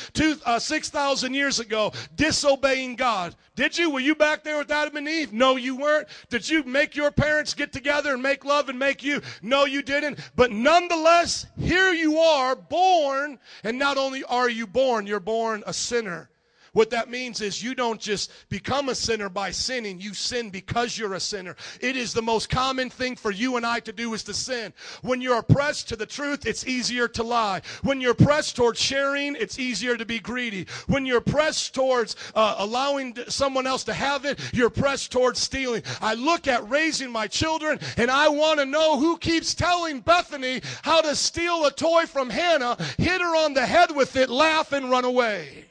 uh, 0.44 0.58
6,000 0.58 1.34
years 1.34 1.60
ago 1.60 1.92
disobeying 2.16 2.96
God. 2.96 3.34
Did 3.58 3.76
you? 3.76 3.90
Were 3.90 3.98
you 3.98 4.14
back 4.14 4.44
there 4.44 4.58
with 4.58 4.70
Adam 4.70 4.96
and 4.96 5.08
Eve? 5.08 5.32
No, 5.32 5.56
you 5.56 5.74
weren't. 5.74 6.06
Did 6.30 6.48
you 6.48 6.62
make 6.62 6.94
your 6.94 7.10
parents 7.10 7.54
get 7.54 7.72
together 7.72 8.12
and 8.14 8.22
make 8.22 8.44
love 8.44 8.68
and 8.68 8.78
make 8.78 9.02
you? 9.02 9.20
No, 9.42 9.64
you 9.64 9.82
didn't. 9.82 10.20
But 10.36 10.52
nonetheless, 10.52 11.46
here 11.58 11.92
you 11.92 12.18
are 12.18 12.54
born. 12.54 13.40
And 13.64 13.76
not 13.76 13.96
only 13.96 14.22
are 14.22 14.48
you 14.48 14.64
born, 14.66 15.08
you're 15.08 15.18
born 15.18 15.64
a 15.68 15.72
sinner. 15.72 16.30
What 16.72 16.90
that 16.90 17.10
means 17.10 17.40
is 17.40 17.62
you 17.62 17.74
don't 17.74 18.00
just 18.00 18.32
become 18.48 18.88
a 18.88 18.94
sinner 18.94 19.28
by 19.28 19.50
sinning, 19.50 20.00
you 20.00 20.14
sin 20.14 20.50
because 20.50 20.98
you're 20.98 21.14
a 21.14 21.20
sinner. 21.20 21.56
It 21.80 21.96
is 21.96 22.12
the 22.12 22.22
most 22.22 22.50
common 22.50 22.90
thing 22.90 23.16
for 23.16 23.30
you 23.30 23.56
and 23.56 23.66
I 23.66 23.80
to 23.80 23.92
do 23.92 24.14
is 24.14 24.22
to 24.24 24.34
sin. 24.34 24.72
When 25.02 25.20
you're 25.20 25.38
oppressed 25.38 25.88
to 25.88 25.96
the 25.96 26.06
truth, 26.06 26.46
it's 26.46 26.66
easier 26.66 27.08
to 27.08 27.22
lie. 27.22 27.62
When 27.82 28.00
you're 28.00 28.14
pressed 28.14 28.56
towards 28.56 28.80
sharing, 28.80 29.36
it's 29.36 29.58
easier 29.58 29.96
to 29.96 30.04
be 30.04 30.18
greedy. 30.18 30.66
When 30.86 31.06
you're 31.06 31.20
pressed 31.20 31.74
towards 31.74 32.16
uh, 32.34 32.56
allowing 32.58 33.16
someone 33.28 33.66
else 33.66 33.84
to 33.84 33.94
have 33.94 34.24
it, 34.24 34.38
you're 34.52 34.70
pressed 34.70 35.12
towards 35.12 35.38
stealing. 35.38 35.82
I 36.00 36.14
look 36.14 36.46
at 36.46 36.68
raising 36.68 37.10
my 37.10 37.26
children 37.26 37.78
and 37.96 38.10
I 38.10 38.28
want 38.28 38.60
to 38.60 38.66
know 38.66 38.98
who 38.98 39.18
keeps 39.18 39.54
telling 39.54 40.00
Bethany 40.00 40.62
how 40.82 41.00
to 41.00 41.14
steal 41.14 41.64
a 41.66 41.70
toy 41.70 42.06
from 42.06 42.30
Hannah, 42.30 42.76
hit 42.98 43.20
her 43.20 43.36
on 43.36 43.54
the 43.54 43.66
head 43.66 43.94
with 43.94 44.16
it, 44.16 44.30
laugh, 44.30 44.72
and 44.72 44.90
run 44.90 45.04
away. 45.04 45.67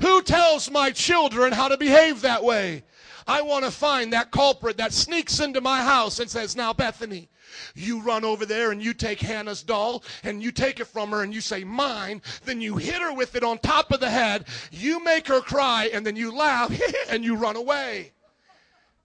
Who 0.00 0.22
tells 0.22 0.70
my 0.70 0.90
children 0.90 1.52
how 1.52 1.68
to 1.68 1.76
behave 1.76 2.22
that 2.22 2.42
way? 2.42 2.84
I 3.26 3.42
want 3.42 3.64
to 3.64 3.70
find 3.70 4.12
that 4.12 4.30
culprit 4.30 4.76
that 4.78 4.92
sneaks 4.92 5.40
into 5.40 5.60
my 5.60 5.82
house 5.82 6.18
and 6.18 6.28
says, 6.30 6.56
Now, 6.56 6.72
Bethany, 6.72 7.28
you 7.74 8.02
run 8.02 8.24
over 8.24 8.46
there 8.46 8.72
and 8.72 8.82
you 8.82 8.94
take 8.94 9.20
Hannah's 9.20 9.62
doll 9.62 10.02
and 10.24 10.42
you 10.42 10.50
take 10.50 10.80
it 10.80 10.86
from 10.86 11.10
her 11.10 11.22
and 11.22 11.32
you 11.34 11.40
say, 11.40 11.64
Mine. 11.64 12.22
Then 12.44 12.60
you 12.60 12.76
hit 12.76 13.00
her 13.00 13.12
with 13.12 13.36
it 13.36 13.44
on 13.44 13.58
top 13.58 13.92
of 13.92 14.00
the 14.00 14.10
head. 14.10 14.46
You 14.70 15.02
make 15.04 15.28
her 15.28 15.40
cry 15.40 15.90
and 15.92 16.04
then 16.04 16.16
you 16.16 16.34
laugh 16.34 16.72
and 17.10 17.24
you 17.24 17.36
run 17.36 17.56
away. 17.56 18.12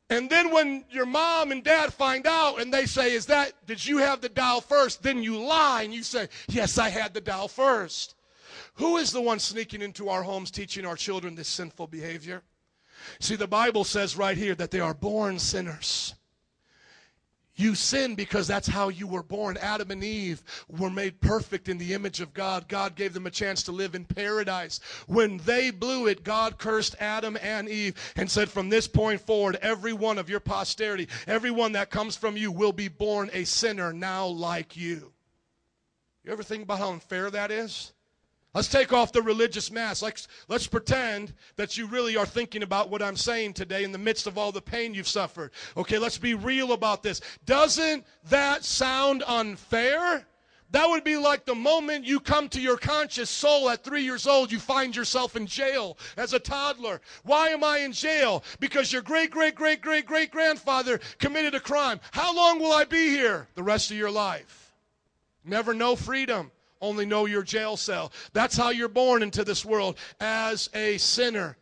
And 0.10 0.30
then 0.30 0.52
when 0.52 0.86
your 0.90 1.06
mom 1.06 1.52
and 1.52 1.64
dad 1.64 1.94
find 1.94 2.26
out 2.26 2.62
and 2.62 2.74
they 2.74 2.86
say, 2.86 3.14
Is 3.14 3.26
that, 3.28 3.54
did 3.66 3.86
you 3.86 3.98
have 3.98 4.22
the 4.22 4.30
doll 4.30 4.62
first? 4.62 5.04
Then 5.04 5.22
you 5.22 5.38
lie 5.38 5.84
and 5.84 5.94
you 5.94 6.04
say, 6.04 6.30
Yes, 6.48 6.78
I 6.78 6.90
had 6.90 7.14
the 7.14 7.22
doll 7.22 7.48
first. 7.48 8.16
Who 8.78 8.98
is 8.98 9.12
the 9.12 9.22
one 9.22 9.40
sneaking 9.40 9.82
into 9.82 10.10
our 10.10 10.24
homes 10.24 10.52
teaching 10.52 10.86
our 10.86 10.96
children 10.96 11.36
this 11.36 11.48
sinful 11.48 11.88
behavior? 11.88 12.44
See, 13.20 13.36
the 13.36 13.48
Bible 13.48 13.84
says 13.84 14.16
right 14.16 14.38
here 14.38 14.56
that 14.56 14.72
they 14.72 14.80
are 14.80 14.94
born 14.94 15.40
sinners. 15.40 16.14
You 17.56 17.74
sin 17.74 18.14
because 18.14 18.46
that's 18.46 18.68
how 18.68 18.90
you 18.90 19.08
were 19.08 19.24
born. 19.24 19.58
Adam 19.58 19.90
and 19.90 20.04
Eve 20.04 20.44
were 20.70 20.92
made 20.92 21.20
perfect 21.20 21.68
in 21.68 21.80
the 21.80 21.96
image 21.96 22.22
of 22.22 22.36
God. 22.36 22.68
God 22.68 22.94
gave 22.94 23.14
them 23.16 23.26
a 23.26 23.32
chance 23.32 23.64
to 23.64 23.72
live 23.72 23.96
in 23.96 24.06
paradise. 24.06 24.80
When 25.08 25.38
they 25.38 25.72
blew 25.72 26.06
it, 26.06 26.24
God 26.24 26.60
cursed 26.60 26.96
Adam 27.00 27.36
and 27.42 27.68
Eve 27.68 27.96
and 28.16 28.30
said, 28.30 28.48
From 28.48 28.70
this 28.70 28.88
point 28.88 29.22
forward, 29.22 29.58
every 29.64 29.94
one 29.94 30.20
of 30.20 30.30
your 30.30 30.40
posterity, 30.40 31.08
everyone 31.26 31.72
that 31.72 31.90
comes 31.90 32.16
from 32.16 32.38
you, 32.38 32.52
will 32.52 32.74
be 32.74 32.90
born 32.90 33.32
a 33.34 33.44
sinner 33.44 33.92
now 33.92 34.28
like 34.28 34.78
you. 34.78 35.12
You 36.24 36.32
ever 36.32 36.44
think 36.44 36.62
about 36.62 36.78
how 36.78 36.92
unfair 36.92 37.32
that 37.32 37.50
is? 37.50 37.92
Let's 38.54 38.70
take 38.70 38.92
off 38.92 39.12
the 39.12 39.22
religious 39.22 39.70
mask. 39.72 40.02
Let's, 40.02 40.28
let's 40.48 40.68
pretend 40.68 41.34
that 41.58 41.78
you 41.78 41.86
really 41.86 42.18
are 42.18 42.26
thinking 42.26 42.64
about 42.64 42.90
what 42.90 43.04
I'm 43.04 43.18
saying 43.18 43.54
today 43.54 43.84
in 43.84 43.92
the 43.92 43.98
midst 43.98 44.26
of 44.26 44.38
all 44.38 44.52
the 44.52 44.62
pain 44.62 44.94
you've 44.94 45.08
suffered. 45.08 45.52
Okay, 45.76 46.00
let's 46.00 46.18
be 46.18 46.34
real 46.34 46.72
about 46.72 47.04
this. 47.04 47.22
Doesn't 47.46 48.06
that 48.30 48.64
sound 48.64 49.24
unfair? 49.28 50.26
That 50.72 50.90
would 50.90 51.04
be 51.04 51.16
like 51.16 51.46
the 51.46 51.56
moment 51.56 52.06
you 52.06 52.20
come 52.20 52.50
to 52.50 52.60
your 52.60 52.78
conscious 52.78 53.30
soul 53.30 53.70
at 53.70 53.84
three 53.84 54.04
years 54.04 54.28
old, 54.28 54.52
you 54.52 54.60
find 54.60 54.96
yourself 54.96 55.36
in 55.36 55.48
jail 55.48 55.98
as 56.18 56.34
a 56.34 56.40
toddler. 56.40 57.00
Why 57.24 57.50
am 57.50 57.64
I 57.64 57.80
in 57.80 57.94
jail? 57.94 58.44
Because 58.60 58.92
your 58.92 59.02
great, 59.02 59.32
great, 59.32 59.56
great, 59.56 59.82
great, 59.82 60.06
great 60.06 60.32
grandfather 60.32 61.00
committed 61.20 61.56
a 61.56 61.60
crime. 61.60 62.02
How 62.12 62.36
long 62.36 62.60
will 62.60 62.74
I 62.74 62.84
be 62.84 63.10
here? 63.10 63.48
The 63.56 63.64
rest 63.64 63.92
of 63.92 63.98
your 63.98 64.12
life. 64.12 64.74
Never 65.46 65.74
know 65.74 65.96
freedom, 65.96 66.52
only 66.82 67.06
know 67.06 67.26
your 67.26 67.44
jail 67.44 67.78
cell. 67.78 68.12
That's 68.34 68.58
how 68.58 68.70
you're 68.70 68.88
born 68.88 69.24
into 69.24 69.44
this 69.44 69.66
world 69.66 69.98
as 70.20 70.70
a 70.74 70.98
sinner. 70.98 71.58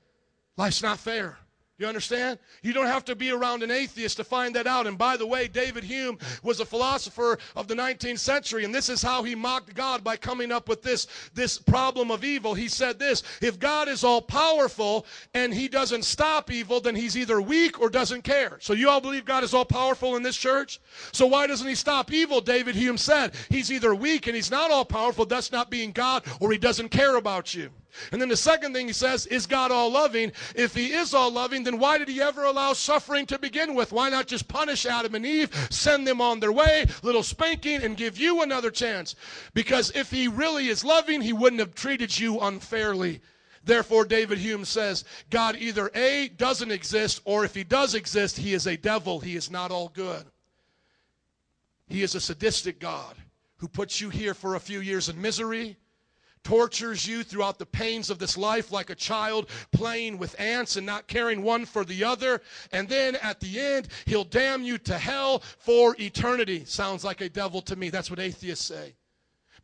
Life's 0.58 0.82
not 0.82 1.00
fair. 1.00 1.38
You 1.78 1.88
understand? 1.88 2.40
You 2.62 2.72
don't 2.72 2.86
have 2.86 3.04
to 3.06 3.18
be 3.18 3.32
around 3.32 3.62
an 3.62 3.70
atheist 3.70 4.16
to 4.18 4.24
find 4.24 4.56
that 4.56 4.66
out. 4.66 4.88
And 4.88 4.98
by 4.98 5.18
the 5.18 5.28
way, 5.28 5.50
David 5.50 5.84
Hume 5.84 6.18
was 6.42 6.62
a 6.62 6.66
philosopher 6.66 7.38
of 7.54 7.68
the 7.68 7.76
19th 7.76 8.20
century, 8.20 8.64
and 8.64 8.74
this 8.74 8.88
is 8.88 9.02
how 9.02 9.24
he 9.24 9.36
mocked 9.36 9.74
God 9.74 10.02
by 10.02 10.16
coming 10.16 10.54
up 10.54 10.70
with 10.70 10.82
this, 10.82 11.08
this 11.34 11.58
problem 11.58 12.12
of 12.12 12.24
evil. 12.24 12.54
He 12.54 12.70
said 12.70 12.98
this 12.98 13.24
If 13.42 13.60
God 13.60 13.90
is 13.90 14.06
all 14.06 14.22
powerful 14.22 15.06
and 15.34 15.54
he 15.54 15.68
doesn't 15.68 16.06
stop 16.06 16.50
evil, 16.50 16.80
then 16.80 16.96
he's 16.96 17.18
either 17.18 17.42
weak 17.42 17.82
or 17.82 17.90
doesn't 17.90 18.22
care. 18.22 18.58
So 18.62 18.72
you 18.72 18.90
all 18.90 19.02
believe 19.02 19.26
God 19.26 19.44
is 19.44 19.54
all 19.54 19.66
powerful 19.66 20.16
in 20.16 20.24
this 20.24 20.38
church? 20.38 20.80
So 21.12 21.28
why 21.28 21.46
doesn't 21.46 21.68
he 21.68 21.76
stop 21.76 22.10
evil? 22.10 22.40
David 22.40 22.76
Hume 22.76 22.98
said, 22.98 23.34
He's 23.50 23.70
either 23.70 23.94
weak 23.94 24.28
and 24.28 24.36
he's 24.36 24.52
not 24.52 24.72
all 24.72 24.86
powerful, 24.86 25.26
that's 25.26 25.52
not 25.52 25.70
being 25.70 25.92
God, 25.92 26.24
or 26.40 26.54
he 26.54 26.58
doesn't 26.58 26.90
care 26.90 27.18
about 27.18 27.54
you. 27.54 27.70
And 28.12 28.22
then 28.22 28.30
the 28.30 28.38
second 28.38 28.74
thing 28.74 28.88
he 28.88 28.94
says, 28.94 29.26
is 29.28 29.48
God 29.48 29.72
all 29.72 29.92
loving? 29.92 30.32
If 30.56 30.76
he 30.76 30.94
is 30.94 31.14
all 31.14 31.32
loving, 31.32 31.64
then 31.64 31.80
why 31.80 31.98
did 31.98 32.08
he 32.08 32.22
ever 32.22 32.44
allow 32.44 32.74
suffering 32.74 33.26
to 33.28 33.40
begin 33.40 33.76
with? 33.76 33.92
Why 33.92 34.10
not 34.10 34.28
just 34.28 34.48
punish 34.48 34.86
Adam 34.86 35.16
and 35.16 35.26
Eve, 35.26 35.54
send 35.70 36.08
them 36.08 36.22
on 36.22 36.40
their 36.40 36.52
way, 36.52 36.86
little 37.02 37.24
spanking, 37.24 37.84
and 37.84 37.98
give 37.98 38.18
you 38.18 38.42
another 38.42 38.72
chance? 38.72 39.16
Because 39.54 39.92
if 39.96 40.12
he 40.12 40.28
really 40.28 40.68
is 40.68 40.84
loving, 40.84 41.22
he 41.22 41.34
wouldn't 41.34 41.60
have 41.60 41.76
treated 41.76 42.18
you 42.18 42.40
unfairly. 42.40 43.22
Therefore, 43.64 44.06
David 44.06 44.38
Hume 44.38 44.66
says, 44.66 45.06
God 45.30 45.56
either 45.58 45.90
A, 45.96 46.30
doesn't 46.30 46.72
exist, 46.72 47.22
or 47.26 47.46
if 47.46 47.56
he 47.56 47.64
does 47.64 47.96
exist, 47.96 48.38
he 48.38 48.54
is 48.54 48.68
a 48.68 48.78
devil. 48.78 49.20
He 49.20 49.36
is 49.36 49.50
not 49.50 49.72
all 49.72 49.90
good. 49.90 50.26
He 51.88 52.04
is 52.04 52.16
a 52.16 52.22
sadistic 52.22 52.80
God 52.80 53.16
who 53.58 53.68
puts 53.68 54.02
you 54.02 54.10
here 54.10 54.34
for 54.34 54.56
a 54.56 54.60
few 54.60 54.82
years 54.82 55.10
in 55.10 55.20
misery 55.20 55.78
tortures 56.46 57.06
you 57.06 57.24
throughout 57.24 57.60
the 57.60 57.66
pains 57.66 58.10
of 58.10 58.20
this 58.20 58.38
life 58.38 58.72
like 58.72 58.90
a 58.90 58.96
child 58.96 59.50
playing 59.74 60.18
with 60.18 60.40
ants 60.40 60.78
and 60.78 60.86
not 60.86 61.08
caring 61.08 61.42
one 61.42 61.66
for 61.66 61.84
the 61.84 62.04
other. 62.04 62.42
And 62.72 62.88
then 62.88 63.18
at 63.18 63.42
the 63.42 63.60
end, 63.60 63.90
he'll 64.06 64.24
damn 64.24 64.64
you 64.64 64.78
to 64.78 64.98
hell 64.98 65.40
for 65.40 65.96
eternity. 66.00 66.64
Sounds 66.64 67.04
like 67.04 67.20
a 67.20 67.28
devil 67.28 67.62
to 67.64 67.76
me. 67.76 67.90
That's 67.90 68.10
what 68.10 68.20
atheists 68.20 68.64
say 68.64 68.96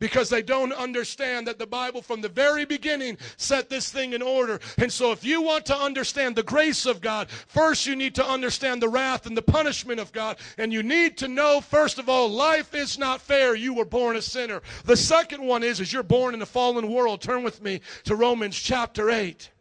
because 0.02 0.28
they 0.28 0.42
don't 0.42 0.72
understand 0.72 1.46
that 1.46 1.60
the 1.60 1.66
Bible 1.66 2.02
from 2.02 2.20
the 2.20 2.28
very 2.28 2.64
beginning 2.64 3.16
set 3.36 3.68
this 3.68 3.88
thing 3.88 4.14
in 4.14 4.20
order. 4.20 4.58
And 4.76 4.92
so, 4.92 5.12
if 5.12 5.24
you 5.24 5.40
want 5.40 5.64
to 5.66 5.76
understand 5.76 6.34
the 6.34 6.42
grace 6.42 6.86
of 6.86 7.00
God, 7.00 7.30
first 7.30 7.86
you 7.86 7.94
need 7.94 8.16
to 8.16 8.26
understand 8.26 8.82
the 8.82 8.88
wrath 8.88 9.26
and 9.26 9.36
the 9.36 9.42
punishment 9.42 10.00
of 10.00 10.10
God. 10.10 10.38
And 10.58 10.72
you 10.72 10.82
need 10.82 11.16
to 11.18 11.28
know, 11.28 11.60
first 11.60 12.00
of 12.00 12.08
all, 12.08 12.28
life 12.28 12.74
is 12.74 12.98
not 12.98 13.20
fair. 13.20 13.54
You 13.54 13.74
were 13.74 13.84
born 13.84 14.16
a 14.16 14.22
sinner. 14.22 14.60
The 14.86 14.96
second 14.96 15.40
one 15.40 15.62
is, 15.62 15.78
is 15.78 15.92
you're 15.92 16.02
born 16.02 16.34
in 16.34 16.42
a 16.42 16.46
fallen 16.46 16.90
world. 16.90 17.20
Turn 17.20 17.44
with 17.44 17.62
me 17.62 17.80
to 18.02 18.16
Romans 18.16 18.58
chapter 18.58 19.08
8. 19.08 19.52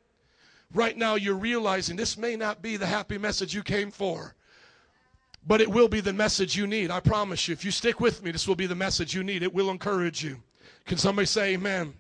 Right 0.74 0.98
now, 0.98 1.14
you're 1.14 1.36
realizing 1.36 1.98
this 1.98 2.18
may 2.18 2.36
not 2.36 2.64
be 2.64 2.78
the 2.78 2.88
happy 2.88 3.20
message 3.20 3.54
you 3.54 3.62
came 3.62 3.92
for. 3.92 4.34
But 5.46 5.62
it 5.62 5.70
will 5.70 5.88
be 5.88 6.02
the 6.02 6.14
message 6.14 6.56
you 6.56 6.68
need. 6.68 6.92
I 6.92 7.00
promise 7.00 7.48
you. 7.48 7.54
If 7.54 7.66
you 7.66 7.72
stick 7.72 8.00
with 8.00 8.24
me, 8.24 8.32
this 8.32 8.48
will 8.48 8.56
be 8.56 8.68
the 8.68 8.76
message 8.76 9.14
you 9.14 9.24
need. 9.24 9.44
It 9.44 9.54
will 9.54 9.72
encourage 9.72 10.24
you. 10.24 10.38
Can 10.86 10.98
somebody 10.98 11.26
say 11.26 11.54
amen? 11.54 11.94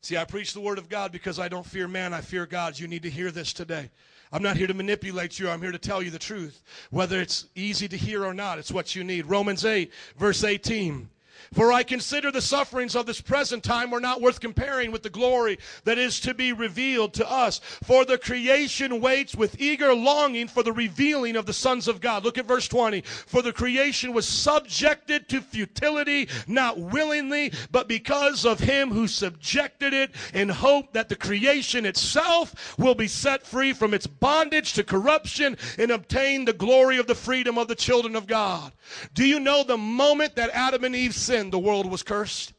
See, 0.00 0.16
I 0.16 0.24
preach 0.24 0.52
the 0.52 0.60
word 0.60 0.78
of 0.78 0.88
God 0.88 1.12
because 1.12 1.38
I 1.38 1.48
don't 1.48 1.66
fear 1.66 1.88
man, 1.88 2.12
I 2.12 2.20
fear 2.20 2.46
God. 2.46 2.78
You 2.78 2.86
need 2.86 3.02
to 3.02 3.10
hear 3.10 3.30
this 3.30 3.52
today. 3.52 3.90
I'm 4.32 4.42
not 4.42 4.56
here 4.56 4.66
to 4.66 4.74
manipulate 4.74 5.38
you. 5.38 5.48
I'm 5.48 5.60
here 5.60 5.72
to 5.72 5.78
tell 5.78 6.02
you 6.02 6.10
the 6.10 6.18
truth. 6.18 6.62
Whether 6.90 7.20
it's 7.20 7.46
easy 7.54 7.88
to 7.88 7.96
hear 7.96 8.24
or 8.24 8.34
not, 8.34 8.58
it's 8.58 8.72
what 8.72 8.94
you 8.94 9.04
need. 9.04 9.26
Romans 9.26 9.64
8, 9.64 9.92
verse 10.16 10.44
18. 10.44 11.08
For 11.52 11.72
I 11.72 11.82
consider 11.82 12.30
the 12.30 12.40
sufferings 12.40 12.96
of 12.96 13.06
this 13.06 13.20
present 13.20 13.62
time 13.62 13.92
are 13.92 14.00
not 14.00 14.20
worth 14.20 14.40
comparing 14.40 14.90
with 14.92 15.02
the 15.02 15.10
glory 15.10 15.58
that 15.84 15.98
is 15.98 16.20
to 16.20 16.34
be 16.34 16.52
revealed 16.52 17.14
to 17.14 17.30
us. 17.30 17.60
For 17.82 18.04
the 18.04 18.18
creation 18.18 19.00
waits 19.00 19.34
with 19.34 19.60
eager 19.60 19.94
longing 19.94 20.48
for 20.48 20.62
the 20.62 20.72
revealing 20.72 21.36
of 21.36 21.46
the 21.46 21.52
sons 21.52 21.88
of 21.88 22.00
God. 22.00 22.24
Look 22.24 22.38
at 22.38 22.46
verse 22.46 22.68
20. 22.68 23.02
For 23.02 23.42
the 23.42 23.52
creation 23.52 24.12
was 24.12 24.26
subjected 24.26 25.28
to 25.28 25.40
futility, 25.40 26.28
not 26.46 26.78
willingly, 26.78 27.52
but 27.70 27.88
because 27.88 28.44
of 28.44 28.60
him 28.60 28.90
who 28.90 29.06
subjected 29.06 29.92
it 29.92 30.10
in 30.34 30.48
hope 30.48 30.92
that 30.92 31.08
the 31.08 31.16
creation 31.16 31.86
itself 31.86 32.76
will 32.78 32.94
be 32.94 33.08
set 33.08 33.46
free 33.46 33.72
from 33.72 33.94
its 33.94 34.06
bondage 34.06 34.72
to 34.74 34.84
corruption 34.84 35.56
and 35.78 35.90
obtain 35.90 36.44
the 36.44 36.52
glory 36.52 36.98
of 36.98 37.06
the 37.06 37.14
freedom 37.14 37.58
of 37.58 37.68
the 37.68 37.74
children 37.74 38.16
of 38.16 38.26
God. 38.26 38.72
Do 39.14 39.24
you 39.24 39.40
know 39.40 39.62
the 39.62 39.76
moment 39.76 40.36
that 40.36 40.50
Adam 40.50 40.84
and 40.84 40.94
Eve 40.94 41.14
sinned? 41.14 41.35
The 41.50 41.58
world 41.58 41.90
was 41.90 42.02
cursed. 42.02 42.52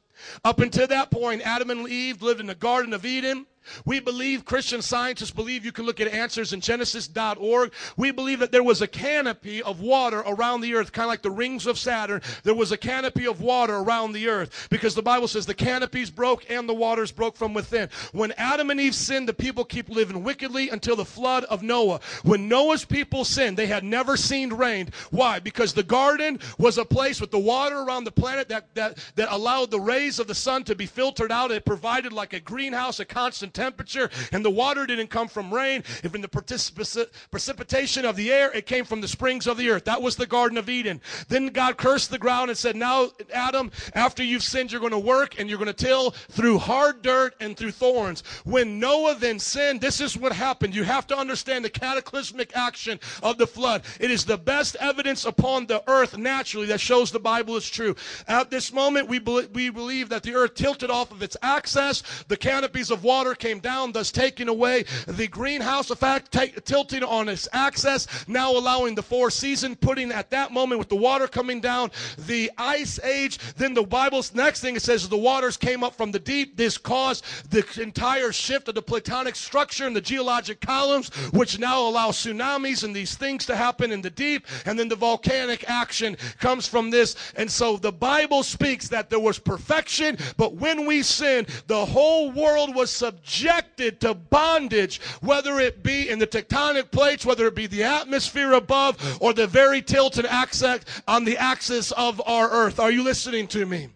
Up 0.43 0.59
until 0.59 0.87
that 0.87 1.11
point, 1.11 1.41
Adam 1.45 1.69
and 1.69 1.87
Eve 1.87 2.21
lived 2.21 2.39
in 2.39 2.47
the 2.47 2.55
Garden 2.55 2.93
of 2.93 3.05
Eden. 3.05 3.45
We 3.85 3.99
believe, 3.99 4.45
Christian 4.45 4.81
scientists 4.81 5.31
believe, 5.31 5.65
you 5.65 5.71
can 5.71 5.85
look 5.85 5.99
at 5.99 6.07
answers 6.07 6.53
in 6.53 6.61
Genesis.org. 6.61 7.73
We 7.95 8.11
believe 8.11 8.39
that 8.39 8.51
there 8.51 8.63
was 8.63 8.81
a 8.81 8.87
canopy 8.87 9.61
of 9.61 9.81
water 9.81 10.19
around 10.19 10.61
the 10.61 10.75
earth, 10.75 10.91
kind 10.91 11.05
of 11.05 11.09
like 11.09 11.21
the 11.21 11.31
rings 11.31 11.67
of 11.67 11.77
Saturn. 11.77 12.21
There 12.43 12.53
was 12.55 12.71
a 12.71 12.77
canopy 12.77 13.27
of 13.27 13.41
water 13.41 13.75
around 13.75 14.13
the 14.13 14.27
earth 14.27 14.67
because 14.69 14.95
the 14.95 15.01
Bible 15.01 15.27
says 15.27 15.45
the 15.45 15.53
canopies 15.53 16.09
broke 16.09 16.49
and 16.49 16.67
the 16.67 16.73
waters 16.73 17.11
broke 17.11 17.35
from 17.35 17.53
within. 17.53 17.89
When 18.11 18.31
Adam 18.33 18.69
and 18.69 18.79
Eve 18.79 18.95
sinned, 18.95 19.27
the 19.27 19.33
people 19.33 19.65
keep 19.65 19.89
living 19.89 20.23
wickedly 20.23 20.69
until 20.69 20.95
the 20.95 21.05
flood 21.05 21.43
of 21.45 21.63
Noah. 21.63 21.99
When 22.23 22.47
Noah's 22.47 22.85
people 22.85 23.25
sinned, 23.25 23.57
they 23.57 23.67
had 23.67 23.83
never 23.83 24.17
seen 24.17 24.53
rain. 24.53 24.89
Why? 25.11 25.39
Because 25.39 25.73
the 25.73 25.83
garden 25.83 26.39
was 26.57 26.77
a 26.77 26.85
place 26.85 27.21
with 27.21 27.31
the 27.31 27.39
water 27.39 27.79
around 27.79 28.03
the 28.03 28.11
planet 28.11 28.49
that, 28.49 28.73
that, 28.75 28.97
that 29.15 29.31
allowed 29.31 29.71
the 29.71 29.79
rays 29.79 30.19
of 30.19 30.27
the 30.27 30.35
sun 30.35 30.63
to 30.65 30.75
be 30.75 30.85
filtered 30.85 31.31
out. 31.31 31.51
It 31.51 31.65
provided 31.65 32.13
like 32.13 32.33
a 32.33 32.39
greenhouse, 32.39 32.99
a 32.99 33.05
constant 33.05 33.53
temperature, 33.57 34.09
and 34.31 34.45
the 34.45 34.51
water 34.51 34.85
didn't 34.85 35.09
come 35.09 35.27
from 35.27 35.53
rain. 35.53 35.83
If 36.03 36.13
in 36.13 36.21
the 36.21 36.27
particip- 36.27 37.09
precipitation 37.31 38.05
of 38.05 38.15
the 38.15 38.31
air, 38.31 38.51
it 38.53 38.67
came 38.67 38.85
from 38.85 39.01
the 39.01 39.07
springs 39.07 39.47
of 39.47 39.57
the 39.57 39.69
earth. 39.69 39.85
That 39.85 40.01
was 40.01 40.15
the 40.15 40.27
Garden 40.27 40.57
of 40.57 40.69
Eden. 40.69 41.01
Then 41.27 41.47
God 41.47 41.77
cursed 41.77 42.11
the 42.11 42.19
ground 42.19 42.49
and 42.49 42.57
said, 42.57 42.75
Now, 42.75 43.09
Adam, 43.33 43.71
after 43.93 44.23
you've 44.23 44.43
sinned, 44.43 44.71
you're 44.71 44.79
going 44.81 44.91
to 44.91 44.99
work 44.99 45.39
and 45.39 45.49
you're 45.49 45.57
going 45.57 45.73
to 45.73 45.87
till 45.87 46.11
through 46.11 46.57
hard 46.59 47.01
dirt 47.01 47.33
and 47.39 47.55
through 47.55 47.71
thorns. 47.71 48.23
When 48.43 48.79
Noah 48.79 49.15
then 49.15 49.39
sinned, 49.39 49.81
this 49.81 50.01
is 50.01 50.17
what 50.17 50.33
happened. 50.33 50.75
You 50.75 50.83
have 50.83 51.07
to 51.07 51.17
understand 51.17 51.63
the 51.63 51.69
cataclysmic 51.69 52.55
action 52.55 52.99
of 53.23 53.37
the 53.37 53.47
flood. 53.47 53.83
It 53.99 54.11
is 54.11 54.25
the 54.25 54.37
best 54.37 54.75
evidence 54.79 55.25
upon 55.25 55.65
the 55.65 55.81
earth 55.87 56.17
naturally 56.17 56.67
that 56.67 56.81
shows 56.81 57.11
the 57.11 57.19
Bible 57.19 57.55
is 57.55 57.69
true. 57.69 57.95
At 58.27 58.49
this 58.49 58.73
moment, 58.73 59.07
we, 59.07 59.19
be- 59.19 59.47
we 59.53 59.69
believe 59.69 60.09
that 60.09 60.23
the 60.23 60.35
earth 60.35 60.55
tilted 60.55 60.91
off 60.91 61.11
of 61.11 61.23
its 61.23 61.37
axis. 61.41 62.03
The 62.27 62.37
canopies 62.37 62.91
of 62.91 63.03
water 63.03 63.33
came 63.33 63.46
came 63.47 63.59
down, 63.59 63.93
thus 63.93 64.11
taking 64.11 64.49
away 64.49 64.83
the 65.07 65.25
greenhouse 65.25 65.89
effect, 65.89 66.33
take, 66.33 66.65
tilting 66.65 67.01
on 67.01 67.29
its 67.29 67.47
axis, 67.53 68.05
now 68.27 68.51
allowing 68.51 68.93
the 68.93 69.01
four 69.01 69.31
season, 69.31 69.73
putting 69.73 70.11
at 70.11 70.29
that 70.29 70.51
moment 70.51 70.79
with 70.79 70.89
the 70.89 70.95
water 70.97 71.29
coming 71.29 71.61
down, 71.61 71.89
the 72.27 72.51
ice 72.57 72.99
age. 73.05 73.37
Then 73.55 73.73
the 73.73 73.83
Bible's 73.83 74.35
next 74.35 74.59
thing 74.59 74.75
it 74.75 74.81
says 74.81 75.07
the 75.07 75.17
waters 75.17 75.55
came 75.55 75.81
up 75.81 75.95
from 75.95 76.11
the 76.11 76.19
deep. 76.19 76.57
This 76.57 76.77
caused 76.77 77.23
the 77.49 77.65
entire 77.81 78.33
shift 78.33 78.67
of 78.67 78.75
the 78.75 78.81
platonic 78.81 79.37
structure 79.37 79.87
and 79.87 79.95
the 79.95 80.01
geologic 80.01 80.59
columns, 80.59 81.07
which 81.31 81.57
now 81.57 81.87
allow 81.87 82.09
tsunamis 82.09 82.83
and 82.83 82.93
these 82.93 83.15
things 83.15 83.45
to 83.45 83.55
happen 83.55 83.93
in 83.93 84.01
the 84.01 84.09
deep. 84.09 84.45
And 84.65 84.77
then 84.77 84.89
the 84.89 84.97
volcanic 84.97 85.63
action 85.69 86.17
comes 86.41 86.67
from 86.67 86.89
this. 86.89 87.15
And 87.37 87.49
so 87.49 87.77
the 87.77 87.93
Bible 87.93 88.43
speaks 88.43 88.89
that 88.89 89.09
there 89.09 89.21
was 89.21 89.39
perfection, 89.39 90.17
but 90.35 90.55
when 90.55 90.85
we 90.85 91.01
sinned, 91.01 91.47
the 91.67 91.85
whole 91.85 92.29
world 92.31 92.75
was 92.75 92.91
subject 92.91 93.36
subjected 93.37 93.99
to 94.01 94.13
bondage, 94.13 94.99
whether 95.21 95.59
it 95.59 95.83
be 95.83 96.09
in 96.09 96.19
the 96.19 96.27
tectonic 96.27 96.91
plates, 96.91 97.25
whether 97.25 97.47
it 97.47 97.55
be 97.55 97.67
the 97.67 97.83
atmosphere 97.83 98.53
above, 98.53 98.97
or 99.21 99.33
the 99.33 99.47
very 99.47 99.81
tilt 99.81 100.17
and 100.17 100.27
axis 100.27 100.83
on 101.07 101.23
the 101.23 101.37
axis 101.37 101.91
of 101.91 102.21
our 102.25 102.49
earth. 102.49 102.79
Are 102.79 102.91
you 102.91 103.03
listening 103.03 103.47
to 103.49 103.65
me? 103.65 103.89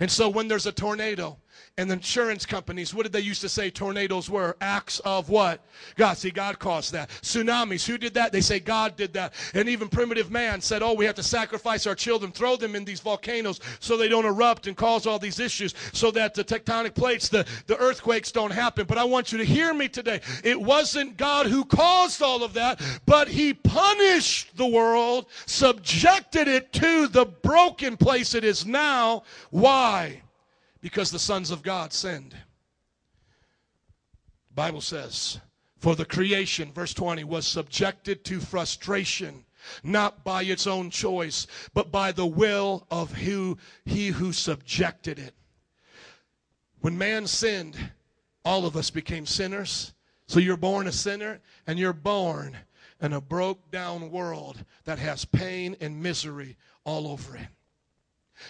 And 0.00 0.10
so 0.10 0.28
when 0.28 0.48
there's 0.48 0.66
a 0.66 0.72
tornado, 0.72 1.38
And 1.76 1.90
the 1.90 1.94
insurance 1.94 2.46
companies, 2.46 2.94
what 2.94 3.02
did 3.02 3.12
they 3.12 3.18
used 3.18 3.40
to 3.40 3.48
say 3.48 3.68
tornadoes 3.68 4.30
were? 4.30 4.56
Acts 4.60 5.00
of 5.00 5.28
what? 5.28 5.60
God. 5.96 6.16
See, 6.16 6.30
God 6.30 6.60
caused 6.60 6.92
that. 6.92 7.10
Tsunamis, 7.22 7.84
who 7.84 7.98
did 7.98 8.14
that? 8.14 8.30
They 8.30 8.42
say 8.42 8.60
God 8.60 8.96
did 8.96 9.12
that. 9.14 9.34
And 9.54 9.68
even 9.68 9.88
primitive 9.88 10.30
man 10.30 10.60
said, 10.60 10.84
oh, 10.84 10.92
we 10.92 11.04
have 11.04 11.16
to 11.16 11.22
sacrifice 11.24 11.88
our 11.88 11.96
children, 11.96 12.30
throw 12.30 12.54
them 12.54 12.76
in 12.76 12.84
these 12.84 13.00
volcanoes 13.00 13.58
so 13.80 13.96
they 13.96 14.08
don't 14.08 14.24
erupt 14.24 14.68
and 14.68 14.76
cause 14.76 15.04
all 15.04 15.18
these 15.18 15.40
issues, 15.40 15.74
so 15.92 16.12
that 16.12 16.34
the 16.34 16.44
tectonic 16.44 16.94
plates, 16.94 17.28
the, 17.28 17.44
the 17.66 17.76
earthquakes 17.78 18.30
don't 18.30 18.52
happen. 18.52 18.86
But 18.86 18.98
I 18.98 19.04
want 19.04 19.32
you 19.32 19.38
to 19.38 19.44
hear 19.44 19.74
me 19.74 19.88
today. 19.88 20.20
It 20.44 20.60
wasn't 20.60 21.16
God 21.16 21.46
who 21.46 21.64
caused 21.64 22.22
all 22.22 22.44
of 22.44 22.54
that, 22.54 22.80
but 23.04 23.26
He 23.26 23.52
punished 23.52 24.56
the 24.56 24.68
world, 24.68 25.26
subjected 25.46 26.46
it 26.46 26.72
to 26.74 27.08
the 27.08 27.24
broken 27.24 27.96
place 27.96 28.36
it 28.36 28.44
is 28.44 28.64
now. 28.64 29.24
Why? 29.50 30.20
Because 30.84 31.10
the 31.10 31.18
sons 31.18 31.50
of 31.50 31.62
God 31.62 31.94
sinned. 31.94 32.32
The 32.32 32.36
Bible 34.54 34.82
says, 34.82 35.40
for 35.78 35.96
the 35.96 36.04
creation, 36.04 36.74
verse 36.74 36.92
20, 36.92 37.24
was 37.24 37.46
subjected 37.46 38.22
to 38.26 38.38
frustration, 38.38 39.46
not 39.82 40.24
by 40.24 40.42
its 40.42 40.66
own 40.66 40.90
choice, 40.90 41.46
but 41.72 41.90
by 41.90 42.12
the 42.12 42.26
will 42.26 42.86
of 42.90 43.14
who, 43.14 43.56
he 43.86 44.08
who 44.08 44.30
subjected 44.30 45.18
it. 45.18 45.32
When 46.82 46.98
man 46.98 47.26
sinned, 47.28 47.78
all 48.44 48.66
of 48.66 48.76
us 48.76 48.90
became 48.90 49.24
sinners. 49.24 49.94
So 50.26 50.38
you're 50.38 50.58
born 50.58 50.86
a 50.86 50.92
sinner, 50.92 51.40
and 51.66 51.78
you're 51.78 51.94
born 51.94 52.58
in 53.00 53.14
a 53.14 53.22
broke 53.22 53.70
down 53.70 54.10
world 54.10 54.62
that 54.84 54.98
has 54.98 55.24
pain 55.24 55.76
and 55.80 56.02
misery 56.02 56.58
all 56.84 57.08
over 57.08 57.36
it. 57.36 57.46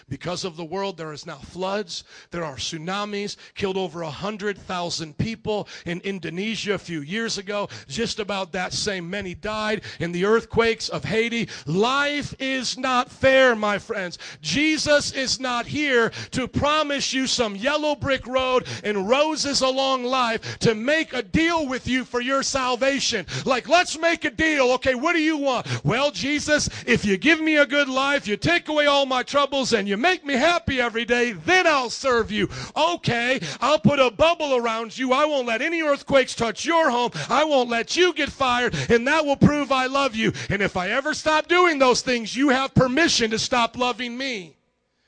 Because 0.08 0.44
of 0.44 0.56
the 0.56 0.64
world, 0.64 0.96
there 0.96 1.12
is 1.12 1.26
now 1.26 1.36
floods. 1.36 2.04
There 2.30 2.44
are 2.44 2.56
tsunamis, 2.56 3.36
killed 3.54 3.76
over 3.76 4.02
100,000 4.02 5.18
people 5.18 5.68
in 5.86 6.00
Indonesia 6.00 6.74
a 6.74 6.78
few 6.78 7.00
years 7.00 7.38
ago. 7.38 7.68
Just 7.88 8.18
about 8.18 8.52
that 8.52 8.72
same 8.72 9.08
many 9.08 9.34
died 9.34 9.82
in 10.00 10.12
the 10.12 10.24
earthquakes 10.24 10.88
of 10.88 11.04
Haiti. 11.04 11.48
Life 11.66 12.34
is 12.38 12.78
not 12.78 13.10
fair, 13.10 13.54
my 13.56 13.78
friends. 13.78 14.18
Jesus 14.40 15.12
is 15.12 15.40
not 15.40 15.66
here 15.66 16.10
to 16.32 16.48
promise 16.48 17.12
you 17.12 17.26
some 17.26 17.56
yellow 17.56 17.94
brick 17.94 18.26
road 18.26 18.66
and 18.82 19.08
roses 19.08 19.60
along 19.60 20.04
life 20.04 20.58
to 20.60 20.74
make 20.74 21.12
a 21.12 21.22
deal 21.22 21.66
with 21.66 21.86
you 21.86 22.04
for 22.04 22.20
your 22.20 22.42
salvation. 22.42 23.26
Like, 23.44 23.68
let's 23.68 23.98
make 23.98 24.24
a 24.24 24.30
deal. 24.30 24.72
Okay, 24.72 24.94
what 24.94 25.14
do 25.14 25.20
you 25.20 25.36
want? 25.36 25.66
Well, 25.84 26.10
Jesus, 26.10 26.68
if 26.86 27.04
you 27.04 27.16
give 27.16 27.40
me 27.40 27.56
a 27.56 27.66
good 27.66 27.88
life, 27.88 28.26
you 28.26 28.36
take 28.36 28.68
away 28.68 28.86
all 28.86 29.06
my 29.06 29.22
troubles, 29.22 29.72
and 29.72 29.84
you 29.86 29.97
make 29.97 30.24
me 30.24 30.35
happy 30.35 30.81
every 30.81 31.05
day, 31.05 31.32
then 31.32 31.66
I'll 31.66 31.90
serve 31.90 32.31
you. 32.31 32.48
Okay, 32.77 33.40
I'll 33.61 33.78
put 33.78 33.98
a 33.98 34.11
bubble 34.11 34.56
around 34.56 34.97
you. 34.97 35.12
I 35.12 35.24
won't 35.24 35.47
let 35.47 35.62
any 35.62 35.82
earthquakes 35.82 36.35
touch 36.35 36.65
your 36.65 36.90
home. 36.90 37.11
I 37.28 37.44
won't 37.44 37.70
let 37.70 37.97
you 37.97 38.12
get 38.15 38.31
fired, 38.31 38.74
and 38.90 39.06
that 39.06 39.24
will 39.24 39.36
prove 39.36 39.73
I 39.73 39.86
love 39.86 40.15
you. 40.15 40.32
And 40.51 40.62
if 40.62 40.77
I 40.77 40.90
ever 40.90 41.15
stop 41.15 41.48
doing 41.48 41.78
those 41.78 42.02
things, 42.02 42.36
you 42.36 42.51
have 42.51 42.74
permission 42.74 43.31
to 43.31 43.39
stop 43.39 43.77
loving 43.77 44.16
me. 44.16 44.56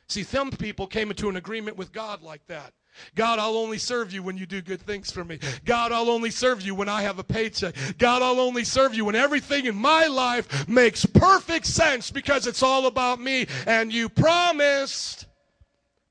See, 0.09 0.23
some 0.23 0.51
people 0.51 0.87
came 0.87 1.11
into 1.11 1.29
an 1.29 1.37
agreement 1.37 1.77
with 1.77 1.93
God 1.93 2.23
like 2.23 2.47
that. 2.47 2.73
God, 3.15 3.39
I'll 3.39 3.57
only 3.57 3.79
serve 3.79 4.13
you 4.13 4.23
when 4.23 4.37
you 4.37 4.47
do 4.47 4.61
good 4.63 4.81
things 4.81 5.11
for 5.11 5.25
me. 5.25 5.39
God, 5.65 5.93
I'll 5.93 6.11
only 6.11 6.31
serve 6.31 6.63
you 6.63 6.75
when 6.75 6.89
I 6.89 7.03
have 7.03 7.19
a 7.19 7.25
paycheck. 7.25 7.75
God, 7.99 8.23
I'll 8.23 8.41
only 8.41 8.65
serve 8.65 8.95
you 8.95 9.05
when 9.05 9.15
everything 9.15 9.67
in 9.67 9.77
my 9.77 10.07
life 10.07 10.69
makes 10.69 11.07
perfect 11.07 11.67
sense 11.67 12.11
because 12.11 12.47
it's 12.47 12.63
all 12.63 12.87
about 12.87 13.21
me. 13.21 13.47
And 13.67 13.93
you 13.93 14.09
promised. 14.09 15.27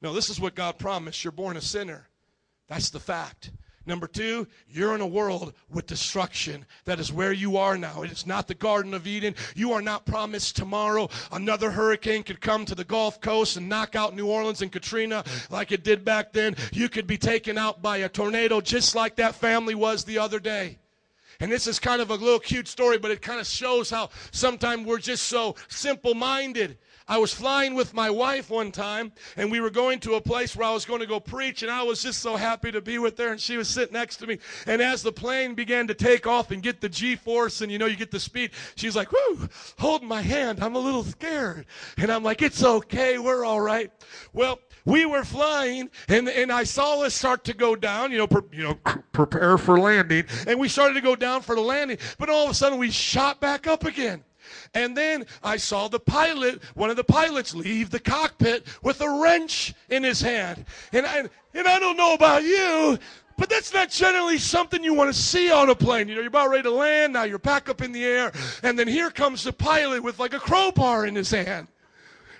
No, 0.01 0.13
this 0.13 0.29
is 0.29 0.39
what 0.39 0.55
God 0.55 0.77
promised. 0.77 1.23
You're 1.23 1.31
born 1.31 1.57
a 1.57 1.61
sinner. 1.61 2.07
That's 2.67 2.89
the 2.89 2.99
fact. 2.99 3.51
Number 3.87 4.07
two, 4.07 4.47
you're 4.67 4.95
in 4.95 5.01
a 5.01 5.07
world 5.07 5.53
with 5.69 5.85
destruction. 5.85 6.65
That 6.85 6.99
is 6.99 7.13
where 7.13 7.33
you 7.33 7.57
are 7.57 7.77
now. 7.77 8.01
It 8.01 8.11
is 8.11 8.25
not 8.25 8.47
the 8.47 8.55
Garden 8.55 8.95
of 8.95 9.05
Eden. 9.05 9.35
You 9.55 9.73
are 9.73 9.81
not 9.81 10.05
promised 10.05 10.55
tomorrow 10.55 11.09
another 11.31 11.69
hurricane 11.69 12.23
could 12.23 12.41
come 12.41 12.65
to 12.65 12.75
the 12.75 12.83
Gulf 12.83 13.21
Coast 13.21 13.57
and 13.57 13.69
knock 13.69 13.95
out 13.95 14.15
New 14.15 14.27
Orleans 14.27 14.61
and 14.63 14.71
Katrina 14.71 15.23
like 15.51 15.71
it 15.71 15.83
did 15.83 16.03
back 16.03 16.33
then. 16.33 16.55
You 16.71 16.89
could 16.89 17.05
be 17.05 17.17
taken 17.17 17.57
out 17.57 17.81
by 17.81 17.97
a 17.97 18.09
tornado 18.09 18.59
just 18.59 18.95
like 18.95 19.17
that 19.17 19.35
family 19.35 19.75
was 19.75 20.03
the 20.03 20.17
other 20.17 20.39
day. 20.39 20.79
And 21.39 21.51
this 21.51 21.67
is 21.67 21.79
kind 21.79 22.01
of 22.01 22.09
a 22.09 22.15
little 22.15 22.39
cute 22.39 22.67
story, 22.67 22.97
but 22.97 23.11
it 23.11 23.21
kind 23.21 23.39
of 23.39 23.47
shows 23.47 23.89
how 23.89 24.09
sometimes 24.31 24.85
we're 24.85 24.99
just 24.99 25.23
so 25.23 25.55
simple 25.67 26.13
minded. 26.13 26.77
I 27.07 27.19
was 27.19 27.31
flying 27.31 27.75
with 27.75 27.93
my 27.93 28.09
wife 28.09 28.49
one 28.49 28.71
time, 28.71 29.11
and 29.37 29.51
we 29.51 29.59
were 29.59 29.69
going 29.69 29.99
to 30.01 30.15
a 30.15 30.21
place 30.21 30.55
where 30.55 30.67
I 30.67 30.73
was 30.73 30.85
going 30.85 31.01
to 31.01 31.05
go 31.05 31.19
preach, 31.19 31.61
and 31.61 31.71
I 31.71 31.83
was 31.83 32.01
just 32.01 32.19
so 32.19 32.35
happy 32.35 32.71
to 32.71 32.81
be 32.81 32.97
with 32.97 33.17
her, 33.19 33.29
and 33.29 33.39
she 33.39 33.57
was 33.57 33.67
sitting 33.67 33.93
next 33.93 34.17
to 34.17 34.27
me. 34.27 34.39
And 34.65 34.81
as 34.81 35.03
the 35.03 35.11
plane 35.11 35.53
began 35.53 35.85
to 35.87 35.93
take 35.93 36.25
off 36.25 36.49
and 36.49 36.63
get 36.63 36.81
the 36.81 36.89
G 36.89 37.15
force, 37.15 37.61
and 37.61 37.71
you 37.71 37.77
know, 37.77 37.85
you 37.85 37.95
get 37.95 38.09
the 38.09 38.19
speed, 38.19 38.51
she's 38.75 38.95
like, 38.95 39.11
Whoo, 39.11 39.47
holding 39.77 40.07
my 40.07 40.21
hand. 40.21 40.63
I'm 40.63 40.75
a 40.75 40.79
little 40.79 41.03
scared. 41.03 41.67
And 41.97 42.11
I'm 42.11 42.23
like, 42.23 42.41
It's 42.41 42.63
okay, 42.63 43.19
we're 43.19 43.45
all 43.45 43.61
right. 43.61 43.91
Well, 44.33 44.59
we 44.83 45.05
were 45.05 45.23
flying, 45.23 45.91
and, 46.09 46.27
and 46.27 46.51
I 46.51 46.63
saw 46.63 47.03
us 47.03 47.13
start 47.13 47.43
to 47.45 47.53
go 47.53 47.75
down, 47.75 48.11
you 48.11 48.17
know, 48.17 48.27
you 48.51 48.63
know, 48.63 48.79
prepare 49.11 49.59
for 49.59 49.79
landing, 49.79 50.25
and 50.47 50.59
we 50.59 50.69
started 50.69 50.95
to 50.95 51.01
go 51.01 51.15
down 51.15 51.41
for 51.41 51.53
the 51.53 51.61
landing, 51.61 51.97
but 52.17 52.29
all 52.29 52.45
of 52.45 52.51
a 52.51 52.53
sudden 52.55 52.79
we 52.79 52.89
shot 52.89 53.39
back 53.39 53.67
up 53.67 53.85
again. 53.85 54.23
And 54.73 54.95
then 54.95 55.25
I 55.43 55.57
saw 55.57 55.87
the 55.87 55.99
pilot, 55.99 56.61
one 56.73 56.89
of 56.89 56.95
the 56.95 57.03
pilots, 57.03 57.55
leave 57.55 57.89
the 57.89 57.99
cockpit 57.99 58.65
with 58.83 59.01
a 59.01 59.09
wrench 59.09 59.73
in 59.89 60.03
his 60.03 60.21
hand. 60.21 60.65
And 60.91 61.05
I, 61.05 61.29
and 61.53 61.67
I 61.67 61.79
don't 61.79 61.97
know 61.97 62.13
about 62.13 62.43
you, 62.43 62.97
but 63.37 63.49
that's 63.49 63.73
not 63.73 63.89
generally 63.89 64.37
something 64.37 64.83
you 64.83 64.93
want 64.93 65.13
to 65.13 65.19
see 65.19 65.51
on 65.51 65.69
a 65.69 65.75
plane. 65.75 66.07
You 66.07 66.15
know, 66.15 66.21
you're 66.21 66.27
about 66.27 66.49
ready 66.49 66.63
to 66.63 66.71
land, 66.71 67.13
now 67.13 67.23
you're 67.23 67.39
back 67.39 67.69
up 67.69 67.81
in 67.81 67.91
the 67.91 68.03
air, 68.03 68.31
and 68.63 68.77
then 68.77 68.87
here 68.87 69.09
comes 69.09 69.43
the 69.43 69.53
pilot 69.53 70.03
with 70.03 70.19
like 70.19 70.33
a 70.33 70.39
crowbar 70.39 71.05
in 71.05 71.15
his 71.15 71.31
hand 71.31 71.67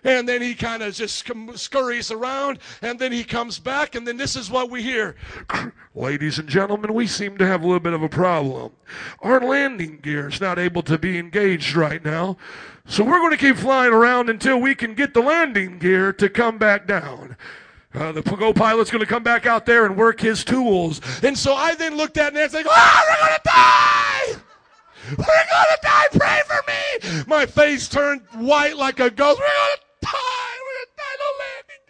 and 0.06 0.30
then 0.30 0.42
he 0.42 0.54
kind 0.54 0.84
of 0.84 0.94
just 0.94 1.28
scurries 1.56 2.12
around, 2.12 2.60
and 2.82 2.98
then 3.00 3.12
he 3.12 3.24
comes 3.24 3.60
back, 3.60 3.96
and 3.96 4.08
then 4.08 4.16
this 4.16 4.36
is 4.36 4.50
what 4.50 4.70
we 4.70 4.82
hear. 4.82 5.16
Ladies 5.96 6.40
and 6.40 6.48
gentlemen, 6.48 6.94
we 6.94 7.08
seem 7.08 7.38
to 7.38 7.48
have 7.48 7.64
a 7.64 7.66
little 7.66 7.80
bit 7.80 7.94
of 7.94 8.04
a 8.04 8.10
problem. 8.10 8.72
Our 9.22 9.42
landing 9.42 9.98
gear 9.98 10.30
is 10.30 10.40
not 10.40 10.60
able 10.60 10.84
to 10.84 10.98
be 10.98 11.18
engaged 11.18 11.76
right 11.76 12.06
now, 12.06 12.38
so 12.86 13.04
we're 13.04 13.20
going 13.20 13.32
to 13.32 13.38
keep 13.38 13.58
flying 13.58 13.92
around 13.92 14.30
until 14.30 14.62
we 14.62 14.76
can 14.76 14.94
get 14.94 15.14
the 15.14 15.22
landing 15.22 15.80
gear 15.80 16.14
to 16.14 16.30
come 16.30 16.60
back 16.60 16.86
down. 16.86 17.36
Uh, 17.96 18.12
the 18.12 18.22
go 18.22 18.54
pilot's 18.54 18.92
going 18.92 19.04
to 19.04 19.08
come 19.08 19.24
back 19.24 19.46
out 19.46 19.66
there 19.66 19.86
and 19.86 19.96
work 19.96 20.20
his 20.20 20.44
tools. 20.44 21.00
And 21.24 21.38
so 21.38 21.54
I 21.54 21.76
then 21.76 21.96
looked 21.96 22.18
at 22.18 22.34
Nancy 22.34 22.58
and 22.58 22.66
go, 22.66 22.72
ah, 22.74 23.04
we're 23.10 23.28
going 23.28 23.38
to 23.38 23.42
die! 23.46 24.46
We're 25.12 25.26
going 25.26 25.66
to 25.72 25.80
die! 25.82 26.08
Pray 26.12 26.42
for 26.46 26.62
me! 26.68 27.24
My 27.26 27.46
face 27.46 27.88
turned 27.88 28.22
white 28.34 28.76
like 28.76 29.00
a 29.00 29.10
ghost. 29.10 29.40
We're 29.40 29.46
going 29.46 29.78
to 29.78 29.85
No 30.06 31.32
landing. 31.40 31.86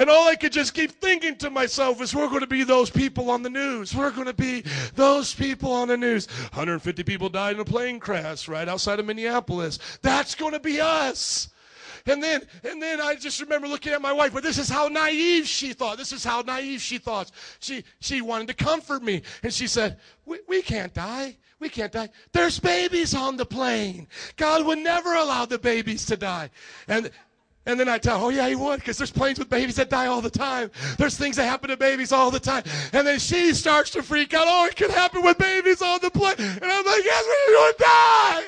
And 0.00 0.08
all 0.08 0.26
I 0.28 0.34
could 0.34 0.52
just 0.52 0.72
keep 0.72 0.92
thinking 0.92 1.36
to 1.36 1.50
myself 1.50 2.00
is, 2.00 2.14
we're 2.14 2.28
going 2.28 2.40
to 2.40 2.46
be 2.46 2.64
those 2.64 2.88
people 2.88 3.30
on 3.30 3.42
the 3.42 3.50
news. 3.50 3.94
We're 3.94 4.10
going 4.10 4.28
to 4.28 4.32
be 4.32 4.64
those 4.94 5.34
people 5.34 5.70
on 5.72 5.88
the 5.88 5.96
news. 5.98 6.26
150 6.26 7.02
people 7.02 7.28
died 7.28 7.56
in 7.56 7.60
a 7.60 7.66
plane 7.66 8.00
crash 8.00 8.48
right 8.48 8.66
outside 8.66 8.98
of 8.98 9.04
Minneapolis. 9.04 9.78
That's 10.00 10.34
going 10.34 10.54
to 10.54 10.58
be 10.58 10.80
us. 10.80 11.50
And 12.06 12.22
then, 12.22 12.40
and 12.64 12.80
then 12.80 12.98
I 12.98 13.14
just 13.16 13.42
remember 13.42 13.68
looking 13.68 13.92
at 13.92 14.00
my 14.00 14.14
wife, 14.14 14.32
but 14.32 14.42
this 14.42 14.56
is 14.56 14.70
how 14.70 14.88
naive 14.88 15.46
she 15.46 15.74
thought. 15.74 15.98
This 15.98 16.14
is 16.14 16.24
how 16.24 16.40
naive 16.40 16.80
she 16.80 16.96
thought. 16.96 17.30
She, 17.58 17.84
she 18.00 18.22
wanted 18.22 18.48
to 18.48 18.54
comfort 18.54 19.02
me. 19.02 19.20
And 19.42 19.52
she 19.52 19.66
said, 19.66 19.98
we, 20.24 20.38
we 20.48 20.62
can't 20.62 20.94
die. 20.94 21.36
We 21.60 21.68
can't 21.68 21.92
die. 21.92 22.08
There's 22.32 22.58
babies 22.58 23.14
on 23.14 23.36
the 23.36 23.44
plane. 23.44 24.08
God 24.36 24.64
would 24.66 24.78
never 24.78 25.14
allow 25.14 25.44
the 25.44 25.58
babies 25.58 26.06
to 26.06 26.16
die. 26.16 26.50
And 26.88 27.10
and 27.66 27.78
then 27.78 27.90
I 27.90 27.98
tell, 27.98 28.24
oh 28.24 28.30
yeah, 28.30 28.48
he 28.48 28.56
would, 28.56 28.80
because 28.80 28.96
there's 28.96 29.10
planes 29.10 29.38
with 29.38 29.50
babies 29.50 29.76
that 29.76 29.90
die 29.90 30.06
all 30.06 30.22
the 30.22 30.30
time. 30.30 30.70
There's 30.96 31.18
things 31.18 31.36
that 31.36 31.44
happen 31.44 31.68
to 31.68 31.76
babies 31.76 32.10
all 32.10 32.30
the 32.30 32.40
time. 32.40 32.64
And 32.94 33.06
then 33.06 33.18
she 33.18 33.52
starts 33.52 33.90
to 33.90 34.02
freak 34.02 34.32
out. 34.32 34.46
Oh, 34.48 34.64
it 34.64 34.76
could 34.76 34.90
happen 34.90 35.22
with 35.22 35.36
babies 35.36 35.82
on 35.82 36.00
the 36.00 36.10
plane. 36.10 36.36
And 36.38 36.64
I'm 36.64 36.86
like, 36.86 37.04
yes, 37.04 37.24
we're 37.26 37.54
going 37.54 37.72
to 37.74 37.78
die. 37.78 38.42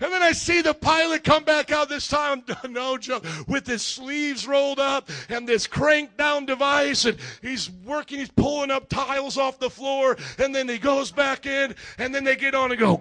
And 0.00 0.12
then 0.12 0.22
I 0.22 0.32
see 0.32 0.62
the 0.62 0.74
pilot 0.74 1.24
come 1.24 1.44
back 1.44 1.70
out 1.70 1.88
this 1.88 2.08
time, 2.08 2.42
no 2.68 2.96
joke, 2.96 3.24
with 3.46 3.66
his 3.66 3.82
sleeves 3.82 4.46
rolled 4.46 4.80
up 4.80 5.10
and 5.28 5.46
this 5.46 5.66
crank 5.66 6.16
down 6.16 6.46
device. 6.46 7.04
And 7.04 7.18
he's 7.42 7.70
working, 7.84 8.18
he's 8.18 8.30
pulling 8.30 8.70
up 8.70 8.88
tiles 8.88 9.36
off 9.36 9.58
the 9.58 9.70
floor. 9.70 10.16
And 10.38 10.54
then 10.54 10.68
he 10.68 10.78
goes 10.78 11.12
back 11.12 11.46
in. 11.46 11.74
And 11.98 12.14
then 12.14 12.24
they 12.24 12.36
get 12.36 12.54
on 12.54 12.70
and 12.70 12.80
go, 12.80 13.00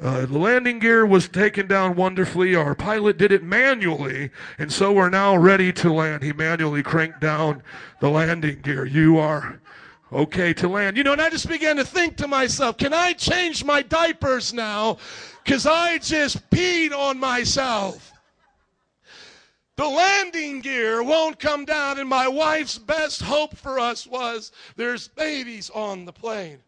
uh, 0.00 0.26
the 0.26 0.38
landing 0.38 0.78
gear 0.78 1.06
was 1.06 1.28
taken 1.28 1.66
down 1.66 1.96
wonderfully. 1.96 2.54
Our 2.54 2.74
pilot 2.74 3.16
did 3.16 3.32
it 3.32 3.42
manually. 3.42 4.30
And 4.58 4.72
so 4.72 4.92
we're 4.92 5.10
now 5.10 5.36
ready 5.36 5.72
to 5.74 5.92
land. 5.92 6.22
He 6.22 6.32
manually 6.32 6.82
cranked 6.82 7.20
down 7.20 7.62
the 8.00 8.10
landing 8.10 8.60
gear. 8.60 8.84
You 8.84 9.18
are 9.18 9.60
okay 10.12 10.52
to 10.54 10.68
land. 10.68 10.96
You 10.96 11.04
know, 11.04 11.12
and 11.12 11.20
I 11.20 11.30
just 11.30 11.48
began 11.48 11.76
to 11.76 11.84
think 11.84 12.16
to 12.18 12.28
myself, 12.28 12.76
can 12.78 12.92
I 12.92 13.12
change 13.12 13.64
my 13.64 13.82
diapers 13.82 14.52
now? 14.52 14.98
because 15.48 15.66
I 15.66 15.96
just 15.96 16.50
peed 16.50 16.92
on 16.92 17.18
myself. 17.18 18.12
The 19.76 19.88
landing 19.88 20.60
gear 20.60 21.02
won't 21.02 21.38
come 21.38 21.64
down, 21.64 21.98
and 21.98 22.06
my 22.06 22.28
wife's 22.28 22.76
best 22.76 23.22
hope 23.22 23.56
for 23.56 23.80
us 23.80 24.06
was 24.06 24.52
there's 24.76 25.08
babies 25.08 25.70
on 25.70 26.04
the 26.04 26.12
plane. 26.12 26.58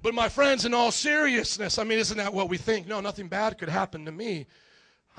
But 0.00 0.14
my 0.14 0.28
friends, 0.28 0.64
in 0.64 0.74
all 0.74 0.92
seriousness, 0.92 1.80
I 1.80 1.82
mean, 1.82 1.98
isn't 1.98 2.18
that 2.18 2.32
what 2.32 2.48
we 2.48 2.56
think? 2.56 2.86
No, 2.86 3.00
nothing 3.00 3.26
bad 3.26 3.58
could 3.58 3.68
happen 3.68 4.04
to 4.04 4.12
me. 4.12 4.46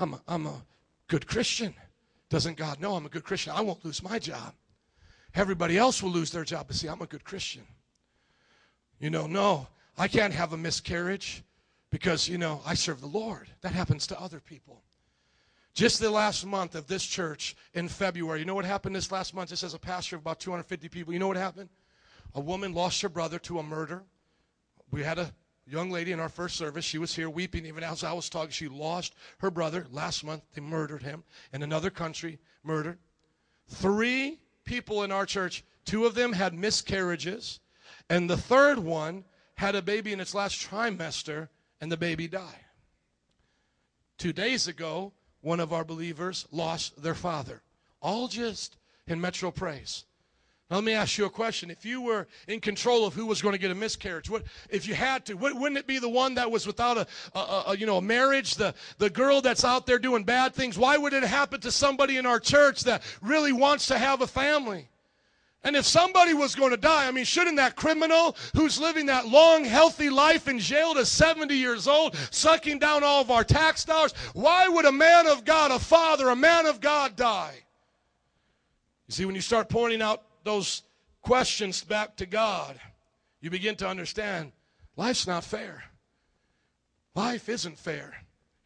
I'm 0.00 0.14
a, 0.14 0.20
I'm 0.26 0.46
a 0.46 0.62
good 1.06 1.26
Christian. 1.26 1.74
Doesn't 2.30 2.56
God 2.56 2.80
know 2.80 2.94
I'm 2.94 3.04
a 3.04 3.10
good 3.10 3.24
Christian? 3.24 3.52
I 3.54 3.60
won't 3.60 3.84
lose 3.84 4.02
my 4.02 4.18
job. 4.18 4.54
Everybody 5.34 5.78
else 5.78 6.02
will 6.02 6.10
lose 6.10 6.30
their 6.30 6.44
job, 6.44 6.66
but 6.68 6.76
see, 6.76 6.88
I'm 6.88 7.02
a 7.02 7.06
good 7.06 7.24
Christian. 7.24 7.62
You 8.98 9.10
know, 9.10 9.26
no, 9.26 9.68
I 9.96 10.08
can't 10.08 10.32
have 10.32 10.52
a 10.52 10.56
miscarriage 10.56 11.42
because, 11.90 12.28
you 12.28 12.38
know, 12.38 12.60
I 12.66 12.74
serve 12.74 13.00
the 13.00 13.06
Lord. 13.06 13.48
That 13.60 13.72
happens 13.72 14.06
to 14.08 14.20
other 14.20 14.40
people. 14.40 14.82
Just 15.74 16.00
the 16.00 16.10
last 16.10 16.44
month 16.44 16.74
of 16.74 16.88
this 16.88 17.04
church 17.04 17.54
in 17.74 17.88
February, 17.88 18.40
you 18.40 18.44
know 18.44 18.54
what 18.54 18.64
happened 18.64 18.96
this 18.96 19.12
last 19.12 19.32
month? 19.34 19.50
Just 19.50 19.62
as 19.62 19.74
a 19.74 19.78
pastor 19.78 20.16
of 20.16 20.22
about 20.22 20.40
250 20.40 20.88
people, 20.88 21.12
you 21.12 21.20
know 21.20 21.28
what 21.28 21.36
happened? 21.36 21.68
A 22.34 22.40
woman 22.40 22.74
lost 22.74 23.00
her 23.02 23.08
brother 23.08 23.38
to 23.40 23.60
a 23.60 23.62
murder. 23.62 24.02
We 24.90 25.04
had 25.04 25.18
a 25.18 25.32
young 25.66 25.90
lady 25.90 26.12
in 26.12 26.20
our 26.20 26.28
first 26.28 26.56
service. 26.56 26.84
She 26.84 26.98
was 26.98 27.14
here 27.14 27.30
weeping 27.30 27.66
even 27.66 27.84
as 27.84 28.02
I 28.02 28.12
was 28.12 28.28
talking. 28.28 28.50
She 28.50 28.68
lost 28.68 29.14
her 29.38 29.50
brother 29.50 29.86
last 29.92 30.24
month. 30.24 30.42
They 30.54 30.60
murdered 30.60 31.02
him 31.02 31.22
in 31.52 31.62
another 31.62 31.90
country, 31.90 32.38
murdered. 32.64 32.98
Three 33.68 34.38
people 34.68 35.02
in 35.02 35.10
our 35.10 35.24
church, 35.24 35.64
two 35.86 36.04
of 36.04 36.14
them 36.14 36.34
had 36.34 36.52
miscarriages, 36.52 37.58
and 38.10 38.28
the 38.28 38.36
third 38.36 38.78
one 38.78 39.24
had 39.54 39.74
a 39.74 39.82
baby 39.82 40.12
in 40.12 40.20
its 40.20 40.34
last 40.34 40.60
trimester, 40.60 41.48
and 41.80 41.90
the 41.90 41.96
baby 41.96 42.28
died. 42.28 42.66
Two 44.18 44.32
days 44.32 44.68
ago, 44.68 45.12
one 45.40 45.58
of 45.58 45.72
our 45.72 45.84
believers 45.84 46.46
lost 46.52 47.02
their 47.02 47.14
father, 47.14 47.62
all 48.02 48.28
just 48.28 48.76
in 49.06 49.20
Metro 49.20 49.50
Praise. 49.50 50.04
Let 50.70 50.84
me 50.84 50.92
ask 50.92 51.16
you 51.16 51.24
a 51.24 51.30
question. 51.30 51.70
If 51.70 51.86
you 51.86 52.02
were 52.02 52.26
in 52.46 52.60
control 52.60 53.06
of 53.06 53.14
who 53.14 53.24
was 53.24 53.40
going 53.40 53.54
to 53.54 53.58
get 53.58 53.70
a 53.70 53.74
miscarriage, 53.74 54.28
what, 54.28 54.42
if 54.68 54.86
you 54.86 54.94
had 54.94 55.24
to, 55.26 55.34
wouldn't 55.34 55.78
it 55.78 55.86
be 55.86 55.98
the 55.98 56.10
one 56.10 56.34
that 56.34 56.50
was 56.50 56.66
without 56.66 56.98
a, 56.98 57.06
a, 57.34 57.64
a, 57.68 57.76
you 57.76 57.86
know, 57.86 57.96
a 57.96 58.02
marriage, 58.02 58.54
the, 58.54 58.74
the 58.98 59.08
girl 59.08 59.40
that's 59.40 59.64
out 59.64 59.86
there 59.86 59.98
doing 59.98 60.24
bad 60.24 60.54
things? 60.54 60.76
Why 60.76 60.98
would 60.98 61.14
it 61.14 61.22
happen 61.22 61.60
to 61.62 61.72
somebody 61.72 62.18
in 62.18 62.26
our 62.26 62.38
church 62.38 62.82
that 62.82 63.02
really 63.22 63.52
wants 63.52 63.86
to 63.86 63.96
have 63.96 64.20
a 64.20 64.26
family? 64.26 64.88
And 65.64 65.74
if 65.74 65.86
somebody 65.86 66.34
was 66.34 66.54
going 66.54 66.70
to 66.70 66.76
die, 66.76 67.08
I 67.08 67.10
mean, 67.12 67.24
shouldn't 67.24 67.56
that 67.56 67.74
criminal 67.74 68.36
who's 68.54 68.78
living 68.78 69.06
that 69.06 69.26
long, 69.26 69.64
healthy 69.64 70.10
life 70.10 70.48
in 70.48 70.58
jail 70.58 70.92
to 70.94 71.06
70 71.06 71.54
years 71.54 71.88
old, 71.88 72.14
sucking 72.30 72.78
down 72.78 73.02
all 73.02 73.22
of 73.22 73.30
our 73.30 73.42
tax 73.42 73.86
dollars, 73.86 74.12
why 74.34 74.68
would 74.68 74.84
a 74.84 74.92
man 74.92 75.26
of 75.26 75.46
God, 75.46 75.70
a 75.70 75.78
father, 75.78 76.28
a 76.28 76.36
man 76.36 76.66
of 76.66 76.80
God 76.82 77.16
die? 77.16 77.54
You 79.08 79.14
see, 79.14 79.24
when 79.24 79.34
you 79.34 79.40
start 79.40 79.70
pointing 79.70 80.02
out 80.02 80.22
those 80.44 80.82
questions 81.22 81.82
back 81.84 82.16
to 82.16 82.26
God, 82.26 82.78
you 83.40 83.50
begin 83.50 83.76
to 83.76 83.88
understand 83.88 84.52
life's 84.96 85.26
not 85.26 85.44
fair. 85.44 85.84
Life 87.14 87.48
isn't 87.48 87.78
fair. 87.78 88.14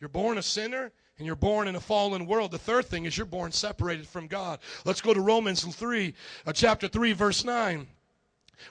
You're 0.00 0.08
born 0.08 0.38
a 0.38 0.42
sinner 0.42 0.92
and 1.18 1.26
you're 1.26 1.36
born 1.36 1.68
in 1.68 1.76
a 1.76 1.80
fallen 1.80 2.26
world. 2.26 2.50
The 2.50 2.58
third 2.58 2.86
thing 2.86 3.04
is 3.04 3.16
you're 3.16 3.26
born 3.26 3.52
separated 3.52 4.06
from 4.06 4.26
God. 4.26 4.58
Let's 4.84 5.00
go 5.00 5.14
to 5.14 5.20
Romans 5.20 5.64
3, 5.64 6.14
uh, 6.46 6.52
chapter 6.52 6.88
3, 6.88 7.12
verse 7.12 7.44
9. 7.44 7.86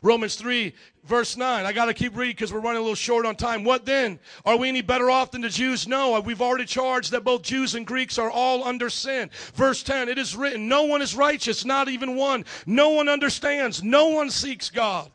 Romans 0.02 0.36
3, 0.36 0.74
verse 1.03 1.38
9. 1.38 1.66
I 1.66 1.74
got 1.74 1.86
to 1.86 1.94
keep 1.94 2.16
reading 2.16 2.36
because 2.36 2.53
we're 2.53 2.60
running 2.60 2.80
a 2.80 2.82
little 2.82 2.95
short 2.95 3.26
on 3.26 3.36
time. 3.36 3.64
What 3.64 3.86
then? 3.86 4.20
Are 4.45 4.58
we 4.58 4.70
any 4.70 4.82
better 4.82 5.10
off 5.10 5.32
than 5.32 5.41
the 5.41 5.49
Jews? 5.49 5.88
No. 5.88 6.16
Uh, 6.16 6.22
we've 6.22 6.41
already 6.41 6.66
charged 6.66 7.12
that 7.12 7.24
both 7.24 7.41
Jews 7.41 7.76
and 7.76 7.86
Greeks 7.86 8.18
are 8.18 8.32
all 8.32 8.64
under 8.64 8.90
sin. 8.90 9.30
Verse 9.53 9.84
10. 9.84 10.10
It 10.10 10.18
is 10.18 10.36
written, 10.36 10.68
No 10.68 10.84
one 10.84 11.02
is 11.02 11.16
righteous, 11.16 11.66
not 11.66 11.90
even 11.90 12.16
one. 12.16 12.45
No 12.66 12.90
one 12.90 13.10
understands. 13.10 13.84
No 13.84 14.10
one 14.10 14.30
seeks 14.30 14.70
God. 14.70 15.12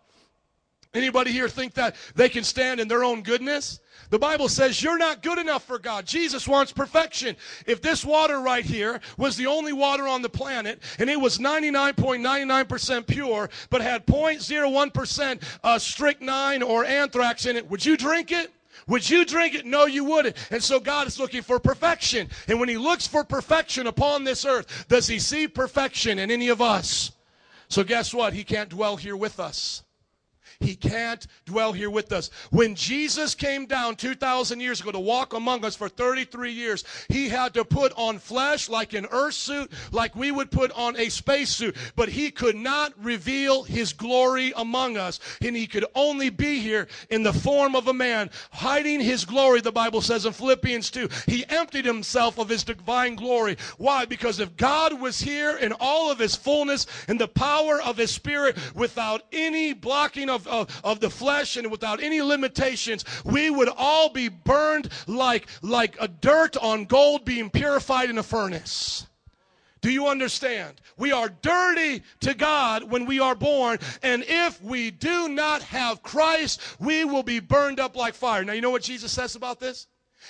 Anybody 0.95 1.33
here 1.33 1.49
think 1.49 1.75
that 1.75 1.97
they 2.15 2.29
can 2.29 2.45
stand 2.45 2.81
in 2.81 2.89
their 2.89 3.05
own 3.05 3.23
goodness? 3.23 3.81
The 4.11 4.19
Bible 4.19 4.49
says 4.49 4.83
you're 4.83 4.99
not 4.99 5.23
good 5.23 5.39
enough 5.39 5.65
for 5.65 5.79
God. 5.79 6.07
Jesus 6.07 6.47
wants 6.47 6.73
perfection. 6.73 7.37
If 7.67 7.83
this 7.83 8.05
water 8.05 8.41
right 8.41 8.65
here 8.65 9.01
was 9.17 9.37
the 9.37 9.47
only 9.47 9.73
water 9.73 10.07
on 10.07 10.23
the 10.23 10.29
planet 10.29 10.83
and 10.99 11.11
it 11.11 11.21
was 11.21 11.39
99.99% 11.39 13.07
pure 13.07 13.51
but 13.71 13.81
had 13.81 14.07
0.01% 14.07 15.43
uh, 15.63 15.79
strychnine 15.79 16.63
or 16.63 16.85
anthrax 16.85 17.47
in 17.47 17.57
it, 17.57 17.69
would 17.71 17.85
you 17.85 17.97
drink 17.97 18.33
it? 18.33 18.53
Would 18.89 19.09
you 19.09 19.25
drink 19.25 19.55
it? 19.55 19.67
No, 19.67 19.87
you 19.87 20.05
wouldn't. 20.05 20.37
And 20.51 20.63
so 20.63 20.79
God 20.79 21.07
is 21.07 21.19
looking 21.19 21.43
for 21.43 21.59
perfection. 21.59 22.29
And 22.47 22.61
when 22.61 22.69
He 22.69 22.77
looks 22.77 23.07
for 23.07 23.25
perfection 23.25 23.87
upon 23.87 24.25
this 24.25 24.45
earth, 24.45 24.87
does 24.89 25.09
He 25.09 25.19
see 25.19 25.49
perfection 25.49 26.19
in 26.19 26.31
any 26.31 26.49
of 26.49 26.61
us? 26.61 27.13
So 27.69 27.83
guess 27.83 28.15
what? 28.15 28.33
He 28.33 28.45
can't 28.45 28.69
dwell 28.69 28.97
here 28.97 29.17
with 29.17 29.41
us. 29.41 29.83
He 30.61 30.75
can't 30.75 31.27
dwell 31.45 31.73
here 31.73 31.91
with 31.91 32.13
us. 32.13 32.31
When 32.51 32.75
Jesus 32.75 33.35
came 33.35 33.67
down 33.67 33.97
2,000 33.97 34.61
years 34.61 34.81
ago 34.81 34.93
to 34.93 34.99
walk 34.99 35.33
among 35.33 35.65
us 35.65 35.77
for 35.77 35.89
33 35.89 36.53
years, 36.53 36.85
he 37.09 37.29
had 37.29 37.55
to 37.55 37.65
put 37.65 37.93
on 37.97 38.19
flesh 38.19 38.69
like 38.69 38.93
an 38.93 39.07
earth 39.11 39.35
suit, 39.35 39.71
like 39.93 40.17
we 40.17 40.31
would 40.31 40.51
put 40.51 40.73
on 40.73 40.97
a 40.97 41.09
space 41.09 41.51
suit. 41.51 41.77
But 41.95 42.09
he 42.09 42.31
could 42.31 42.57
not 42.57 42.93
reveal 43.03 43.65
his 43.65 43.93
glory 43.93 44.53
among 44.57 44.97
us. 44.97 45.21
And 45.43 45.57
he 45.57 45.67
could 45.67 45.85
only 45.95 46.31
be 46.31 46.61
here 46.61 46.89
in 47.11 47.23
the 47.23 47.33
form 47.33 47.77
of 47.77 47.89
a 47.89 47.95
man, 47.95 48.31
hiding 48.51 49.01
his 49.01 49.25
glory, 49.25 49.61
the 49.61 49.73
Bible 49.73 50.01
says 50.01 50.27
in 50.27 50.33
Philippians 50.33 50.91
2. 50.91 51.09
He 51.27 51.45
emptied 51.49 51.85
himself 51.85 52.39
of 52.39 52.49
his 52.49 52.65
divine 52.65 53.17
glory. 53.17 53.57
Why? 53.79 54.05
Because 54.05 54.41
if 54.41 54.57
God 54.57 55.01
was 55.01 55.21
here 55.21 55.57
in 55.57 55.73
all 55.79 56.11
of 56.11 56.19
his 56.19 56.35
fullness 56.35 56.87
and 57.09 57.21
the 57.21 57.29
power 57.29 57.81
of 57.83 57.97
his 57.97 58.11
spirit 58.11 58.57
without 58.75 59.23
any 59.33 59.73
blocking 59.73 60.31
of 60.31 60.46
of, 60.47 60.81
of 60.85 61.01
the 61.01 61.11
flesh 61.11 61.57
and 61.57 61.71
without 61.71 62.03
any 62.03 62.23
limitations, 62.23 63.05
we 63.25 63.51
would 63.51 63.69
all 63.77 64.09
be 64.09 64.29
burned 64.29 64.89
like, 65.07 65.47
like 65.63 65.97
a 66.01 66.09
dirt 66.09 66.57
on 66.57 66.85
gold 66.85 67.25
being 67.25 67.51
purified 67.51 68.11
in 68.11 68.19
a 68.19 68.23
furnace. 68.23 69.07
Do 69.81 69.91
you 69.93 70.09
understand? 70.09 70.81
We 70.97 71.13
are 71.13 71.29
dirty 71.29 72.03
to 72.21 72.35
God 72.35 72.85
when 72.91 73.07
we 73.07 73.21
are 73.21 73.35
born, 73.35 73.79
and 74.03 74.25
if 74.27 74.61
we 74.61 74.91
do 74.91 75.29
not 75.29 75.63
have 75.63 76.03
Christ, 76.03 76.61
we 76.81 77.05
will 77.05 77.23
be 77.23 77.39
burned 77.39 77.79
up 77.79 77.95
like 77.95 78.15
fire. 78.15 78.43
Now, 78.43 78.55
you 78.55 78.63
know 78.63 78.71
what 78.71 78.83
Jesus 78.83 79.13
says 79.13 79.37
about 79.37 79.61
this? 79.61 79.87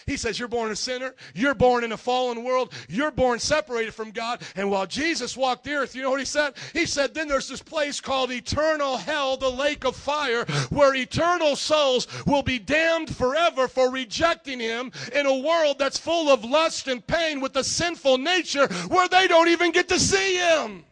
He 0.06 0.16
says, 0.16 0.38
You're 0.38 0.48
born 0.48 0.70
a 0.70 0.76
sinner. 0.76 1.14
You're 1.34 1.54
born 1.54 1.84
in 1.84 1.92
a 1.92 1.96
fallen 1.96 2.44
world. 2.44 2.72
You're 2.88 3.10
born 3.10 3.38
separated 3.38 3.94
from 3.94 4.10
God. 4.10 4.42
And 4.54 4.70
while 4.70 4.86
Jesus 4.86 5.36
walked 5.36 5.64
the 5.64 5.74
earth, 5.74 5.94
you 5.94 6.02
know 6.02 6.10
what 6.10 6.20
he 6.20 6.26
said? 6.26 6.54
He 6.72 6.86
said, 6.86 7.14
Then 7.14 7.28
there's 7.28 7.48
this 7.48 7.62
place 7.62 8.00
called 8.00 8.30
eternal 8.30 8.96
hell, 8.96 9.36
the 9.36 9.50
lake 9.50 9.84
of 9.84 9.96
fire, 9.96 10.44
where 10.70 10.94
eternal 10.94 11.56
souls 11.56 12.06
will 12.26 12.42
be 12.42 12.58
damned 12.58 13.14
forever 13.14 13.68
for 13.68 13.90
rejecting 13.90 14.60
him 14.60 14.92
in 15.14 15.26
a 15.26 15.38
world 15.38 15.78
that's 15.78 15.98
full 15.98 16.28
of 16.28 16.44
lust 16.44 16.88
and 16.88 17.06
pain 17.06 17.40
with 17.40 17.56
a 17.56 17.64
sinful 17.64 18.18
nature 18.18 18.66
where 18.88 19.08
they 19.08 19.28
don't 19.28 19.48
even 19.48 19.72
get 19.72 19.88
to 19.88 19.98
see 19.98 20.36
him. 20.36 20.84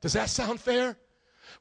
Does 0.00 0.14
that 0.14 0.30
sound 0.30 0.60
fair? 0.60 0.96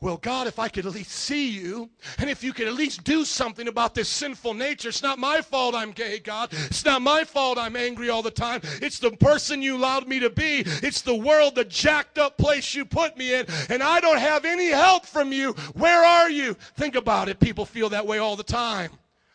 Well, 0.02 0.16
God, 0.16 0.48
if 0.48 0.60
I 0.60 0.70
could 0.70 0.86
at 0.86 0.94
least 0.94 1.12
see 1.12 1.50
you, 1.50 1.90
and 2.20 2.30
if 2.30 2.42
you 2.42 2.54
could 2.54 2.70
at 2.70 2.74
least 2.74 3.04
do 3.04 3.26
something 3.26 3.68
about 3.68 3.94
this 3.94 4.08
sinful 4.08 4.54
nature, 4.54 4.88
it's 4.88 5.04
not 5.04 5.20
my 5.20 5.42
fault 5.42 5.76
I'm 5.76 5.92
gay, 5.92 6.20
God. 6.20 6.54
It's 6.54 6.86
not 6.86 7.02
my 7.02 7.26
fault 7.26 7.58
I'm 7.58 7.76
angry 7.76 8.10
all 8.10 8.22
the 8.22 8.32
time. 8.32 8.62
It's 8.82 9.00
the 9.00 9.12
person 9.12 9.62
you 9.62 9.76
allowed 9.76 10.08
me 10.08 10.22
to 10.22 10.30
be. 10.30 10.64
It's 10.66 11.02
the 11.02 11.16
world, 11.16 11.56
the 11.56 11.66
jacked 11.66 12.18
up 12.18 12.38
place 12.38 12.74
you 12.74 12.86
put 12.86 13.18
me 13.18 13.34
in, 13.34 13.46
and 13.68 13.84
I 13.84 14.00
don't 14.00 14.20
have 14.20 14.46
any 14.46 14.70
help 14.70 15.06
from 15.06 15.34
you. 15.34 15.52
Where 15.74 16.06
are 16.06 16.30
you? 16.30 16.54
Think 16.78 16.96
about 16.96 17.28
it. 17.28 17.42
People 17.42 17.66
feel 17.66 17.90
that 17.90 18.08
way 18.08 18.20
all 18.20 18.38
the 18.38 18.44
time. 18.44 18.92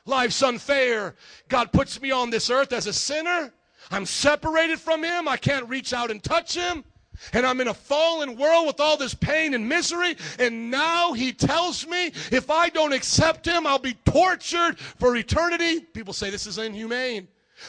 Life's 0.06 0.42
unfair. 0.42 1.14
God 1.48 1.72
puts 1.72 2.00
me 2.00 2.10
on 2.10 2.30
this 2.30 2.48
earth 2.48 2.72
as 2.72 2.86
a 2.86 2.92
sinner. 2.92 3.52
I'm 3.90 4.06
separated 4.06 4.80
from 4.80 5.04
Him. 5.04 5.28
I 5.28 5.36
can't 5.36 5.68
reach 5.68 5.92
out 5.92 6.10
and 6.10 6.22
touch 6.22 6.54
Him 6.54 6.84
and 7.32 7.46
I'm 7.46 7.60
in 7.60 7.68
a 7.68 7.74
fallen 7.74 8.36
world 8.36 8.66
with 8.66 8.80
all 8.80 8.96
this 8.96 9.14
pain 9.14 9.54
and 9.54 9.68
misery. 9.68 10.16
And 10.38 10.70
now 10.70 11.12
he 11.12 11.32
tells 11.32 11.86
me 11.86 12.06
if 12.30 12.50
I 12.50 12.68
don't 12.68 12.92
accept 12.92 13.46
him, 13.46 13.66
I'll 13.66 13.78
be 13.78 13.94
tortured 14.04 14.78
for 14.78 15.16
eternity. 15.16 15.80
People 15.80 16.12
say 16.12 16.30
this 16.30 16.46
is 16.46 16.58
inhumane. 16.58 17.28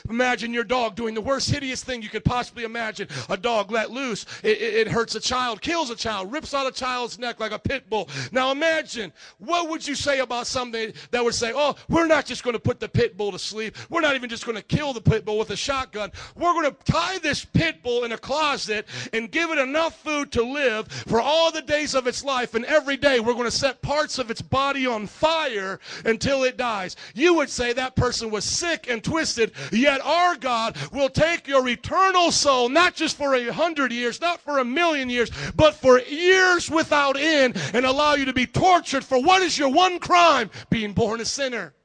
Imagine 0.10 0.54
your 0.54 0.64
dog 0.64 0.96
doing 0.96 1.14
the 1.14 1.22
worst, 1.22 1.50
hideous 1.50 1.84
thing 1.84 2.02
you 2.02 2.10
could 2.10 2.26
possibly 2.26 2.64
imagine. 2.64 3.08
A 3.30 3.38
dog 3.38 3.72
let 3.72 3.92
loose. 3.92 4.26
It, 4.44 4.58
it, 4.62 4.74
it, 4.76 4.88
hurts 4.88 5.16
a 5.16 5.20
child, 5.20 5.62
kills 5.62 5.90
a 5.90 5.96
child, 5.96 6.32
rips 6.32 6.54
out 6.54 6.68
a 6.68 6.72
child's 6.72 7.20
neck 7.20 7.40
like 7.40 7.52
a 7.52 7.60
pit 7.60 7.90
bull. 7.90 8.10
Now 8.32 8.52
imagine, 8.52 9.12
what 9.40 9.70
would 9.70 9.86
you 9.86 9.96
say 9.96 10.20
about 10.20 10.48
something 10.48 10.94
that 11.12 11.24
would 11.24 11.36
say, 11.36 11.52
oh, 11.56 11.76
we're 11.90 12.08
not 12.08 12.26
just 12.26 12.44
going 12.44 12.54
to 12.54 12.60
put 12.60 12.80
the 12.80 12.88
pit 12.88 13.18
bull 13.18 13.32
to 13.32 13.40
sleep. 13.40 13.78
We're 13.90 14.02
not 14.02 14.16
even 14.16 14.30
just 14.30 14.46
going 14.46 14.58
to 14.58 14.64
kill 14.64 14.94
the 14.94 15.02
pit 15.02 15.26
bull 15.26 15.38
with 15.38 15.50
a 15.50 15.56
shotgun. 15.56 16.12
We're 16.36 16.54
going 16.54 16.72
to 16.72 16.92
tie 16.92 17.18
this 17.20 17.46
pit 17.46 17.84
bull 17.84 18.04
in 18.04 18.12
a 18.12 18.18
closet 18.18 18.88
and 19.14 19.32
give 19.32 19.52
it 19.52 19.58
enough 19.58 20.02
food 20.02 20.32
to 20.34 20.44
live 20.44 20.88
for 20.88 21.22
all 21.22 21.52
the 21.52 21.62
days 21.62 21.96
of 21.96 22.08
its 22.08 22.24
life. 22.24 22.56
And 22.56 22.66
every 22.66 22.98
day 22.98 23.20
we're 23.20 23.34
going 23.34 23.46
to 23.46 23.52
set 23.52 23.82
parts 23.82 24.20
of 24.20 24.32
its 24.32 24.42
body 24.42 24.86
on 24.88 25.08
fire 25.08 25.80
until 26.06 26.44
it 26.44 26.58
dies. 26.58 26.96
You 27.14 27.34
would 27.36 27.50
say 27.50 27.74
that 27.74 27.96
person 27.96 28.32
was 28.32 28.46
sick 28.46 28.88
and 28.90 29.04
twisted 29.04 29.52
Yet 29.86 30.02
our 30.04 30.36
God 30.36 30.76
will 30.92 31.10
take 31.10 31.48
your 31.48 31.70
eternal 31.70 32.32
soul, 32.32 32.70
not 32.70 32.96
just 32.96 33.16
for 33.16 33.36
a 33.36 33.54
hundred 33.54 33.92
years, 33.92 34.20
not 34.20 34.42
for 34.42 34.58
a 34.58 34.66
million 34.66 35.12
years, 35.12 35.30
but 35.56 35.76
for 35.76 36.00
years 36.00 36.72
without 36.72 37.16
end, 37.16 37.56
and 37.72 37.86
allow 37.86 38.16
you 38.16 38.26
to 38.26 38.34
be 38.34 38.48
tortured 38.48 39.06
for 39.06 39.22
what 39.22 39.44
is 39.44 39.60
your 39.60 39.70
one 39.70 40.00
crime? 40.00 40.50
Being 40.72 40.94
born 40.94 41.22
a 41.22 41.26
sinner. 41.26 41.76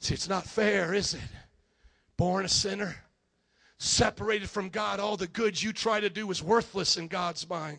See, 0.00 0.14
it's 0.14 0.28
not 0.28 0.44
fair, 0.44 0.92
is 0.92 1.14
it? 1.14 1.20
Born 2.16 2.44
a 2.44 2.48
sinner, 2.48 2.96
separated 3.78 4.50
from 4.50 4.68
God, 4.68 4.98
all 4.98 5.16
the 5.16 5.28
good 5.28 5.62
you 5.62 5.72
try 5.72 6.00
to 6.00 6.10
do 6.10 6.28
is 6.32 6.42
worthless 6.42 6.96
in 6.96 7.06
God's 7.06 7.48
mind 7.48 7.78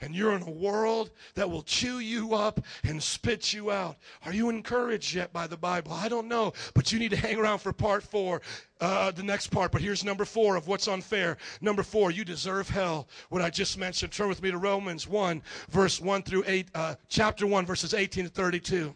and 0.00 0.14
you're 0.14 0.34
in 0.34 0.42
a 0.42 0.50
world 0.50 1.10
that 1.34 1.50
will 1.50 1.62
chew 1.62 1.98
you 1.98 2.34
up 2.34 2.60
and 2.84 3.02
spit 3.02 3.52
you 3.52 3.70
out. 3.70 3.96
Are 4.24 4.32
you 4.32 4.48
encouraged 4.48 5.14
yet 5.14 5.32
by 5.32 5.46
the 5.46 5.56
Bible? 5.56 5.92
I 5.92 6.08
don't 6.08 6.28
know, 6.28 6.52
but 6.74 6.92
you 6.92 6.98
need 6.98 7.10
to 7.10 7.16
hang 7.16 7.38
around 7.38 7.58
for 7.58 7.72
part 7.72 8.02
four, 8.02 8.40
uh, 8.80 9.10
the 9.10 9.22
next 9.22 9.48
part. 9.48 9.72
But 9.72 9.82
here's 9.82 10.04
number 10.04 10.24
four 10.24 10.56
of 10.56 10.68
what's 10.68 10.86
unfair. 10.86 11.36
Number 11.60 11.82
four, 11.82 12.10
you 12.10 12.24
deserve 12.24 12.68
hell. 12.68 13.08
What 13.28 13.42
I 13.42 13.50
just 13.50 13.76
mentioned. 13.76 14.12
Turn 14.12 14.28
with 14.28 14.42
me 14.42 14.50
to 14.50 14.58
Romans 14.58 15.08
1, 15.08 15.42
verse 15.70 16.00
1 16.00 16.22
through 16.22 16.44
8, 16.46 16.68
uh, 16.74 16.94
chapter 17.08 17.46
1, 17.46 17.66
verses 17.66 17.92
18 17.92 18.24
to 18.24 18.30
32. 18.30 18.94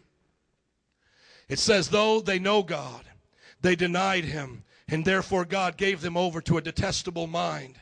It 1.49 1.59
says, 1.59 1.89
Though 1.89 2.21
they 2.21 2.39
know 2.39 2.63
God, 2.63 3.03
they 3.61 3.75
denied 3.75 4.23
him, 4.23 4.63
and 4.87 5.03
therefore 5.03 5.45
God 5.45 5.77
gave 5.77 6.01
them 6.01 6.15
over 6.15 6.41
to 6.41 6.57
a 6.57 6.61
detestable 6.61 7.27
mind 7.27 7.79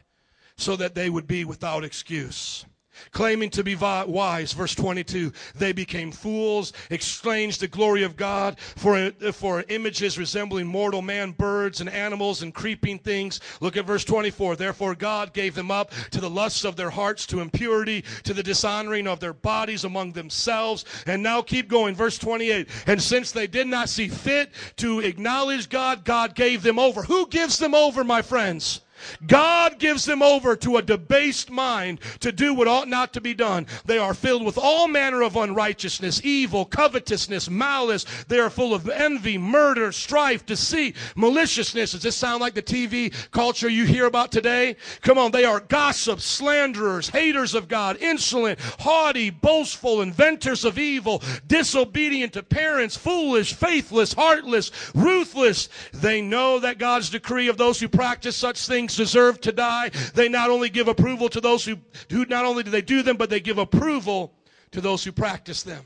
so 0.57 0.75
that 0.75 0.95
they 0.95 1.09
would 1.09 1.27
be 1.27 1.45
without 1.45 1.83
excuse. 1.83 2.65
Claiming 3.11 3.49
to 3.51 3.63
be 3.63 3.75
wise, 3.75 4.53
verse 4.53 4.75
22, 4.75 5.31
they 5.55 5.71
became 5.71 6.11
fools, 6.11 6.73
exchanged 6.89 7.59
the 7.59 7.67
glory 7.67 8.03
of 8.03 8.15
God 8.15 8.59
for, 8.59 9.11
for 9.33 9.63
images 9.69 10.17
resembling 10.17 10.67
mortal 10.67 11.01
man, 11.01 11.31
birds 11.31 11.81
and 11.81 11.89
animals 11.89 12.41
and 12.43 12.53
creeping 12.53 12.99
things. 12.99 13.39
Look 13.59 13.77
at 13.77 13.85
verse 13.85 14.05
24. 14.05 14.55
Therefore, 14.55 14.95
God 14.95 15.33
gave 15.33 15.55
them 15.55 15.71
up 15.71 15.91
to 16.11 16.21
the 16.21 16.29
lusts 16.29 16.63
of 16.63 16.75
their 16.75 16.89
hearts, 16.89 17.25
to 17.27 17.39
impurity, 17.39 18.03
to 18.23 18.33
the 18.33 18.43
dishonoring 18.43 19.07
of 19.07 19.19
their 19.19 19.33
bodies 19.33 19.83
among 19.83 20.11
themselves. 20.11 20.85
And 21.05 21.23
now 21.23 21.41
keep 21.41 21.67
going. 21.67 21.95
Verse 21.95 22.17
28. 22.17 22.67
And 22.87 23.01
since 23.01 23.31
they 23.31 23.47
did 23.47 23.67
not 23.67 23.89
see 23.89 24.07
fit 24.07 24.51
to 24.77 24.99
acknowledge 24.99 25.69
God, 25.69 26.05
God 26.05 26.35
gave 26.35 26.63
them 26.63 26.79
over. 26.79 27.03
Who 27.03 27.27
gives 27.27 27.57
them 27.57 27.73
over, 27.73 28.03
my 28.03 28.21
friends? 28.21 28.81
God 29.25 29.79
gives 29.79 30.05
them 30.05 30.21
over 30.21 30.55
to 30.57 30.77
a 30.77 30.81
debased 30.81 31.49
mind 31.49 31.99
to 32.19 32.31
do 32.31 32.53
what 32.53 32.67
ought 32.67 32.87
not 32.87 33.13
to 33.13 33.21
be 33.21 33.33
done. 33.33 33.67
They 33.85 33.97
are 33.97 34.13
filled 34.13 34.45
with 34.45 34.57
all 34.57 34.87
manner 34.87 35.21
of 35.21 35.35
unrighteousness, 35.35 36.21
evil, 36.23 36.65
covetousness, 36.65 37.49
malice. 37.49 38.05
They 38.27 38.39
are 38.39 38.49
full 38.49 38.73
of 38.73 38.89
envy, 38.89 39.37
murder, 39.37 39.91
strife, 39.91 40.45
deceit, 40.45 40.95
maliciousness. 41.15 41.91
Does 41.91 42.03
this 42.03 42.15
sound 42.15 42.41
like 42.41 42.53
the 42.53 42.61
TV 42.61 43.13
culture 43.31 43.69
you 43.69 43.85
hear 43.85 44.05
about 44.05 44.31
today? 44.31 44.75
Come 45.01 45.17
on, 45.17 45.31
they 45.31 45.45
are 45.45 45.59
gossips, 45.59 46.23
slanderers, 46.23 47.09
haters 47.09 47.53
of 47.53 47.67
God, 47.67 47.97
insolent, 47.97 48.59
haughty, 48.79 49.29
boastful, 49.29 50.01
inventors 50.01 50.65
of 50.65 50.77
evil, 50.77 51.21
disobedient 51.47 52.33
to 52.33 52.43
parents, 52.43 52.95
foolish, 52.95 53.53
faithless, 53.53 54.13
heartless, 54.13 54.71
ruthless. 54.93 55.69
They 55.93 56.21
know 56.21 56.59
that 56.59 56.77
God's 56.77 57.09
decree 57.09 57.47
of 57.47 57.57
those 57.57 57.79
who 57.79 57.87
practice 57.87 58.35
such 58.35 58.65
things 58.65 58.90
deserve 58.95 59.41
to 59.41 59.51
die. 59.51 59.89
They 60.13 60.29
not 60.29 60.49
only 60.49 60.69
give 60.69 60.87
approval 60.87 61.29
to 61.29 61.41
those 61.41 61.65
who, 61.65 61.77
who 62.09 62.25
not 62.25 62.45
only 62.45 62.63
do 62.63 62.71
they 62.71 62.81
do 62.81 63.03
them, 63.03 63.17
but 63.17 63.29
they 63.29 63.39
give 63.39 63.57
approval 63.57 64.33
to 64.71 64.81
those 64.81 65.03
who 65.03 65.11
practice 65.11 65.63
them. 65.63 65.85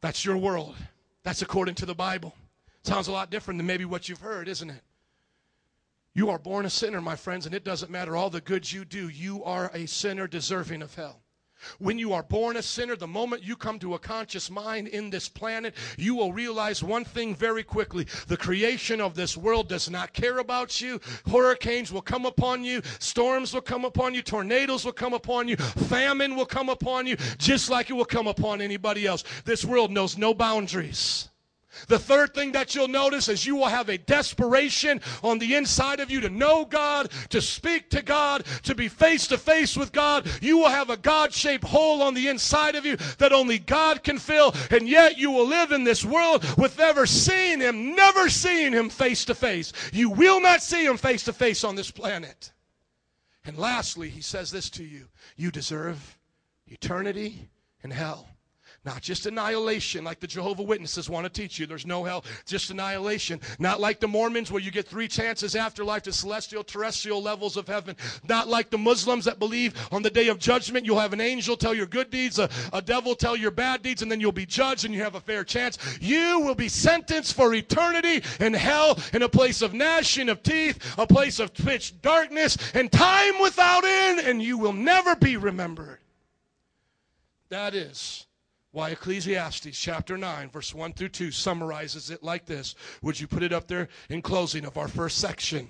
That's 0.00 0.24
your 0.24 0.36
world. 0.36 0.74
That's 1.22 1.42
according 1.42 1.76
to 1.76 1.86
the 1.86 1.94
Bible. 1.94 2.34
Sounds 2.82 3.08
a 3.08 3.12
lot 3.12 3.30
different 3.30 3.58
than 3.58 3.66
maybe 3.66 3.84
what 3.84 4.08
you've 4.08 4.20
heard, 4.20 4.48
isn't 4.48 4.70
it? 4.70 4.82
You 6.14 6.28
are 6.30 6.38
born 6.38 6.66
a 6.66 6.70
sinner, 6.70 7.00
my 7.00 7.16
friends, 7.16 7.46
and 7.46 7.54
it 7.54 7.64
doesn't 7.64 7.90
matter 7.90 8.16
all 8.16 8.28
the 8.28 8.40
good 8.40 8.70
you 8.70 8.84
do. 8.84 9.08
You 9.08 9.42
are 9.44 9.70
a 9.72 9.86
sinner 9.86 10.26
deserving 10.26 10.82
of 10.82 10.94
hell. 10.94 11.21
When 11.78 11.98
you 11.98 12.12
are 12.12 12.22
born 12.22 12.56
a 12.56 12.62
sinner, 12.62 12.96
the 12.96 13.06
moment 13.06 13.42
you 13.42 13.56
come 13.56 13.78
to 13.80 13.94
a 13.94 13.98
conscious 13.98 14.50
mind 14.50 14.88
in 14.88 15.10
this 15.10 15.28
planet, 15.28 15.74
you 15.96 16.14
will 16.14 16.32
realize 16.32 16.82
one 16.82 17.04
thing 17.04 17.34
very 17.34 17.62
quickly. 17.62 18.06
The 18.26 18.36
creation 18.36 19.00
of 19.00 19.14
this 19.14 19.36
world 19.36 19.68
does 19.68 19.90
not 19.90 20.12
care 20.12 20.38
about 20.38 20.80
you. 20.80 21.00
Hurricanes 21.30 21.92
will 21.92 22.02
come 22.02 22.26
upon 22.26 22.64
you, 22.64 22.82
storms 22.98 23.54
will 23.54 23.60
come 23.60 23.84
upon 23.84 24.14
you, 24.14 24.22
tornadoes 24.22 24.84
will 24.84 24.92
come 24.92 25.14
upon 25.14 25.48
you, 25.48 25.56
famine 25.56 26.36
will 26.36 26.46
come 26.46 26.68
upon 26.68 27.06
you, 27.06 27.16
just 27.38 27.70
like 27.70 27.90
it 27.90 27.94
will 27.94 28.04
come 28.04 28.26
upon 28.26 28.60
anybody 28.60 29.06
else. 29.06 29.24
This 29.44 29.64
world 29.64 29.90
knows 29.90 30.18
no 30.18 30.34
boundaries. 30.34 31.31
The 31.88 31.98
third 31.98 32.34
thing 32.34 32.52
that 32.52 32.74
you'll 32.74 32.88
notice 32.88 33.28
is 33.28 33.46
you 33.46 33.56
will 33.56 33.66
have 33.66 33.88
a 33.88 33.98
desperation 33.98 35.00
on 35.22 35.38
the 35.38 35.54
inside 35.54 36.00
of 36.00 36.10
you 36.10 36.20
to 36.20 36.28
know 36.28 36.64
God, 36.64 37.10
to 37.30 37.40
speak 37.40 37.90
to 37.90 38.02
God, 38.02 38.44
to 38.64 38.74
be 38.74 38.88
face 38.88 39.26
to 39.28 39.38
face 39.38 39.76
with 39.76 39.92
God. 39.92 40.28
You 40.42 40.58
will 40.58 40.68
have 40.68 40.90
a 40.90 40.96
God 40.96 41.32
shaped 41.32 41.64
hole 41.64 42.02
on 42.02 42.14
the 42.14 42.28
inside 42.28 42.74
of 42.74 42.84
you 42.84 42.96
that 43.18 43.32
only 43.32 43.58
God 43.58 44.02
can 44.02 44.18
fill, 44.18 44.54
and 44.70 44.88
yet 44.88 45.18
you 45.18 45.30
will 45.30 45.46
live 45.46 45.72
in 45.72 45.84
this 45.84 46.04
world 46.04 46.44
with 46.58 46.78
never 46.78 47.06
seeing 47.06 47.60
Him, 47.60 47.94
never 47.94 48.28
seeing 48.28 48.72
Him 48.72 48.90
face 48.90 49.24
to 49.26 49.34
face. 49.34 49.72
You 49.92 50.10
will 50.10 50.40
not 50.40 50.62
see 50.62 50.84
Him 50.84 50.96
face 50.96 51.24
to 51.24 51.32
face 51.32 51.64
on 51.64 51.74
this 51.74 51.90
planet. 51.90 52.52
And 53.44 53.58
lastly, 53.58 54.08
He 54.08 54.20
says 54.20 54.50
this 54.50 54.70
to 54.70 54.84
you 54.84 55.08
you 55.36 55.50
deserve 55.50 56.18
eternity 56.66 57.48
in 57.82 57.90
hell. 57.90 58.28
Not 58.84 59.00
just 59.00 59.26
annihilation 59.26 60.02
like 60.02 60.18
the 60.18 60.26
Jehovah 60.26 60.64
Witnesses 60.64 61.08
want 61.08 61.24
to 61.24 61.30
teach 61.30 61.56
you. 61.56 61.66
There's 61.66 61.86
no 61.86 62.02
hell, 62.02 62.24
just 62.46 62.68
annihilation. 62.70 63.40
Not 63.60 63.80
like 63.80 64.00
the 64.00 64.08
Mormons 64.08 64.50
where 64.50 64.60
you 64.60 64.72
get 64.72 64.88
three 64.88 65.06
chances 65.06 65.54
afterlife 65.54 66.02
to 66.02 66.12
celestial, 66.12 66.64
terrestrial 66.64 67.22
levels 67.22 67.56
of 67.56 67.68
heaven. 67.68 67.94
Not 68.28 68.48
like 68.48 68.70
the 68.70 68.78
Muslims 68.78 69.24
that 69.26 69.38
believe 69.38 69.74
on 69.92 70.02
the 70.02 70.10
day 70.10 70.26
of 70.26 70.40
judgment 70.40 70.84
you'll 70.84 70.98
have 70.98 71.12
an 71.12 71.20
angel 71.20 71.56
tell 71.56 71.74
your 71.74 71.86
good 71.86 72.10
deeds, 72.10 72.40
a, 72.40 72.50
a 72.72 72.82
devil 72.82 73.14
tell 73.14 73.36
your 73.36 73.52
bad 73.52 73.82
deeds, 73.82 74.02
and 74.02 74.10
then 74.10 74.18
you'll 74.18 74.32
be 74.32 74.46
judged 74.46 74.84
and 74.84 74.92
you 74.92 75.00
have 75.00 75.14
a 75.14 75.20
fair 75.20 75.44
chance. 75.44 75.78
You 76.00 76.40
will 76.40 76.56
be 76.56 76.68
sentenced 76.68 77.34
for 77.34 77.54
eternity 77.54 78.24
in 78.40 78.52
hell 78.52 78.98
in 79.12 79.22
a 79.22 79.28
place 79.28 79.62
of 79.62 79.74
gnashing 79.74 80.28
of 80.28 80.42
teeth, 80.42 80.98
a 80.98 81.06
place 81.06 81.38
of 81.38 81.54
pitch 81.54 82.02
darkness, 82.02 82.58
and 82.74 82.90
time 82.90 83.40
without 83.40 83.84
end, 83.84 84.18
and 84.20 84.42
you 84.42 84.58
will 84.58 84.72
never 84.72 85.14
be 85.14 85.36
remembered. 85.36 85.98
That 87.48 87.74
is 87.74 88.26
why 88.72 88.90
Ecclesiastes 88.90 89.78
chapter 89.78 90.16
9, 90.16 90.50
verse 90.50 90.74
1 90.74 90.94
through 90.94 91.10
2 91.10 91.30
summarizes 91.30 92.10
it 92.10 92.22
like 92.22 92.46
this. 92.46 92.74
Would 93.02 93.20
you 93.20 93.26
put 93.26 93.42
it 93.42 93.52
up 93.52 93.68
there 93.68 93.88
in 94.08 94.22
closing 94.22 94.64
of 94.64 94.78
our 94.78 94.88
first 94.88 95.18
section? 95.18 95.68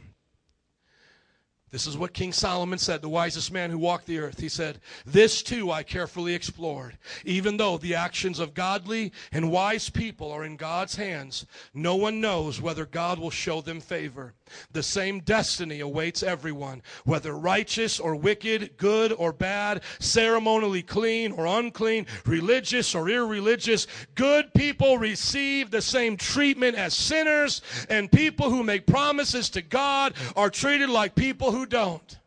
This 1.73 1.86
is 1.86 1.97
what 1.97 2.12
King 2.12 2.35
Solomon 2.35 2.78
said, 2.78 3.01
the 3.01 3.09
wisest 3.09 3.51
man 3.51 3.70
who 3.70 3.78
walked 3.78 4.05
the 4.07 4.19
earth. 4.19 4.39
He 4.39 4.51
said, 4.51 4.78
This 5.07 5.43
too 5.43 5.70
I 5.70 5.82
carefully 5.82 6.35
explored. 6.35 6.99
Even 7.24 7.57
though 7.57 7.78
the 7.78 7.94
actions 7.94 8.39
of 8.39 8.53
godly 8.53 9.11
and 9.32 9.51
wise 9.51 9.89
people 9.89 10.31
are 10.31 10.44
in 10.44 10.57
God's 10.57 10.97
hands, 10.97 11.47
no 11.73 11.97
one 11.97 12.20
knows 12.20 12.61
whether 12.61 12.85
God 12.85 13.19
will 13.19 13.31
show 13.31 13.62
them 13.62 13.81
favor. 13.81 14.35
The 14.73 14.82
same 14.82 15.20
destiny 15.20 15.81
awaits 15.81 16.23
everyone, 16.23 16.82
whether 17.05 17.35
righteous 17.35 17.99
or 17.99 18.16
wicked, 18.16 18.77
good 18.77 19.12
or 19.12 19.32
bad, 19.32 19.82
ceremonially 19.99 20.82
clean 20.82 21.32
or 21.32 21.47
unclean, 21.47 22.07
religious 22.27 22.94
or 22.94 23.09
irreligious. 23.09 23.86
Good 24.15 24.53
people 24.53 24.99
receive 24.99 25.70
the 25.70 25.81
same 25.81 26.19
treatment 26.19 26.77
as 26.77 26.93
sinners, 26.93 27.62
and 27.89 28.12
people 28.12 28.51
who 28.51 28.62
make 28.62 28.86
promises 28.86 29.49
to 29.51 29.62
God 29.62 30.12
are 30.36 30.51
treated 30.51 30.90
like 30.90 31.15
people 31.15 31.51
who 31.51 31.61
don't. 31.66 32.22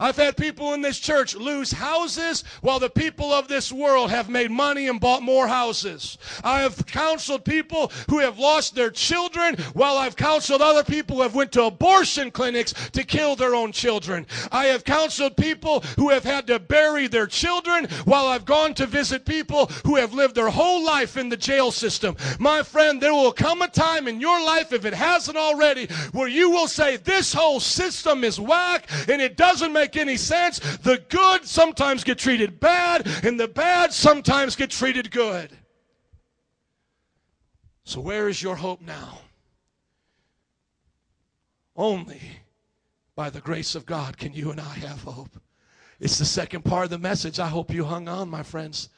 I've 0.00 0.16
had 0.16 0.38
people 0.38 0.72
in 0.72 0.80
this 0.80 0.98
church 0.98 1.36
lose 1.36 1.70
houses 1.70 2.42
while 2.62 2.78
the 2.78 2.88
people 2.88 3.32
of 3.32 3.48
this 3.48 3.70
world 3.70 4.10
have 4.10 4.30
made 4.30 4.50
money 4.50 4.88
and 4.88 4.98
bought 4.98 5.22
more 5.22 5.46
houses. 5.46 6.16
I 6.42 6.60
have 6.60 6.86
counseled 6.86 7.44
people 7.44 7.92
who 8.08 8.18
have 8.18 8.38
lost 8.38 8.74
their 8.74 8.90
children 8.90 9.56
while 9.74 9.98
I've 9.98 10.16
counseled 10.16 10.62
other 10.62 10.82
people 10.82 11.16
who 11.16 11.22
have 11.22 11.34
went 11.34 11.52
to 11.52 11.64
abortion 11.64 12.30
clinics 12.30 12.72
to 12.92 13.04
kill 13.04 13.36
their 13.36 13.54
own 13.54 13.72
children. 13.72 14.26
I 14.50 14.66
have 14.66 14.84
counseled 14.84 15.36
people 15.36 15.80
who 15.96 16.08
have 16.08 16.24
had 16.24 16.46
to 16.46 16.58
bury 16.58 17.06
their 17.06 17.26
children 17.26 17.86
while 18.06 18.26
I've 18.26 18.46
gone 18.46 18.72
to 18.74 18.86
visit 18.86 19.26
people 19.26 19.66
who 19.84 19.96
have 19.96 20.14
lived 20.14 20.34
their 20.34 20.48
whole 20.48 20.82
life 20.82 21.18
in 21.18 21.28
the 21.28 21.36
jail 21.36 21.70
system. 21.70 22.16
My 22.38 22.62
friend, 22.62 23.02
there 23.02 23.12
will 23.12 23.32
come 23.32 23.60
a 23.60 23.68
time 23.68 24.08
in 24.08 24.18
your 24.18 24.42
life, 24.42 24.72
if 24.72 24.86
it 24.86 24.94
hasn't 24.94 25.36
already, 25.36 25.88
where 26.12 26.28
you 26.28 26.48
will 26.48 26.68
say, 26.68 26.96
this 26.96 27.34
whole 27.34 27.60
system 27.60 28.24
is 28.24 28.40
whack 28.40 28.88
and 29.06 29.20
it 29.20 29.36
doesn't 29.36 29.74
make 29.74 29.89
make 29.94 30.00
any 30.00 30.16
sense. 30.16 30.58
The 30.58 31.02
good 31.08 31.46
sometimes 31.46 32.04
get 32.04 32.18
treated 32.18 32.60
bad, 32.60 33.06
and 33.24 33.38
the 33.38 33.48
bad 33.48 33.92
sometimes 33.92 34.56
get 34.56 34.70
treated 34.70 35.10
good. 35.10 35.50
So, 37.84 38.00
where 38.00 38.28
is 38.28 38.42
your 38.42 38.56
hope 38.56 38.80
now? 38.80 39.18
Only 41.76 42.20
by 43.16 43.30
the 43.30 43.40
grace 43.40 43.74
of 43.74 43.86
God 43.86 44.16
can 44.16 44.32
you 44.32 44.50
and 44.50 44.60
I 44.60 44.74
have 44.74 45.02
hope. 45.02 45.40
It's 45.98 46.18
the 46.18 46.24
second 46.24 46.64
part 46.64 46.84
of 46.84 46.90
the 46.90 46.98
message. 46.98 47.38
I 47.38 47.48
hope 47.48 47.72
you 47.72 47.84
hung 47.84 48.08
on, 48.08 48.30
my 48.30 48.42
friends. 48.42 48.88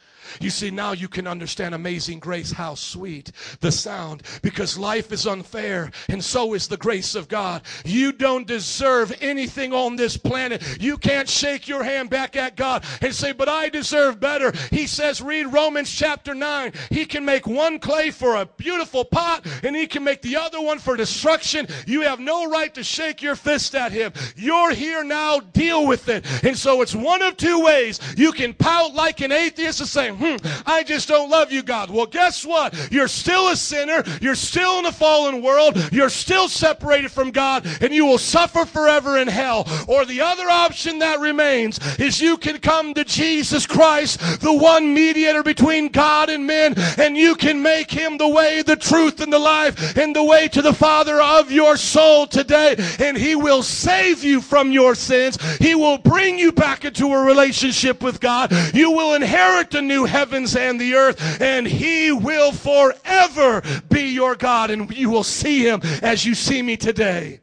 You 0.40 0.50
see, 0.50 0.70
now 0.70 0.92
you 0.92 1.08
can 1.08 1.26
understand 1.26 1.74
amazing 1.74 2.18
grace, 2.18 2.52
how 2.52 2.74
sweet 2.74 3.32
the 3.60 3.72
sound, 3.72 4.22
because 4.42 4.78
life 4.78 5.12
is 5.12 5.26
unfair 5.26 5.90
and 6.08 6.22
so 6.22 6.54
is 6.54 6.68
the 6.68 6.76
grace 6.76 7.14
of 7.14 7.28
God. 7.28 7.62
You 7.84 8.12
don't 8.12 8.46
deserve 8.46 9.12
anything 9.20 9.72
on 9.72 9.96
this 9.96 10.16
planet. 10.16 10.62
You 10.80 10.96
can't 10.96 11.28
shake 11.28 11.68
your 11.68 11.82
hand 11.82 12.10
back 12.10 12.36
at 12.36 12.56
God 12.56 12.84
and 13.00 13.14
say, 13.14 13.32
But 13.32 13.48
I 13.48 13.68
deserve 13.68 14.20
better. 14.20 14.52
He 14.70 14.86
says, 14.86 15.20
read 15.20 15.52
Romans 15.52 15.90
chapter 15.92 16.34
9. 16.34 16.72
He 16.90 17.04
can 17.04 17.24
make 17.24 17.46
one 17.46 17.78
clay 17.78 18.10
for 18.10 18.36
a 18.36 18.46
beautiful 18.46 19.04
pot 19.04 19.46
and 19.62 19.74
he 19.74 19.86
can 19.86 20.04
make 20.04 20.22
the 20.22 20.36
other 20.36 20.60
one 20.60 20.78
for 20.78 20.96
destruction. 20.96 21.66
You 21.86 22.02
have 22.02 22.20
no 22.20 22.48
right 22.48 22.72
to 22.74 22.84
shake 22.84 23.22
your 23.22 23.36
fist 23.36 23.74
at 23.74 23.92
him. 23.92 24.12
You're 24.36 24.72
here 24.72 25.04
now, 25.04 25.40
deal 25.40 25.86
with 25.86 26.08
it. 26.08 26.24
And 26.44 26.56
so 26.56 26.82
it's 26.82 26.94
one 26.94 27.22
of 27.22 27.36
two 27.36 27.60
ways. 27.60 28.00
You 28.16 28.32
can 28.32 28.54
pout 28.54 28.94
like 28.94 29.20
an 29.20 29.32
atheist 29.32 29.80
and 29.80 29.88
say, 29.88 30.11
hmm, 30.16 30.36
I 30.66 30.82
just 30.82 31.08
don't 31.08 31.30
love 31.30 31.52
you, 31.52 31.62
God. 31.62 31.90
Well, 31.90 32.06
guess 32.06 32.44
what? 32.44 32.74
You're 32.92 33.08
still 33.08 33.48
a 33.48 33.56
sinner. 33.56 34.02
You're 34.20 34.34
still 34.34 34.78
in 34.78 34.86
a 34.86 34.92
fallen 34.92 35.42
world. 35.42 35.76
You're 35.92 36.08
still 36.08 36.48
separated 36.48 37.10
from 37.10 37.30
God, 37.30 37.66
and 37.80 37.92
you 37.92 38.06
will 38.06 38.18
suffer 38.18 38.64
forever 38.64 39.18
in 39.18 39.28
hell. 39.28 39.66
Or 39.88 40.04
the 40.04 40.20
other 40.20 40.48
option 40.48 40.98
that 41.00 41.20
remains 41.20 41.78
is 41.98 42.20
you 42.20 42.36
can 42.36 42.58
come 42.58 42.94
to 42.94 43.04
Jesus 43.04 43.66
Christ, 43.66 44.40
the 44.40 44.52
one 44.52 44.92
mediator 44.94 45.42
between 45.42 45.88
God 45.88 46.30
and 46.30 46.46
men, 46.46 46.74
and 46.98 47.16
you 47.16 47.34
can 47.34 47.62
make 47.62 47.90
him 47.90 48.18
the 48.18 48.28
way, 48.28 48.62
the 48.62 48.76
truth, 48.76 49.20
and 49.20 49.32
the 49.32 49.38
life, 49.38 49.96
and 49.96 50.14
the 50.14 50.24
way 50.24 50.48
to 50.48 50.62
the 50.62 50.72
Father 50.72 51.20
of 51.20 51.50
your 51.50 51.76
soul 51.76 52.26
today. 52.26 52.76
And 52.98 53.16
he 53.16 53.36
will 53.36 53.62
save 53.62 54.24
you 54.24 54.40
from 54.40 54.72
your 54.72 54.94
sins. 54.94 55.38
He 55.58 55.74
will 55.74 55.98
bring 55.98 56.38
you 56.38 56.52
back 56.52 56.84
into 56.84 57.12
a 57.12 57.24
relationship 57.24 58.02
with 58.02 58.20
God. 58.20 58.52
You 58.74 58.90
will 58.90 59.14
inherit 59.14 59.70
the 59.70 59.82
new 59.82 60.01
heavens 60.04 60.56
and 60.56 60.80
the 60.80 60.94
earth, 60.94 61.40
and 61.40 61.66
he 61.66 62.12
will 62.12 62.52
forever 62.52 63.62
be 63.88 64.10
your 64.12 64.34
God, 64.34 64.70
and 64.70 64.90
you 64.96 65.10
will 65.10 65.24
see 65.24 65.66
him 65.66 65.80
as 66.02 66.24
you 66.24 66.34
see 66.34 66.62
me 66.62 66.76
today. 66.76 67.41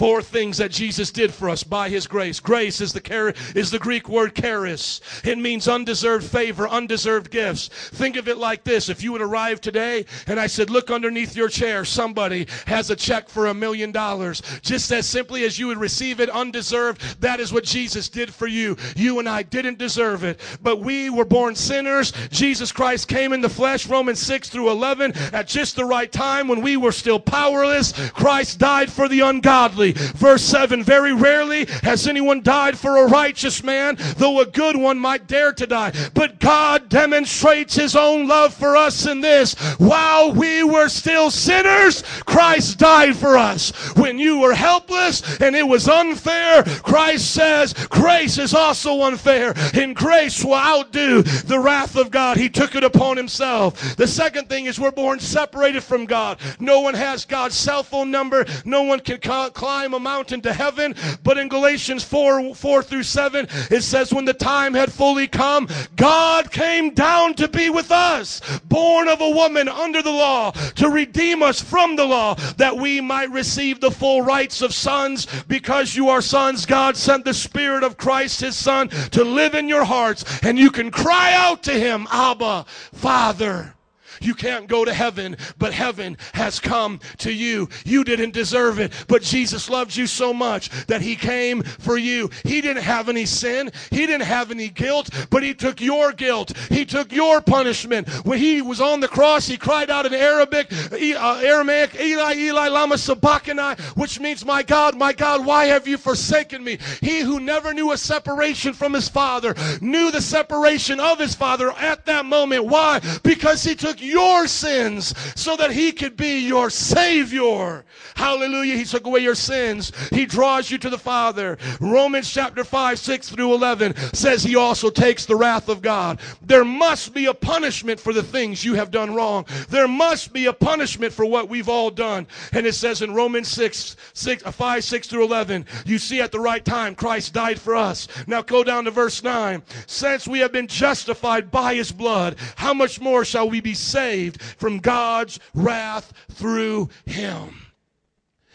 Four 0.00 0.22
things 0.22 0.56
that 0.56 0.70
Jesus 0.70 1.10
did 1.10 1.30
for 1.30 1.50
us 1.50 1.62
by 1.62 1.90
His 1.90 2.06
grace. 2.06 2.40
Grace 2.40 2.80
is 2.80 2.94
the 2.94 3.34
is 3.54 3.70
the 3.70 3.78
Greek 3.78 4.08
word 4.08 4.34
charis. 4.34 5.02
It 5.24 5.36
means 5.36 5.68
undeserved 5.68 6.24
favor, 6.24 6.66
undeserved 6.66 7.30
gifts. 7.30 7.68
Think 7.68 8.16
of 8.16 8.26
it 8.26 8.38
like 8.38 8.64
this: 8.64 8.88
If 8.88 9.02
you 9.02 9.12
would 9.12 9.20
arrive 9.20 9.60
today 9.60 10.06
and 10.26 10.40
I 10.40 10.46
said, 10.46 10.70
"Look 10.70 10.90
underneath 10.90 11.36
your 11.36 11.50
chair, 11.50 11.84
somebody 11.84 12.46
has 12.64 12.88
a 12.88 12.96
check 12.96 13.28
for 13.28 13.48
a 13.48 13.52
million 13.52 13.92
dollars," 13.92 14.40
just 14.62 14.90
as 14.90 15.06
simply 15.06 15.44
as 15.44 15.58
you 15.58 15.66
would 15.66 15.76
receive 15.76 16.18
it 16.18 16.30
undeserved, 16.30 17.20
that 17.20 17.38
is 17.38 17.52
what 17.52 17.64
Jesus 17.64 18.08
did 18.08 18.32
for 18.32 18.46
you. 18.46 18.78
You 18.96 19.18
and 19.18 19.28
I 19.28 19.42
didn't 19.42 19.76
deserve 19.76 20.24
it, 20.24 20.40
but 20.62 20.80
we 20.80 21.10
were 21.10 21.26
born 21.26 21.54
sinners. 21.54 22.14
Jesus 22.30 22.72
Christ 22.72 23.06
came 23.06 23.34
in 23.34 23.42
the 23.42 23.50
flesh, 23.50 23.86
Romans 23.86 24.18
six 24.18 24.48
through 24.48 24.70
eleven, 24.70 25.12
at 25.34 25.46
just 25.46 25.76
the 25.76 25.84
right 25.84 26.10
time 26.10 26.48
when 26.48 26.62
we 26.62 26.78
were 26.78 26.90
still 26.90 27.20
powerless. 27.20 27.92
Christ 28.12 28.58
died 28.58 28.90
for 28.90 29.06
the 29.06 29.20
ungodly. 29.20 29.89
Verse 29.92 30.42
7 30.42 30.82
Very 30.82 31.12
rarely 31.12 31.66
has 31.82 32.06
anyone 32.06 32.42
died 32.42 32.78
for 32.78 32.98
a 32.98 33.08
righteous 33.08 33.62
man, 33.62 33.96
though 34.16 34.40
a 34.40 34.46
good 34.46 34.76
one 34.76 34.98
might 34.98 35.26
dare 35.26 35.52
to 35.52 35.66
die. 35.66 35.92
But 36.14 36.38
God 36.38 36.88
demonstrates 36.88 37.74
his 37.74 37.96
own 37.96 38.26
love 38.26 38.54
for 38.54 38.76
us 38.76 39.06
in 39.06 39.20
this 39.20 39.54
while 39.78 40.32
we 40.32 40.62
were 40.62 40.88
still 40.88 41.30
sinners, 41.30 42.02
Christ 42.26 42.78
died 42.78 43.16
for 43.16 43.38
us. 43.38 43.70
When 43.96 44.18
you 44.18 44.38
were 44.38 44.54
helpless 44.54 45.40
and 45.40 45.56
it 45.56 45.66
was 45.66 45.88
unfair, 45.88 46.62
Christ 46.62 47.32
says 47.32 47.72
grace 47.88 48.36
is 48.36 48.52
also 48.54 49.02
unfair, 49.02 49.54
and 49.74 49.96
grace 49.96 50.44
will 50.44 50.54
outdo 50.54 51.22
the 51.22 51.58
wrath 51.58 51.96
of 51.96 52.10
God. 52.10 52.36
He 52.36 52.50
took 52.50 52.74
it 52.74 52.84
upon 52.84 53.16
himself. 53.16 53.96
The 53.96 54.06
second 54.06 54.48
thing 54.48 54.66
is 54.66 54.78
we're 54.78 54.90
born 54.90 55.18
separated 55.18 55.82
from 55.82 56.04
God. 56.04 56.38
No 56.58 56.80
one 56.80 56.94
has 56.94 57.24
God's 57.24 57.54
cell 57.54 57.82
phone 57.82 58.10
number, 58.10 58.44
no 58.66 58.82
one 58.82 59.00
can 59.00 59.18
ca- 59.18 59.50
climb 59.50 59.79
a 59.86 60.00
mountain 60.00 60.40
to 60.42 60.52
heaven. 60.52 60.94
But 61.22 61.38
in 61.38 61.48
Galatians 61.48 62.04
4 62.04 62.54
4 62.54 62.82
through 62.82 63.02
7, 63.02 63.46
it 63.70 63.82
says, 63.82 64.12
When 64.12 64.24
the 64.24 64.34
time 64.34 64.74
had 64.74 64.92
fully 64.92 65.26
come, 65.26 65.68
God 65.96 66.50
came 66.50 66.94
down 66.94 67.34
to 67.34 67.48
be 67.48 67.70
with 67.70 67.90
us, 67.90 68.40
born 68.64 69.08
of 69.08 69.20
a 69.20 69.30
woman 69.30 69.68
under 69.68 70.02
the 70.02 70.10
law, 70.10 70.50
to 70.50 70.88
redeem 70.90 71.42
us 71.42 71.60
from 71.60 71.96
the 71.96 72.04
law, 72.04 72.34
that 72.56 72.76
we 72.76 73.00
might 73.00 73.30
receive 73.30 73.80
the 73.80 73.90
full 73.90 74.22
rights 74.22 74.62
of 74.62 74.74
sons. 74.74 75.26
Because 75.48 75.96
you 75.96 76.08
are 76.08 76.22
sons, 76.22 76.66
God 76.66 76.96
sent 76.96 77.24
the 77.24 77.34
Spirit 77.34 77.82
of 77.82 77.96
Christ, 77.96 78.40
his 78.40 78.56
Son, 78.56 78.88
to 78.88 79.24
live 79.24 79.54
in 79.54 79.68
your 79.68 79.84
hearts, 79.84 80.24
and 80.42 80.58
you 80.58 80.70
can 80.70 80.90
cry 80.90 81.32
out 81.34 81.62
to 81.64 81.72
him, 81.72 82.06
Abba, 82.10 82.66
Father. 82.92 83.74
You 84.20 84.34
can't 84.34 84.68
go 84.68 84.84
to 84.84 84.92
heaven, 84.92 85.36
but 85.58 85.72
heaven 85.72 86.16
has 86.34 86.60
come 86.60 87.00
to 87.18 87.32
you. 87.32 87.68
You 87.84 88.04
didn't 88.04 88.32
deserve 88.32 88.78
it, 88.78 88.92
but 89.08 89.22
Jesus 89.22 89.70
loved 89.70 89.96
you 89.96 90.06
so 90.06 90.32
much 90.32 90.70
that 90.86 91.00
he 91.00 91.16
came 91.16 91.62
for 91.62 91.96
you. 91.96 92.30
He 92.44 92.60
didn't 92.60 92.82
have 92.82 93.08
any 93.08 93.26
sin, 93.26 93.70
he 93.90 94.06
didn't 94.06 94.26
have 94.26 94.50
any 94.50 94.68
guilt, 94.68 95.10
but 95.30 95.42
he 95.42 95.54
took 95.54 95.80
your 95.80 96.12
guilt. 96.12 96.56
He 96.68 96.84
took 96.84 97.12
your 97.12 97.40
punishment. 97.40 98.08
When 98.24 98.38
he 98.38 98.62
was 98.62 98.80
on 98.80 99.00
the 99.00 99.08
cross, 99.08 99.46
he 99.46 99.56
cried 99.56 99.90
out 99.90 100.06
in 100.06 100.14
Arabic, 100.14 100.72
uh, 100.72 101.40
Aramaic, 101.44 101.98
Eli, 102.00 102.34
Eli, 102.34 102.68
lama 102.68 102.98
sabachthani, 102.98 103.80
which 103.94 104.20
means, 104.20 104.44
my 104.44 104.62
God, 104.62 104.96
my 104.96 105.12
God, 105.12 105.44
why 105.44 105.66
have 105.66 105.88
you 105.88 105.96
forsaken 105.96 106.62
me? 106.62 106.78
He 107.00 107.20
who 107.20 107.40
never 107.40 107.72
knew 107.72 107.92
a 107.92 107.98
separation 107.98 108.72
from 108.72 108.92
his 108.92 109.08
father 109.08 109.54
knew 109.80 110.10
the 110.10 110.20
separation 110.20 111.00
of 111.00 111.18
his 111.18 111.34
father 111.34 111.72
at 111.72 112.06
that 112.06 112.24
moment. 112.24 112.66
Why? 112.66 113.00
Because 113.22 113.62
he 113.62 113.74
took 113.74 114.00
your 114.10 114.46
sins 114.46 115.14
so 115.34 115.56
that 115.56 115.70
he 115.70 115.92
could 115.92 116.16
be 116.16 116.46
your 116.46 116.68
savior. 116.70 117.84
Hallelujah. 118.16 118.76
He 118.76 118.84
took 118.84 119.06
away 119.06 119.20
your 119.20 119.34
sins. 119.34 119.92
He 120.10 120.26
draws 120.26 120.70
you 120.70 120.78
to 120.78 120.90
the 120.90 120.98
Father. 120.98 121.58
Romans 121.80 122.28
chapter 122.30 122.64
5, 122.64 122.98
6 122.98 123.28
through 123.30 123.54
11 123.54 123.94
says 124.12 124.42
he 124.42 124.56
also 124.56 124.90
takes 124.90 125.26
the 125.26 125.36
wrath 125.36 125.68
of 125.68 125.80
God. 125.80 126.20
There 126.42 126.64
must 126.64 127.14
be 127.14 127.26
a 127.26 127.34
punishment 127.34 128.00
for 128.00 128.12
the 128.12 128.22
things 128.22 128.64
you 128.64 128.74
have 128.74 128.90
done 128.90 129.14
wrong. 129.14 129.46
There 129.68 129.88
must 129.88 130.32
be 130.32 130.46
a 130.46 130.52
punishment 130.52 131.12
for 131.12 131.24
what 131.24 131.48
we've 131.48 131.68
all 131.68 131.90
done. 131.90 132.26
And 132.52 132.66
it 132.66 132.74
says 132.74 133.02
in 133.02 133.14
Romans 133.14 133.48
6, 133.48 133.96
6 134.12 134.44
uh, 134.44 134.50
5, 134.50 134.84
6 134.84 135.08
through 135.08 135.24
11, 135.24 135.66
you 135.86 135.98
see 135.98 136.20
at 136.20 136.32
the 136.32 136.40
right 136.40 136.64
time 136.64 136.94
Christ 136.94 137.32
died 137.32 137.60
for 137.60 137.76
us. 137.76 138.08
Now 138.26 138.42
go 138.42 138.64
down 138.64 138.84
to 138.84 138.90
verse 138.90 139.22
9. 139.22 139.62
Since 139.86 140.26
we 140.26 140.40
have 140.40 140.52
been 140.52 140.66
justified 140.66 141.50
by 141.50 141.74
his 141.74 141.92
blood, 141.92 142.36
how 142.56 142.74
much 142.74 143.00
more 143.00 143.24
shall 143.24 143.48
we 143.48 143.60
be 143.60 143.74
saved? 143.74 143.99
Saved 144.00 144.40
from 144.40 144.78
God's 144.78 145.38
wrath 145.54 146.12
through 146.30 146.88
him. 147.04 147.69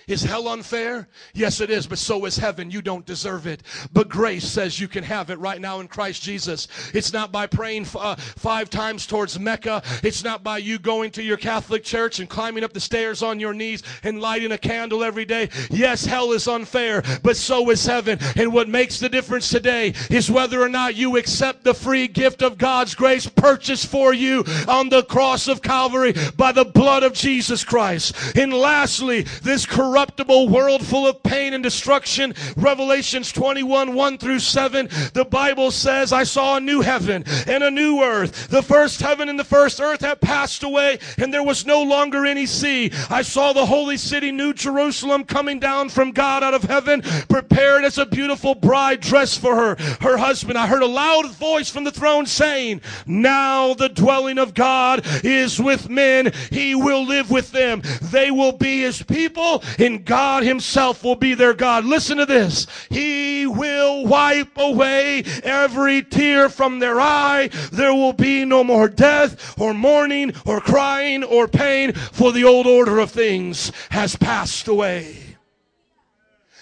Is 0.07 0.21
hell 0.21 0.47
unfair? 0.47 1.07
Yes, 1.33 1.61
it 1.61 1.71
is, 1.71 1.87
but 1.87 1.97
so 1.97 2.25
is 2.25 2.37
heaven. 2.37 2.69
You 2.69 2.83
don't 2.83 3.05
deserve 3.05 3.47
it. 3.47 3.63
But 3.91 4.07
grace 4.07 4.43
says 4.43 4.79
you 4.79 4.87
can 4.87 5.03
have 5.03 5.31
it 5.31 5.39
right 5.39 5.59
now 5.59 5.79
in 5.79 5.87
Christ 5.87 6.21
Jesus. 6.21 6.67
It's 6.93 7.11
not 7.11 7.31
by 7.31 7.47
praying 7.47 7.87
uh, 7.95 8.15
five 8.15 8.69
times 8.69 9.07
towards 9.07 9.39
Mecca. 9.39 9.81
It's 10.03 10.23
not 10.23 10.43
by 10.43 10.59
you 10.59 10.77
going 10.77 11.09
to 11.11 11.23
your 11.23 11.37
Catholic 11.37 11.83
church 11.83 12.19
and 12.19 12.29
climbing 12.29 12.63
up 12.63 12.71
the 12.71 12.79
stairs 12.79 13.23
on 13.23 13.39
your 13.39 13.53
knees 13.53 13.81
and 14.03 14.21
lighting 14.21 14.51
a 14.51 14.59
candle 14.59 15.03
every 15.03 15.25
day. 15.25 15.49
Yes, 15.71 16.05
hell 16.05 16.33
is 16.33 16.47
unfair, 16.47 17.01
but 17.23 17.35
so 17.35 17.71
is 17.71 17.83
heaven. 17.83 18.19
And 18.35 18.53
what 18.53 18.69
makes 18.69 18.99
the 18.99 19.09
difference 19.09 19.49
today 19.49 19.95
is 20.11 20.29
whether 20.29 20.61
or 20.61 20.69
not 20.69 20.95
you 20.95 21.17
accept 21.17 21.63
the 21.63 21.73
free 21.73 22.07
gift 22.07 22.43
of 22.43 22.59
God's 22.59 22.93
grace 22.93 23.27
purchased 23.27 23.87
for 23.87 24.13
you 24.13 24.43
on 24.67 24.89
the 24.89 25.03
cross 25.03 25.47
of 25.47 25.63
Calvary 25.63 26.13
by 26.37 26.51
the 26.51 26.65
blood 26.65 27.01
of 27.01 27.13
Jesus 27.13 27.63
Christ. 27.63 28.15
And 28.37 28.53
lastly, 28.53 29.23
this 29.41 29.65
corrupt 29.65 29.94
corruptible 29.95 30.49
world 30.49 30.85
full 30.85 31.07
of 31.07 31.23
pain 31.23 31.53
and 31.53 31.63
destruction. 31.63 32.33
Revelations 32.57 33.31
21, 33.31 33.95
1 33.95 34.17
through 34.17 34.39
7. 34.39 34.89
The 35.13 35.23
Bible 35.23 35.71
says, 35.71 36.11
I 36.11 36.25
saw 36.25 36.57
a 36.57 36.59
new 36.59 36.81
heaven 36.81 37.23
and 37.47 37.63
a 37.63 37.71
new 37.71 38.03
earth. 38.03 38.49
The 38.49 38.61
first 38.61 38.99
heaven 38.99 39.29
and 39.29 39.39
the 39.39 39.45
first 39.45 39.79
earth 39.79 40.01
had 40.01 40.19
passed 40.19 40.63
away, 40.63 40.99
and 41.17 41.33
there 41.33 41.43
was 41.43 41.65
no 41.65 41.81
longer 41.81 42.25
any 42.25 42.45
sea. 42.45 42.91
I 43.09 43.21
saw 43.21 43.53
the 43.53 43.65
holy 43.65 43.95
city, 43.95 44.33
New 44.33 44.53
Jerusalem, 44.53 45.23
coming 45.23 45.59
down 45.59 45.87
from 45.87 46.11
God 46.11 46.43
out 46.43 46.53
of 46.53 46.63
heaven, 46.63 47.01
prepared 47.29 47.85
as 47.85 47.97
a 47.97 48.05
beautiful 48.05 48.53
bride 48.53 48.99
dressed 48.99 49.39
for 49.39 49.55
her, 49.55 49.75
her 50.01 50.17
husband. 50.17 50.57
I 50.57 50.67
heard 50.67 50.83
a 50.83 50.87
loud 50.87 51.31
voice 51.31 51.69
from 51.69 51.85
the 51.85 51.91
throne 51.91 52.25
saying, 52.25 52.81
Now 53.05 53.73
the 53.73 53.87
dwelling 53.87 54.39
of 54.39 54.53
God 54.53 55.05
is 55.23 55.57
with 55.57 55.89
men. 55.89 56.33
He 56.51 56.75
will 56.75 57.05
live 57.05 57.31
with 57.31 57.53
them. 57.53 57.81
They 58.01 58.29
will 58.29 58.51
be 58.51 58.81
his 58.81 59.01
people, 59.01 59.63
and 59.85 60.03
God 60.03 60.43
Himself 60.43 61.03
will 61.03 61.15
be 61.15 61.33
their 61.33 61.53
God. 61.53 61.85
Listen 61.85 62.17
to 62.17 62.25
this. 62.25 62.67
He 62.89 63.45
will 63.45 64.05
wipe 64.05 64.57
away 64.57 65.23
every 65.43 66.03
tear 66.03 66.49
from 66.49 66.79
their 66.79 66.99
eye. 66.99 67.49
There 67.71 67.93
will 67.93 68.13
be 68.13 68.43
no 68.43 68.63
more 68.63 68.89
death 68.89 69.59
or 69.59 69.73
mourning 69.73 70.33
or 70.45 70.59
crying 70.59 71.23
or 71.23 71.47
pain, 71.47 71.93
for 71.93 72.31
the 72.31 72.43
old 72.43 72.67
order 72.67 72.99
of 72.99 73.11
things 73.11 73.71
has 73.91 74.15
passed 74.15 74.67
away. 74.67 75.17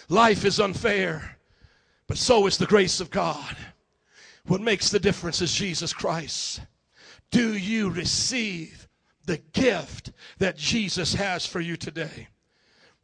Life 0.10 0.46
is 0.46 0.60
unfair. 0.60 1.38
But 2.08 2.18
so 2.18 2.46
is 2.46 2.58
the 2.58 2.66
grace 2.66 3.00
of 3.00 3.10
God. 3.10 3.56
What 4.46 4.62
makes 4.62 4.90
the 4.90 5.00
difference 5.00 5.42
is 5.42 5.54
Jesus 5.54 5.94
Christ. 5.94 6.62
Do 7.32 7.58
you 7.58 7.90
receive 7.90 8.88
the 9.26 9.38
gift 9.54 10.12
that 10.38 10.58
Jesus 10.58 11.14
has 11.14 11.46
for 11.46 11.62
you 11.62 11.78
today? 11.78 12.28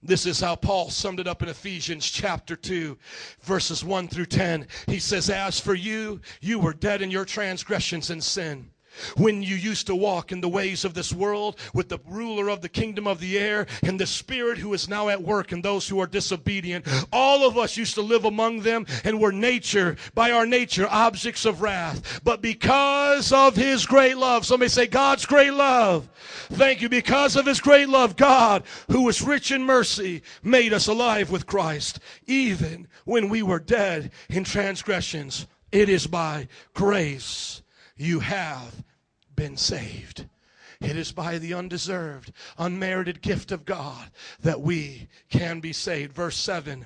This 0.01 0.25
is 0.25 0.39
how 0.39 0.55
Paul 0.55 0.89
summed 0.89 1.19
it 1.19 1.27
up 1.27 1.43
in 1.43 1.49
Ephesians 1.49 2.09
chapter 2.09 2.55
2, 2.55 2.97
verses 3.41 3.83
1 3.83 4.07
through 4.07 4.27
10. 4.27 4.67
He 4.87 4.99
says, 4.99 5.29
As 5.29 5.59
for 5.59 5.73
you, 5.73 6.21
you 6.39 6.57
were 6.59 6.73
dead 6.73 7.01
in 7.01 7.11
your 7.11 7.25
transgressions 7.25 8.09
and 8.09 8.23
sin 8.23 8.71
when 9.15 9.43
you 9.43 9.55
used 9.55 9.87
to 9.87 9.95
walk 9.95 10.31
in 10.31 10.41
the 10.41 10.49
ways 10.49 10.85
of 10.85 10.93
this 10.93 11.13
world 11.13 11.57
with 11.73 11.89
the 11.89 11.99
ruler 12.07 12.49
of 12.49 12.61
the 12.61 12.69
kingdom 12.69 13.07
of 13.07 13.19
the 13.19 13.37
air 13.37 13.67
and 13.83 13.99
the 13.99 14.07
spirit 14.07 14.57
who 14.57 14.73
is 14.73 14.89
now 14.89 15.09
at 15.09 15.21
work 15.21 15.51
in 15.51 15.61
those 15.61 15.87
who 15.87 15.99
are 15.99 16.07
disobedient. 16.07 16.85
All 17.11 17.47
of 17.47 17.57
us 17.57 17.77
used 17.77 17.95
to 17.95 18.01
live 18.01 18.25
among 18.25 18.61
them 18.61 18.85
and 19.03 19.19
were 19.19 19.31
nature, 19.31 19.97
by 20.13 20.31
our 20.31 20.45
nature, 20.45 20.87
objects 20.89 21.45
of 21.45 21.61
wrath. 21.61 22.21
But 22.23 22.41
because 22.41 23.31
of 23.31 23.55
his 23.55 23.85
great 23.85 24.17
love, 24.17 24.45
somebody 24.45 24.69
say, 24.69 24.87
God's 24.87 25.25
great 25.25 25.53
love. 25.53 26.09
Thank 26.51 26.81
you. 26.81 26.89
Because 26.89 27.35
of 27.35 27.45
his 27.45 27.59
great 27.59 27.89
love, 27.89 28.15
God, 28.15 28.63
who 28.89 29.07
is 29.09 29.21
rich 29.21 29.51
in 29.51 29.63
mercy, 29.63 30.23
made 30.43 30.73
us 30.73 30.87
alive 30.87 31.31
with 31.31 31.45
Christ, 31.45 31.99
even 32.25 32.87
when 33.05 33.29
we 33.29 33.43
were 33.43 33.59
dead 33.59 34.11
in 34.29 34.43
transgressions. 34.43 35.47
It 35.71 35.89
is 35.89 36.07
by 36.07 36.47
grace 36.73 37.58
you 37.99 38.21
have 38.21 38.83
been 39.35 39.57
saved. 39.57 40.27
It 40.81 40.95
is 40.95 41.11
by 41.11 41.37
the 41.37 41.53
undeserved, 41.53 42.31
unmerited 42.57 43.21
gift 43.21 43.51
of 43.51 43.65
God 43.65 44.09
that 44.41 44.61
we 44.61 45.09
can 45.29 45.59
be 45.59 45.73
saved. 45.73 46.13
Verse 46.13 46.37
7 46.37 46.85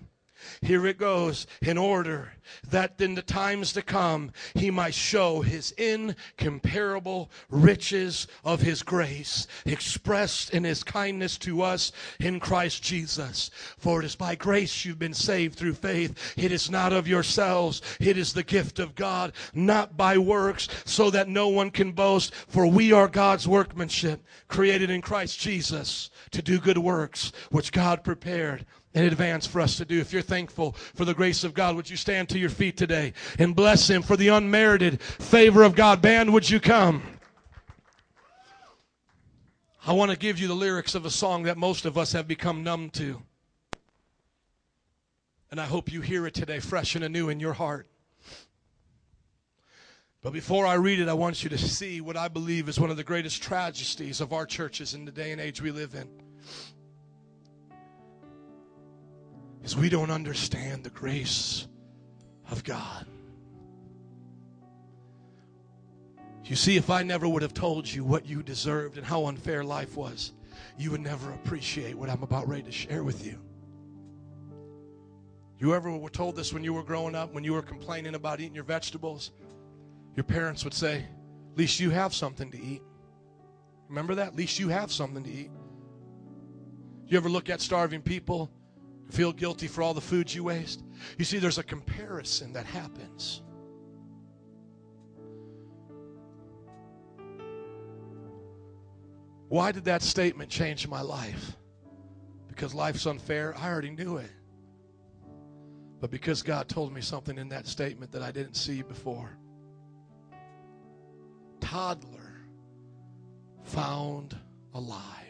here 0.62 0.86
it 0.86 0.98
goes, 0.98 1.48
in 1.62 1.78
order 1.78 2.34
that 2.70 3.00
in 3.00 3.16
the 3.16 3.22
times 3.22 3.74
to 3.74 3.82
come 3.82 4.32
he 4.54 4.70
might 4.70 4.94
show 4.94 5.42
his 5.42 5.72
incomparable 5.72 7.30
riches 7.50 8.28
of 8.44 8.62
his 8.62 8.84
grace 8.84 9.48
expressed 9.66 10.52
in 10.52 10.64
his 10.64 10.84
kindness 10.84 11.38
to 11.38 11.62
us 11.62 11.92
in 12.20 12.40
Christ 12.40 12.84
Jesus. 12.84 13.50
For 13.78 14.02
it 14.02 14.06
is 14.06 14.16
by 14.16 14.36
grace 14.36 14.86
you've 14.86 15.00
been 15.00 15.14
saved 15.14 15.56
through 15.58 15.76
faith. 15.76 16.34
It 16.38 16.52
is 16.52 16.70
not 16.70 16.94
of 16.94 17.08
yourselves, 17.08 17.82
it 18.00 18.18
is 18.18 18.34
the 18.34 18.44
gift 18.44 18.80
of 18.80 18.96
God, 18.96 19.34
not 19.54 19.98
by 19.98 20.18
works, 20.18 20.68
so 20.86 21.10
that 21.10 21.30
no 21.30 21.48
one 21.48 21.72
can 21.72 21.92
boast. 21.92 22.34
For 22.34 22.68
we 22.68 22.92
are 22.92 23.08
God's 23.08 23.48
workmanship, 23.48 24.24
created 24.48 24.90
in 24.90 25.02
Christ 25.02 25.40
Jesus 25.40 26.10
to 26.32 26.42
do 26.42 26.60
good 26.60 26.78
works, 26.78 27.32
which 27.52 27.72
God 27.72 28.04
prepared 28.04 28.66
in 28.94 29.06
advance 29.06 29.48
for 29.48 29.60
us 29.60 29.78
to 29.78 29.86
do. 29.86 30.00
If 30.00 30.14
you're 30.14 30.22
thankful 30.22 30.74
for 30.94 31.06
the 31.06 31.14
grace 31.14 31.44
of 31.44 31.54
God, 31.54 31.76
would 31.76 31.90
you 31.90 31.98
stand 31.98 32.30
to 32.30 32.40
your 32.40 32.50
feet 32.50 32.78
today 32.78 33.14
and 33.40 33.56
bless 33.56 33.90
Him 33.90 34.02
for 34.02 34.16
the 34.16 34.28
unmerited 34.30 35.02
favor 35.02 35.64
of 35.64 35.76
God? 35.76 36.02
Band, 36.02 36.32
would 36.34 36.50
you 36.50 36.60
come? 36.60 37.02
I 39.86 39.94
want 39.94 40.12
to 40.12 40.18
give 40.18 40.40
you 40.40 40.48
the 40.48 40.54
lyrics 40.54 40.96
of 40.96 41.06
a 41.06 41.10
song 41.10 41.44
that 41.44 41.58
most 41.58 41.86
of 41.86 41.98
us 41.98 42.14
have 42.14 42.28
become 42.28 42.64
numb 42.64 42.90
to. 42.92 43.22
And 45.52 45.60
I 45.60 45.66
hope 45.66 45.92
you 45.92 46.02
hear 46.02 46.26
it 46.26 46.34
today 46.34 46.60
fresh 46.60 46.96
and 46.96 47.04
anew 47.04 47.30
in 47.30 47.40
your 47.40 47.54
heart. 47.54 47.88
But 50.22 50.32
before 50.32 50.66
I 50.66 50.76
read 50.76 51.00
it, 51.00 51.10
I 51.10 51.14
want 51.14 51.44
you 51.44 51.50
to 51.50 51.58
see 51.58 52.00
what 52.00 52.16
I 52.16 52.30
believe 52.30 52.70
is 52.70 52.80
one 52.80 52.90
of 52.90 52.96
the 52.96 53.04
greatest 53.04 53.44
tragedies 53.44 54.22
of 54.22 54.32
our 54.32 54.46
churches 54.46 54.94
in 54.94 55.04
the 55.04 55.12
day 55.12 55.34
and 55.34 55.42
age 55.42 55.62
we 55.62 55.70
live 55.70 55.96
in. 55.96 56.08
Is 59.64 59.78
we 59.78 59.90
don't 59.90 60.12
understand 60.12 60.84
the 60.84 60.90
grace 60.90 61.68
of 62.52 62.64
God. 62.64 63.06
You 66.44 66.58
see, 66.58 66.76
if 66.76 66.90
I 66.90 67.04
never 67.04 67.28
would 67.28 67.42
have 67.42 67.54
told 67.54 67.88
you 67.92 68.04
what 68.04 68.26
you 68.26 68.44
deserved 68.44 68.98
and 68.98 69.06
how 69.06 69.26
unfair 69.28 69.64
life 69.64 69.96
was, 69.96 70.34
you 70.78 70.92
would 70.92 71.02
never 71.02 71.32
appreciate 71.32 71.96
what 71.96 72.10
I'm 72.10 72.22
about 72.22 72.48
ready 72.48 72.64
to 72.64 72.72
share 72.72 73.04
with 73.04 73.26
you. 73.26 73.40
You 75.58 75.74
ever 75.74 75.96
were 75.96 76.10
told 76.10 76.36
this 76.36 76.52
when 76.52 76.64
you 76.64 76.74
were 76.74 76.84
growing 76.84 77.16
up, 77.16 77.34
when 77.34 77.46
you 77.46 77.54
were 77.54 77.62
complaining 77.62 78.16
about 78.16 78.42
eating 78.42 78.56
your 78.56 78.66
vegetables? 78.66 79.32
Your 80.18 80.26
parents 80.26 80.66
would 80.66 80.74
say, 80.74 81.06
At 81.52 81.58
least 81.58 81.80
you 81.80 81.90
have 81.92 82.14
something 82.14 82.52
to 82.52 82.62
eat. 82.62 82.82
Remember 83.88 84.14
that? 84.16 84.28
At 84.28 84.36
least 84.36 84.60
you 84.60 84.68
have 84.68 84.92
something 84.92 85.24
to 85.24 85.32
eat. 85.32 85.52
You 87.08 87.18
ever 87.18 87.30
look 87.30 87.50
at 87.50 87.62
starving 87.62 88.02
people 88.02 88.52
Feel 89.14 89.32
guilty 89.32 89.68
for 89.68 89.84
all 89.84 89.94
the 89.94 90.02
food 90.02 90.34
you 90.34 90.46
waste? 90.46 90.84
You 91.20 91.26
see, 91.26 91.38
there's 91.38 91.60
a 91.60 91.64
comparison 91.64 92.52
that 92.54 92.66
happens. 92.66 93.44
Why 99.50 99.72
did 99.72 99.84
that 99.84 100.02
statement 100.02 100.50
change 100.50 100.88
my 100.88 101.02
life? 101.02 101.56
Because 102.48 102.74
life's 102.74 103.06
unfair? 103.06 103.54
I 103.56 103.70
already 103.70 103.92
knew 103.92 104.18
it. 104.18 104.32
But 106.00 106.10
because 106.10 106.42
God 106.42 106.68
told 106.68 106.92
me 106.92 107.02
something 107.02 107.38
in 107.38 107.50
that 107.50 107.68
statement 107.68 108.12
that 108.14 108.24
I 108.24 108.32
didn't 108.32 108.56
see 108.56 108.82
before. 108.82 109.38
Toddler 111.60 112.48
found 113.62 114.36
alive. 114.74 115.23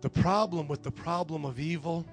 The 0.00 0.10
problem 0.10 0.68
with 0.68 0.82
the 0.82 0.90
problem 0.90 1.44
of 1.44 1.58
evil 1.58 2.06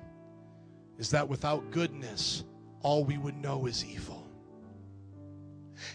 is 0.97 1.09
that 1.11 1.27
without 1.27 1.71
goodness, 1.71 2.43
all 2.81 3.03
we 3.03 3.17
would 3.17 3.35
know 3.35 3.65
is 3.65 3.85
evil. 3.85 4.25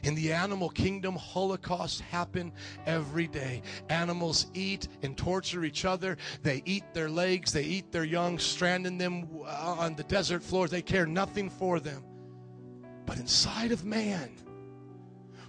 In 0.02 0.14
the 0.14 0.32
animal 0.32 0.68
kingdom, 0.68 1.16
holocausts 1.16 2.00
happen 2.00 2.52
every 2.86 3.26
day. 3.26 3.62
Animals 3.88 4.46
eat 4.54 4.88
and 5.02 5.16
torture 5.16 5.64
each 5.64 5.84
other. 5.84 6.16
They 6.42 6.62
eat 6.64 6.84
their 6.92 7.08
legs, 7.08 7.52
they 7.52 7.64
eat 7.64 7.90
their 7.90 8.04
young, 8.04 8.38
stranding 8.38 8.98
them 8.98 9.28
uh, 9.42 9.76
on 9.78 9.96
the 9.96 10.04
desert 10.04 10.42
floors. 10.42 10.70
They 10.70 10.82
care 10.82 11.06
nothing 11.06 11.50
for 11.50 11.80
them. 11.80 12.04
But 13.06 13.18
inside 13.18 13.72
of 13.72 13.84
man, 13.84 14.30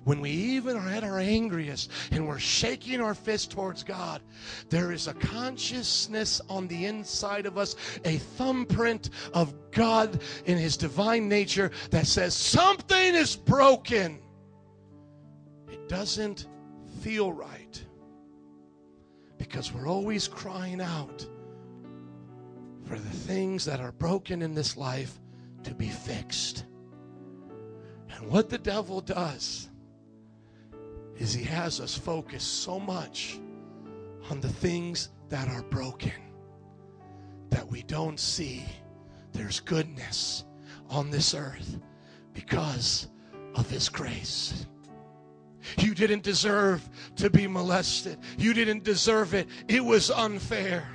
when 0.04 0.20
we 0.20 0.32
even 0.32 0.76
are 0.76 0.90
at 0.90 1.04
our 1.04 1.20
angriest 1.20 1.92
and 2.12 2.28
we're 2.28 2.40
shaking 2.40 3.02
our 3.02 3.14
fist 3.14 3.52
towards 3.52 3.84
God, 3.84 4.22
there 4.70 4.92
is 4.92 5.08
a 5.08 5.14
consciousness 5.14 6.42
on 6.50 6.68
the 6.68 6.86
inside 6.86 7.46
of 7.46 7.58
us, 7.58 7.76
a 8.06 8.18
thumbprint 8.18 9.12
of 9.34 9.54
God 9.72 10.22
in 10.46 10.58
His 10.58 10.76
divine 10.76 11.30
nature 11.30 11.72
that 11.92 12.08
says 12.08 12.34
something 12.36 13.16
is 13.16 13.36
broken. 13.36 14.20
It 15.70 15.88
doesn't 15.88 16.48
feel 17.02 17.32
right 17.32 17.84
because 19.38 19.72
we're 19.74 19.88
always 19.88 20.28
crying 20.28 20.82
out 20.82 21.28
for 22.86 22.98
the 22.98 23.10
things 23.10 23.66
that 23.66 23.80
are 23.80 23.92
broken 23.92 24.42
in 24.42 24.56
this 24.56 24.78
life 24.78 25.20
to 25.64 25.74
be 25.76 25.90
fixed. 25.90 26.66
And 28.10 28.28
what 28.30 28.50
the 28.50 28.58
devil 28.58 29.00
does 29.02 29.71
is 31.18 31.34
he 31.34 31.44
has 31.44 31.80
us 31.80 31.98
focused 31.98 32.64
so 32.64 32.80
much 32.80 33.40
on 34.30 34.40
the 34.42 34.50
things 34.50 35.10
that 35.30 35.48
are 35.48 35.64
broken 35.64 36.12
that 37.50 37.68
we 37.68 37.84
don't 37.84 38.20
see 38.20 38.66
there's 39.34 39.60
goodness 39.60 40.46
on 40.90 41.10
this 41.10 41.34
earth 41.34 41.80
because 42.34 43.08
of 43.56 43.70
his 43.70 43.90
grace. 43.90 44.66
You 45.78 45.94
didn't 45.94 46.24
deserve 46.24 46.88
to 47.18 47.30
be 47.30 47.48
molested. 47.48 48.18
You 48.38 48.54
didn't 48.54 48.84
deserve 48.84 49.34
it. 49.34 49.48
It 49.68 49.84
was 49.84 50.10
unfair. 50.10 50.88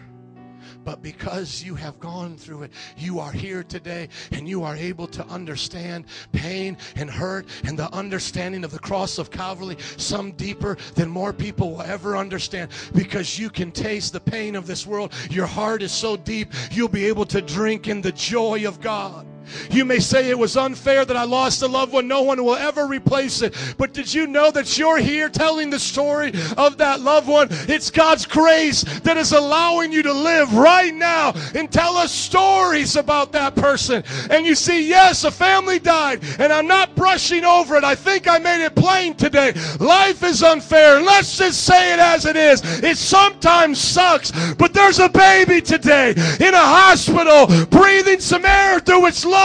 But 0.86 1.02
because 1.02 1.64
you 1.64 1.74
have 1.74 1.98
gone 1.98 2.36
through 2.36 2.62
it, 2.62 2.70
you 2.96 3.18
are 3.18 3.32
here 3.32 3.64
today 3.64 4.08
and 4.30 4.48
you 4.48 4.62
are 4.62 4.76
able 4.76 5.08
to 5.08 5.26
understand 5.26 6.04
pain 6.30 6.78
and 6.94 7.10
hurt 7.10 7.48
and 7.64 7.76
the 7.76 7.92
understanding 7.92 8.62
of 8.62 8.70
the 8.70 8.78
cross 8.78 9.18
of 9.18 9.32
Calvary, 9.32 9.76
some 9.96 10.30
deeper 10.30 10.78
than 10.94 11.08
more 11.08 11.32
people 11.32 11.72
will 11.72 11.82
ever 11.82 12.16
understand 12.16 12.70
because 12.94 13.36
you 13.36 13.50
can 13.50 13.72
taste 13.72 14.12
the 14.12 14.20
pain 14.20 14.54
of 14.54 14.68
this 14.68 14.86
world. 14.86 15.12
Your 15.28 15.46
heart 15.46 15.82
is 15.82 15.90
so 15.90 16.16
deep, 16.16 16.52
you'll 16.70 16.86
be 16.86 17.06
able 17.06 17.26
to 17.26 17.42
drink 17.42 17.88
in 17.88 18.00
the 18.00 18.12
joy 18.12 18.64
of 18.64 18.80
God. 18.80 19.26
You 19.70 19.84
may 19.84 19.98
say 19.98 20.28
it 20.28 20.38
was 20.38 20.56
unfair 20.56 21.04
that 21.04 21.16
I 21.16 21.24
lost 21.24 21.62
a 21.62 21.66
loved 21.66 21.92
one. 21.92 22.08
No 22.08 22.22
one 22.22 22.44
will 22.44 22.56
ever 22.56 22.86
replace 22.86 23.42
it. 23.42 23.54
But 23.78 23.92
did 23.92 24.12
you 24.12 24.26
know 24.26 24.50
that 24.50 24.76
you're 24.76 24.98
here 24.98 25.28
telling 25.28 25.70
the 25.70 25.78
story 25.78 26.32
of 26.56 26.78
that 26.78 27.00
loved 27.00 27.28
one? 27.28 27.48
It's 27.50 27.90
God's 27.90 28.26
grace 28.26 28.82
that 29.00 29.16
is 29.16 29.32
allowing 29.32 29.92
you 29.92 30.02
to 30.02 30.12
live 30.12 30.52
right 30.54 30.94
now 30.94 31.32
and 31.54 31.70
tell 31.70 31.96
us 31.96 32.12
stories 32.12 32.96
about 32.96 33.32
that 33.32 33.54
person. 33.54 34.02
And 34.30 34.46
you 34.46 34.54
see, 34.54 34.88
yes, 34.88 35.24
a 35.24 35.30
family 35.30 35.78
died, 35.78 36.22
and 36.38 36.52
I'm 36.52 36.66
not 36.66 36.94
brushing 36.94 37.44
over 37.44 37.76
it. 37.76 37.84
I 37.84 37.94
think 37.94 38.28
I 38.28 38.38
made 38.38 38.64
it 38.64 38.74
plain 38.74 39.14
today. 39.14 39.52
Life 39.78 40.22
is 40.22 40.42
unfair. 40.42 41.00
Let's 41.00 41.36
just 41.38 41.64
say 41.64 41.92
it 41.92 42.00
as 42.00 42.26
it 42.26 42.36
is. 42.36 42.62
It 42.82 42.98
sometimes 42.98 43.78
sucks, 43.78 44.32
but 44.54 44.72
there's 44.72 44.98
a 44.98 45.08
baby 45.08 45.60
today 45.60 46.10
in 46.10 46.54
a 46.54 46.56
hospital 46.56 47.46
breathing 47.66 48.20
some 48.20 48.44
air 48.44 48.80
through 48.80 49.06
its 49.06 49.24
lungs 49.24 49.35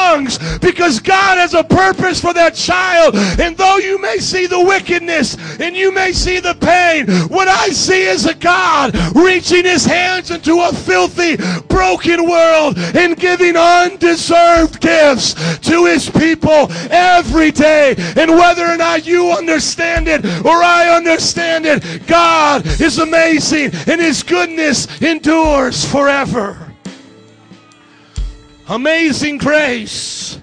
because 0.61 0.99
God 0.99 1.38
has 1.38 1.53
a 1.53 1.63
purpose 1.63 2.22
for 2.22 2.34
that 2.34 2.55
child. 2.55 3.15
And 3.15 3.57
though 3.57 3.77
you 3.77 3.99
may 4.01 4.18
see 4.18 4.47
the 4.47 4.63
wickedness 4.63 5.38
and 5.59 5.76
you 5.76 5.91
may 5.91 6.11
see 6.11 6.39
the 6.39 6.55
pain, 6.55 7.07
what 7.30 7.47
I 7.47 7.69
see 7.69 8.03
is 8.03 8.26
a 8.26 8.34
God 8.34 8.95
reaching 9.15 9.65
his 9.65 9.85
hands 9.85 10.31
into 10.31 10.59
a 10.61 10.73
filthy, 10.73 11.38
broken 11.68 12.30
world 12.30 12.77
and 12.77 13.18
giving 13.18 13.55
undeserved 13.55 14.80
gifts 14.80 15.34
to 15.59 15.85
his 15.85 16.09
people 16.09 16.72
every 16.89 17.51
day. 17.51 17.95
And 18.15 18.31
whether 18.31 18.65
or 18.65 18.77
not 18.77 19.05
you 19.05 19.31
understand 19.31 20.07
it 20.07 20.26
or 20.45 20.63
I 20.63 20.95
understand 20.95 21.65
it, 21.65 22.07
God 22.07 22.65
is 22.80 22.99
amazing 22.99 23.72
and 23.88 24.01
his 24.01 24.23
goodness 24.23 25.01
endures 25.01 25.85
forever. 25.85 26.70
Amazing 28.72 29.38
grace. 29.38 30.39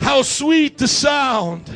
How 0.00 0.22
sweet 0.22 0.78
the 0.78 0.88
sound 0.88 1.70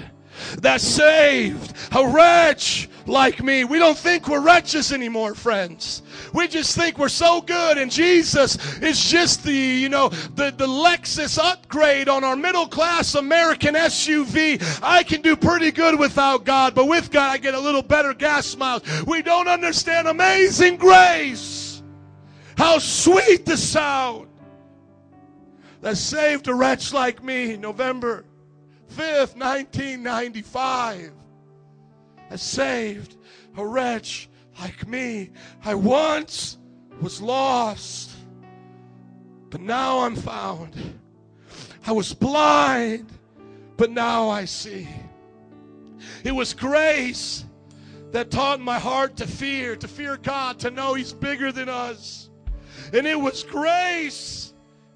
that 0.63 0.81
saved 0.81 1.75
a 1.95 2.09
wretch 2.09 2.89
like 3.05 3.43
me. 3.43 3.65
We 3.65 3.79
don't 3.79 3.99
think 3.99 4.27
we're 4.27 4.41
wretches 4.41 4.91
anymore, 4.91 5.35
friends. 5.35 6.01
We 6.33 6.49
just 6.49 6.75
think 6.75 6.97
we're 6.97 7.11
so 7.11 7.43
good 7.43 7.77
and 7.77 7.91
Jesus 7.91 8.57
is 8.81 9.05
just 9.05 9.45
the, 9.45 9.53
you 9.53 9.91
know, 9.91 10.09
the, 10.09 10.55
the 10.57 10.67
Lexus 10.67 11.39
upgrade 11.39 12.09
on 12.09 12.25
our 12.25 12.37
middle 12.37 12.67
class 12.67 13.15
American 13.15 13.75
SUV. 13.75 14.81
I 14.83 15.03
can 15.03 15.21
do 15.21 15.37
pretty 15.37 15.73
good 15.73 15.99
without 15.99 16.47
God, 16.47 16.75
but 16.75 16.89
with 16.89 17.11
God 17.11 17.33
I 17.33 17.37
get 17.37 17.53
a 17.53 17.61
little 17.61 17.83
better 17.83 18.15
gas 18.15 18.57
miles. 18.57 18.83
We 19.07 19.21
don't 19.21 19.47
understand 19.47 20.09
amazing 20.09 20.79
grace. 20.79 21.83
How 22.57 22.79
sweet 22.79 23.45
the 23.45 23.59
sound 23.59 24.29
that 25.83 25.97
saved 25.97 26.49
a 26.49 26.55
wretch 26.55 26.93
like 26.93 27.23
me 27.23 27.57
November 27.57 28.25
5th, 28.95 29.37
1995. 29.37 31.13
That 32.31 32.41
saved 32.41 33.17
a 33.57 33.67
wretch 33.67 34.31
like 34.61 34.87
me. 34.87 35.31
I 35.65 35.75
once 35.75 36.59
was 37.01 37.21
lost, 37.21 38.13
but 39.51 39.61
now 39.61 40.01
I'm 40.01 40.15
found. 40.17 40.77
I 41.85 41.93
was 41.93 42.15
blind, 42.15 43.11
but 43.77 43.91
now 43.91 44.29
I 44.29 44.45
see. 44.45 44.89
It 46.23 46.33
was 46.33 46.55
grace 46.55 47.45
that 48.13 48.31
taught 48.31 48.61
my 48.61 48.79
heart 48.79 49.17
to 49.17 49.27
fear, 49.27 49.75
to 49.75 49.89
fear 49.89 50.17
God, 50.17 50.61
to 50.61 50.71
know 50.71 50.95
He's 50.95 51.13
bigger 51.13 51.51
than 51.51 51.69
us. 51.69 52.31
And 52.93 53.05
it 53.07 53.19
was 53.19 53.43
grace 53.43 54.52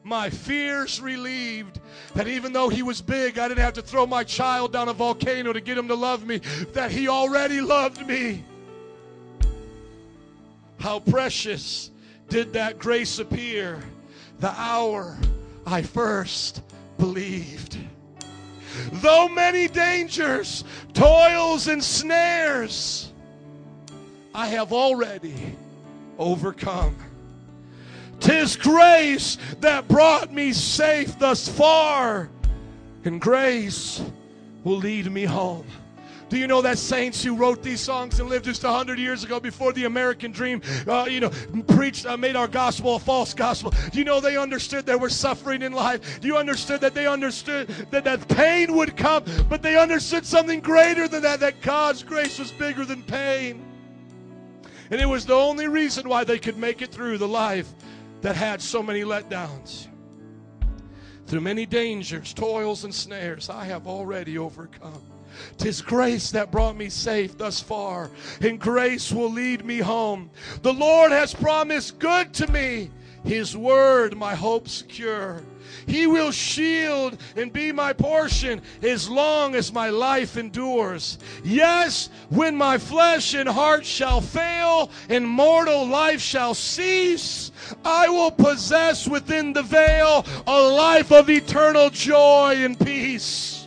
my 0.07 0.31
fears 0.31 1.01
relieved. 1.01 1.81
That 2.15 2.29
even 2.29 2.53
though 2.53 2.69
he 2.69 2.83
was 2.83 3.03
big, 3.03 3.39
I 3.39 3.49
didn't 3.49 3.61
have 3.61 3.75
to 3.75 3.83
throw 3.83 4.07
my 4.07 4.23
child 4.23 4.73
down 4.73 4.89
a 4.89 4.93
volcano 4.93 5.53
to 5.53 5.61
get 5.61 5.77
him 5.77 5.89
to 5.89 5.97
love 5.97 6.25
me. 6.25 6.39
That 6.73 6.93
he 6.93 7.09
already 7.09 7.61
loved 7.61 8.07
me. 8.07 8.45
How 10.79 11.01
precious 11.01 11.91
did 12.29 12.53
that 12.53 12.79
grace 12.79 13.19
appear 13.19 13.83
the 14.39 14.51
hour 14.51 15.19
I 15.67 15.83
first 15.83 16.63
believed. 16.99 17.77
Though 18.93 19.29
many 19.29 19.67
dangers, 19.67 20.63
toils, 20.93 21.67
and 21.67 21.83
snares, 21.83 23.13
I 24.35 24.47
have 24.49 24.73
already 24.73 25.57
overcome. 26.19 26.97
Tis 28.21 28.57
grace 28.57 29.39
that 29.61 29.89
brought 29.89 30.33
me 30.33 30.53
safe 30.53 31.19
thus 31.19 31.49
far, 31.49 32.29
and 33.05 33.21
grace 33.21 34.03
will 34.65 34.79
lead 34.79 35.11
me 35.11 35.25
home. 35.25 35.67
Do 36.29 36.37
you 36.37 36.49
know 36.49 36.61
that 36.63 36.79
saints 36.79 37.23
who 37.23 37.37
wrote 37.37 37.63
these 37.63 37.81
songs 37.81 38.19
and 38.19 38.29
lived 38.29 38.47
just 38.47 38.65
a 38.65 38.69
hundred 38.69 38.99
years 38.99 39.23
ago 39.23 39.39
before 39.39 39.73
the 39.73 39.85
American 39.85 40.33
dream, 40.33 40.61
uh, 40.89 41.07
you 41.09 41.21
know, 41.21 41.31
preached, 41.69 42.05
uh, 42.05 42.17
made 42.17 42.35
our 42.35 42.49
gospel 42.49 42.97
a 42.97 42.99
false 42.99 43.33
gospel? 43.33 43.73
Do 43.93 43.99
you 43.99 44.05
know 44.05 44.21
they 44.21 44.37
understood 44.37 44.87
there 44.87 44.99
was 44.99 45.15
suffering 45.15 45.63
in 45.63 45.73
life? 45.73 46.21
Do 46.21 46.27
you 46.27 46.37
understood 46.37 46.81
that 46.81 46.95
they 46.95 47.07
understood 47.07 47.69
that 47.93 48.03
that 48.05 48.27
pain 48.27 48.75
would 48.75 48.97
come, 48.97 49.23
but 49.49 49.63
they 49.63 49.79
understood 49.79 50.27
something 50.27 50.59
greater 50.59 51.07
than 51.07 51.23
that, 51.23 51.39
that 51.41 51.61
God's 51.61 52.03
grace 52.03 52.41
was 52.41 52.51
bigger 52.51 52.85
than 52.85 53.05
pain. 53.05 53.65
And 54.91 55.01
it 55.01 55.07
was 55.07 55.27
the 55.27 55.35
only 55.35 55.69
reason 55.69 56.09
why 56.09 56.25
they 56.25 56.41
could 56.41 56.57
make 56.57 56.83
it 56.83 56.91
through 56.91 57.19
the 57.19 57.29
life 57.29 57.73
that 58.23 58.37
had 58.37 58.61
so 58.61 58.83
many 58.83 59.03
letdowns. 59.03 59.89
Through 61.27 61.41
many 61.41 61.67
dangers, 61.67 62.33
toils, 62.33 62.85
and 62.85 62.95
snares, 62.95 63.51
I 63.51 63.65
have 63.65 63.87
already 63.87 64.39
overcome. 64.39 65.03
Tis 65.59 65.83
grace 65.83 66.31
that 66.31 66.51
brought 66.51 66.77
me 66.77 66.89
safe 66.89 67.37
thus 67.37 67.61
far, 67.61 68.11
and 68.41 68.61
grace 68.61 69.13
will 69.13 69.31
lead 69.31 69.65
me 69.65 69.79
home. 69.79 70.31
The 70.63 70.73
Lord 70.73 71.11
has 71.13 71.35
promised 71.35 71.99
good 71.99 72.33
to 72.35 72.51
me, 72.51 72.91
His 73.25 73.57
word 73.57 74.17
my 74.17 74.35
hope 74.35 74.69
secure. 74.69 75.43
He 75.87 76.07
will 76.07 76.31
shield 76.31 77.19
and 77.37 77.53
be 77.53 77.73
my 77.73 77.93
portion 77.93 78.61
as 78.83 79.09
long 79.09 79.55
as 79.55 79.73
my 79.73 79.89
life 79.89 80.37
endures. 80.37 81.19
Yes, 81.45 82.11
when 82.29 82.57
my 82.57 82.79
flesh 82.79 83.35
and 83.35 83.49
heart 83.49 83.85
shall 83.85 84.21
fail 84.21 84.91
and 85.09 85.27
mortal 85.27 85.87
life 85.87 86.21
shall 86.21 86.55
cease, 86.55 87.53
I 87.85 88.09
will 88.09 88.31
possess 88.31 89.09
within 89.09 89.53
the 89.53 89.63
veil 89.63 90.25
a 90.47 90.61
life 90.61 91.13
of 91.13 91.31
eternal 91.31 91.91
joy 91.91 92.57
and 92.59 92.79
peace. 92.79 93.67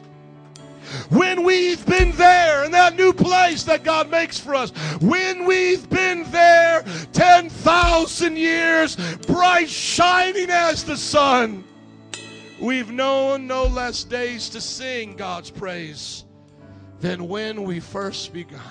When 1.09 1.43
we've 1.43 1.85
been 1.85 2.11
there 2.13 2.63
in 2.65 2.71
that 2.71 2.95
new 2.95 3.13
place 3.13 3.63
that 3.63 3.83
God 3.83 4.09
makes 4.09 4.39
for 4.39 4.55
us, 4.55 4.71
when 5.01 5.45
we've 5.45 5.87
been 5.89 6.29
there 6.31 6.83
10,000 7.13 8.37
years, 8.37 8.95
bright 9.27 9.69
shining 9.69 10.49
as 10.49 10.83
the 10.83 10.97
sun, 10.97 11.63
we've 12.59 12.91
known 12.91 13.47
no 13.47 13.65
less 13.65 14.03
days 14.03 14.49
to 14.49 14.61
sing 14.61 15.15
God's 15.15 15.49
praise 15.49 16.25
than 16.99 17.27
when 17.27 17.63
we 17.63 17.79
first 17.79 18.33
begun. 18.33 18.61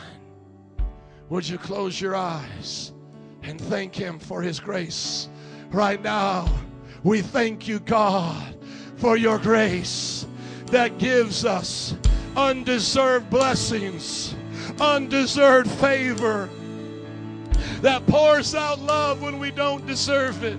Would 1.30 1.48
you 1.48 1.58
close 1.58 2.00
your 2.00 2.14
eyes 2.14 2.92
and 3.42 3.60
thank 3.60 3.94
Him 3.94 4.18
for 4.18 4.42
His 4.42 4.60
grace? 4.60 5.28
Right 5.70 6.02
now, 6.02 6.48
we 7.02 7.22
thank 7.22 7.68
you, 7.68 7.80
God, 7.80 8.56
for 8.96 9.16
your 9.16 9.38
grace 9.38 10.26
that 10.66 10.98
gives 10.98 11.44
us 11.44 11.94
undeserved 12.36 13.30
blessings, 13.30 14.34
undeserved 14.80 15.70
favor, 15.70 16.48
that 17.80 18.06
pours 18.06 18.54
out 18.54 18.80
love 18.80 19.22
when 19.22 19.38
we 19.38 19.50
don't 19.50 19.86
deserve 19.86 20.42
it. 20.44 20.58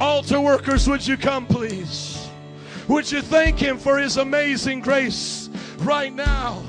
Altar 0.00 0.40
workers, 0.40 0.88
would 0.88 1.06
you 1.06 1.16
come, 1.16 1.46
please? 1.46 2.28
Would 2.88 3.12
you 3.12 3.20
thank 3.20 3.58
Him 3.58 3.78
for 3.78 3.98
His 3.98 4.16
amazing 4.16 4.80
grace 4.80 5.50
right 5.80 6.12
now? 6.12 6.62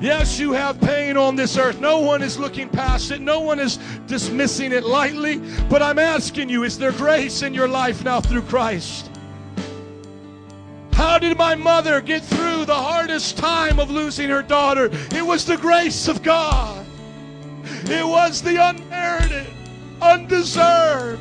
Yes, 0.00 0.38
you 0.38 0.52
have 0.52 0.80
pain 0.80 1.16
on 1.16 1.34
this 1.34 1.58
earth. 1.58 1.80
No 1.80 1.98
one 1.98 2.22
is 2.22 2.38
looking 2.38 2.68
past 2.68 3.10
it. 3.10 3.20
No 3.20 3.40
one 3.40 3.58
is 3.58 3.78
dismissing 4.06 4.72
it 4.72 4.84
lightly. 4.84 5.38
But 5.68 5.82
I'm 5.82 5.98
asking 5.98 6.48
you, 6.48 6.62
is 6.62 6.78
there 6.78 6.92
grace 6.92 7.42
in 7.42 7.52
your 7.52 7.66
life 7.66 8.04
now 8.04 8.20
through 8.20 8.42
Christ? 8.42 9.10
How 10.92 11.18
did 11.18 11.36
my 11.36 11.54
mother 11.54 12.00
get 12.00 12.24
through 12.24 12.64
the 12.64 12.74
hardest 12.74 13.36
time 13.36 13.78
of 13.78 13.90
losing 13.90 14.28
her 14.30 14.42
daughter? 14.42 14.88
It 15.10 15.26
was 15.26 15.44
the 15.44 15.56
grace 15.56 16.08
of 16.08 16.22
God. 16.22 16.86
It 17.84 18.06
was 18.06 18.40
the 18.40 18.56
unmerited, 18.56 19.46
undeserved 20.00 21.20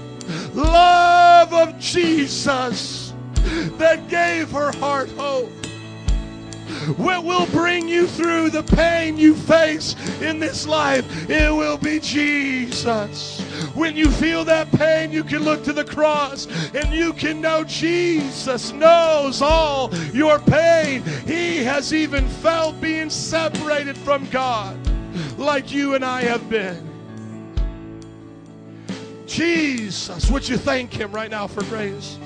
love 0.54 1.54
of 1.54 1.80
Jesus 1.80 3.14
that 3.78 4.08
gave 4.10 4.52
her 4.52 4.72
heart 4.78 5.10
hope. 5.12 5.52
what 6.98 7.24
will 7.24 7.45
bring 7.48 7.88
you 7.88 8.08
through 8.08 8.49
the 8.49 8.64
pain 8.64 9.18
you 9.18 9.36
face 9.36 9.95
in 10.22 10.40
this 10.40 10.68
life, 10.68 11.30
it 11.30 11.52
will 11.54 11.78
be 11.78 11.99
Jesus. 11.99 13.41
When 13.74 13.95
you 13.95 14.10
feel 14.10 14.44
that 14.45 14.72
pain, 14.72 15.12
you 15.12 15.24
can 15.24 15.44
look 15.44 15.64
to 15.64 15.74
the 15.74 15.86
cross 15.86 16.48
and 16.74 16.94
you 16.94 17.14
can 17.14 17.41
know 17.41 17.64
Jesus 17.64 18.72
knows 18.74 19.41
all 19.41 19.94
your 20.14 20.40
pain. 20.40 21.04
He 21.26 21.64
has 21.64 21.94
even 21.94 22.28
felt 22.28 22.80
being 22.82 23.10
separated 23.10 23.98
from 23.98 24.28
God 24.30 24.78
like 25.38 25.72
you 25.72 25.95
and 25.95 26.04
I 26.04 26.24
have 26.24 26.49
been. 26.49 26.87
Jesus, 29.28 30.32
would 30.32 30.48
you 30.48 30.58
thank 30.58 30.94
Him 30.94 31.12
right 31.12 31.30
now 31.30 31.48
for 31.48 31.62
grace? 31.66 32.18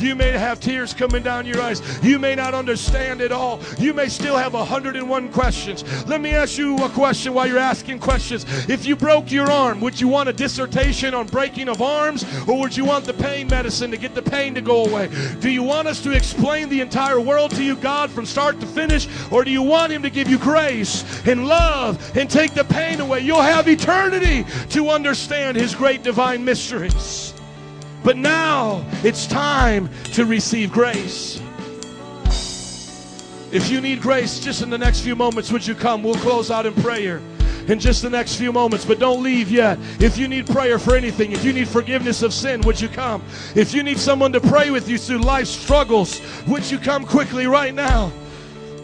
You 0.00 0.14
may 0.14 0.32
have 0.32 0.60
tears 0.60 0.94
coming 0.94 1.22
down 1.22 1.46
your 1.46 1.60
eyes. 1.60 1.82
You 2.02 2.18
may 2.18 2.34
not 2.34 2.54
understand 2.54 3.20
it 3.20 3.32
all. 3.32 3.60
You 3.78 3.94
may 3.94 4.08
still 4.08 4.36
have 4.36 4.54
101 4.54 5.32
questions. 5.32 5.84
Let 6.06 6.20
me 6.20 6.30
ask 6.30 6.58
you 6.58 6.76
a 6.78 6.88
question 6.88 7.34
while 7.34 7.46
you're 7.46 7.58
asking 7.58 8.00
questions. 8.00 8.44
If 8.68 8.86
you 8.86 8.96
broke 8.96 9.30
your 9.30 9.50
arm, 9.50 9.80
would 9.80 10.00
you 10.00 10.08
want 10.08 10.28
a 10.28 10.32
dissertation 10.32 11.14
on 11.14 11.26
breaking 11.26 11.68
of 11.68 11.82
arms 11.82 12.24
or 12.48 12.58
would 12.60 12.76
you 12.76 12.84
want 12.84 13.04
the 13.04 13.14
pain 13.14 13.48
medicine 13.48 13.90
to 13.90 13.96
get 13.96 14.14
the 14.14 14.22
pain 14.22 14.54
to 14.54 14.60
go 14.60 14.84
away? 14.84 15.10
Do 15.40 15.50
you 15.50 15.62
want 15.62 15.88
us 15.88 16.02
to 16.02 16.12
explain 16.12 16.68
the 16.68 16.80
entire 16.80 17.20
world 17.20 17.50
to 17.52 17.64
you, 17.64 17.76
God, 17.76 18.10
from 18.10 18.26
start 18.26 18.60
to 18.60 18.66
finish, 18.66 19.08
or 19.30 19.44
do 19.44 19.50
you 19.50 19.62
want 19.62 19.92
Him 19.92 20.02
to 20.02 20.10
give 20.10 20.28
you 20.28 20.38
grace 20.38 21.04
and 21.26 21.46
love 21.46 22.16
and 22.16 22.30
take 22.30 22.54
the 22.54 22.64
pain 22.64 23.00
away? 23.00 23.20
You'll 23.20 23.40
have 23.42 23.68
eternity 23.68 24.44
to 24.70 24.88
understand 24.88 25.56
His 25.56 25.74
great 25.74 26.02
divine 26.02 26.44
mysteries. 26.44 27.29
But 28.02 28.16
now 28.16 28.84
it's 29.04 29.26
time 29.26 29.90
to 30.14 30.24
receive 30.24 30.72
grace. 30.72 31.40
If 33.52 33.68
you 33.70 33.80
need 33.80 34.00
grace, 34.00 34.38
just 34.38 34.62
in 34.62 34.70
the 34.70 34.78
next 34.78 35.00
few 35.00 35.16
moments, 35.16 35.50
would 35.50 35.66
you 35.66 35.74
come? 35.74 36.02
We'll 36.02 36.14
close 36.14 36.50
out 36.50 36.66
in 36.66 36.74
prayer 36.74 37.20
in 37.68 37.78
just 37.78 38.02
the 38.02 38.10
next 38.10 38.36
few 38.36 38.52
moments, 38.52 38.84
but 38.84 38.98
don't 38.98 39.22
leave 39.22 39.50
yet. 39.50 39.78
If 40.00 40.16
you 40.18 40.28
need 40.28 40.46
prayer 40.46 40.78
for 40.78 40.96
anything, 40.96 41.32
if 41.32 41.44
you 41.44 41.52
need 41.52 41.68
forgiveness 41.68 42.22
of 42.22 42.32
sin, 42.32 42.60
would 42.62 42.80
you 42.80 42.88
come? 42.88 43.22
If 43.54 43.74
you 43.74 43.82
need 43.82 43.98
someone 43.98 44.32
to 44.32 44.40
pray 44.40 44.70
with 44.70 44.88
you 44.88 44.98
through 44.98 45.18
life's 45.18 45.50
struggles, 45.50 46.20
would 46.46 46.68
you 46.70 46.78
come 46.78 47.04
quickly 47.04 47.46
right 47.46 47.74
now? 47.74 48.12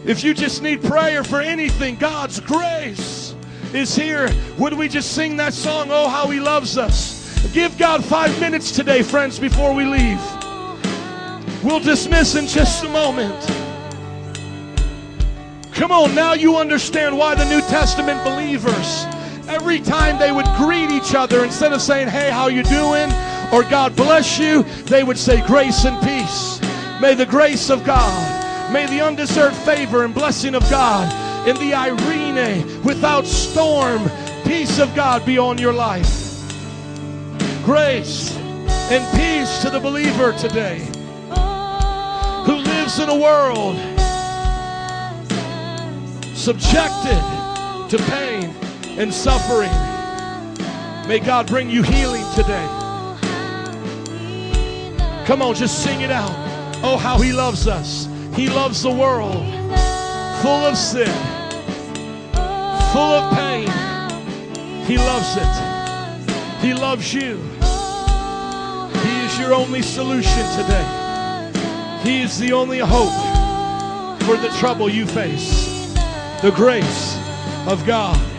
If 0.05 0.23
you 0.23 0.33
just 0.33 0.61
need 0.61 0.83
prayer 0.83 1.23
for 1.23 1.41
anything, 1.41 1.95
God's 1.95 2.39
grace 2.39 3.35
is 3.73 3.95
here. 3.95 4.29
Would 4.57 4.73
we 4.73 4.87
just 4.87 5.13
sing 5.13 5.37
that 5.37 5.53
song, 5.53 5.89
Oh, 5.91 6.07
How 6.07 6.29
He 6.29 6.39
Loves 6.39 6.77
Us? 6.77 7.16
Give 7.53 7.75
God 7.77 8.03
five 8.03 8.39
minutes 8.39 8.71
today, 8.71 9.01
friends, 9.01 9.39
before 9.39 9.73
we 9.73 9.85
leave. 9.85 10.21
We'll 11.63 11.79
dismiss 11.79 12.35
in 12.35 12.47
just 12.47 12.83
a 12.83 12.89
moment. 12.89 13.39
Come 15.73 15.91
on, 15.91 16.13
now 16.15 16.33
you 16.33 16.57
understand 16.57 17.17
why 17.17 17.35
the 17.35 17.45
New 17.45 17.61
Testament 17.61 18.23
believers, 18.23 19.05
every 19.47 19.79
time 19.79 20.17
they 20.19 20.31
would 20.31 20.47
greet 20.57 20.91
each 20.91 21.15
other, 21.15 21.43
instead 21.43 21.73
of 21.73 21.81
saying, 21.81 22.09
Hey, 22.09 22.29
how 22.29 22.47
you 22.47 22.63
doing? 22.63 23.11
or 23.51 23.63
God 23.63 23.95
bless 23.95 24.37
you, 24.39 24.63
they 24.85 25.03
would 25.03 25.17
say, 25.17 25.45
Grace 25.45 25.85
and 25.85 25.97
peace. 26.05 26.59
May 27.01 27.13
the 27.13 27.25
grace 27.25 27.69
of 27.69 27.83
God, 27.83 28.73
may 28.73 28.85
the 28.87 29.01
undeserved 29.01 29.55
favor 29.57 30.03
and 30.03 30.13
blessing 30.13 30.55
of 30.55 30.69
God 30.69 31.07
in 31.47 31.55
the 31.57 31.71
eirene 31.71 32.83
without 32.83 33.25
storm, 33.25 34.09
peace 34.43 34.79
of 34.79 34.93
God 34.95 35.25
be 35.25 35.37
on 35.37 35.57
your 35.57 35.73
life 35.73 36.26
grace 37.67 38.33
and 38.89 39.03
peace 39.19 39.61
to 39.61 39.69
the 39.69 39.77
believer 39.77 40.31
today 40.37 40.79
who 42.45 42.55
lives 42.55 42.97
in 42.99 43.09
a 43.09 43.13
world 43.13 43.75
subjected 46.33 47.21
to 47.89 47.97
pain 48.09 48.55
and 48.97 49.13
suffering. 49.13 49.69
May 51.09 51.19
God 51.19 51.45
bring 51.47 51.69
you 51.69 51.83
healing 51.83 52.23
today. 52.35 52.65
Come 55.25 55.41
on, 55.41 55.53
just 55.53 55.83
sing 55.83 55.99
it 55.99 56.09
out. 56.09 56.31
Oh, 56.85 56.95
how 56.95 57.19
He 57.19 57.33
loves 57.33 57.67
us. 57.67 58.07
He 58.33 58.47
loves 58.47 58.81
the 58.81 58.91
world 58.91 59.43
full 60.41 60.63
of 60.65 60.77
sin, 60.77 61.13
full 62.93 63.11
of 63.11 63.35
pain. 63.35 63.67
He 64.85 64.97
loves 64.97 65.35
it. 65.35 66.61
He 66.61 66.73
loves 66.73 67.13
you 67.13 67.56
your 69.39 69.53
only 69.53 69.81
solution 69.81 70.45
today. 70.55 71.51
He 72.03 72.21
is 72.21 72.39
the 72.39 72.53
only 72.53 72.79
hope 72.79 73.13
for 74.23 74.37
the 74.37 74.49
trouble 74.57 74.89
you 74.89 75.05
face. 75.05 75.93
The 76.41 76.51
grace 76.55 77.17
of 77.67 77.85
God. 77.85 78.36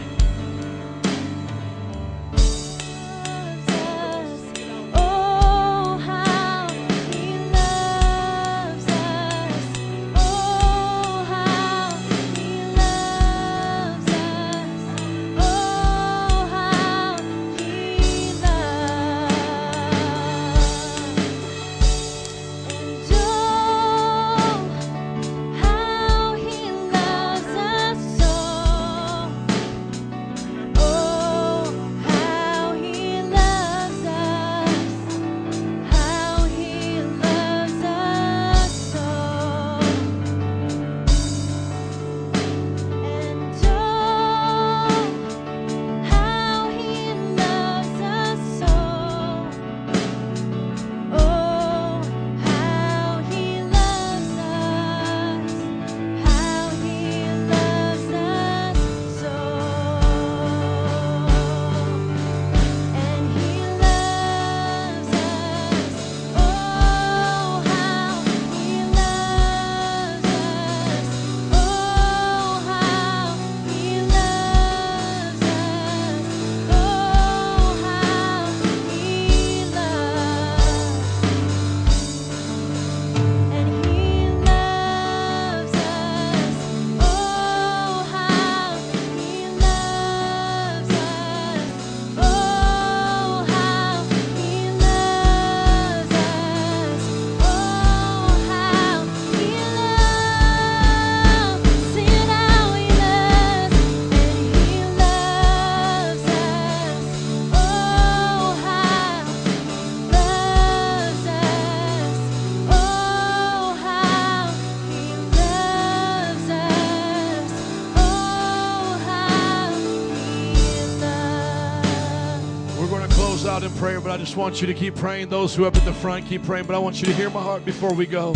Just 124.19 124.36
want 124.36 124.61
you 124.61 124.66
to 124.66 124.74
keep 124.74 124.97
praying. 124.97 125.28
Those 125.28 125.55
who 125.55 125.65
are 125.65 125.69
up 125.69 125.77
at 125.77 125.85
the 125.85 125.93
front, 125.93 126.27
keep 126.27 126.43
praying. 126.43 126.66
But 126.66 126.74
I 126.74 126.78
want 126.78 127.01
you 127.01 127.07
to 127.07 127.15
hear 127.15 127.31
my 127.31 127.43
heart 127.43 127.65
before 127.65 127.95
we 127.95 128.05
go. 128.05 128.35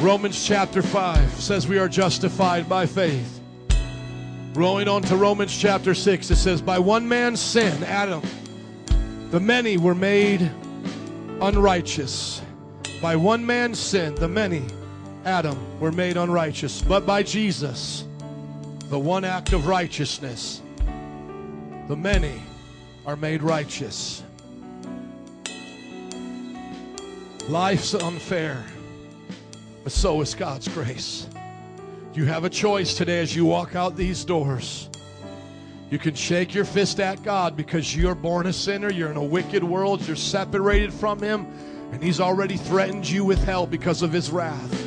Romans 0.00 0.44
chapter 0.44 0.82
5 0.82 1.32
says 1.34 1.68
we 1.68 1.78
are 1.78 1.88
justified 1.88 2.68
by 2.68 2.86
faith. 2.86 3.40
Rolling 4.54 4.88
on 4.88 5.02
to 5.02 5.16
Romans 5.16 5.56
chapter 5.56 5.94
6, 5.94 6.30
it 6.30 6.36
says, 6.36 6.60
By 6.60 6.78
one 6.78 7.06
man's 7.08 7.38
sin, 7.38 7.84
Adam, 7.84 8.22
the 9.30 9.38
many 9.38 9.76
were 9.76 9.94
made 9.94 10.50
unrighteous. 11.40 12.42
By 13.00 13.16
one 13.16 13.44
man's 13.44 13.78
sin, 13.78 14.14
the 14.14 14.28
many 14.28 14.64
Adam 15.24 15.56
were 15.78 15.92
made 15.92 16.16
unrighteous, 16.16 16.82
but 16.82 17.06
by 17.06 17.22
Jesus, 17.22 18.04
the 18.88 18.98
one 18.98 19.24
act 19.24 19.52
of 19.52 19.66
righteousness, 19.66 20.62
the 21.88 21.96
many 21.96 22.42
are 23.06 23.16
made 23.16 23.42
righteous. 23.42 24.22
Life's 27.50 27.94
unfair, 27.94 28.64
but 29.82 29.90
so 29.90 30.20
is 30.20 30.36
God's 30.36 30.68
grace. 30.68 31.26
You 32.14 32.24
have 32.26 32.44
a 32.44 32.48
choice 32.48 32.94
today 32.94 33.18
as 33.18 33.34
you 33.34 33.44
walk 33.44 33.74
out 33.74 33.96
these 33.96 34.24
doors. 34.24 34.88
You 35.90 35.98
can 35.98 36.14
shake 36.14 36.54
your 36.54 36.64
fist 36.64 37.00
at 37.00 37.24
God 37.24 37.56
because 37.56 37.96
you're 37.96 38.14
born 38.14 38.46
a 38.46 38.52
sinner, 38.52 38.88
you're 38.88 39.10
in 39.10 39.16
a 39.16 39.24
wicked 39.24 39.64
world, 39.64 40.06
you're 40.06 40.14
separated 40.14 40.94
from 40.94 41.20
Him, 41.20 41.44
and 41.90 42.00
He's 42.00 42.20
already 42.20 42.56
threatened 42.56 43.10
you 43.10 43.24
with 43.24 43.42
hell 43.42 43.66
because 43.66 44.02
of 44.02 44.12
His 44.12 44.30
wrath. 44.30 44.86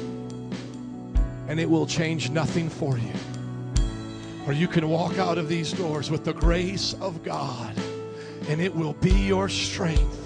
And 1.49 1.59
it 1.59 1.69
will 1.69 1.85
change 1.85 2.29
nothing 2.29 2.69
for 2.69 2.97
you. 2.97 3.11
Or 4.47 4.53
you 4.53 4.69
can 4.69 4.87
walk 4.87 5.17
out 5.17 5.37
of 5.37 5.49
these 5.49 5.73
doors 5.73 6.09
with 6.09 6.23
the 6.23 6.33
grace 6.33 6.95
of 7.01 7.23
God, 7.23 7.77
and 8.47 8.61
it 8.61 8.73
will 8.73 8.93
be 8.93 9.11
your 9.11 9.49
strength 9.49 10.23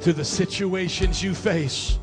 through 0.00 0.14
the 0.14 0.24
situations 0.24 1.22
you 1.22 1.34
face. 1.34 1.98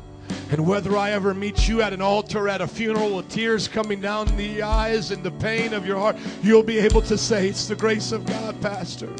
And 0.50 0.66
whether 0.66 0.96
I 0.96 1.10
ever 1.10 1.34
meet 1.34 1.68
you 1.68 1.82
at 1.82 1.92
an 1.92 2.00
altar, 2.00 2.48
at 2.48 2.60
a 2.60 2.66
funeral, 2.66 3.16
with 3.16 3.28
tears 3.28 3.68
coming 3.68 4.00
down 4.00 4.34
the 4.36 4.62
eyes 4.62 5.10
and 5.10 5.22
the 5.22 5.30
pain 5.30 5.74
of 5.74 5.86
your 5.86 5.98
heart, 5.98 6.16
you'll 6.42 6.62
be 6.62 6.78
able 6.78 7.02
to 7.02 7.18
say, 7.18 7.48
It's 7.48 7.66
the 7.66 7.76
grace 7.76 8.12
of 8.12 8.24
God, 8.24 8.60
Pastor. 8.62 9.10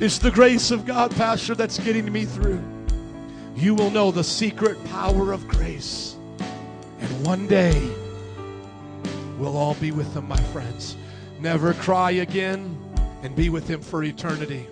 It's 0.00 0.18
the 0.18 0.30
grace 0.30 0.70
of 0.70 0.86
God, 0.86 1.10
Pastor, 1.12 1.54
that's 1.54 1.78
getting 1.78 2.10
me 2.12 2.24
through. 2.24 2.62
You 3.56 3.74
will 3.74 3.90
know 3.90 4.10
the 4.10 4.24
secret 4.24 4.82
power 4.86 5.32
of 5.32 5.46
grace. 5.48 6.16
And 7.00 7.26
one 7.26 7.46
day, 7.46 7.90
we'll 9.38 9.56
all 9.56 9.74
be 9.74 9.90
with 9.90 10.14
Him, 10.14 10.28
my 10.28 10.40
friends. 10.52 10.96
Never 11.40 11.74
cry 11.74 12.12
again 12.12 12.76
and 13.22 13.34
be 13.34 13.48
with 13.48 13.68
Him 13.68 13.80
for 13.80 14.02
eternity. 14.02 14.66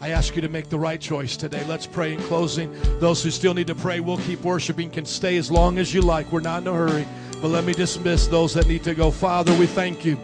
I 0.00 0.10
ask 0.10 0.36
you 0.36 0.42
to 0.42 0.48
make 0.48 0.68
the 0.68 0.78
right 0.78 1.00
choice 1.00 1.36
today. 1.36 1.64
Let's 1.66 1.86
pray 1.86 2.12
in 2.12 2.20
closing. 2.22 2.72
Those 3.00 3.22
who 3.22 3.30
still 3.32 3.52
need 3.52 3.66
to 3.66 3.74
pray, 3.74 3.98
we'll 3.98 4.18
keep 4.18 4.42
worshiping, 4.42 4.90
can 4.90 5.04
stay 5.04 5.36
as 5.36 5.50
long 5.50 5.78
as 5.78 5.92
you 5.92 6.02
like. 6.02 6.30
We're 6.30 6.40
not 6.40 6.62
in 6.62 6.68
a 6.68 6.72
hurry. 6.72 7.06
But 7.42 7.48
let 7.48 7.64
me 7.64 7.72
dismiss 7.72 8.28
those 8.28 8.54
that 8.54 8.68
need 8.68 8.84
to 8.84 8.94
go. 8.94 9.10
Father, 9.10 9.56
we 9.58 9.66
thank 9.66 10.04
you 10.04 10.16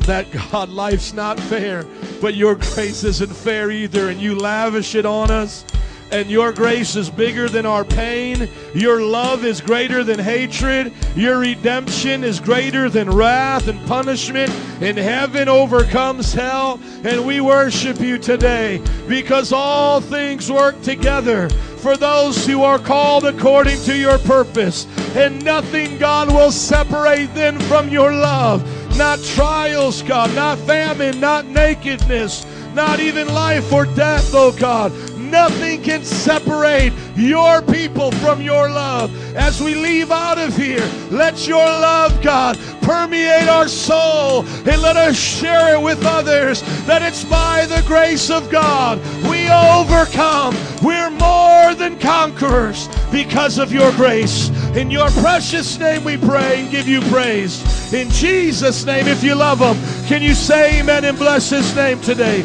that 0.00 0.26
God, 0.32 0.70
life's 0.70 1.12
not 1.12 1.38
fair, 1.38 1.84
but 2.20 2.34
your 2.34 2.56
grace 2.56 3.04
isn't 3.04 3.32
fair 3.32 3.70
either, 3.70 4.08
and 4.08 4.20
you 4.20 4.34
lavish 4.34 4.96
it 4.96 5.06
on 5.06 5.30
us 5.30 5.64
and 6.10 6.30
your 6.30 6.52
grace 6.52 6.96
is 6.96 7.08
bigger 7.08 7.48
than 7.48 7.64
our 7.64 7.84
pain. 7.84 8.48
Your 8.74 9.00
love 9.02 9.44
is 9.44 9.60
greater 9.60 10.04
than 10.04 10.18
hatred. 10.18 10.92
Your 11.16 11.38
redemption 11.38 12.22
is 12.24 12.40
greater 12.40 12.90
than 12.90 13.10
wrath 13.10 13.68
and 13.68 13.84
punishment. 13.86 14.50
And 14.82 14.98
heaven 14.98 15.48
overcomes 15.48 16.32
hell. 16.32 16.80
And 17.04 17.24
we 17.24 17.40
worship 17.40 18.00
you 18.00 18.18
today 18.18 18.82
because 19.08 19.52
all 19.52 20.00
things 20.00 20.50
work 20.50 20.80
together 20.82 21.48
for 21.48 21.96
those 21.96 22.46
who 22.46 22.62
are 22.62 22.78
called 22.78 23.24
according 23.24 23.80
to 23.82 23.96
your 23.96 24.18
purpose. 24.18 24.86
And 25.16 25.44
nothing, 25.44 25.98
God, 25.98 26.28
will 26.28 26.52
separate 26.52 27.34
them 27.34 27.58
from 27.60 27.88
your 27.88 28.12
love. 28.12 28.62
Not 28.96 29.18
trials, 29.20 30.02
God, 30.02 30.34
not 30.34 30.58
famine, 30.58 31.18
not 31.18 31.46
nakedness, 31.46 32.46
not 32.74 33.00
even 33.00 33.26
life 33.28 33.72
or 33.72 33.86
death, 33.86 34.30
oh 34.34 34.52
God. 34.52 34.92
Nothing 35.32 35.82
can 35.82 36.04
separate 36.04 36.92
your 37.16 37.62
people 37.62 38.10
from 38.12 38.42
your 38.42 38.68
love. 38.68 39.10
As 39.34 39.62
we 39.62 39.74
leave 39.74 40.10
out 40.10 40.36
of 40.36 40.54
here, 40.54 40.86
let 41.10 41.48
your 41.48 41.64
love, 41.64 42.20
God, 42.20 42.58
permeate 42.82 43.48
our 43.48 43.66
soul 43.66 44.44
and 44.44 44.82
let 44.82 44.98
us 44.98 45.18
share 45.18 45.74
it 45.74 45.80
with 45.80 46.04
others 46.04 46.60
that 46.84 47.00
it's 47.00 47.24
by 47.24 47.64
the 47.64 47.82
grace 47.86 48.28
of 48.28 48.50
God 48.50 48.98
we 49.24 49.48
overcome. 49.48 50.54
We're 50.82 51.08
more 51.08 51.74
than 51.76 51.98
conquerors 51.98 52.88
because 53.10 53.56
of 53.56 53.72
your 53.72 53.90
grace. 53.92 54.50
In 54.76 54.90
your 54.90 55.08
precious 55.12 55.78
name 55.78 56.04
we 56.04 56.18
pray 56.18 56.60
and 56.60 56.70
give 56.70 56.86
you 56.86 57.00
praise. 57.08 57.94
In 57.94 58.10
Jesus' 58.10 58.84
name, 58.84 59.06
if 59.06 59.24
you 59.24 59.34
love 59.34 59.60
him, 59.60 59.76
can 60.06 60.20
you 60.20 60.34
say 60.34 60.80
amen 60.80 61.06
and 61.06 61.16
bless 61.16 61.48
his 61.48 61.74
name 61.74 62.02
today? 62.02 62.44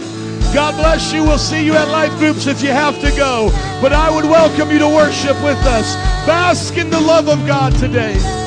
God 0.53 0.76
bless 0.76 1.14
you. 1.14 1.24
We'll 1.24 1.38
see 1.38 1.64
you 1.65 1.74
at 1.74 1.88
life 1.90 2.18
groups 2.18 2.48
if 2.48 2.61
you 2.61 2.69
have 2.69 2.99
to 3.02 3.11
go. 3.11 3.49
But 3.82 3.94
I 3.94 4.10
would 4.14 4.26
welcome 4.26 4.72
you 4.72 4.80
to 4.80 4.88
worship 4.88 5.36
with 5.44 5.57
us. 5.65 5.95
Bask 6.26 6.78
in 6.78 6.90
the 6.90 6.99
love 6.99 7.28
of 7.28 7.45
God 7.45 7.76
today. 7.76 8.47